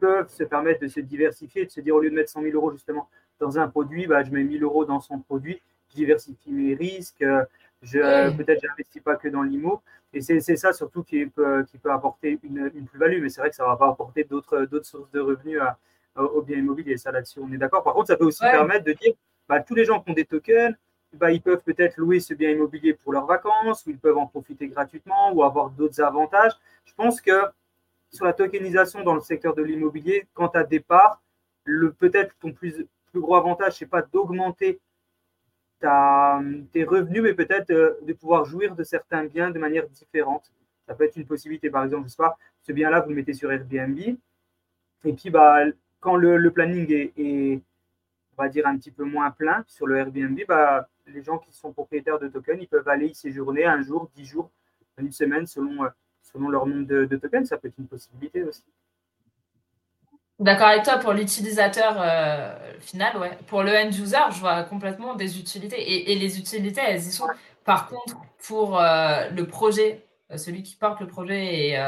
peuvent 0.01 0.28
se 0.28 0.44
permettre 0.44 0.80
de 0.80 0.88
se 0.88 1.01
diversifier, 1.01 1.66
de 1.66 1.70
se 1.70 1.80
dire 1.80 1.94
au 1.94 2.01
lieu 2.01 2.11
de 2.11 2.14
mettre 2.14 2.30
100 2.30 2.42
000 2.42 2.55
euros 2.55 2.72
justement 2.72 3.09
dans 3.40 3.59
un 3.59 3.68
produit, 3.68 4.07
bah, 4.07 4.22
je 4.22 4.30
mets 4.30 4.44
1000 4.44 4.62
euros 4.62 4.84
dans 4.84 5.01
son 5.01 5.18
produit, 5.20 5.61
je 5.90 5.97
diversifie 5.97 6.53
mes 6.53 6.74
risques, 6.74 7.24
je, 7.82 8.36
peut-être 8.36 8.61
je 8.62 8.68
n'investis 8.68 9.03
pas 9.03 9.16
que 9.16 9.28
dans 9.28 9.42
l'IMO. 9.42 9.82
Et 10.12 10.20
c'est 10.20 10.57
ça 10.57 10.72
surtout 10.72 11.03
qui 11.03 11.26
peut, 11.26 11.64
qui 11.64 11.78
peut 11.78 11.90
apporter 11.90 12.38
une, 12.42 12.70
plus-value, 12.86 13.20
mais 13.20 13.28
c'est 13.28 13.40
vrai 13.40 13.51
que 13.51 13.57
ça 13.57 13.64
ne 13.64 13.68
va 13.68 13.76
pas 13.76 13.88
apporter 13.88 14.24
d'autres 14.24 14.66
sources 14.82 15.11
de 15.11 15.20
revenus 15.20 15.61
au 16.16 16.40
bien 16.42 16.57
immobilier. 16.57 16.97
Ça 16.97 17.12
là-dessus, 17.12 17.40
on 17.42 17.53
est 17.53 17.59
d'accord. 17.59 17.82
Par 17.82 17.92
contre, 17.92 18.07
ça 18.07 18.16
peut 18.16 18.24
aussi 18.24 18.40
permettre 18.40 18.84
de 18.84 18.92
dire 18.92 19.12
bah, 19.49 19.61
tous 19.61 19.74
les 19.74 19.84
gens 19.84 20.01
qui 20.01 20.11
ont 20.11 20.14
des 20.14 20.24
tokens, 20.24 20.74
bah, 21.12 21.32
ils 21.32 21.42
peuvent 21.42 21.62
peut-être 21.62 21.97
louer 21.99 22.20
ce 22.20 22.34
bien 22.34 22.51
immobilier 22.51 22.94
pour 22.94 23.12
leurs 23.12 23.26
vacances, 23.26 23.84
ou 23.86 23.90
ils 23.90 23.99
peuvent 23.99 24.16
en 24.16 24.26
profiter 24.26 24.68
gratuitement, 24.68 25.32
ou 25.32 25.42
avoir 25.42 25.70
d'autres 25.70 26.01
avantages. 26.01 26.53
Je 26.84 26.94
pense 26.94 27.20
que 27.20 27.42
sur 28.11 28.24
la 28.24 28.32
tokenisation 28.32 29.02
dans 29.02 29.14
le 29.14 29.20
secteur 29.20 29.54
de 29.54 29.62
l'immobilier, 29.62 30.26
quand 30.34 30.54
à 30.57 30.64
départ, 30.64 31.22
le 31.64 31.92
peut-être 31.92 32.34
ton 32.40 32.52
plus, 32.52 32.86
plus 33.11 33.20
gros 33.20 33.36
avantage, 33.36 33.78
c'est 33.78 33.86
pas 33.86 34.02
d'augmenter 34.02 34.80
tes 35.80 36.84
revenus, 36.84 37.22
mais 37.22 37.34
peut-être 37.34 37.70
euh, 37.70 37.94
de 38.02 38.12
pouvoir 38.12 38.44
jouir 38.44 38.74
de 38.74 38.82
certains 38.82 39.24
biens 39.24 39.50
de 39.50 39.59
manière 39.59 39.86
différente. 39.88 40.50
Ça 40.86 40.94
peut 40.94 41.04
être 41.04 41.16
une 41.16 41.26
possibilité, 41.26 41.70
par 41.70 41.84
exemple, 41.84 42.04
je 42.04 42.12
sais 42.12 42.16
pas, 42.16 42.38
ce 42.62 42.72
bien-là, 42.72 43.00
vous 43.00 43.11
le 43.11 43.16
mettez 43.16 43.34
sur 43.34 43.52
Airbnb, 43.52 43.98
et 43.98 45.12
puis 45.12 45.30
bah, 45.30 45.64
quand 46.00 46.16
le, 46.16 46.50
planning 46.50 47.11
est, 47.16 47.61
on 48.36 48.42
va 48.42 48.48
dire, 48.48 48.66
un 48.66 48.76
petit 48.76 48.90
peu 48.90 49.04
moins 49.04 49.30
plein 49.30 49.64
sur 49.66 49.86
le 49.86 49.98
Airbnb, 49.98 50.38
bah, 50.48 50.88
les 51.07 51.22
gens 51.22 51.38
qui 51.38 51.52
sont 51.52 51.72
propriétaires 51.72 52.18
de 52.18 52.28
tokens, 52.28 52.59
ils 52.61 52.68
peuvent 52.68 52.88
aller 52.88 53.09
y 53.09 53.14
séjourner 53.14 53.64
un 53.64 53.82
jour, 53.82 54.11
dix 54.14 54.24
jours, 54.24 54.50
une 54.98 55.12
semaine, 55.12 55.46
selon, 55.46 55.84
euh, 55.84 55.88
selon 56.37 56.49
leur 56.49 56.66
nombre 56.66 56.87
de, 56.87 57.16
tokens, 57.16 57.49
ça 57.49 57.57
peut 57.57 57.68
être 57.68 57.78
une 57.78 57.87
possibilité 57.87 58.43
aussi. 58.43 58.62
D'accord 60.39 60.66
avec 60.66 60.84
toi, 60.84 60.99
pour 60.99 61.14
l'utilisateur 61.14 61.95
final, 62.80 63.16
ouais. 63.16 63.39
Pour 63.47 63.62
le 63.62 63.72
end 63.72 63.89
user, 63.89 64.18
je 64.34 64.41
vois 64.41 64.64
complètement 64.64 65.14
des 65.14 65.39
utilités. 65.39 65.80
Et, 65.80 66.12
et 66.12 66.18
les 66.18 66.39
utilités, 66.39 66.82
elles 66.87 67.01
y 67.01 67.11
sont. 67.11 67.26
Par 67.64 67.89
contre, 67.89 68.18
pour 68.47 68.78
le 68.78 69.43
projet, 69.45 70.05
celui 70.37 70.62
qui 70.62 70.76
porte 70.76 71.01
le 71.01 71.07
projet 71.07 71.70
et 71.70 71.78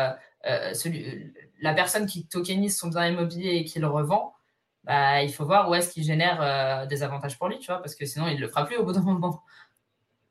celui, 0.72 1.32
la 1.60 1.74
personne 1.74 2.06
qui 2.06 2.26
tokenise 2.26 2.78
son 2.78 2.88
bien 2.88 3.06
immobilier 3.06 3.56
et 3.56 3.64
qui 3.64 3.80
le 3.80 3.86
revend, 3.86 4.34
bah, 4.84 5.22
il 5.22 5.32
faut 5.32 5.44
voir 5.44 5.68
où 5.68 5.74
est-ce 5.74 5.92
qu'il 5.92 6.04
génère 6.04 6.86
des 6.86 7.02
avantages 7.02 7.38
pour 7.38 7.48
lui, 7.48 7.58
tu 7.58 7.66
vois, 7.66 7.82
parce 7.82 7.94
que 7.94 8.06
sinon, 8.06 8.28
il 8.28 8.36
ne 8.36 8.40
le 8.40 8.48
fera 8.48 8.64
plus 8.64 8.78
au 8.78 8.84
bout 8.84 8.92
d'un 8.92 9.02
moment. 9.02 9.42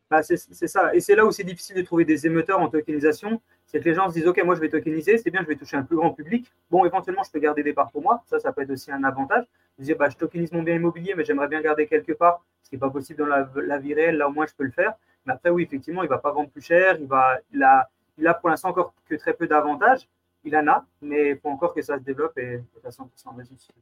Bah, 0.09 0.23
c'est 0.23 0.37
ça. 0.37 0.95
Et 0.95 1.01
c'est 1.01 1.15
là 1.15 1.25
où 1.25 1.31
c'est 1.31 1.43
difficile 1.43 1.75
de 1.75 1.81
trouver 1.81 2.05
des 2.05 2.25
émetteurs 2.25 2.59
en 2.59 2.69
tokenisation. 2.69 3.41
C'est 3.67 3.79
que 3.79 3.85
les 3.85 3.93
gens 3.93 4.07
se 4.07 4.13
disent, 4.13 4.27
OK, 4.27 4.41
moi, 4.43 4.55
je 4.55 4.61
vais 4.61 4.69
tokeniser, 4.69 5.17
c'est 5.17 5.29
bien, 5.29 5.41
je 5.41 5.47
vais 5.47 5.55
toucher 5.55 5.75
un 5.75 5.83
plus 5.83 5.97
grand 5.97 6.11
public. 6.11 6.49
Bon, 6.71 6.85
éventuellement, 6.85 7.23
je 7.23 7.31
peux 7.31 7.39
garder 7.39 7.63
des 7.63 7.73
parts 7.73 7.91
pour 7.91 8.01
moi. 8.01 8.23
Ça, 8.25 8.39
ça 8.39 8.53
peut 8.53 8.61
être 8.61 8.71
aussi 8.71 8.91
un 8.91 9.03
avantage. 9.03 9.43
Je 9.77 9.83
disais, 9.83 9.95
bah, 9.95 10.09
je 10.09 10.15
tokenise 10.15 10.51
mon 10.53 10.63
bien 10.63 10.75
immobilier, 10.75 11.13
mais 11.15 11.25
j'aimerais 11.25 11.49
bien 11.49 11.61
garder 11.61 11.85
quelque 11.85 12.13
part, 12.13 12.43
ce 12.63 12.69
qui 12.69 12.75
n'est 12.75 12.79
pas 12.79 12.89
possible 12.89 13.19
dans 13.19 13.25
la, 13.61 13.77
vie 13.77 13.93
réelle. 13.93 14.17
Là, 14.17 14.29
au 14.29 14.31
moins, 14.31 14.45
je 14.47 14.53
peux 14.57 14.63
le 14.63 14.71
faire. 14.71 14.93
Mais 15.25 15.33
après, 15.33 15.49
oui, 15.49 15.63
effectivement, 15.63 16.01
il 16.01 16.05
ne 16.05 16.09
va 16.09 16.17
pas 16.17 16.31
vendre 16.31 16.49
plus 16.49 16.61
cher. 16.61 16.97
Il, 16.99 17.07
va, 17.07 17.39
il, 17.51 17.61
a, 17.61 17.89
il 18.17 18.25
a 18.25 18.33
pour 18.33 18.49
l'instant 18.49 18.69
encore 18.69 18.93
que 19.09 19.15
très 19.15 19.33
peu 19.33 19.47
d'avantages 19.47 20.07
il 20.47 20.55
en 20.55 20.67
a, 20.67 20.85
mais 21.01 21.31
il 21.31 21.37
faut 21.37 21.49
encore 21.49 21.73
que 21.73 21.81
ça 21.81 21.97
se 21.97 22.03
développe 22.03 22.37
et 22.37 22.57
de 22.57 22.81
façon 22.81 23.09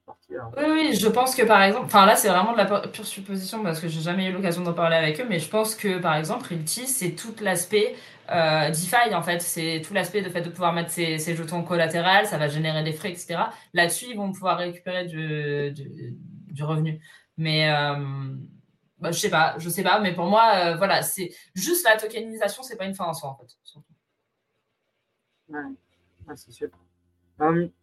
partie. 0.06 0.34
Oui, 0.58 0.96
je 0.96 1.08
pense 1.08 1.36
que 1.36 1.44
par 1.44 1.62
exemple, 1.62 1.86
enfin 1.86 2.06
là 2.06 2.16
c'est 2.16 2.30
vraiment 2.30 2.54
de 2.54 2.58
la 2.58 2.66
pure 2.88 3.06
supposition 3.06 3.64
parce 3.64 3.80
que 3.80 3.88
j'ai 3.88 4.02
jamais 4.02 4.28
eu 4.28 4.32
l'occasion 4.32 4.64
d'en 4.64 4.74
parler 4.74 4.96
avec 4.96 5.20
eux, 5.22 5.26
mais 5.30 5.40
je 5.40 5.50
pense 5.50 5.76
que 5.76 6.00
par 6.00 6.16
exemple 6.16 6.48
Realty 6.50 6.88
c'est 6.88 7.12
tout 7.12 7.36
l'aspect 7.42 7.96
euh, 8.30 8.70
DeFi 8.70 9.14
en 9.14 9.22
fait, 9.22 9.42
c'est 9.42 9.82
tout 9.86 9.94
l'aspect 9.94 10.22
de 10.22 10.30
fait 10.30 10.42
de 10.42 10.50
pouvoir 10.50 10.74
mettre 10.74 10.90
ses, 10.90 11.18
jetons 11.18 11.64
collatérales, 11.64 12.26
ça 12.26 12.38
va 12.38 12.48
générer 12.48 12.84
des 12.84 12.94
frais, 12.94 13.12
etc. 13.12 13.38
Là-dessus 13.74 14.06
ils 14.10 14.18
vont 14.18 14.32
pouvoir 14.32 14.58
récupérer 14.58 15.06
du, 15.06 16.64
revenu. 16.64 17.00
Mais 17.38 17.70
euh, 17.70 18.34
bah, 19.00 19.12
je 19.12 19.20
sais 19.20 19.30
pas, 19.30 19.56
je 19.60 19.70
sais 19.70 19.84
pas, 19.84 20.00
mais 20.00 20.14
pour 20.14 20.26
moi, 20.26 20.54
euh, 20.56 20.76
voilà, 20.78 21.02
c'est 21.04 21.32
juste 21.54 21.86
la 21.86 21.98
tokenisation, 21.98 22.64
c'est 22.64 22.78
pas 22.78 22.86
une 22.86 22.96
fin 22.96 23.06
en 23.06 23.14
soi 23.14 23.30
en 23.30 23.36
fait. 23.36 23.56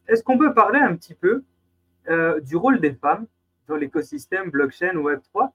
Est-ce 0.08 0.22
qu'on 0.24 0.38
peut 0.38 0.54
parler 0.54 0.80
un 0.80 0.96
petit 0.96 1.14
peu 1.14 1.44
du 2.42 2.56
rôle 2.56 2.80
des 2.80 2.94
femmes 2.94 3.26
dans 3.68 3.76
l'écosystème 3.76 4.50
blockchain 4.50 4.94
Web3 4.94 5.52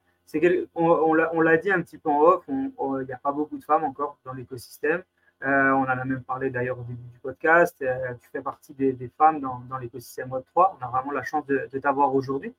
on, 0.74 1.14
l'a 1.14 1.56
dit 1.56 1.70
un 1.70 1.82
petit 1.82 1.98
peu 1.98 2.10
en 2.10 2.20
off, 2.20 2.44
il 2.48 2.72
n'y 3.06 3.12
a 3.12 3.18
pas 3.18 3.32
beaucoup 3.32 3.58
de 3.58 3.64
femmes 3.64 3.84
encore 3.84 4.18
dans 4.24 4.32
l'écosystème. 4.32 5.02
Euh, 5.44 5.70
on 5.70 5.82
en 5.82 5.86
a 5.86 6.04
même 6.04 6.24
parlé 6.24 6.50
d'ailleurs 6.50 6.78
au 6.78 6.82
début 6.82 7.08
du 7.12 7.18
podcast. 7.20 7.76
tu 7.78 8.28
fais 8.30 8.42
partie 8.42 8.74
des, 8.74 9.10
femmes 9.16 9.40
dans, 9.40 9.78
l'écosystème 9.78 10.30
Web3. 10.30 10.76
On 10.80 10.84
a 10.84 10.88
vraiment 10.88 11.12
la 11.12 11.22
chance 11.22 11.46
de, 11.46 11.66
t'avoir 11.80 12.14
aujourd'hui. 12.14 12.54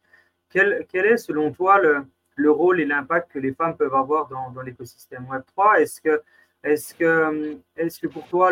Quel, 0.50 0.86
est, 0.94 1.18
selon 1.18 1.52
toi, 1.52 1.80
le, 1.80 2.52
rôle 2.52 2.80
et 2.80 2.86
l'impact 2.86 3.32
que 3.32 3.40
les 3.40 3.54
femmes 3.54 3.76
peuvent 3.76 3.96
avoir 3.96 4.28
dans, 4.28 4.62
l'écosystème 4.62 5.26
Web3 5.26 5.82
Est-ce 5.82 6.02
que, 6.02 6.24
est 6.64 7.84
est 7.86 8.02
que 8.02 8.08
pour 8.08 8.28
toi, 8.28 8.52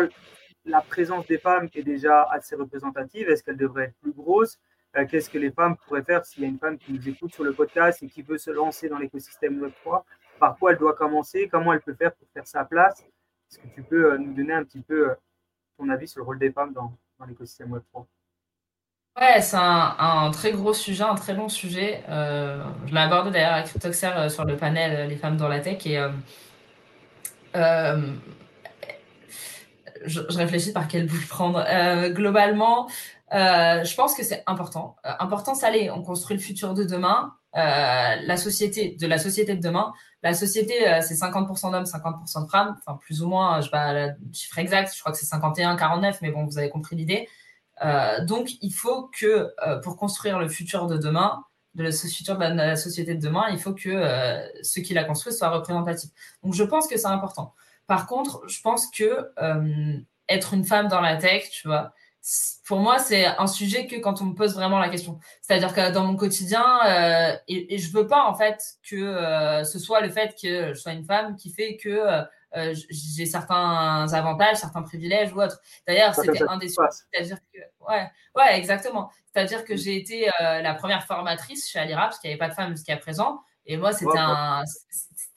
la 0.64 0.80
présence 0.82 1.26
des 1.26 1.38
femmes 1.38 1.68
est 1.74 1.82
déjà 1.82 2.22
assez 2.24 2.54
représentative? 2.54 3.30
Est-ce 3.30 3.42
qu'elle 3.42 3.56
devrait 3.56 3.84
être 3.84 3.96
plus 4.02 4.12
grosse 4.12 4.58
euh, 4.96 5.06
Qu'est-ce 5.06 5.28
que 5.30 5.38
les 5.38 5.50
femmes 5.50 5.76
pourraient 5.76 6.02
faire 6.02 6.24
s'il 6.24 6.42
y 6.42 6.46
a 6.46 6.48
une 6.48 6.58
femme 6.58 6.78
qui 6.78 6.92
nous 6.92 7.08
écoute 7.08 7.34
sur 7.34 7.44
le 7.44 7.52
podcast 7.52 8.02
et 8.02 8.08
qui 8.08 8.22
veut 8.22 8.38
se 8.38 8.50
lancer 8.50 8.88
dans 8.88 8.98
l'écosystème 8.98 9.60
Web3 9.60 10.02
Par 10.38 10.56
quoi 10.56 10.72
elle 10.72 10.78
doit 10.78 10.94
commencer? 10.94 11.48
Comment 11.50 11.72
elle 11.72 11.80
peut 11.80 11.94
faire 11.94 12.14
pour 12.14 12.26
faire 12.32 12.46
sa 12.46 12.64
place? 12.64 13.04
Est-ce 13.50 13.58
que 13.58 13.68
tu 13.74 13.82
peux 13.82 14.12
euh, 14.12 14.18
nous 14.18 14.32
donner 14.32 14.54
un 14.54 14.64
petit 14.64 14.80
peu 14.80 15.10
euh, 15.10 15.14
ton 15.76 15.88
avis 15.88 16.08
sur 16.08 16.20
le 16.20 16.26
rôle 16.26 16.38
des 16.38 16.50
femmes 16.50 16.72
dans, 16.72 16.92
l'écosystème 17.26 17.74
Web3 17.74 18.06
Ouais, 19.20 19.40
c'est 19.40 19.56
un, 19.58 20.30
très 20.32 20.52
gros 20.52 20.72
sujet, 20.72 21.02
un 21.02 21.16
très 21.16 21.34
long 21.34 21.48
sujet. 21.48 22.04
je 22.06 22.92
l'ai 22.94 23.00
abordé 23.00 23.32
d'ailleurs 23.32 23.54
avec 23.54 23.66
Cryptoxer 23.66 24.28
sur 24.28 24.44
le 24.44 24.56
panel 24.56 25.08
Les 25.08 25.16
femmes 25.16 25.36
dans 25.36 25.48
la 25.48 25.58
tech. 25.58 25.84
Et 25.86 25.98
je, 30.04 30.20
réfléchis 30.36 30.72
par 30.72 30.86
quel 30.86 31.08
bout 31.08 31.26
prendre. 31.28 31.64
Globalement, 32.10 32.88
euh, 33.32 33.84
je 33.84 33.94
pense 33.94 34.14
que 34.14 34.22
c'est 34.22 34.42
important. 34.46 34.96
Euh, 35.04 35.10
important, 35.18 35.54
ça 35.54 35.70
l'est. 35.70 35.90
On 35.90 36.02
construit 36.02 36.36
le 36.36 36.42
futur 36.42 36.74
de 36.74 36.84
demain. 36.84 37.34
la 37.54 38.36
société, 38.36 38.96
de 38.98 39.06
la 39.06 39.18
société 39.18 39.54
de 39.54 39.60
demain. 39.60 39.92
La 40.22 40.34
société, 40.34 40.74
c'est 41.02 41.14
50% 41.14 41.72
d'hommes, 41.72 41.84
50% 41.84 42.44
de 42.44 42.50
femmes. 42.50 42.76
Enfin, 42.78 42.98
plus 42.98 43.22
ou 43.22 43.28
moins, 43.28 43.60
je 43.60 43.66
sais 43.66 43.70
pas 43.70 43.92
le 43.92 44.14
chiffre 44.32 44.58
exact. 44.58 44.92
Je 44.94 45.00
crois 45.00 45.12
que 45.12 45.18
c'est 45.18 45.26
51, 45.26 45.76
49, 45.76 46.18
mais 46.22 46.30
bon, 46.30 46.44
vous 46.44 46.58
avez 46.58 46.70
compris 46.70 46.96
l'idée. 46.96 47.28
donc, 48.22 48.50
il 48.60 48.72
faut 48.72 49.10
que 49.18 49.52
pour 49.82 49.96
construire 49.96 50.38
le 50.38 50.48
futur 50.48 50.86
de 50.86 50.96
demain, 50.98 51.44
de 51.74 51.84
la, 51.84 51.90
de 51.90 52.56
la, 52.56 52.76
société 52.76 53.14
de 53.14 53.20
demain, 53.20 53.48
il 53.50 53.58
faut 53.58 53.74
que 53.74 54.42
ce 54.62 54.80
qui 54.80 54.94
la 54.94 55.04
construit 55.04 55.32
soit 55.32 55.50
représentatif. 55.50 56.10
Donc, 56.42 56.54
je 56.54 56.64
pense 56.64 56.88
que 56.88 56.96
c'est 56.96 57.06
important. 57.06 57.54
Par 57.88 58.06
contre, 58.06 58.42
je 58.46 58.60
pense 58.60 58.86
que 58.90 59.32
euh, 59.42 59.98
être 60.28 60.54
une 60.54 60.64
femme 60.64 60.88
dans 60.88 61.00
la 61.00 61.16
tech, 61.16 61.50
tu 61.50 61.66
vois, 61.66 61.92
pour 62.66 62.78
moi, 62.78 62.98
c'est 62.98 63.26
un 63.26 63.46
sujet 63.46 63.86
que 63.86 63.96
quand 63.96 64.20
on 64.20 64.26
me 64.26 64.34
pose 64.34 64.54
vraiment 64.54 64.78
la 64.78 64.88
question. 64.88 65.18
C'est-à-dire 65.40 65.74
que 65.74 65.92
dans 65.92 66.04
mon 66.04 66.16
quotidien, 66.16 66.64
euh, 66.86 67.36
et, 67.48 67.74
et, 67.74 67.78
je 67.78 67.92
veux 67.92 68.06
pas 68.06 68.24
en 68.24 68.34
fait 68.34 68.62
que 68.88 68.96
euh, 68.96 69.64
ce 69.64 69.78
soit 69.78 70.00
le 70.00 70.10
fait 70.10 70.34
que 70.40 70.74
je 70.74 70.74
sois 70.74 70.92
une 70.92 71.04
femme 71.04 71.36
qui 71.36 71.50
fait 71.50 71.76
que 71.76 72.22
j'ai 72.90 73.26
certains 73.26 74.12
avantages, 74.12 74.56
certains 74.56 74.82
privilèges 74.82 75.32
ou 75.32 75.42
autres. 75.42 75.60
D'ailleurs, 75.86 76.14
c'était 76.14 76.42
un 76.48 76.56
des 76.56 76.68
sujets. 76.68 76.88
C'est-à-dire 77.12 77.38
que, 77.52 77.58
ouais, 77.86 78.10
ouais, 78.36 78.58
exactement. 78.58 79.10
C'est-à-dire 79.26 79.64
que 79.64 79.76
j'ai 79.76 79.96
été 79.96 80.30
la 80.40 80.74
première 80.74 81.04
formatrice 81.04 81.68
chez 81.68 81.78
Alira 81.78 82.02
parce 82.02 82.18
qu'il 82.18 82.28
n'y 82.28 82.34
avait 82.34 82.38
pas 82.38 82.48
de 82.48 82.54
femmes 82.54 82.70
jusqu'à 82.70 82.96
présent. 82.96 83.42
Et 83.66 83.76
moi, 83.76 83.92
c'était 83.92 84.18
un, 84.18 84.64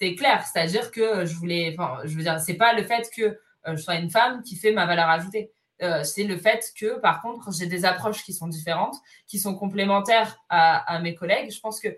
c'est 0.02 0.16
clair. 0.16 0.44
C'est-à-dire 0.46 0.90
que 0.90 1.26
je 1.26 1.36
voulais, 1.36 1.76
enfin, 1.78 2.00
je 2.06 2.16
veux 2.16 2.24
dire, 2.24 2.40
c'est 2.40 2.56
pas 2.56 2.74
le 2.74 2.84
fait 2.84 3.08
que 3.16 3.22
euh, 3.22 3.76
je 3.76 3.76
sois 3.76 3.96
une 3.96 4.10
femme 4.10 4.42
qui 4.42 4.56
fait 4.56 4.72
ma 4.72 4.86
valeur 4.88 5.10
ajoutée. 5.10 5.52
Euh, 5.82 6.04
c'est 6.04 6.24
le 6.24 6.38
fait 6.38 6.72
que, 6.78 7.00
par 7.00 7.22
contre, 7.22 7.52
j'ai 7.52 7.66
des 7.66 7.86
approches 7.86 8.24
qui 8.24 8.34
sont 8.34 8.48
différentes, 8.48 8.96
qui 9.28 9.40
sont 9.40 9.56
complémentaires 9.56 10.38
à, 10.50 11.00
mes 11.00 11.16
collègues. 11.16 11.52
Je 11.52 11.60
pense 11.60 11.80
que 11.80 11.88
euh, 11.88 11.98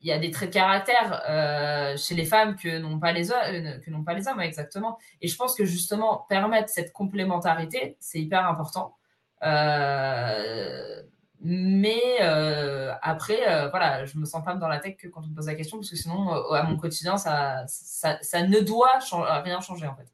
il 0.00 0.08
y 0.08 0.12
a 0.12 0.18
des 0.18 0.30
traits 0.30 0.50
de 0.50 0.54
caractère 0.54 1.96
chez 1.98 2.14
les 2.14 2.24
femmes 2.24 2.54
que 2.56 2.78
n'ont 2.78 3.00
pas 3.00 3.12
les 3.12 3.32
hommes, 3.32 4.40
exactement. 4.40 4.98
Et 5.20 5.28
je 5.28 5.36
pense 5.36 5.54
que 5.54 5.64
justement 5.64 6.24
permettre 6.28 6.68
cette 6.68 6.92
complémentarité, 6.92 7.96
c'est 7.98 8.20
hyper 8.20 8.46
important. 8.46 8.94
Euh, 9.42 11.02
mais 11.40 12.02
euh, 12.20 12.92
après, 13.00 13.48
euh, 13.48 13.68
voilà, 13.68 14.04
je 14.04 14.18
me 14.18 14.24
sens 14.24 14.44
pas 14.44 14.54
dans 14.54 14.66
la 14.66 14.80
tech 14.80 14.96
que 14.96 15.06
quand 15.06 15.22
on 15.24 15.28
me 15.28 15.34
pose 15.34 15.46
la 15.46 15.54
question, 15.54 15.76
parce 15.78 15.90
que 15.90 15.96
sinon, 15.96 16.34
euh, 16.34 16.52
à 16.54 16.64
mon 16.64 16.76
quotidien, 16.76 17.16
ça, 17.16 17.64
ça 17.66 18.42
ne 18.42 18.60
doit 18.60 18.98
rien 19.44 19.60
changer 19.60 19.86
en 19.86 19.94
fait. 19.94 20.12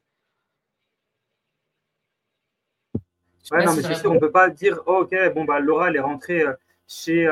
Ouais, 3.51 3.65
non, 3.65 3.75
mais 3.75 3.83
c'est 3.83 3.95
sûr, 3.95 4.11
on 4.11 4.15
ne 4.15 4.19
peut 4.19 4.31
pas 4.31 4.49
dire, 4.49 4.81
oh, 4.85 5.01
ok, 5.03 5.15
bon, 5.33 5.45
bah, 5.45 5.59
Laura, 5.59 5.89
elle 5.89 5.97
est 5.97 5.99
rentrée 5.99 6.43
chez. 6.87 7.29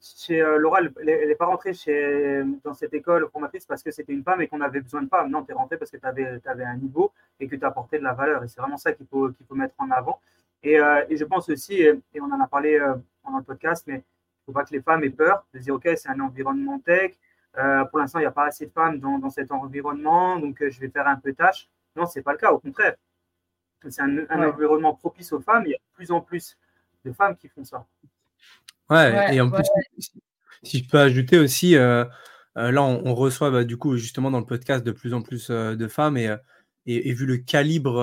chez 0.00 0.40
Laura, 0.58 0.80
elle 0.80 1.28
n'est 1.28 1.34
pas 1.34 1.46
rentrée 1.46 1.74
chez, 1.74 2.42
dans 2.62 2.74
cette 2.74 2.94
école 2.94 3.28
formatrice 3.32 3.66
parce 3.66 3.82
que 3.82 3.90
c'était 3.90 4.12
une 4.12 4.22
femme 4.22 4.42
et 4.42 4.48
qu'on 4.48 4.60
avait 4.60 4.80
besoin 4.80 5.02
de 5.02 5.08
femmes. 5.08 5.30
Non, 5.30 5.44
tu 5.44 5.50
es 5.52 5.54
rentrée 5.54 5.76
parce 5.76 5.90
que 5.90 5.96
tu 5.96 6.06
avais, 6.06 6.40
avais, 6.44 6.64
un 6.64 6.76
niveau 6.76 7.12
et 7.40 7.48
que 7.48 7.56
tu 7.56 7.64
apportais 7.64 7.98
de 7.98 8.04
la 8.04 8.12
valeur. 8.12 8.44
Et 8.44 8.48
c'est 8.48 8.60
vraiment 8.60 8.76
ça 8.76 8.92
qu'il 8.92 9.06
faut, 9.06 9.30
qu'il 9.30 9.46
faut 9.46 9.54
mettre 9.54 9.74
en 9.78 9.90
avant. 9.90 10.20
Euh, 10.66 11.04
et, 11.08 11.16
je 11.16 11.24
pense 11.24 11.48
aussi, 11.48 11.74
et, 11.74 12.00
on 12.20 12.30
en 12.32 12.40
a 12.40 12.46
parlé 12.46 12.78
euh, 12.78 12.94
pendant 13.22 13.38
le 13.38 13.44
podcast, 13.44 13.84
mais 13.86 13.94
il 13.94 13.98
ne 13.98 14.02
faut 14.46 14.52
pas 14.52 14.64
que 14.64 14.72
les 14.72 14.80
femmes 14.80 15.04
aient 15.04 15.10
peur 15.10 15.44
de 15.52 15.58
dire, 15.58 15.74
OK, 15.74 15.88
c'est 15.96 16.08
un 16.08 16.20
environnement 16.20 16.78
tech. 16.78 17.12
Euh, 17.58 17.84
pour 17.86 17.98
l'instant, 17.98 18.18
il 18.18 18.22
n'y 18.22 18.26
a 18.26 18.32
pas 18.32 18.46
assez 18.46 18.66
de 18.66 18.72
femmes 18.72 18.98
dans, 18.98 19.30
cet 19.30 19.52
environnement, 19.52 20.38
donc 20.38 20.56
je 20.60 20.80
vais 20.80 20.88
faire 20.88 21.06
un 21.06 21.16
peu 21.16 21.32
tâche. 21.34 21.68
Non, 21.96 22.06
ce 22.06 22.18
n'est 22.18 22.22
pas 22.22 22.32
le 22.32 22.38
cas, 22.38 22.50
au 22.50 22.58
contraire. 22.58 22.94
C'est 23.90 24.02
un, 24.02 24.26
environnement 24.30 24.94
propice 24.94 25.32
aux 25.32 25.40
femmes. 25.40 25.64
Il 25.66 25.70
y 25.70 25.74
a 25.74 25.78
de 25.78 25.94
plus 25.94 26.10
en 26.10 26.20
plus 26.20 26.56
de 27.04 27.12
femmes 27.12 27.36
qui 27.36 27.48
font 27.48 27.64
ça. 27.64 27.86
Ouais, 28.90 29.34
et 29.34 29.40
en 29.40 29.50
plus, 29.50 29.64
si 30.62 30.78
je 30.78 30.88
peux 30.88 30.98
ajouter 30.98 31.38
aussi, 31.38 31.72
là, 31.72 32.10
on, 32.54 33.14
reçoit 33.14 33.50
bah, 33.50 33.64
du 33.64 33.76
coup 33.76 33.96
justement 33.96 34.30
dans 34.30 34.40
le 34.40 34.46
podcast 34.46 34.84
de 34.84 34.92
plus 34.92 35.14
en 35.14 35.22
plus 35.22 35.50
de 35.50 35.88
femmes 35.88 36.16
et, 36.16 36.34
et, 36.86 37.12
vu 37.12 37.26
le 37.26 37.38
calibre, 37.38 38.02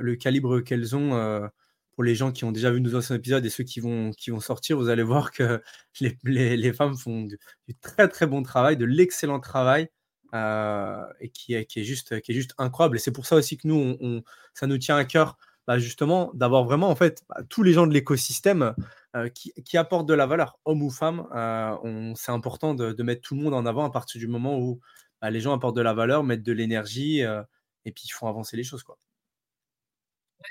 le 0.00 0.16
calibre 0.16 0.60
qu'elles 0.60 0.94
ont 0.94 1.50
pour 1.98 2.04
les 2.04 2.14
gens 2.14 2.30
qui 2.30 2.44
ont 2.44 2.52
déjà 2.52 2.70
vu 2.70 2.80
nos 2.80 2.94
anciens 2.94 3.16
épisodes 3.16 3.44
et 3.44 3.50
ceux 3.50 3.64
qui 3.64 3.80
vont, 3.80 4.12
qui 4.12 4.30
vont 4.30 4.38
sortir, 4.38 4.76
vous 4.76 4.88
allez 4.88 5.02
voir 5.02 5.32
que 5.32 5.60
les, 6.24 6.56
les, 6.56 6.72
femmes 6.72 6.96
font 6.96 7.22
du, 7.22 7.36
très 7.80 8.06
très 8.06 8.24
bon 8.24 8.44
travail, 8.44 8.76
de 8.76 8.84
l'excellent 8.84 9.40
travail. 9.40 9.88
Euh, 10.34 11.04
et 11.20 11.30
qui 11.30 11.54
est, 11.54 11.84
juste, 11.84 12.20
qui 12.20 12.32
est 12.32 12.34
juste 12.34 12.54
incroyable. 12.58 12.96
Et 12.96 12.98
c'est 12.98 13.12
pour 13.12 13.24
ça 13.24 13.36
aussi 13.36 13.56
que 13.56 13.66
nous, 13.66 14.22
ça 14.52 14.66
nous 14.66 14.76
tient 14.76 14.96
à 14.96 15.04
cœur 15.04 15.38
bah, 15.66 15.78
justement 15.78 16.30
d'avoir 16.34 16.64
vraiment 16.64 16.90
en 16.90 16.96
fait 16.96 17.22
bah, 17.28 17.42
tous 17.48 17.62
les 17.62 17.72
gens 17.72 17.86
de 17.86 17.94
l'écosystème 17.94 18.74
euh, 19.16 19.28
qui, 19.30 19.78
apportent 19.78 20.06
de 20.06 20.14
la 20.14 20.26
valeur, 20.26 20.58
hommes 20.66 20.82
ou 20.82 20.90
femmes. 20.90 21.26
Euh, 21.34 22.12
c'est 22.14 22.32
important 22.32 22.74
de, 22.74 22.92
de, 22.92 23.02
mettre 23.02 23.22
tout 23.22 23.36
le 23.36 23.42
monde 23.42 23.54
en 23.54 23.64
avant 23.64 23.84
à 23.84 23.90
partir 23.90 24.18
du 24.18 24.28
moment 24.28 24.58
où 24.58 24.80
bah, 25.22 25.30
les 25.30 25.40
gens 25.40 25.54
apportent 25.54 25.76
de 25.76 25.82
la 25.82 25.94
valeur, 25.94 26.24
mettent 26.24 26.42
de 26.42 26.52
l'énergie 26.52 27.20
et 27.20 27.92
puis 27.92 28.04
ils 28.04 28.12
font 28.12 28.28
avancer 28.28 28.56
les 28.56 28.64
choses. 28.64 28.82
Quoi. 28.82 28.98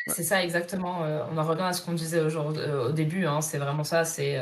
C'est 0.07 0.23
ça 0.23 0.43
exactement. 0.43 1.01
on 1.31 1.37
en 1.37 1.43
revient 1.43 1.61
à 1.61 1.73
ce 1.73 1.83
qu'on 1.83 1.93
disait 1.93 2.21
au 2.21 2.91
début. 2.91 3.27
Hein. 3.27 3.41
c'est 3.41 3.59
vraiment 3.59 3.83
ça. 3.83 4.05
C'est 4.05 4.41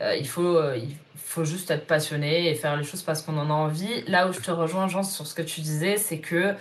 il 0.00 0.26
faut 0.26 0.60
il 0.74 0.96
faut 1.14 1.44
juste 1.44 1.70
être 1.70 1.86
passionné 1.86 2.50
et 2.50 2.54
faire 2.54 2.76
les 2.76 2.84
choses 2.84 3.02
parce 3.02 3.22
qu'on 3.22 3.36
en 3.38 3.50
a 3.50 3.54
envie. 3.54 4.02
Là 4.06 4.28
où 4.28 4.32
je 4.32 4.40
te 4.40 4.50
rejoins, 4.50 4.88
Jean, 4.88 5.02
sur 5.02 5.26
ce 5.26 5.34
que 5.34 5.42
tu 5.42 5.60
disais, 5.60 5.96
c'est 5.96 6.20
que 6.20 6.54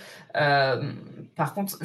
par 1.35 1.53
contre, 1.53 1.77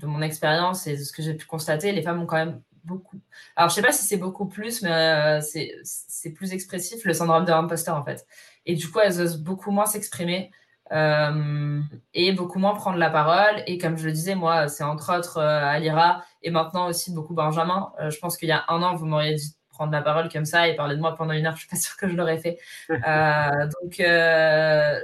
de 0.00 0.06
mon 0.06 0.22
expérience 0.22 0.86
et 0.86 0.96
de 0.96 1.02
ce 1.02 1.12
que 1.12 1.22
j'ai 1.22 1.34
pu 1.34 1.46
constater, 1.46 1.92
les 1.92 2.02
femmes 2.02 2.22
ont 2.22 2.26
quand 2.26 2.36
même 2.36 2.60
beaucoup. 2.84 3.20
Alors, 3.56 3.70
je 3.70 3.74
sais 3.74 3.82
pas 3.82 3.92
si 3.92 4.04
c'est 4.04 4.16
beaucoup 4.16 4.46
plus, 4.46 4.82
mais 4.82 4.90
euh, 4.90 5.40
c'est 5.42 6.30
plus 6.32 6.52
expressif, 6.52 7.04
le 7.04 7.12
syndrome 7.12 7.44
de 7.44 7.50
l'imposteur, 7.50 7.96
en 7.96 8.04
fait. 8.04 8.26
Et 8.66 8.74
du 8.74 8.90
coup, 8.90 9.00
elles 9.00 9.20
osent 9.20 9.38
beaucoup 9.38 9.70
moins 9.70 9.86
s'exprimer 9.86 10.50
euh, 10.92 11.80
et 12.14 12.32
beaucoup 12.32 12.58
moins 12.58 12.74
prendre 12.74 12.98
la 12.98 13.10
parole. 13.10 13.62
Et 13.66 13.78
comme 13.78 13.96
je 13.96 14.06
le 14.06 14.12
disais, 14.12 14.34
moi, 14.34 14.68
c'est 14.68 14.84
entre 14.84 15.16
autres 15.16 15.38
euh, 15.38 15.64
Alira 15.64 16.24
et 16.42 16.50
maintenant 16.50 16.88
aussi 16.88 17.12
beaucoup 17.12 17.34
Benjamin. 17.34 17.92
je 18.08 18.18
pense 18.18 18.36
qu'il 18.36 18.48
y 18.48 18.52
a 18.52 18.64
un 18.68 18.82
an, 18.82 18.94
vous 18.94 19.06
m'auriez 19.06 19.34
dit 19.34 19.54
prendre 19.80 19.92
la 19.92 20.02
parole 20.02 20.28
comme 20.30 20.44
ça 20.44 20.68
et 20.68 20.76
parler 20.76 20.96
de 20.96 21.00
moi 21.00 21.14
pendant 21.16 21.32
une 21.32 21.46
heure. 21.46 21.54
Je 21.54 21.60
suis 21.60 21.68
pas 21.68 21.76
sûre 21.76 21.96
que 21.96 22.08
je 22.08 22.14
l'aurais 22.14 22.38
fait. 22.38 22.58
donc, 22.88 23.94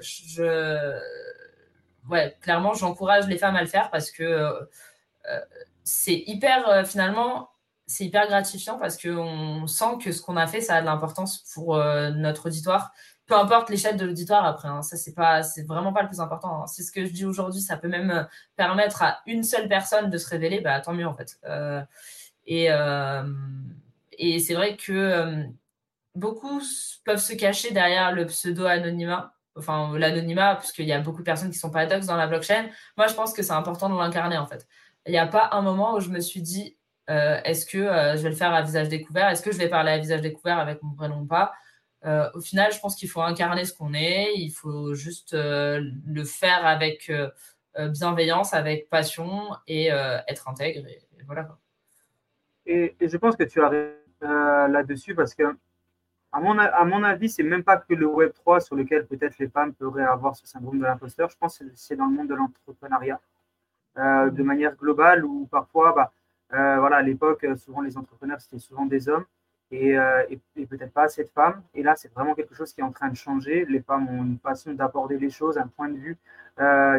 je. 0.02 0.92
Ouais, 2.08 2.36
clairement, 2.40 2.74
j'encourage 2.74 3.26
les 3.26 3.38
femmes 3.38 3.56
à 3.56 3.62
le 3.62 3.68
faire 3.68 3.90
parce 3.90 4.10
que 4.10 4.68
c'est 5.82 6.22
hyper, 6.26 6.86
finalement, 6.86 7.50
c'est 7.86 8.04
hyper 8.04 8.26
gratifiant 8.26 8.78
parce 8.78 9.00
qu'on 9.00 9.66
sent 9.66 9.98
que 10.02 10.12
ce 10.12 10.20
qu'on 10.20 10.36
a 10.36 10.46
fait, 10.46 10.60
ça 10.60 10.76
a 10.76 10.80
de 10.80 10.86
l'importance 10.86 11.38
pour 11.54 11.76
euh, 11.76 12.10
notre 12.10 12.46
auditoire. 12.46 12.92
Peu 13.26 13.34
importe 13.34 13.70
l'échelle 13.70 13.96
de 13.96 14.04
l'auditoire 14.04 14.44
après, 14.44 14.68
hein. 14.68 14.82
ça 14.82 14.96
c'est 14.96 15.14
pas, 15.14 15.42
c'est 15.42 15.64
vraiment 15.64 15.92
pas 15.92 16.02
le 16.02 16.08
plus 16.08 16.20
important. 16.20 16.62
Hein. 16.62 16.66
C'est 16.66 16.82
ce 16.82 16.92
que 16.92 17.04
je 17.04 17.10
dis 17.10 17.24
aujourd'hui, 17.24 17.60
ça 17.60 17.76
peut 17.76 17.88
même 17.88 18.10
euh, 18.10 18.24
permettre 18.56 19.02
à 19.02 19.18
une 19.26 19.42
seule 19.42 19.68
personne 19.68 20.10
de 20.10 20.18
se 20.18 20.28
révéler, 20.28 20.60
bah 20.60 20.80
tant 20.80 20.92
mieux 20.92 21.06
en 21.06 21.14
fait. 21.14 21.38
Euh, 21.44 21.82
et 22.46 22.68
et 24.18 24.38
c'est 24.38 24.54
vrai 24.54 24.76
que 24.76 25.44
beaucoup 26.14 26.60
peuvent 27.04 27.18
se 27.18 27.34
cacher 27.34 27.72
derrière 27.72 28.12
le 28.12 28.26
pseudo 28.26 28.66
anonymat, 28.66 29.34
enfin 29.56 29.96
l'anonymat, 29.98 30.56
puisqu'il 30.56 30.86
y 30.86 30.92
a 30.92 31.00
beaucoup 31.00 31.20
de 31.20 31.24
personnes 31.24 31.50
qui 31.50 31.58
sont 31.58 31.70
pas 31.70 31.86
docs 31.86 32.04
dans 32.04 32.16
la 32.16 32.26
blockchain. 32.26 32.68
Moi, 32.96 33.06
je 33.06 33.14
pense 33.14 33.32
que 33.32 33.42
c'est 33.42 33.52
important 33.52 33.88
de 33.88 33.96
l'incarner 33.96 34.38
en 34.38 34.46
fait. 34.46 34.66
Il 35.06 35.12
n'y 35.12 35.18
a 35.18 35.26
pas 35.26 35.50
un 35.52 35.62
moment 35.62 35.94
où 35.94 36.00
je 36.00 36.10
me 36.10 36.20
suis 36.20 36.42
dit 36.42 36.76
euh, 37.08 37.40
est-ce 37.44 37.66
que 37.66 37.78
euh, 37.78 38.16
je 38.16 38.22
vais 38.22 38.30
le 38.30 38.34
faire 38.34 38.52
à 38.52 38.62
visage 38.62 38.88
découvert? 38.88 39.28
Est-ce 39.28 39.42
que 39.42 39.52
je 39.52 39.58
vais 39.58 39.68
parler 39.68 39.92
à 39.92 39.98
visage 39.98 40.20
découvert 40.20 40.58
avec 40.58 40.82
mon 40.82 40.94
prénom 40.94 41.20
ou 41.20 41.26
pas? 41.26 41.52
Euh, 42.04 42.28
Au 42.34 42.40
final, 42.40 42.72
je 42.72 42.80
pense 42.80 42.96
qu'il 42.96 43.08
faut 43.08 43.22
incarner 43.22 43.64
ce 43.64 43.72
qu'on 43.72 43.94
est. 43.94 44.32
Il 44.36 44.50
faut 44.50 44.94
juste 44.94 45.34
le 45.34 46.24
faire 46.24 46.66
avec 46.66 47.10
bienveillance, 47.78 48.54
avec 48.54 48.88
passion 48.88 49.50
et 49.66 49.88
être 50.28 50.48
intègre. 50.48 50.86
Et, 50.88 51.00
voilà. 51.26 51.48
Et, 52.66 52.96
je 53.00 53.16
pense 53.16 53.36
que 53.36 53.44
tu 53.44 53.62
as 53.62 53.70
là-dessus 54.20 55.14
parce 55.14 55.34
que, 55.34 55.56
à 56.32 56.40
mon, 56.40 56.58
à 56.58 57.08
avis, 57.08 57.28
c'est 57.28 57.42
même 57.42 57.64
pas 57.64 57.78
que 57.78 57.94
le 57.94 58.06
Web 58.06 58.32
3 58.32 58.60
sur 58.60 58.76
lequel 58.76 59.06
peut-être 59.06 59.38
les 59.38 59.48
femmes 59.48 59.72
pourraient 59.74 60.04
avoir 60.04 60.36
ce 60.36 60.46
syndrome 60.46 60.78
de 60.78 60.84
l'imposteur. 60.84 61.30
Je 61.30 61.36
pense 61.36 61.58
que 61.58 61.64
c'est 61.74 61.96
dans 61.96 62.06
le 62.06 62.14
monde 62.14 62.28
de 62.28 62.34
l'entrepreneuriat. 62.34 63.20
de 63.96 64.42
manière 64.42 64.76
globale 64.76 65.24
où 65.24 65.46
parfois, 65.46 65.92
bah, 65.92 66.12
euh, 66.52 66.78
voilà, 66.78 66.96
à 66.96 67.02
l'époque, 67.02 67.44
euh, 67.44 67.56
souvent 67.56 67.80
les 67.80 67.96
entrepreneurs, 67.96 68.40
c'était 68.40 68.58
souvent 68.58 68.86
des 68.86 69.08
hommes 69.08 69.24
euh, 69.72 70.22
et, 70.28 70.66
peut-être 70.66 70.92
pas 70.92 71.04
assez 71.04 71.24
de 71.24 71.28
femmes. 71.28 71.62
Et 71.74 71.82
là, 71.82 71.96
c'est 71.96 72.12
vraiment 72.12 72.34
quelque 72.34 72.54
chose 72.54 72.72
qui 72.72 72.80
est 72.80 72.84
en 72.84 72.92
train 72.92 73.08
de 73.08 73.16
changer. 73.16 73.64
Les 73.68 73.80
femmes 73.80 74.08
ont 74.08 74.24
une 74.24 74.38
façon 74.38 74.72
d'aborder 74.72 75.18
les 75.18 75.30
choses, 75.30 75.58
un 75.58 75.66
point 75.68 75.88
de 75.88 75.98
vue 75.98 76.18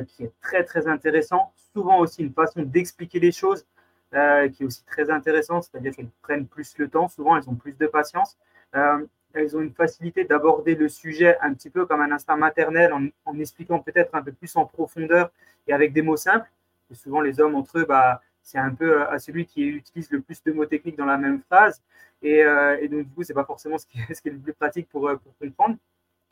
qui 0.07 0.23
est 0.23 0.31
très, 0.41 0.63
très 0.63 0.87
intéressant. 0.87 1.51
Souvent 1.73 1.99
aussi 1.99 2.21
une 2.23 2.33
façon 2.33 2.61
d'expliquer 2.61 3.19
les 3.19 3.31
choses 3.31 3.65
qui 4.11 4.63
est 4.63 4.65
aussi 4.65 4.83
très 4.85 5.09
intéressante, 5.09 5.63
c'est-à-dire 5.63 5.93
qu'elles 5.95 6.09
prennent 6.21 6.47
plus 6.47 6.77
le 6.77 6.87
temps. 6.87 7.07
Souvent, 7.07 7.35
elles 7.37 7.49
ont 7.49 7.55
plus 7.55 7.73
de 7.77 7.87
patience. 7.87 8.37
elles 8.73 9.57
ont 9.57 9.61
une 9.61 9.73
facilité 9.73 10.23
d'aborder 10.23 10.75
le 10.75 10.89
sujet 10.89 11.37
un 11.41 11.53
petit 11.53 11.69
peu 11.69 11.85
comme 11.85 12.01
un 12.01 12.11
instinct 12.11 12.37
maternel 12.37 12.93
en, 12.93 13.39
expliquant 13.39 13.79
peut-être 13.79 14.15
un 14.15 14.23
peu 14.23 14.31
plus 14.31 14.55
en 14.55 14.65
profondeur 14.65 15.31
et 15.67 15.73
avec 15.73 15.93
des 15.93 16.01
mots 16.01 16.17
simples. 16.17 16.49
Souvent, 16.93 17.21
les 17.21 17.39
hommes 17.41 17.55
entre 17.55 17.79
eux, 17.79 17.85
bah, 17.85 18.21
c'est 18.47 18.57
un 18.57 18.73
peu 18.73 19.01
euh, 19.01 19.09
à 19.09 19.19
celui 19.19 19.45
qui 19.45 19.67
utilise 19.67 20.09
le 20.09 20.21
plus 20.21 20.41
de 20.41 20.53
mots 20.53 20.65
techniques 20.65 20.95
dans 20.95 21.05
la 21.05 21.17
même 21.17 21.41
phrase. 21.41 21.81
Et, 22.21 22.43
euh, 22.43 22.79
donc, 22.87 23.05
du 23.05 23.13
coup, 23.13 23.23
ce 23.23 23.31
n'est 23.31 23.35
pas 23.35 23.43
forcément 23.43 23.77
ce 23.77 23.85
qui, 23.85 23.99
est, 23.99 24.13
ce 24.13 24.29
le 24.29 24.39
plus 24.39 24.53
pratique 24.53 24.87
pour, 24.87 25.09
euh, 25.09 25.19
comprendre. 25.39 25.75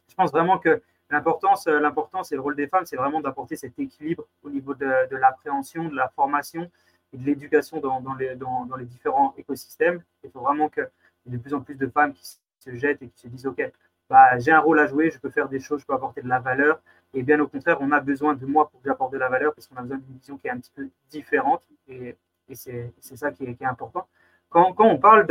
Je 0.07 0.15
pense 0.15 0.31
vraiment 0.31 0.57
que 0.57 0.81
l'importance, 1.09 1.67
l'importance 1.67 2.31
et 2.31 2.35
le 2.35 2.41
rôle 2.41 2.55
des 2.55 2.67
femmes, 2.67 2.85
c'est 2.85 2.95
vraiment 2.95 3.19
d'apporter 3.19 3.57
cet 3.57 3.77
équilibre 3.77 4.25
au 4.43 4.49
niveau 4.49 4.73
de 4.73 5.15
l'appréhension, 5.15 5.89
de 5.89 5.95
la 5.95 6.07
formation 6.15 6.71
et 7.15 7.17
de 7.17 7.25
l'éducation 7.25 7.79
dans, 7.79 8.01
dans, 8.01 8.13
les, 8.13 8.35
dans, 8.35 8.65
dans, 8.65 8.75
les 8.75 8.85
différents 8.85 9.33
écosystèmes. 9.37 10.03
Il 10.23 10.29
faut 10.31 10.41
vraiment 10.41 10.67
qu'il 10.69 10.87
y 11.27 11.33
ait 11.33 11.37
de 11.37 11.41
plus 11.41 11.53
en 11.53 11.61
plus 11.61 11.75
de 11.75 11.87
femmes 11.87 12.13
qui 12.13 12.25
se 12.59 12.75
jettent 12.75 13.01
et 13.01 13.07
qui 13.07 13.21
se 13.21 13.27
disent, 13.27 13.47
OK, 13.47 13.71
bah, 14.09 14.37
j'ai 14.39 14.51
un 14.51 14.59
rôle 14.59 14.79
à 14.79 14.87
jouer, 14.87 15.09
je 15.09 15.19
peux 15.19 15.29
faire 15.29 15.47
des 15.47 15.59
choses, 15.59 15.81
je 15.81 15.85
peux 15.85 15.93
apporter 15.93 16.21
de 16.21 16.27
la 16.27 16.39
valeur. 16.39 16.81
Et 17.13 17.23
bien 17.23 17.39
au 17.39 17.47
contraire, 17.47 17.77
on 17.79 17.91
a 17.91 18.01
besoin 18.01 18.35
de 18.35 18.45
moi 18.45 18.69
pour 18.69 18.81
que 18.81 18.89
j'apporte 18.89 19.13
de 19.13 19.17
la 19.17 19.29
valeur 19.29 19.53
parce 19.53 19.67
qu'on 19.67 19.77
a 19.77 19.81
besoin 19.81 19.97
d'une 19.97 20.17
vision 20.17 20.37
qui 20.37 20.47
est 20.47 20.51
un 20.51 20.59
petit 20.59 20.71
peu 20.75 20.89
différente. 21.09 21.63
Et, 21.87 22.17
et 22.49 22.55
c'est 22.55 22.91
ça 22.99 23.31
qui 23.31 23.45
est, 23.45 23.63
important. 23.63 24.07
Quand, 24.49 24.73
quand 24.73 24.87
on 24.87 24.97
parle 24.97 25.25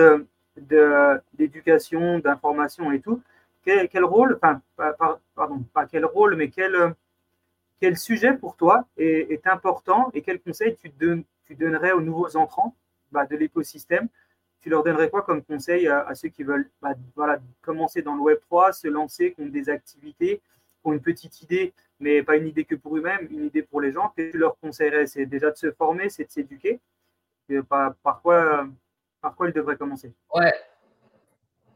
d'éducation, 1.35 2.17
de, 2.17 2.23
d'information 2.23 2.91
et 2.93 3.01
tout, 3.01 3.21
quel, 3.63 3.89
quel 3.89 4.05
rôle, 4.05 4.39
enfin, 4.43 4.61
pardon, 5.35 5.63
pas 5.73 5.87
quel 5.87 6.05
rôle, 6.05 6.37
mais 6.37 6.49
quel, 6.49 6.95
quel 7.81 7.97
sujet 7.97 8.33
pour 8.33 8.57
toi 8.57 8.87
est, 8.97 9.47
important 9.47 10.11
et 10.15 10.23
quel 10.23 10.41
conseil 10.41 10.77
tu, 10.77 10.91
tu 11.47 11.55
donnerais 11.55 11.93
aux 11.93 12.01
nouveaux 12.01 12.37
entrants 12.37 12.75
bah, 13.13 13.27
de 13.27 13.37
l'écosystème 13.37 14.09
tu 14.65 14.71
leur 14.71 14.83
donnerais 14.83 15.11
quoi 15.11 15.21
comme 15.21 15.43
conseil 15.43 15.87
à, 15.89 16.15
ceux 16.15 16.31
qui 16.31 16.43
veulent 16.43 16.71
bah, 16.81 16.95
commencer 17.61 18.01
dans 18.01 18.15
le 18.15 18.23
Web 18.23 18.39
3, 18.49 18.73
se 18.73 18.89
lancer, 18.89 19.35
qui 19.35 19.45
des 19.51 19.69
activités, 19.69 20.41
qui 20.83 20.91
une 20.91 21.03
petite 21.03 21.43
idée, 21.43 21.75
mais 22.01 22.23
pas 22.23 22.37
une 22.37 22.47
idée 22.47 22.65
que 22.65 22.75
pour 22.75 22.97
eux-mêmes, 22.97 23.29
une 23.31 23.45
idée 23.45 23.61
pour 23.61 23.83
les 23.83 23.93
gens 23.93 24.11
Qu'est-ce 24.17 24.29
que 24.29 24.33
tu 24.33 24.39
leur 24.39 24.59
conseillerais? 24.59 25.07
C'est 25.07 25.27
déjà 25.27 25.51
de 25.51 25.57
se 25.57 25.71
former, 25.71 26.09
c'est 26.09 26.25
de 26.25 26.31
s'éduquer? 26.31 26.81
Par, 27.69 28.23
quoi, 28.23 28.67
ils 29.47 29.53
devraient 29.53 29.77
commencer? 29.77 30.15
Ouais. 30.35 30.55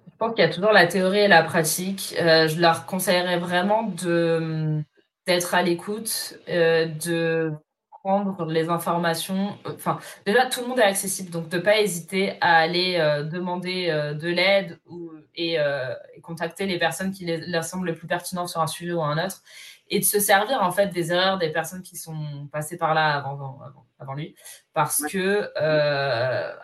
Je 0.07 0.17
pense 0.17 0.35
qu'il 0.35 0.43
y 0.43 0.49
a 0.49 0.51
toujours 0.51 0.73
la 0.73 0.87
théorie 0.87 1.21
et 1.21 1.29
la 1.29 1.43
pratique. 1.43 2.17
Euh, 2.19 2.49
je 2.49 2.59
leur 2.59 2.87
conseillerais 2.87 3.39
vraiment 3.39 3.83
d'être 5.27 5.55
à 5.55 5.63
l'écoute, 5.63 6.39
euh, 6.49 6.87
de 6.87 7.53
prendre 8.03 8.47
les 8.47 8.69
informations. 8.69 9.59
Euh, 9.67 9.73
enfin, 9.75 9.99
déjà, 10.27 10.47
tout 10.47 10.61
le 10.61 10.69
monde 10.69 10.79
est 10.79 10.83
accessible, 10.83 11.31
donc 11.31 11.49
de 11.49 11.57
ne 11.57 11.63
pas 11.63 11.81
hésiter 11.81 12.37
à 12.41 12.57
aller 12.59 12.97
euh, 12.99 13.23
demander 13.23 13.89
euh, 13.91 14.15
de 14.15 14.29
l'aide 14.29 14.79
ou, 14.87 15.13
et, 15.35 15.59
contacter 16.23 16.67
les 16.67 16.79
personnes 16.79 17.13
qui 17.13 17.25
leur 17.27 17.65
semblent 17.65 17.87
les 17.87 17.95
plus 17.95 18.07
pertinentes 18.07 18.49
sur 18.49 18.61
un 18.61 18.67
sujet 18.67 18.93
ou 18.93 19.03
un 19.03 19.25
autre, 19.25 19.43
et 19.89 20.01
de 20.01 20.05
se 20.05 20.21
servir 20.21 20.63
en 20.63 20.73
fait 20.73 20.89
des 20.89 21.13
erreurs 21.13 21.39
des 21.39 21.51
personnes 21.51 21.83
qui 21.83 21.97
sont 21.97 22.49
passées 22.53 22.77
par 22.77 22.93
là 22.93 23.17
avant, 23.17 23.61
avant, 23.99 24.15
lui, 24.15 24.35
parce 24.75 25.03
que 25.07 25.49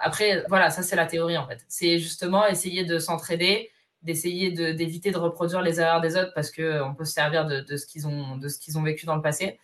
après, 0.00 0.44
voilà, 0.48 0.70
ça 0.70 0.82
c'est 0.82 0.96
la 0.96 1.06
théorie 1.06 1.38
en 1.38 1.46
fait. 1.46 1.64
C'est 1.68 1.98
justement 1.98 2.46
essayer 2.46 2.84
de 2.84 2.98
s'entraider 2.98 3.70
d'essayer 4.02 4.50
d'éviter 4.50 5.12
de, 5.12 5.16
reproduire 5.16 5.62
les 5.62 5.80
erreurs 5.80 6.02
des 6.02 6.16
autres 6.16 6.32
parce 6.34 6.50
qu'on 6.50 6.94
peut 6.94 7.06
se 7.06 7.12
servir 7.12 7.46
de, 7.46 7.60
de 7.60 7.76
ce 7.78 7.86
qu'ils 7.86 8.06
ont, 8.06 8.36
de 8.36 8.48
ce 8.48 8.58
qu'ils 8.58 8.76
ont 8.76 8.82
vécu 8.82 9.06
dans 9.06 9.16
le 9.16 9.22
passé. 9.22 9.58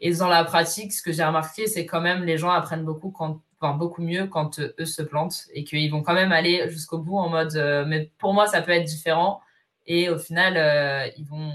Et 0.00 0.14
dans 0.14 0.28
la 0.28 0.44
pratique, 0.44 0.92
ce 0.92 1.02
que 1.02 1.12
j'ai 1.12 1.24
remarqué, 1.24 1.66
c'est 1.66 1.84
quand 1.86 2.00
même 2.00 2.22
les 2.22 2.38
gens 2.38 2.50
apprennent 2.50 2.84
beaucoup 2.84 3.10
quand, 3.10 3.40
enfin, 3.60 3.76
beaucoup 3.76 4.02
mieux 4.02 4.26
quand 4.26 4.60
euh, 4.60 4.74
eux 4.78 4.84
se 4.84 5.02
plantent 5.02 5.46
et 5.52 5.64
qu'ils 5.64 5.90
vont 5.90 6.02
quand 6.02 6.14
même 6.14 6.32
aller 6.32 6.68
jusqu'au 6.70 6.98
bout 6.98 7.18
en 7.18 7.28
mode, 7.28 7.56
euh, 7.56 7.84
mais 7.86 8.12
pour 8.18 8.32
moi, 8.34 8.46
ça 8.46 8.62
peut 8.62 8.72
être 8.72 8.84
différent. 8.84 9.40
Et 9.86 10.08
au 10.10 10.18
final, 10.18 10.56
euh, 10.56 11.08
ils 11.16 11.26
vont, 11.26 11.52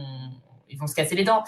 ils 0.69 0.77
vont 0.77 0.87
se 0.87 0.95
casser 0.95 1.15
les 1.15 1.23
dents. 1.23 1.43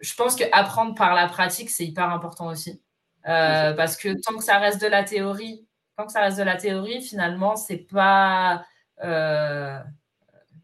je 0.00 0.14
pense 0.16 0.36
que 0.36 0.44
apprendre 0.52 0.94
par 0.94 1.14
la 1.14 1.26
pratique, 1.26 1.70
c'est 1.70 1.84
hyper 1.84 2.10
important 2.10 2.46
aussi. 2.46 2.80
parce 3.24 3.96
que 3.96 4.08
tant 4.22 4.36
que 4.36 4.44
ça 4.44 4.58
reste 4.58 4.80
de 4.80 4.86
la 4.86 5.02
théorie, 5.02 5.66
tant 5.96 6.06
que 6.06 6.12
ça 6.12 6.20
reste 6.20 6.38
de 6.38 6.44
la 6.44 6.56
théorie, 6.56 7.02
finalement, 7.02 7.56
c'est 7.56 7.78
pas, 7.78 8.64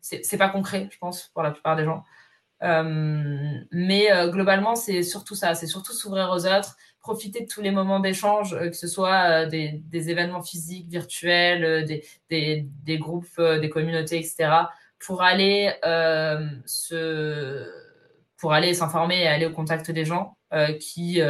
c'est 0.01 0.39
pas 0.39 0.49
concret, 0.51 0.89
je 0.93 0.99
pense, 0.99 1.31
pour 1.35 1.43
la 1.43 1.51
plupart 1.51 1.75
des 1.77 1.85
gens. 1.85 2.05
Euh, 2.63 3.59
mais 3.73 4.13
euh, 4.13 4.29
globalement, 4.31 4.75
c'est 4.75 5.03
surtout 5.03 5.35
ça, 5.35 5.55
c'est 5.55 5.67
surtout 5.67 5.93
s'ouvrir 5.93 6.31
aux 6.31 6.47
autres, 6.47 6.77
profiter 7.01 7.41
de 7.41 7.47
tous 7.47 7.61
les 7.61 7.71
moments 7.71 8.01
d'échange, 8.01 8.55
euh, 8.55 8.71
que 8.71 8.77
ce 8.77 8.87
soit 8.87 9.47
des, 9.47 9.83
événements 9.93 10.43
physiques, 10.43 10.89
virtuels, 10.89 11.85
des, 12.31 12.67
des, 12.85 12.99
groupes, 12.99 13.41
des 13.41 13.69
communautés, 13.69 14.19
etc., 14.19 14.51
pour 14.99 15.23
aller 15.23 15.73
pour 18.37 18.53
aller 18.53 18.75
s'informer 18.75 19.23
et 19.23 19.27
aller 19.27 19.47
au 19.47 19.53
contact 19.53 19.91
des 19.91 20.05
gens 20.05 20.37
qui 20.81 21.21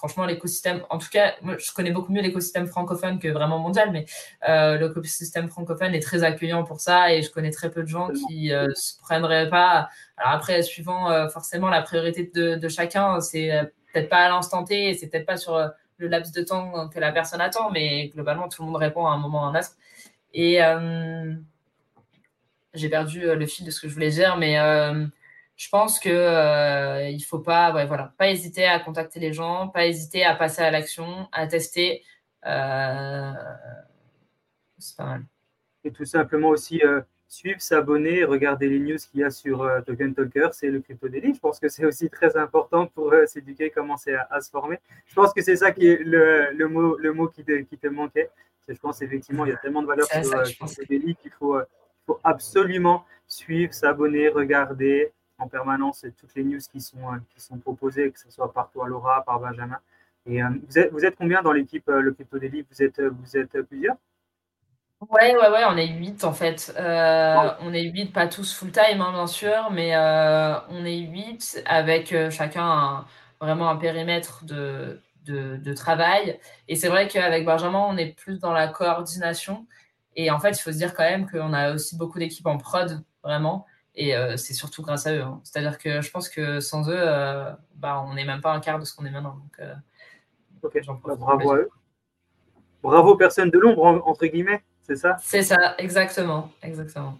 franchement, 0.00 0.24
l'écosystème, 0.24 0.82
en 0.88 0.96
tout 0.96 1.10
cas, 1.10 1.34
moi, 1.42 1.58
je 1.58 1.70
connais 1.72 1.90
beaucoup 1.90 2.10
mieux 2.10 2.22
l'écosystème 2.22 2.66
francophone 2.66 3.18
que 3.18 3.28
vraiment 3.28 3.58
mondial, 3.58 3.90
mais 3.92 4.06
euh, 4.48 4.78
l'écosystème 4.78 5.50
francophone 5.50 5.94
est 5.94 6.00
très 6.00 6.22
accueillant 6.22 6.64
pour 6.64 6.80
ça 6.80 7.12
et 7.12 7.20
je 7.20 7.30
connais 7.30 7.50
très 7.50 7.70
peu 7.70 7.82
de 7.82 7.86
gens 7.88 8.08
qui 8.08 8.48
ne 8.48 8.54
euh, 8.54 8.74
se 8.74 8.98
prendraient 9.02 9.50
pas. 9.50 9.90
Alors 10.16 10.32
après, 10.32 10.62
suivant 10.62 11.10
euh, 11.10 11.28
forcément 11.28 11.68
la 11.68 11.82
priorité 11.82 12.30
de, 12.34 12.68
chacun, 12.68 13.20
c'est 13.20 13.50
peut-être 13.92 14.08
pas 14.08 14.20
à 14.20 14.30
l'instant 14.30 14.64
T, 14.64 14.94
c'est 14.94 15.08
peut-être 15.08 15.26
pas 15.26 15.36
sur 15.36 15.58
le 15.98 16.08
laps 16.08 16.32
de 16.32 16.42
temps 16.42 16.88
que 16.88 16.98
la 16.98 17.12
personne 17.12 17.42
attend, 17.42 17.70
mais 17.70 18.08
globalement, 18.08 18.48
tout 18.48 18.62
le 18.62 18.68
monde 18.68 18.80
répond 18.80 19.04
à 19.04 19.10
un 19.10 19.18
moment 19.18 19.42
ou 19.42 19.44
à 19.44 19.48
un 19.48 19.58
autre. 19.58 19.72
Et 20.32 20.60
j'ai 22.72 22.88
perdu 22.88 23.20
le 23.20 23.46
fil 23.46 23.66
de 23.66 23.70
ce 23.70 23.82
que 23.82 23.88
je 23.88 23.92
voulais 23.92 24.10
dire, 24.10 24.38
mais 24.38 24.56
je 25.60 25.68
pense 25.68 26.00
que 26.00 26.08
euh, 26.08 27.10
il 27.10 27.20
faut 27.20 27.38
pas, 27.38 27.74
ouais, 27.74 27.84
voilà, 27.84 28.14
pas 28.16 28.30
hésiter 28.30 28.64
à 28.64 28.80
contacter 28.80 29.20
les 29.20 29.34
gens, 29.34 29.68
pas 29.68 29.84
hésiter 29.84 30.24
à 30.24 30.34
passer 30.34 30.62
à 30.62 30.70
l'action, 30.70 31.28
à 31.32 31.46
tester. 31.46 32.02
Euh, 32.46 33.32
c'est 34.78 34.96
pas 34.96 35.04
mal. 35.04 35.24
Et 35.84 35.90
tout 35.90 36.06
simplement 36.06 36.48
aussi 36.48 36.80
euh, 36.82 37.02
suivre, 37.28 37.60
s'abonner, 37.60 38.24
regarder 38.24 38.70
les 38.70 38.78
news 38.78 38.96
qu'il 38.96 39.20
y 39.20 39.22
a 39.22 39.30
sur 39.30 39.60
euh, 39.60 39.82
Token 39.82 40.14
Talker, 40.14 40.48
c'est 40.52 40.70
le 40.70 40.80
Crypto 40.80 41.08
Daily. 41.10 41.34
Je 41.34 41.40
pense 41.40 41.60
que 41.60 41.68
c'est 41.68 41.84
aussi 41.84 42.08
très 42.08 42.38
important 42.38 42.86
pour 42.86 43.12
s'éduquer, 43.26 43.68
commencer 43.68 44.14
à, 44.30 44.40
se 44.40 44.48
former. 44.48 44.78
Je 45.04 45.14
pense 45.14 45.34
que 45.34 45.42
c'est 45.42 45.56
ça 45.56 45.72
qui 45.72 45.88
est 45.88 46.02
le, 46.02 46.52
le, 46.54 46.68
mot, 46.68 46.96
le 46.96 47.12
mot 47.12 47.28
qui 47.28 47.44
te, 47.44 47.52
qui 47.64 47.76
te 47.76 47.86
manquait. 47.86 48.30
Je 48.66 48.78
pense 48.78 49.02
effectivement 49.02 49.44
il 49.44 49.50
y 49.50 49.54
a 49.54 49.58
tellement 49.58 49.82
de 49.82 49.88
valeur 49.88 50.06
sur 50.06 50.42
Crypto 50.42 50.84
Daily 50.88 51.16
qu'il 51.16 51.32
faut, 51.32 51.58
faut 52.06 52.18
absolument 52.24 53.04
suivre, 53.26 53.74
s'abonner, 53.74 54.30
regarder 54.30 55.12
en 55.40 55.48
permanence 55.48 56.06
toutes 56.18 56.34
les 56.34 56.44
news 56.44 56.60
qui 56.70 56.80
sont, 56.80 57.12
euh, 57.12 57.18
qui 57.34 57.40
sont 57.40 57.58
proposées, 57.58 58.10
que 58.10 58.18
ce 58.18 58.30
soit 58.30 58.52
par 58.52 58.70
toi, 58.70 58.88
Laura, 58.88 59.24
par 59.24 59.40
Benjamin. 59.40 59.78
Et 60.26 60.42
euh, 60.42 60.48
vous, 60.66 60.78
êtes, 60.78 60.92
vous 60.92 61.04
êtes 61.04 61.16
combien 61.16 61.42
dans 61.42 61.52
l'équipe 61.52 61.88
euh, 61.88 62.00
Le 62.00 62.12
Crypto 62.12 62.38
Daily? 62.38 62.64
Vous 62.70 62.82
êtes, 62.82 63.00
vous 63.00 63.36
êtes 63.36 63.60
plusieurs? 63.62 63.96
Ouais, 65.10 65.34
ouais, 65.34 65.48
ouais, 65.48 65.64
on 65.66 65.78
est 65.78 65.88
8 65.88 66.24
en 66.24 66.34
fait. 66.34 66.74
On 66.76 67.72
est 67.72 67.84
8, 67.84 68.12
pas 68.12 68.28
tous 68.28 68.54
full-time, 68.54 69.00
hein, 69.00 69.12
bien 69.12 69.26
sûr, 69.26 69.70
mais 69.72 69.96
on 69.96 70.84
est 70.84 70.98
8 70.98 71.62
avec 71.64 72.14
chacun 72.30 73.06
vraiment 73.40 73.70
un 73.70 73.76
périmètre 73.76 74.44
de, 74.44 75.00
de, 75.24 75.56
de 75.56 75.72
travail. 75.72 76.38
Et 76.68 76.76
c'est 76.76 76.88
vrai 76.88 77.08
qu'avec 77.08 77.46
Benjamin, 77.46 77.78
on 77.88 77.96
est 77.96 78.14
plus 78.14 78.40
dans 78.40 78.52
la 78.52 78.68
coordination. 78.68 79.66
Et 80.16 80.30
en 80.30 80.38
fait, 80.38 80.50
il 80.50 80.60
faut 80.60 80.72
se 80.72 80.76
dire 80.76 80.94
quand 80.94 81.04
même 81.04 81.26
qu'on 81.30 81.54
a 81.54 81.72
aussi 81.72 81.96
beaucoup 81.96 82.18
d'équipes 82.18 82.46
en 82.46 82.58
prod, 82.58 83.02
vraiment. 83.22 83.66
Et 84.00 84.16
euh, 84.16 84.38
c'est 84.38 84.54
surtout 84.54 84.82
grâce 84.82 85.06
à 85.06 85.12
eux. 85.14 85.20
Hein. 85.20 85.42
C'est-à-dire 85.44 85.76
que 85.76 86.00
je 86.00 86.10
pense 86.10 86.30
que 86.30 86.58
sans 86.60 86.88
eux, 86.88 86.96
euh, 86.96 87.52
bah, 87.76 88.02
on 88.08 88.14
n'est 88.14 88.24
même 88.24 88.40
pas 88.40 88.54
un 88.54 88.60
quart 88.60 88.78
de 88.78 88.86
ce 88.86 88.96
qu'on 88.96 89.04
est 89.04 89.10
maintenant. 89.10 89.34
Donc, 89.34 89.60
euh, 89.60 89.74
bah, 90.62 91.16
bravo 91.16 91.52
à 91.52 91.56
eux. 91.58 91.70
Bravo 92.82 93.14
personne 93.14 93.50
de 93.50 93.58
l'ombre, 93.58 94.02
entre 94.06 94.24
guillemets, 94.24 94.62
c'est 94.84 94.96
ça? 94.96 95.18
C'est 95.20 95.42
ça, 95.42 95.74
exactement. 95.76 96.50
exactement. 96.62 97.18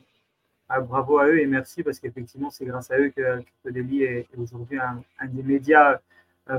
Ah, 0.71 0.81
bravo 0.81 1.19
à 1.19 1.27
eux 1.27 1.41
et 1.41 1.47
merci 1.47 1.83
parce 1.83 1.99
qu'effectivement, 1.99 2.49
c'est 2.49 2.65
grâce 2.65 2.91
à 2.91 2.99
eux 2.99 3.13
que 3.15 3.43
Crypto 3.63 4.03
est, 4.03 4.27
aujourd'hui 4.39 4.79
un, 4.79 5.05
des 5.27 5.43
médias 5.43 5.99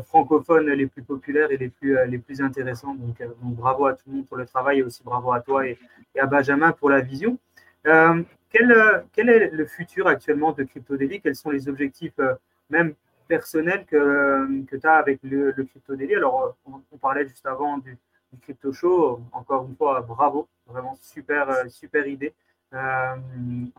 francophones 0.06 0.70
les 0.70 0.86
plus 0.86 1.02
populaires 1.02 1.50
et 1.50 1.58
les 1.58 1.70
plus, 1.70 1.98
les 2.08 2.20
plus 2.20 2.42
intéressants. 2.42 2.94
Donc, 2.94 3.24
bravo 3.42 3.88
à 3.88 3.94
tout 3.94 4.04
le 4.08 4.18
monde 4.18 4.28
pour 4.28 4.38
le 4.38 4.46
travail 4.46 4.80
et 4.80 4.84
aussi 4.84 5.02
bravo 5.04 5.32
à 5.32 5.40
toi 5.40 5.66
et, 5.66 5.80
et 6.14 6.20
à 6.20 6.28
Benjamin 6.28 6.74
pour 6.74 6.92
la 6.92 7.02
vision. 7.02 7.40
Euh, 7.88 8.24
quel, 8.50 9.30
est 9.30 9.50
le 9.52 9.66
futur 9.66 10.08
actuellement 10.08 10.52
de 10.52 10.64
Crypto 10.64 10.98
Daily? 10.98 11.22
Quels 11.22 11.36
sont 11.36 11.50
les 11.50 11.68
objectifs, 11.70 12.14
euh, 12.20 12.36
même 12.70 12.96
personnels, 13.28 13.86
que, 13.86 13.96
euh, 13.96 14.64
que 14.68 14.76
tu 14.76 14.88
as 14.88 14.96
avec 14.96 15.20
le, 15.24 15.56
Daily? 15.90 16.16
Alors, 16.16 16.56
on, 16.66 16.98
parlait 16.98 17.28
juste 17.28 17.46
avant 17.46 17.78
du, 17.78 17.98
Crypto 18.42 18.72
Show. 18.72 19.22
Encore 19.34 19.66
une 19.68 19.76
fois, 19.76 20.02
bravo. 20.02 20.48
Vraiment 20.68 20.96
super, 21.02 21.70
super 21.70 22.08
idée. 22.08 22.34
en 22.74 23.18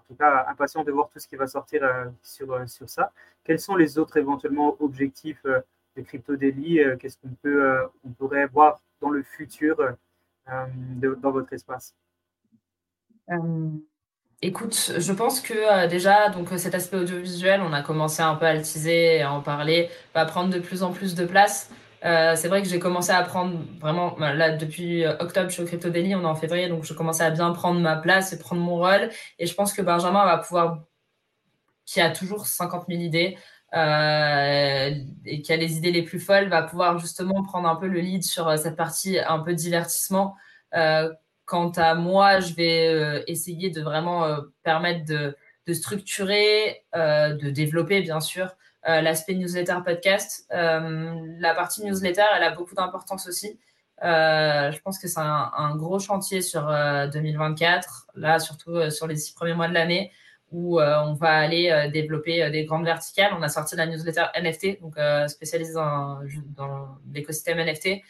tout 0.09 0.15
cas, 0.19 0.47
impatient 0.49 0.85
de 0.85 0.93
voir 0.93 1.09
tout 1.09 1.19
ce 1.19 1.27
qui 1.27 1.37
va 1.37 1.47
sortir 1.47 1.83
sur, 2.23 2.69
sur 2.69 2.89
ça. 2.91 3.13
Quels 3.45 3.59
sont 3.59 3.77
les 3.77 3.99
autres 3.99 4.19
éventuellement 4.19 4.77
objectifs 4.81 5.43
de 5.45 6.03
Crypto 6.03 6.37
Qu'est-ce 6.37 7.17
qu'on 7.17 7.35
peut, 7.43 7.79
on 8.05 8.11
pourrait 8.11 8.47
voir 8.47 8.81
dans 9.01 9.11
le 9.11 9.23
futur 9.23 9.79
dans 10.47 11.31
votre 11.31 11.53
espace? 11.55 11.95
Écoute, 14.45 14.95
je 14.99 15.13
pense 15.13 15.41
que 15.41 15.55
euh, 15.55 15.87
déjà, 15.87 16.29
donc 16.29 16.49
cet 16.57 16.75
aspect 16.75 16.97
audiovisuel, 16.97 17.61
on 17.61 17.73
a 17.73 17.81
commencé 17.81 18.23
un 18.23 18.35
peu 18.35 18.45
à 18.45 18.55
le 18.55 18.63
teaser 18.63 19.19
et 19.19 19.23
à 19.23 19.33
en 19.33 19.41
parler, 19.41 19.89
va 20.17 20.25
prendre 20.27 20.53
de 20.53 20.59
plus 20.59 20.83
en 20.83 20.91
plus 20.93 21.15
de 21.15 21.25
place. 21.25 21.71
Euh, 22.05 22.35
c'est 22.35 22.49
vrai 22.49 22.61
que 22.61 22.69
j'ai 22.69 22.81
commencé 22.81 23.13
à 23.13 23.23
prendre 23.23 23.57
vraiment, 23.79 24.17
bah, 24.19 24.35
là, 24.35 24.51
depuis 24.51 25.05
euh, 25.05 25.17
octobre, 25.21 25.49
je 25.49 25.55
suis 25.55 25.63
au 25.63 25.67
Crypto 25.67 25.91
Daily, 25.91 26.17
on 26.17 26.23
est 26.23 26.27
en 26.27 26.35
février, 26.35 26.69
donc 26.69 26.83
je 26.83 26.93
commençais 26.93 27.23
à 27.23 27.31
bien 27.31 27.53
prendre 27.53 27.79
ma 27.81 27.95
place 27.97 28.33
et 28.33 28.39
prendre 28.41 28.61
mon 28.63 28.79
rôle. 28.79 29.11
Et 29.39 29.47
je 29.47 29.55
pense 29.55 29.73
que 29.73 29.81
Benjamin 29.81 30.25
va 30.25 30.39
pouvoir, 30.39 30.83
qui 31.87 32.01
a 32.01 32.11
toujours 32.11 32.47
50 32.47 32.87
000 32.89 33.01
idées, 33.01 33.39
et 33.75 35.43
qui 35.43 35.53
a 35.53 35.57
les 35.57 35.77
idées 35.77 35.93
les 35.93 36.03
plus 36.03 36.19
folles, 36.21 36.49
va 36.49 36.63
pouvoir 36.63 36.99
justement 36.99 37.43
prendre 37.45 37.69
un 37.69 37.77
peu 37.77 37.87
le 37.87 38.01
lead 38.01 38.25
sur 38.25 38.59
cette 38.59 38.77
partie 38.77 39.19
un 39.21 39.39
peu 39.39 39.55
divertissement. 39.55 40.35
Quant 41.45 41.71
à 41.71 41.95
moi, 41.95 42.41
je 42.41 42.55
vais 42.55 42.89
euh, 42.89 43.23
essayer 43.27 43.71
de 43.71 43.83
vraiment 43.83 44.25
euh, 44.25 44.41
permettre 44.63 45.05
de, 45.05 45.35
structurer, 45.73 46.85
euh, 46.95 47.35
de 47.35 47.51
développer, 47.51 48.01
bien 48.01 48.21
sûr, 48.21 48.49
l'aspect 48.85 49.35
newsletter 49.35 49.77
podcast. 49.85 50.47
la 50.51 51.55
partie 51.55 51.85
newsletter, 51.85 52.25
elle 52.37 52.43
a 52.43 52.51
beaucoup 52.51 52.75
d'importance 52.75 53.29
aussi. 53.29 53.61
je 54.03 54.79
pense 54.81 54.99
que 54.99 55.07
c'est 55.07 55.21
un, 55.21 55.77
gros 55.77 56.01
chantier 56.01 56.43
sur 56.43 56.63
2024, 57.13 58.09
là 58.17 58.41
surtout 58.41 58.91
sur 58.91 59.07
les 59.07 59.15
six 59.15 59.35
premiers 59.35 59.55
mois 59.55 59.69
de 59.69 59.75
l'année, 59.75 60.11
où 60.51 60.81
on 60.81 61.15
va 61.15 61.31
aller 61.31 61.91
développer 61.93 62.51
des 62.51 62.65
grandes 62.65 62.85
verticales. 62.85 63.33
On 63.39 63.43
a 63.43 63.49
sorti 63.49 63.77
la 63.77 63.87
newsletter 63.87 64.25
NFT, 64.35 64.81
donc 64.81 64.97
spécialisée 65.29 65.75
dans, 65.75 66.19
dans 66.57 66.89
l'écosystème 67.15 67.59
NFT. 67.59 68.03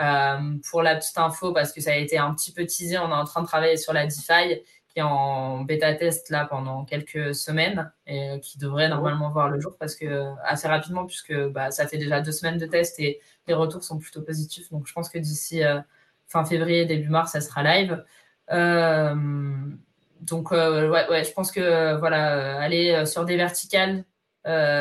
Euh, 0.00 0.56
pour 0.70 0.82
la 0.82 0.96
petite 0.96 1.18
info, 1.18 1.52
parce 1.52 1.72
que 1.72 1.80
ça 1.80 1.92
a 1.92 1.96
été 1.96 2.16
un 2.16 2.32
petit 2.34 2.52
peu 2.52 2.64
teasé, 2.64 2.98
on 2.98 3.10
est 3.10 3.14
en 3.14 3.24
train 3.24 3.42
de 3.42 3.46
travailler 3.46 3.76
sur 3.76 3.92
la 3.92 4.06
DeFi 4.06 4.62
qui 4.88 4.98
est 4.98 5.02
en 5.02 5.60
bêta 5.60 5.94
test 5.94 6.30
là 6.30 6.46
pendant 6.46 6.84
quelques 6.84 7.34
semaines 7.34 7.92
et 8.06 8.30
euh, 8.30 8.38
qui 8.38 8.58
devrait 8.58 8.88
normalement 8.88 9.30
voir 9.30 9.48
le 9.48 9.60
jour 9.60 9.76
parce 9.78 9.94
que 9.94 10.32
assez 10.44 10.66
rapidement 10.66 11.06
puisque 11.06 11.32
bah, 11.50 11.70
ça 11.70 11.86
fait 11.86 11.98
déjà 11.98 12.20
deux 12.20 12.32
semaines 12.32 12.58
de 12.58 12.66
test 12.66 12.98
et 12.98 13.20
les 13.46 13.54
retours 13.54 13.84
sont 13.84 13.98
plutôt 13.98 14.22
positifs. 14.22 14.70
Donc 14.70 14.88
je 14.88 14.92
pense 14.92 15.08
que 15.08 15.18
d'ici 15.18 15.62
euh, 15.62 15.80
fin 16.26 16.44
février, 16.44 16.86
début 16.86 17.08
mars, 17.08 17.32
ça 17.32 17.40
sera 17.40 17.62
live. 17.62 18.02
donc 20.20 20.50
ouais, 20.50 21.08
ouais, 21.08 21.24
je 21.24 21.32
pense 21.32 21.52
que 21.52 21.96
voilà, 21.98 22.60
aller 22.60 23.04
sur 23.06 23.24
des 23.24 23.36
verticales 23.36 24.04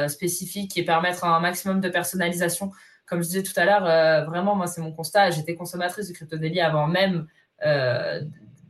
spécifiques 0.07 0.77
et 0.77 0.85
permettre 0.85 1.25
un 1.25 1.39
maximum 1.39 1.81
de 1.81 1.89
personnalisation 1.89 2.71
comme 3.09 3.23
je 3.23 3.27
disais 3.27 3.43
tout 3.43 3.57
à 3.59 3.65
l'heure, 3.65 3.85
euh, 3.85 4.23
vraiment, 4.25 4.55
moi, 4.55 4.67
c'est 4.67 4.81
mon 4.81 4.91
constat. 4.91 5.31
J'étais 5.31 5.55
consommatrice 5.55 6.07
de 6.07 6.13
crypto 6.13 6.37
daily 6.37 6.61
avant 6.61 6.87
même 6.87 7.27
euh, 7.65 8.21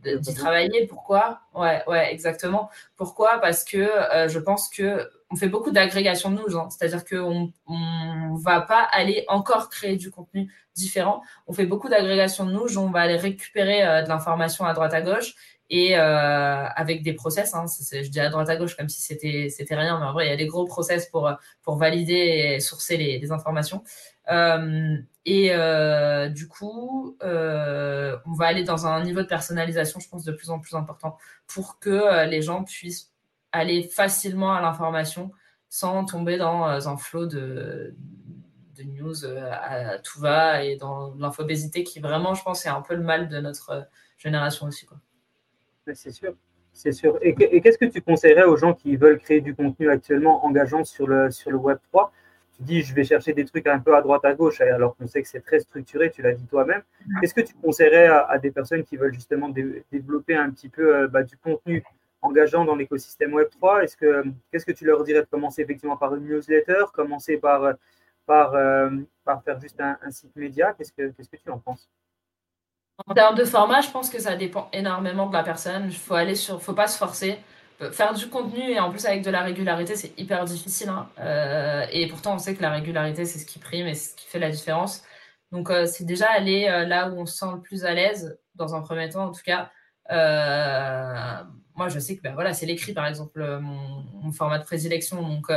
d'y 0.04 0.34
travailler. 0.34 0.88
Pourquoi? 0.88 1.42
Ouais, 1.54 1.84
ouais, 1.88 2.12
exactement. 2.14 2.70
Pourquoi? 2.96 3.40
Parce 3.40 3.66
que 3.66 3.78
euh, 3.78 4.30
je 4.30 4.40
pense 4.40 4.70
que 4.70 5.10
on 5.32 5.36
fait 5.36 5.50
beaucoup 5.50 5.72
d'agrégation 5.72 6.32
de 6.32 6.38
news, 6.38 6.58
hein. 6.58 6.70
c'est-à-dire 6.72 7.06
qu'on 7.06 7.52
on 7.68 8.36
va 8.36 8.62
pas 8.62 8.82
aller 8.92 9.26
encore 9.28 9.70
créer 9.70 9.96
du 9.96 10.10
contenu 10.10 10.52
différent. 10.74 11.22
On 11.46 11.54
fait 11.54 11.68
beaucoup 11.68 11.88
d'agrégation 11.88 12.46
de 12.46 12.54
news, 12.54 12.80
on 12.80 12.90
va 12.90 13.02
aller 13.02 13.18
récupérer 13.18 14.04
de 14.04 14.10
l'information 14.10 14.66
à 14.66 14.74
droite 14.74 14.94
à 14.96 15.02
gauche 15.02 15.36
et 15.70 15.96
avec 15.96 17.04
des 17.04 17.14
process. 17.14 17.54
Hein, 17.54 17.66
je 17.68 18.10
dis 18.10 18.20
à 18.20 18.30
droite 18.30 18.50
à 18.50 18.56
gauche 18.56 18.76
comme 18.76 18.90
si 18.90 19.02
c'était 19.02 19.50
c'était 19.50 19.76
rien, 19.76 20.00
mais 20.00 20.06
en 20.06 20.14
vrai 20.14 20.28
il 20.28 20.30
y 20.30 20.34
a 20.34 20.38
des 20.38 20.48
gros 20.48 20.66
process 20.66 21.08
pour 21.08 21.32
pour 21.62 21.78
valider 21.78 22.56
et 22.56 22.60
sourcer 22.60 22.98
les, 22.98 23.32
informations. 23.32 23.84
Euh, 24.32 24.98
et 25.26 25.52
euh, 25.52 26.30
du 26.30 26.48
coup, 26.48 27.18
euh, 27.24 28.18
on 28.26 28.34
va 28.34 28.48
aller 28.48 28.64
dans 28.64 28.88
un 28.88 29.04
niveau 29.04 29.22
de 29.22 29.28
personnalisation, 29.28 30.00
je 30.00 30.10
pense, 30.10 30.24
de 30.24 30.32
plus 30.32 30.50
en 30.50 30.60
plus 30.60 30.76
important 30.76 31.18
pour 31.48 31.80
que 31.80 32.26
les 32.26 32.42
gens 32.42 32.64
puissent 32.64 33.12
aller 33.52 33.84
facilement 33.84 34.54
à 34.54 34.62
l'information 34.62 35.32
sans 35.70 36.06
tomber 36.06 36.38
dans 36.38 36.66
un 36.88 36.98
flot 36.98 37.28
de, 37.28 37.96
news 38.86 39.26
à, 39.26 39.98
tout 40.00 40.20
va 40.20 40.64
et 40.64 40.78
dans 40.78 41.14
l'infobésité 41.16 41.84
qui 41.84 42.00
vraiment, 42.00 42.34
je 42.34 42.44
pense, 42.44 42.66
est 42.66 42.70
un 42.70 42.82
peu 42.82 42.96
le 42.96 43.04
mal 43.04 43.28
de 43.28 43.40
notre 43.40 43.88
génération 44.18 44.68
aussi. 44.68 44.88
C'est 45.94 46.12
sûr. 46.12 46.36
C'est 46.72 46.92
sûr. 46.92 47.18
Et, 47.22 47.34
qu'est-ce 47.62 47.78
que 47.78 47.86
tu 47.86 48.02
conseillerais 48.02 48.44
aux 48.44 48.56
gens 48.56 48.74
qui 48.74 48.96
veulent 48.96 49.20
créer 49.20 49.42
du 49.42 49.56
contenu 49.56 49.90
actuellement 49.90 50.46
engageant 50.46 50.84
sur 50.84 51.08
le, 51.08 51.32
sur 51.32 51.52
le 51.52 51.58
Web 51.58 51.80
3 51.92 52.12
tu 52.60 52.64
dis 52.64 52.82
je 52.82 52.94
vais 52.94 53.04
chercher 53.04 53.34
des 53.34 53.46
trucs 53.46 53.68
un 53.68 53.80
peu 53.80 53.96
à 53.96 54.02
droite 54.02 54.26
à 54.26 54.34
gauche, 54.34 54.60
alors 54.62 54.96
qu'on 54.96 55.08
sait 55.08 55.22
que 55.22 55.28
c'est 55.28 55.42
très 55.42 55.60
structuré, 55.60 56.12
tu 56.12 56.22
l'as 56.22 56.34
dit 56.34 56.46
toi-même. 56.46 56.82
Qu'est-ce 57.20 57.34
que 57.34 57.42
tu 57.42 57.54
conseillerais 57.54 58.08
à, 58.08 58.38
des 58.38 58.52
personnes 58.52 58.84
qui 58.84 58.98
veulent 58.98 59.14
justement 59.14 59.50
développer 59.92 60.36
un 60.36 60.50
petit 60.52 60.70
peu 60.70 60.96
euh, 60.96 61.08
bah, 61.08 61.24
du 61.24 61.38
contenu 61.38 61.84
engageant 62.22 62.66
dans 62.66 62.76
l'écosystème 62.76 63.32
Web3 63.32 63.84
Est-ce 63.84 63.96
que 63.96 64.24
qu'est-ce 64.52 64.66
que 64.66 64.74
tu 64.74 64.86
leur 64.86 65.04
dirais 65.04 65.22
de 65.22 65.28
commencer 65.28 65.62
effectivement 65.62 65.96
par 65.96 66.16
une 66.16 66.26
newsletter, 66.26 66.86
commencer 66.94 67.38
par 67.38 67.76
par, 68.26 68.54
euh, 68.54 68.90
par 69.24 69.42
faire 69.44 69.60
juste 69.60 69.80
un, 69.80 70.12
site 70.12 70.36
média? 70.36 70.74
Qu'est-ce 70.74 70.92
que 70.92 71.10
qu'est-ce 71.12 71.30
que 71.30 71.38
tu 71.38 71.50
en 71.50 71.60
penses? 71.60 71.90
En 73.08 73.14
termes 73.14 73.36
de 73.36 73.46
format, 73.46 73.82
je 73.82 73.90
pense 73.90 74.10
que 74.10 74.20
ça 74.20 74.36
dépend 74.36 74.70
énormément 74.74 75.28
de 75.28 75.34
la 75.34 75.44
personne. 75.44 75.86
Il 75.88 75.96
faut 75.96 76.16
aller 76.16 76.36
sur, 76.36 76.62
faut 76.62 76.74
pas 76.74 76.88
se 76.88 76.98
forcer. 76.98 77.40
faire 77.92 78.14
du 78.14 78.28
contenu 78.30 78.72
et 78.72 78.80
en 78.80 78.92
plus 78.92 79.06
avec 79.06 79.24
de 79.24 79.32
la 79.32 79.42
régularité, 79.42 79.96
c'est 79.96 80.18
hyper 80.20 80.44
difficile. 80.46 80.90
Hein. 80.90 81.10
Euh, 81.20 81.86
et 81.92 82.08
pourtant, 82.08 82.36
on 82.36 82.40
sait 82.40 82.56
que 82.56 82.62
la 82.62 82.72
régularité, 82.72 83.26
c'est 83.26 83.40
ce 83.40 83.46
qui 83.46 83.60
prime 83.60 83.88
et 83.88 83.96
ce 83.96 84.16
qui 84.16 84.28
fait 84.28 84.40
la 84.40 84.50
différence. 84.52 85.04
Donc, 85.52 85.70
euh, 85.70 85.86
c'est 85.86 86.04
déjà 86.06 86.28
aller 86.30 86.68
euh, 86.68 86.86
là 86.86 87.10
où 87.10 87.20
on 87.20 87.26
se 87.26 87.38
sent 87.38 87.46
le 87.54 87.62
plus 87.62 87.86
à 87.86 87.94
l'aise, 87.94 88.38
dans 88.56 88.76
un 88.76 88.82
premier 88.82 89.10
temps 89.10 89.26
en 89.26 89.32
tout 89.32 89.42
cas. 89.44 89.72
moi, 91.76 91.88
je 91.88 92.00
sais 92.00 92.18
que 92.18 92.22
ben, 92.22 92.34
voilà, 92.34 92.54
c'est 92.54 92.66
l'écrit, 92.66 92.94
par 92.94 93.08
exemple, 93.08 93.60
mon, 93.62 94.32
format 94.34 94.60
de 94.60 94.66
prédilection. 94.66 95.22
Donc, 95.22 95.48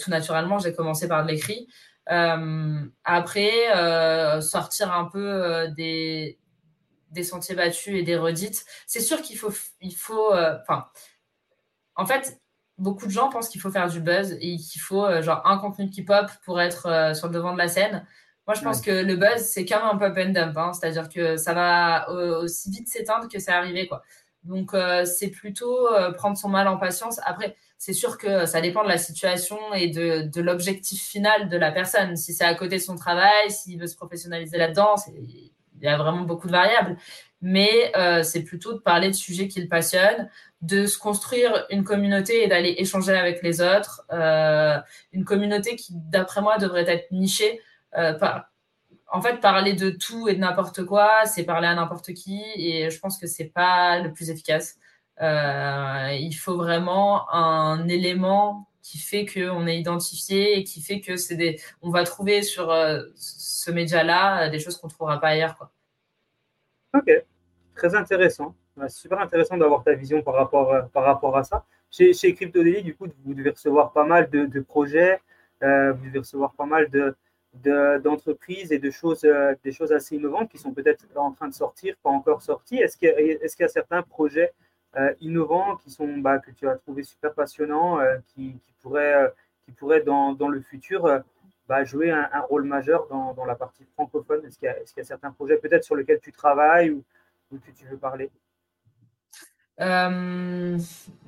tout 0.00 0.10
naturellement, 0.10 0.58
j'ai 0.58 0.74
commencé 0.74 1.08
par 1.08 1.24
de 1.24 1.30
l'écrit. 1.32 1.66
après, 2.06 3.50
sortir 4.42 4.92
un 4.92 5.06
peu 5.06 5.68
des, 5.76 6.38
des 7.12 7.24
sentiers 7.24 7.54
battus 7.54 7.94
et 7.98 8.02
des 8.02 8.16
redites. 8.16 8.64
C'est 8.86 9.00
sûr 9.00 9.22
qu'il 9.22 9.38
faut, 9.38 9.52
il 9.80 9.94
faut, 9.94 10.32
enfin, 10.32 10.86
en 11.96 12.06
fait, 12.06 12.40
beaucoup 12.78 13.06
de 13.06 13.10
gens 13.12 13.28
pensent 13.28 13.48
qu'il 13.48 13.60
faut 13.60 13.70
faire 13.70 13.88
du 13.88 14.00
buzz 14.00 14.36
et 14.40 14.56
qu'il 14.56 14.80
faut 14.80 15.04
euh, 15.04 15.22
genre 15.22 15.42
un 15.46 15.58
contenu 15.58 15.90
qui 15.90 16.02
pop 16.02 16.26
pour 16.44 16.60
être 16.60 16.86
euh, 16.86 17.14
sur 17.14 17.28
le 17.28 17.34
devant 17.34 17.52
de 17.52 17.58
la 17.58 17.68
scène. 17.68 18.06
Moi, 18.46 18.54
je 18.54 18.62
pense 18.62 18.80
que 18.80 18.90
le 18.90 19.14
buzz, 19.14 19.40
c'est 19.40 19.64
comme 19.64 19.82
un 19.82 19.96
pop 19.96 20.16
and 20.18 20.30
dump. 20.30 20.56
Hein. 20.56 20.72
C'est-à-dire 20.72 21.08
que 21.08 21.36
ça 21.36 21.54
va 21.54 22.10
aussi 22.10 22.70
vite 22.70 22.88
s'éteindre 22.88 23.28
que 23.28 23.38
c'est 23.38 23.52
arrivé. 23.52 23.86
Quoi. 23.86 24.02
Donc, 24.42 24.74
euh, 24.74 25.04
c'est 25.04 25.28
plutôt 25.28 25.88
prendre 26.16 26.36
son 26.36 26.48
mal 26.48 26.66
en 26.66 26.76
patience. 26.76 27.20
Après, 27.24 27.54
c'est 27.78 27.92
sûr 27.92 28.18
que 28.18 28.44
ça 28.46 28.60
dépend 28.60 28.82
de 28.82 28.88
la 28.88 28.98
situation 28.98 29.56
et 29.74 29.90
de, 29.90 30.22
de 30.22 30.40
l'objectif 30.42 31.00
final 31.00 31.48
de 31.48 31.56
la 31.56 31.70
personne. 31.70 32.16
Si 32.16 32.34
c'est 32.34 32.44
à 32.44 32.54
côté 32.56 32.76
de 32.76 32.82
son 32.82 32.96
travail, 32.96 33.48
s'il 33.48 33.78
veut 33.78 33.86
se 33.86 33.96
professionnaliser 33.96 34.58
là-dedans, 34.58 34.96
il 35.82 35.86
y 35.86 35.88
a 35.88 35.98
vraiment 35.98 36.22
beaucoup 36.22 36.46
de 36.46 36.52
variables. 36.52 36.96
Mais 37.40 37.92
c'est 38.22 38.44
plutôt 38.44 38.72
de 38.72 38.78
parler 38.78 39.08
de 39.08 39.14
sujets 39.14 39.48
qui 39.48 39.60
le 39.60 39.68
passionnent, 39.68 40.28
de 40.62 40.86
se 40.86 40.96
construire 40.96 41.66
une 41.70 41.82
communauté 41.84 42.44
et 42.44 42.48
d'aller 42.48 42.76
échanger 42.78 43.12
avec 43.12 43.42
les 43.42 43.60
autres. 43.60 44.02
Euh, 44.12 44.78
une 45.12 45.24
communauté 45.24 45.76
qui, 45.76 45.92
d'après 45.92 46.40
moi, 46.40 46.56
devrait 46.58 46.88
être 46.88 47.10
nichée. 47.10 47.60
Euh. 47.98 48.18
En 49.08 49.20
fait, 49.20 49.40
parler 49.40 49.74
de 49.74 49.90
tout 49.90 50.28
et 50.28 50.34
de 50.34 50.40
n'importe 50.40 50.84
quoi, 50.84 51.26
c'est 51.26 51.42
parler 51.42 51.66
à 51.66 51.74
n'importe 51.74 52.14
qui, 52.14 52.40
et 52.54 52.88
je 52.88 52.98
pense 52.98 53.18
que 53.18 53.26
c'est 53.26 53.52
pas 53.52 53.98
le 53.98 54.12
plus 54.12 54.30
efficace. 54.30 54.78
Euh, 55.20 56.16
il 56.18 56.32
faut 56.32 56.56
vraiment 56.56 57.30
un 57.34 57.88
élément 57.88 58.68
qui 58.82 58.98
fait 58.98 59.24
qu'on 59.26 59.66
est 59.66 59.78
identifié 59.78 60.58
et 60.58 60.64
qui 60.64 60.82
fait 60.82 61.00
que 61.00 61.16
c'est 61.16 61.36
des, 61.36 61.60
on 61.82 61.90
va 61.90 62.04
trouver 62.04 62.42
sur 62.42 62.74
ce 63.14 63.70
média-là 63.70 64.48
des 64.48 64.58
choses 64.58 64.76
qu'on 64.76 64.88
ne 64.88 64.92
trouvera 64.92 65.20
pas 65.20 65.28
ailleurs. 65.28 65.56
Quoi. 65.56 65.70
Ok, 66.94 67.10
très 67.74 67.94
intéressant. 67.94 68.54
Super 68.88 69.20
intéressant 69.20 69.56
d'avoir 69.56 69.82
ta 69.82 69.94
vision 69.94 70.22
par 70.22 70.34
rapport, 70.34 70.72
euh, 70.72 70.82
par 70.82 71.04
rapport 71.04 71.36
à 71.36 71.44
ça. 71.44 71.64
Chez, 71.90 72.12
chez 72.14 72.34
CryptoDaily, 72.34 72.82
du 72.82 72.94
coup, 72.94 73.06
vous 73.24 73.34
devez 73.34 73.50
recevoir 73.50 73.92
pas 73.92 74.04
mal 74.04 74.30
de, 74.30 74.60
projets, 74.60 75.20
euh, 75.62 75.92
vous 75.92 76.06
devez 76.06 76.20
recevoir 76.20 76.52
pas 76.54 76.64
mal 76.64 76.88
de, 76.90 77.14
d'entreprises 77.98 78.72
et 78.72 78.78
de 78.78 78.90
choses, 78.90 79.24
euh, 79.24 79.54
des 79.62 79.72
choses 79.72 79.92
assez 79.92 80.16
innovantes 80.16 80.50
qui 80.50 80.58
sont 80.58 80.72
peut-être 80.72 81.04
en 81.16 81.32
train 81.32 81.48
de 81.48 81.54
sortir, 81.54 81.94
pas 82.02 82.10
encore 82.10 82.40
sorties. 82.40 82.78
Est-ce 82.78 82.96
qu'il 82.96 83.08
y, 83.08 83.10
est 83.10 83.56
qu'il 83.56 83.62
y, 83.62 83.64
a 83.64 83.68
certains 83.68 84.02
projets 84.02 84.52
innovants 85.20 85.76
qui 85.76 85.90
sont, 85.90 86.18
bah, 86.18 86.38
que 86.38 86.50
tu 86.50 86.68
as 86.68 86.76
trouvé 86.76 87.02
super 87.02 87.32
passionnants, 87.32 87.98
qui, 88.28 88.52
qui, 88.52 88.72
pourraient, 88.82 89.32
qui 89.64 89.72
pourraient 89.72 90.02
dans, 90.02 90.32
dans 90.32 90.48
le 90.48 90.60
futur 90.60 91.22
bah, 91.68 91.84
jouer 91.84 92.10
un, 92.10 92.28
rôle 92.48 92.64
majeur 92.64 93.06
dans, 93.08 93.32
dans 93.34 93.44
la 93.44 93.54
partie 93.54 93.84
francophone 93.94 94.44
Est-ce 94.44 94.58
qu'il 94.58 94.68
y, 94.68 95.00
a 95.00 95.04
certains 95.04 95.30
projets 95.30 95.56
peut-être 95.56 95.84
sur 95.84 95.96
lesquels 95.96 96.20
tu 96.20 96.32
travailles 96.32 96.90
ou, 96.90 97.04
que 97.50 97.70
tu 97.70 97.86
veux 97.86 97.96
parler? 97.96 98.30
Euh, 99.80 100.78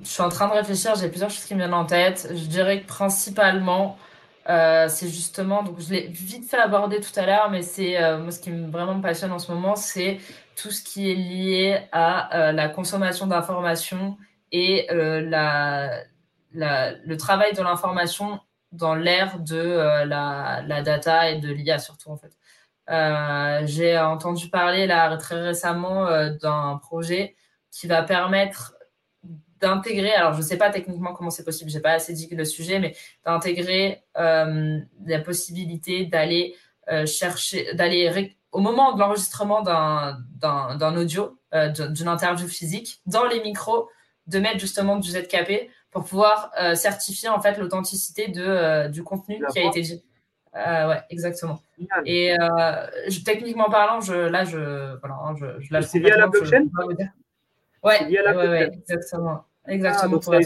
je 0.01 0.07
suis 0.07 0.21
en 0.21 0.29
train 0.29 0.47
de 0.47 0.53
réfléchir, 0.53 0.95
j'ai 0.95 1.09
plusieurs 1.09 1.29
choses 1.29 1.45
qui 1.45 1.53
me 1.53 1.59
viennent 1.59 1.73
en 1.73 1.85
tête. 1.85 2.27
Je 2.31 2.47
dirais 2.47 2.81
que 2.81 2.87
principalement, 2.87 3.97
euh, 4.47 4.87
c'est 4.87 5.09
justement, 5.09 5.63
donc 5.63 5.79
je 5.79 5.91
l'ai 5.91 6.07
vite 6.07 6.49
fait 6.49 6.57
aborder 6.57 6.99
tout 6.99 7.17
à 7.19 7.25
l'heure, 7.25 7.49
mais 7.49 7.63
c'est 7.63 8.01
euh, 8.01 8.19
moi 8.19 8.31
ce 8.31 8.39
qui 8.39 8.51
me, 8.51 8.69
vraiment 8.69 8.95
me 8.95 9.01
passionne 9.01 9.31
en 9.31 9.39
ce 9.39 9.51
moment, 9.51 9.75
c'est 9.75 10.19
tout 10.55 10.71
ce 10.71 10.83
qui 10.83 11.09
est 11.09 11.15
lié 11.15 11.79
à 11.91 12.51
la 12.53 12.69
consommation 12.69 13.27
d'informations 13.27 14.17
et 14.51 14.87
la, 14.89 16.03
le 16.53 17.15
travail 17.15 17.53
de 17.53 17.61
l'information 17.61 18.39
dans 18.71 18.95
l'ère 18.95 19.39
de 19.39 20.05
la, 20.05 20.61
la, 20.65 20.81
data 20.81 21.29
et 21.29 21.39
de 21.39 21.51
l'IA 21.51 21.77
surtout 21.77 22.09
en 22.11 22.17
fait. 22.17 22.31
j'ai 23.67 23.99
entendu 23.99 24.49
parler 24.49 24.87
là 24.87 25.17
très 25.17 25.41
récemment 25.41 26.07
d'un 26.41 26.79
projet 26.81 27.35
qui 27.71 27.87
va 27.87 28.01
permettre 28.03 28.74
d'intégrer, 29.61 30.13
alors 30.13 30.33
je 30.33 30.39
ne 30.39 30.43
sais 30.43 30.57
pas 30.57 30.69
techniquement 30.69 31.13
comment 31.13 31.29
c'est 31.29 31.45
possible, 31.45 31.69
j'ai 31.69 31.79
pas 31.79 31.93
assez 31.93 32.13
dit 32.13 32.27
le 32.31 32.45
sujet, 32.45 32.79
mais 32.79 32.95
d'intégrer 33.25 34.03
euh, 34.17 34.79
la 35.05 35.19
possibilité 35.19 36.05
d'aller 36.05 36.55
euh, 36.91 37.05
chercher, 37.05 37.73
d'aller 37.73 38.35
au 38.51 38.59
moment 38.59 38.93
de 38.93 38.99
l'enregistrement 38.99 39.61
d'un 39.61 40.97
audio, 40.97 41.37
euh, 41.53 41.69
d'une 41.69 42.07
interview 42.07 42.47
physique, 42.47 43.01
dans 43.05 43.25
les 43.25 43.41
micros, 43.41 43.89
de 44.27 44.39
mettre 44.39 44.59
justement 44.59 44.97
du 44.97 45.11
ZKP 45.11 45.69
pour 45.91 46.03
pouvoir 46.03 46.51
certifier 46.73 47.29
en 47.29 47.39
fait 47.39 47.57
l'authenticité 47.57 48.27
de, 48.27 48.87
du 48.89 49.03
contenu 49.03 49.39
qui 49.51 49.59
a 49.59 49.63
été 49.69 49.81
dit. 49.81 50.03
ouais, 50.55 51.01
exactement. 51.09 51.61
Et 52.05 52.33
techniquement 53.23 53.69
parlant, 53.69 54.01
je, 54.01 54.13
là, 54.13 54.43
je, 54.43 54.97
voilà, 54.99 55.15
hein, 55.23 55.35
je, 55.37 55.45
je 55.59 55.81
C'est 55.81 55.99
lié 55.99 56.11
à 56.11 56.17
la 56.17 56.27
blockchain? 56.27 56.65
Ouais, 57.85 58.11
exactement. 58.75 59.45
Exactement. 59.67 60.21
Ah, 60.27 60.41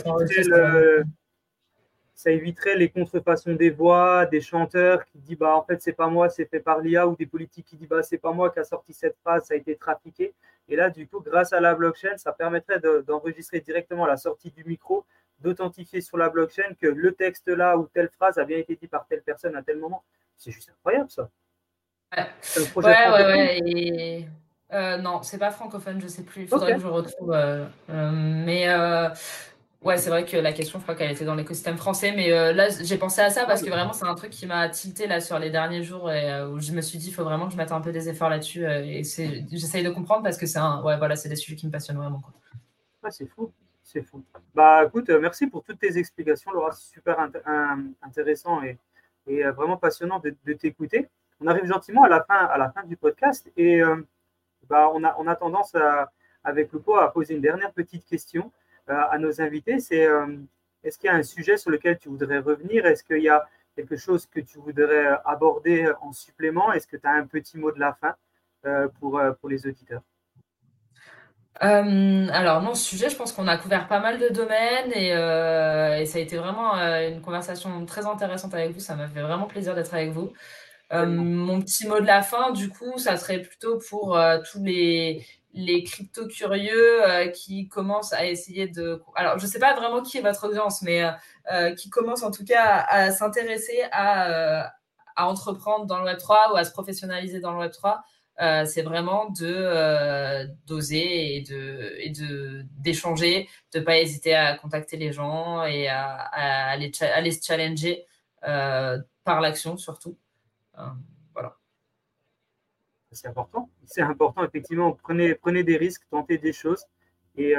ça, 2.16 2.32
éviterait 2.32 2.76
les 2.76 2.90
contrefaçons 2.90 3.54
des 3.54 3.70
voix, 3.70 4.26
des 4.26 4.42
chanteurs 4.42 5.06
qui 5.06 5.20
disent 5.20 5.38
bah 5.38 5.56
en 5.56 5.64
fait 5.64 5.82
c'est 5.82 5.94
pas 5.94 6.08
moi, 6.08 6.30
c'est 6.30 6.46
fait 6.46 6.60
par 6.60 6.82
l'IA, 6.82 7.08
ou 7.08 7.16
des 7.16 7.26
politiques 7.26 7.66
qui 7.66 7.78
disent 7.78 7.88
bah 7.88 8.04
c'est 8.04 8.18
pas 8.18 8.34
moi 8.34 8.50
qui 8.50 8.60
a 8.60 8.66
sorti 8.66 8.92
cette 8.92 9.16
phrase, 9.24 9.46
ça 9.46 9.54
a 9.54 9.58
été 9.58 9.78
trafiqué. 9.78 10.34
Et 10.68 10.76
là, 10.76 10.90
du 10.90 11.08
coup, 11.08 11.22
grâce 11.22 11.54
à 11.54 11.62
la 11.62 11.74
blockchain, 11.74 12.18
ça 12.18 12.34
permettrait 12.34 12.80
d'enregistrer 13.08 13.62
directement 13.62 14.06
la 14.06 14.18
sortie 14.18 14.52
du 14.52 14.66
micro, 14.66 15.06
d'authentifier 15.40 16.02
sur 16.02 16.18
la 16.18 16.30
blockchain 16.30 16.74
que 16.80 16.88
le 16.88 17.14
texte 17.14 17.48
là 17.48 17.78
ou 17.78 17.88
telle 17.88 18.10
phrase 18.10 18.38
a 18.38 18.44
bien 18.44 18.58
été 18.58 18.76
dit 18.76 18.88
par 18.88 19.08
telle 19.08 19.22
personne 19.22 19.56
à 19.56 19.64
tel 19.64 19.78
moment. 19.78 20.04
C'est 20.38 20.52
juste 20.52 20.70
incroyable 20.70 21.10
ça. 21.10 21.30
Ouais, 22.18 22.28
ouais, 22.76 23.12
ouais, 23.12 23.26
ouais, 23.26 23.60
Et 23.66 24.28
euh, 24.72 24.98
non, 24.98 25.24
c'est 25.24 25.40
pas 25.40 25.52
francophone, 25.52 26.00
je 26.00 26.08
sais 26.08 26.24
plus. 26.24 26.44
Il 26.44 26.48
faudrait 26.48 26.76
que 26.76 26.82
je 26.82 26.88
retrouve. 26.88 27.34
Euh, 27.34 27.66
euh, 27.90 28.12
mais 28.12 28.68
ouais, 29.82 29.98
c'est 29.98 30.10
vrai 30.10 30.26
que 30.26 30.38
la 30.38 30.54
question, 30.54 30.78
je 30.80 30.84
crois 30.84 30.96
qu'elle 30.96 31.12
était 31.12 31.26
dans 31.26 31.36
l'écosystème 31.36 31.78
français. 31.78 32.14
Mais 32.16 32.30
là, 32.54 32.68
j'ai 32.70 32.98
pensé 32.98 33.22
à 33.22 33.30
ça 33.30 33.46
parce 33.46 33.64
que 33.64 33.70
vraiment, 33.70 33.94
c'est 33.94 34.06
un 34.06 34.16
truc 34.16 34.30
qui 34.30 34.46
m'a 34.46 34.70
tilté 34.70 35.08
là 35.08 35.22
sur 35.22 35.40
les 35.40 35.50
derniers 35.50 35.84
jours 35.84 36.12
et 36.12 36.44
où 36.44 36.60
je 36.60 36.72
me 36.72 36.82
suis 36.82 37.00
dit, 37.00 37.08
il 37.08 37.14
faut 37.14 37.24
vraiment 37.24 37.48
que 37.48 37.54
je 37.54 37.58
mette 37.58 37.72
un 37.72 37.82
peu 37.82 37.92
des 37.92 38.10
efforts 38.10 38.30
là-dessus. 38.30 38.66
et 38.66 39.04
j'essaye 39.04 39.84
de 39.84 39.90
comprendre 39.90 40.24
parce 40.24 40.38
que 40.38 40.46
c'est 40.46 40.60
un, 40.60 40.84
ouais, 40.84 40.98
voilà, 40.98 41.16
c'est 41.16 41.30
des 41.30 41.36
sujets 41.36 41.56
qui 41.56 41.66
me 41.66 41.72
passionnent 41.72 41.98
vraiment. 41.98 42.22
Quoi. 42.22 43.10
c'est 43.10 43.28
fou. 43.28 43.52
C'est 43.82 44.04
fou. 44.04 44.24
Bah, 44.54 44.84
écoute, 44.86 45.10
merci 45.10 45.48
pour 45.48 45.64
toutes 45.64 45.80
tes 45.80 45.98
explications, 45.98 46.52
Laura. 46.52 46.72
C'est 46.74 46.94
super 46.94 47.18
intéressant 48.04 48.62
et, 48.62 48.78
et, 49.26 49.44
vraiment 49.46 49.78
passionnant 49.78 50.20
de, 50.20 50.36
de 50.46 50.54
t'écouter. 50.54 51.10
On 51.42 51.48
arrive 51.48 51.66
gentiment 51.66 52.04
à 52.04 52.10
la 52.10 52.22
fin, 52.22 52.36
à 52.36 52.58
la 52.60 52.70
fin 52.70 52.84
du 52.84 52.98
podcast 52.98 53.50
et 53.58 53.82
bah, 54.70 54.92
on, 54.94 55.04
a, 55.04 55.36
tendance 55.36 55.76
avec 56.44 56.72
Lupo 56.72 56.96
à 56.96 57.12
poser 57.12 57.36
une 57.36 57.42
dernière 57.42 57.72
petite 57.72 58.06
question 58.06 58.52
euh, 58.90 59.02
à 59.12 59.18
nos 59.18 59.42
invités. 59.42 59.80
C'est 59.80 60.06
euh, 60.06 60.38
est-ce 60.84 60.98
qu'il 60.98 61.10
y 61.10 61.14
a 61.14 61.16
un 61.16 61.24
sujet 61.24 61.58
sur 61.58 61.72
lequel 61.72 61.98
tu 62.00 62.10
voudrais 62.10 62.40
revenir? 62.40 62.86
Est-ce 62.86 63.04
qu'il 63.04 63.22
y 63.22 63.30
a 63.30 63.48
quelque 63.76 63.98
chose 63.98 64.26
que 64.26 64.40
tu 64.40 64.58
voudrais 64.58 65.08
aborder 65.26 65.92
en 66.02 66.12
supplément? 66.12 66.72
Est-ce 66.74 66.88
que 66.88 66.98
tu 66.98 67.08
as 67.08 67.12
un 67.12 67.26
petit 67.26 67.58
mot 67.58 67.72
de 67.72 67.80
la 67.80 67.94
fin 67.94 68.16
euh, 68.66 68.88
pour, 69.00 69.20
les 69.48 69.68
auditeurs? 69.68 70.02
Alors 71.62 72.76
ce 72.76 72.84
sujet, 72.84 73.10
je 73.10 73.18
pense 73.18 73.34
qu'on 73.34 73.48
a 73.48 73.58
couvert 73.58 73.88
pas 73.90 74.00
mal 74.00 74.18
de 74.18 74.30
domaines 74.30 74.94
et 74.94 76.06
ça 76.06 76.18
a 76.18 76.22
été 76.22 76.38
vraiment 76.38 76.74
une 76.76 77.22
conversation 77.22 77.86
très 77.86 78.06
intéressante 78.06 78.54
avec 78.54 78.72
vous. 78.72 78.80
Ça 78.80 78.96
m'a 78.96 79.10
fait 79.10 79.22
vraiment 79.22 79.46
plaisir 79.46 79.76
d'être 79.76 79.94
avec 79.94 80.12
vous. 80.12 80.32
Euh, 80.92 81.06
mon 81.06 81.62
petit 81.62 81.88
mot 81.88 82.00
de 82.00 82.06
la 82.06 82.24
fin, 82.24 82.52
du 82.52 82.70
coup, 82.70 82.98
ça 82.98 83.18
serait 83.18 83.42
plutôt 83.42 83.78
pour 83.90 84.18
euh, 84.18 84.40
tous 84.52 84.64
les, 84.64 85.24
les 85.54 85.84
crypto 85.84 86.28
curieux 86.28 87.08
euh, 87.08 87.28
qui 87.28 87.68
commencent 87.68 88.14
à 88.14 88.26
essayer 88.26 88.68
de. 88.68 89.02
Alors, 89.16 89.38
je 89.38 89.46
ne 89.46 89.50
sais 89.52 89.60
pas 89.60 89.76
vraiment 89.76 90.02
qui 90.02 90.18
est 90.18 90.22
votre 90.22 90.48
audience, 90.48 90.82
mais 90.82 91.04
qui 91.78 91.90
commencent 91.90 92.24
en 92.24 92.32
tout 92.32 92.46
cas 92.46 92.86
à, 92.88 93.12
s'intéresser 93.12 93.84
à, 93.92 94.72
à, 95.16 95.26
entreprendre 95.28 95.86
dans 95.86 96.00
le 96.00 96.12
Web3 96.12 96.54
ou 96.54 96.58
à 96.58 96.64
se 96.64 96.72
professionnaliser 96.72 97.40
dans 97.40 97.54
le 97.54 97.68
Web3. 97.68 98.66
c'est 98.68 98.84
vraiment 98.84 99.30
de 99.32 100.48
d'oser 100.68 101.38
et 101.38 101.42
de 101.42 101.96
et 101.98 102.10
de 102.12 102.66
d'échanger, 102.78 103.50
de 103.74 103.80
pas 103.80 103.98
hésiter 103.98 104.36
à 104.36 104.56
contacter 104.58 104.98
les 104.98 105.12
gens 105.12 105.64
et 105.66 105.88
à, 105.88 106.30
à, 106.32 106.78
se 106.80 107.44
challenger 107.44 108.06
par 108.42 109.42
l'action 109.42 109.78
surtout. 109.78 110.18
Hein, 110.80 110.98
voilà. 111.34 111.56
C'est 113.12 113.28
important. 113.28 113.70
C'est 113.86 114.02
important, 114.02 114.44
effectivement. 114.44 114.94
Prenez, 114.94 115.36
prenez 115.36 115.64
des 115.64 115.78
risques, 115.78 116.04
tentez 116.10 116.38
des 116.38 116.54
choses 116.54 116.86
et, 117.36 117.56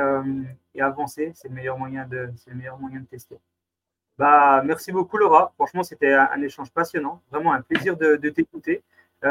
et 0.74 0.80
avancer. 0.80 1.32
C'est 1.34 1.48
le 1.48 1.54
meilleur 1.54 1.76
moyen 1.76 2.06
de, 2.06 2.30
c'est 2.36 2.50
le 2.50 2.56
meilleur 2.56 2.78
moyen 2.78 3.00
de 3.00 3.06
tester. 3.06 3.36
Bah, 4.16 4.62
merci 4.64 4.92
beaucoup 4.92 5.16
Laura. 5.16 5.52
Franchement, 5.56 5.82
c'était 5.82 6.12
un, 6.12 6.40
échange 6.42 6.70
passionnant. 6.70 7.22
Vraiment 7.30 7.52
un 7.52 7.62
plaisir 7.62 7.96
de, 7.96 8.16
t'écouter. 8.28 8.82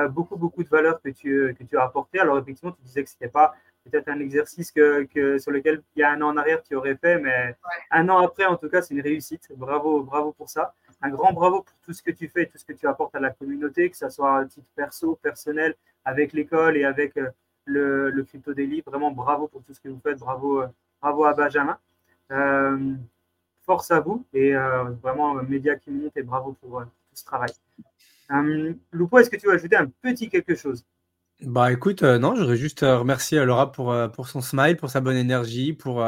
beaucoup, 0.10 0.36
beaucoup 0.36 0.64
de 0.64 0.70
valeurs 0.70 1.02
que 1.02 1.10
tu, 1.10 1.56
que 1.58 1.64
tu 1.64 1.78
as 1.78 1.84
apportées. 1.84 2.20
Alors 2.20 2.38
effectivement, 2.38 2.74
tu 2.74 2.82
disais 2.82 3.04
que 3.04 3.10
ce 3.10 3.16
n'était 3.16 3.32
pas 3.32 3.56
peut-être 3.90 4.10
un 4.10 4.20
exercice 4.20 4.72
que, 4.72 5.04
que, 5.06 5.38
sur 5.38 5.52
lequel 5.52 5.82
il 5.96 6.00
y 6.00 6.04
a 6.04 6.12
un 6.12 6.22
an 6.22 6.30
en 6.30 6.38
arrière 6.38 6.62
tu 6.64 6.76
aurais 6.76 6.96
fait, 6.96 7.20
mais 7.20 7.56
un 7.92 8.10
an 8.10 8.20
après, 8.20 8.46
en 8.46 8.58
tout 8.58 8.70
cas, 8.70 8.82
c'est 8.82 8.94
une 8.94 9.02
réussite. 9.02 9.52
Bravo, 9.56 10.04
bravo 10.04 10.32
pour 10.34 10.50
ça. 10.50 10.74
Un 11.02 11.10
grand 11.10 11.34
bravo 11.34 11.62
pour 11.62 11.78
tout 11.86 11.94
ce 11.94 12.04
que 12.04 12.12
tu 12.12 12.28
fais, 12.28 12.46
tout 12.46 12.58
ce 12.58 12.66
que 12.66 12.74
tu 12.74 12.88
apportes 12.88 13.16
à 13.16 13.20
la 13.20 13.30
communauté, 13.30 13.90
que 13.90 13.98
ce 13.98 14.10
soit 14.10 14.40
à 14.40 14.46
titre 14.46 14.68
perso, 14.76 15.18
personnel, 15.22 15.76
avec 16.06 16.34
l'école 16.34 16.78
et 16.78 16.84
avec 16.84 17.18
euh, 17.18 17.30
le, 17.66 18.10
le 18.10 18.24
Crypto 18.24 18.54
Daily. 18.54 18.82
Vraiment, 18.86 19.12
bravo 19.12 19.48
pour 19.48 19.64
tout 19.64 19.74
ce 19.74 19.80
que 19.80 19.90
vous 19.90 20.00
faites. 20.04 20.20
Bravo, 20.20 20.62
euh, 20.62 20.68
bravo 21.02 21.26
à 21.26 21.34
Benjamin. 21.34 21.78
Euh, 22.32 22.96
force 23.66 23.92
à 23.92 24.00
vous 24.00 24.26
et 24.34 24.54
vraiment, 25.04 25.36
média 25.44 25.76
qui 25.76 25.92
monte 25.92 26.18
et 26.18 26.24
bravo 26.24 26.56
pour 26.60 26.82
tout 26.82 27.16
ce 27.16 27.24
travail. 27.24 27.52
Loupo, 28.92 29.20
est-ce 29.20 29.30
que 29.30 29.38
tu 29.38 29.46
veux 29.46 29.54
ajouter 29.54 29.76
un 29.76 29.88
petit 30.02 30.28
quelque 30.28 30.56
chose? 30.56 30.84
Bah 31.42 31.72
écoute, 31.72 32.04
euh, 32.04 32.20
non, 32.20 32.36
j'aurais 32.36 32.58
juste 32.58 32.84
euh, 32.84 32.98
remercier 32.98 33.44
Laura 33.46 33.72
pour, 33.72 33.94
euh, 33.94 34.10
pour 34.10 34.28
son 34.28 34.42
smile, 34.42 34.76
pour 34.76 34.90
sa 34.90 35.00
bonne 35.00 35.16
énergie, 35.16 35.72
pour, 35.72 36.06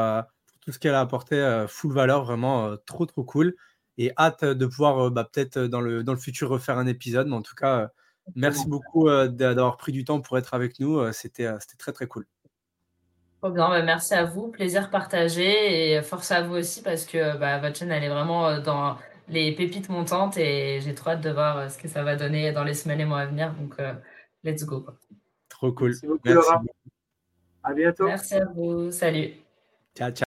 tout 0.60 0.72
ce 0.72 0.78
qu'elle 0.78 0.94
a 0.94 1.00
apporté, 1.00 1.64
full 1.68 1.92
valeur, 1.92 2.24
vraiment 2.24 2.76
trop 2.86 3.04
trop 3.06 3.24
cool. 3.24 3.56
Et 3.98 4.12
hâte 4.18 4.44
de 4.44 4.66
pouvoir 4.66 5.10
bah, 5.10 5.28
peut-être 5.30 5.58
dans 5.58 5.80
le, 5.80 6.02
dans 6.02 6.12
le 6.12 6.18
futur 6.18 6.48
refaire 6.48 6.78
un 6.78 6.86
épisode. 6.86 7.28
Mais 7.28 7.36
en 7.36 7.42
tout 7.42 7.54
cas, 7.54 7.90
merci 8.34 8.66
beaucoup 8.66 9.08
d'avoir 9.08 9.76
pris 9.76 9.92
du 9.92 10.04
temps 10.04 10.20
pour 10.20 10.38
être 10.38 10.54
avec 10.54 10.80
nous. 10.80 11.12
C'était 11.12 11.50
c'était 11.60 11.76
très 11.76 11.92
très 11.92 12.06
cool. 12.06 12.26
bien, 13.42 13.50
bah, 13.52 13.82
merci 13.82 14.14
à 14.14 14.24
vous, 14.24 14.48
plaisir 14.48 14.90
partagé 14.90 15.92
et 15.92 16.02
force 16.02 16.30
à 16.30 16.42
vous 16.42 16.54
aussi 16.54 16.82
parce 16.82 17.04
que 17.04 17.36
bah, 17.38 17.58
votre 17.58 17.76
chaîne 17.76 17.90
elle 17.90 18.04
est 18.04 18.08
vraiment 18.08 18.58
dans 18.60 18.96
les 19.28 19.54
pépites 19.54 19.88
montantes 19.88 20.36
et 20.38 20.80
j'ai 20.80 20.94
trop 20.94 21.10
hâte 21.10 21.20
de 21.20 21.30
voir 21.30 21.70
ce 21.70 21.78
que 21.78 21.88
ça 21.88 22.02
va 22.02 22.16
donner 22.16 22.52
dans 22.52 22.64
les 22.64 22.74
semaines 22.74 23.00
et 23.00 23.04
mois 23.04 23.20
à 23.20 23.26
venir. 23.26 23.52
Donc, 23.54 23.76
let's 24.42 24.64
go. 24.64 24.86
Trop 25.48 25.72
cool. 25.72 25.90
Merci 25.90 26.06
beaucoup, 26.06 26.28
Laura. 26.28 26.62
À 27.62 27.74
bientôt. 27.74 28.06
Merci 28.06 28.34
à 28.34 28.46
vous. 28.46 28.90
Salut. 28.90 29.34
Ciao, 29.94 30.10
ciao. 30.10 30.20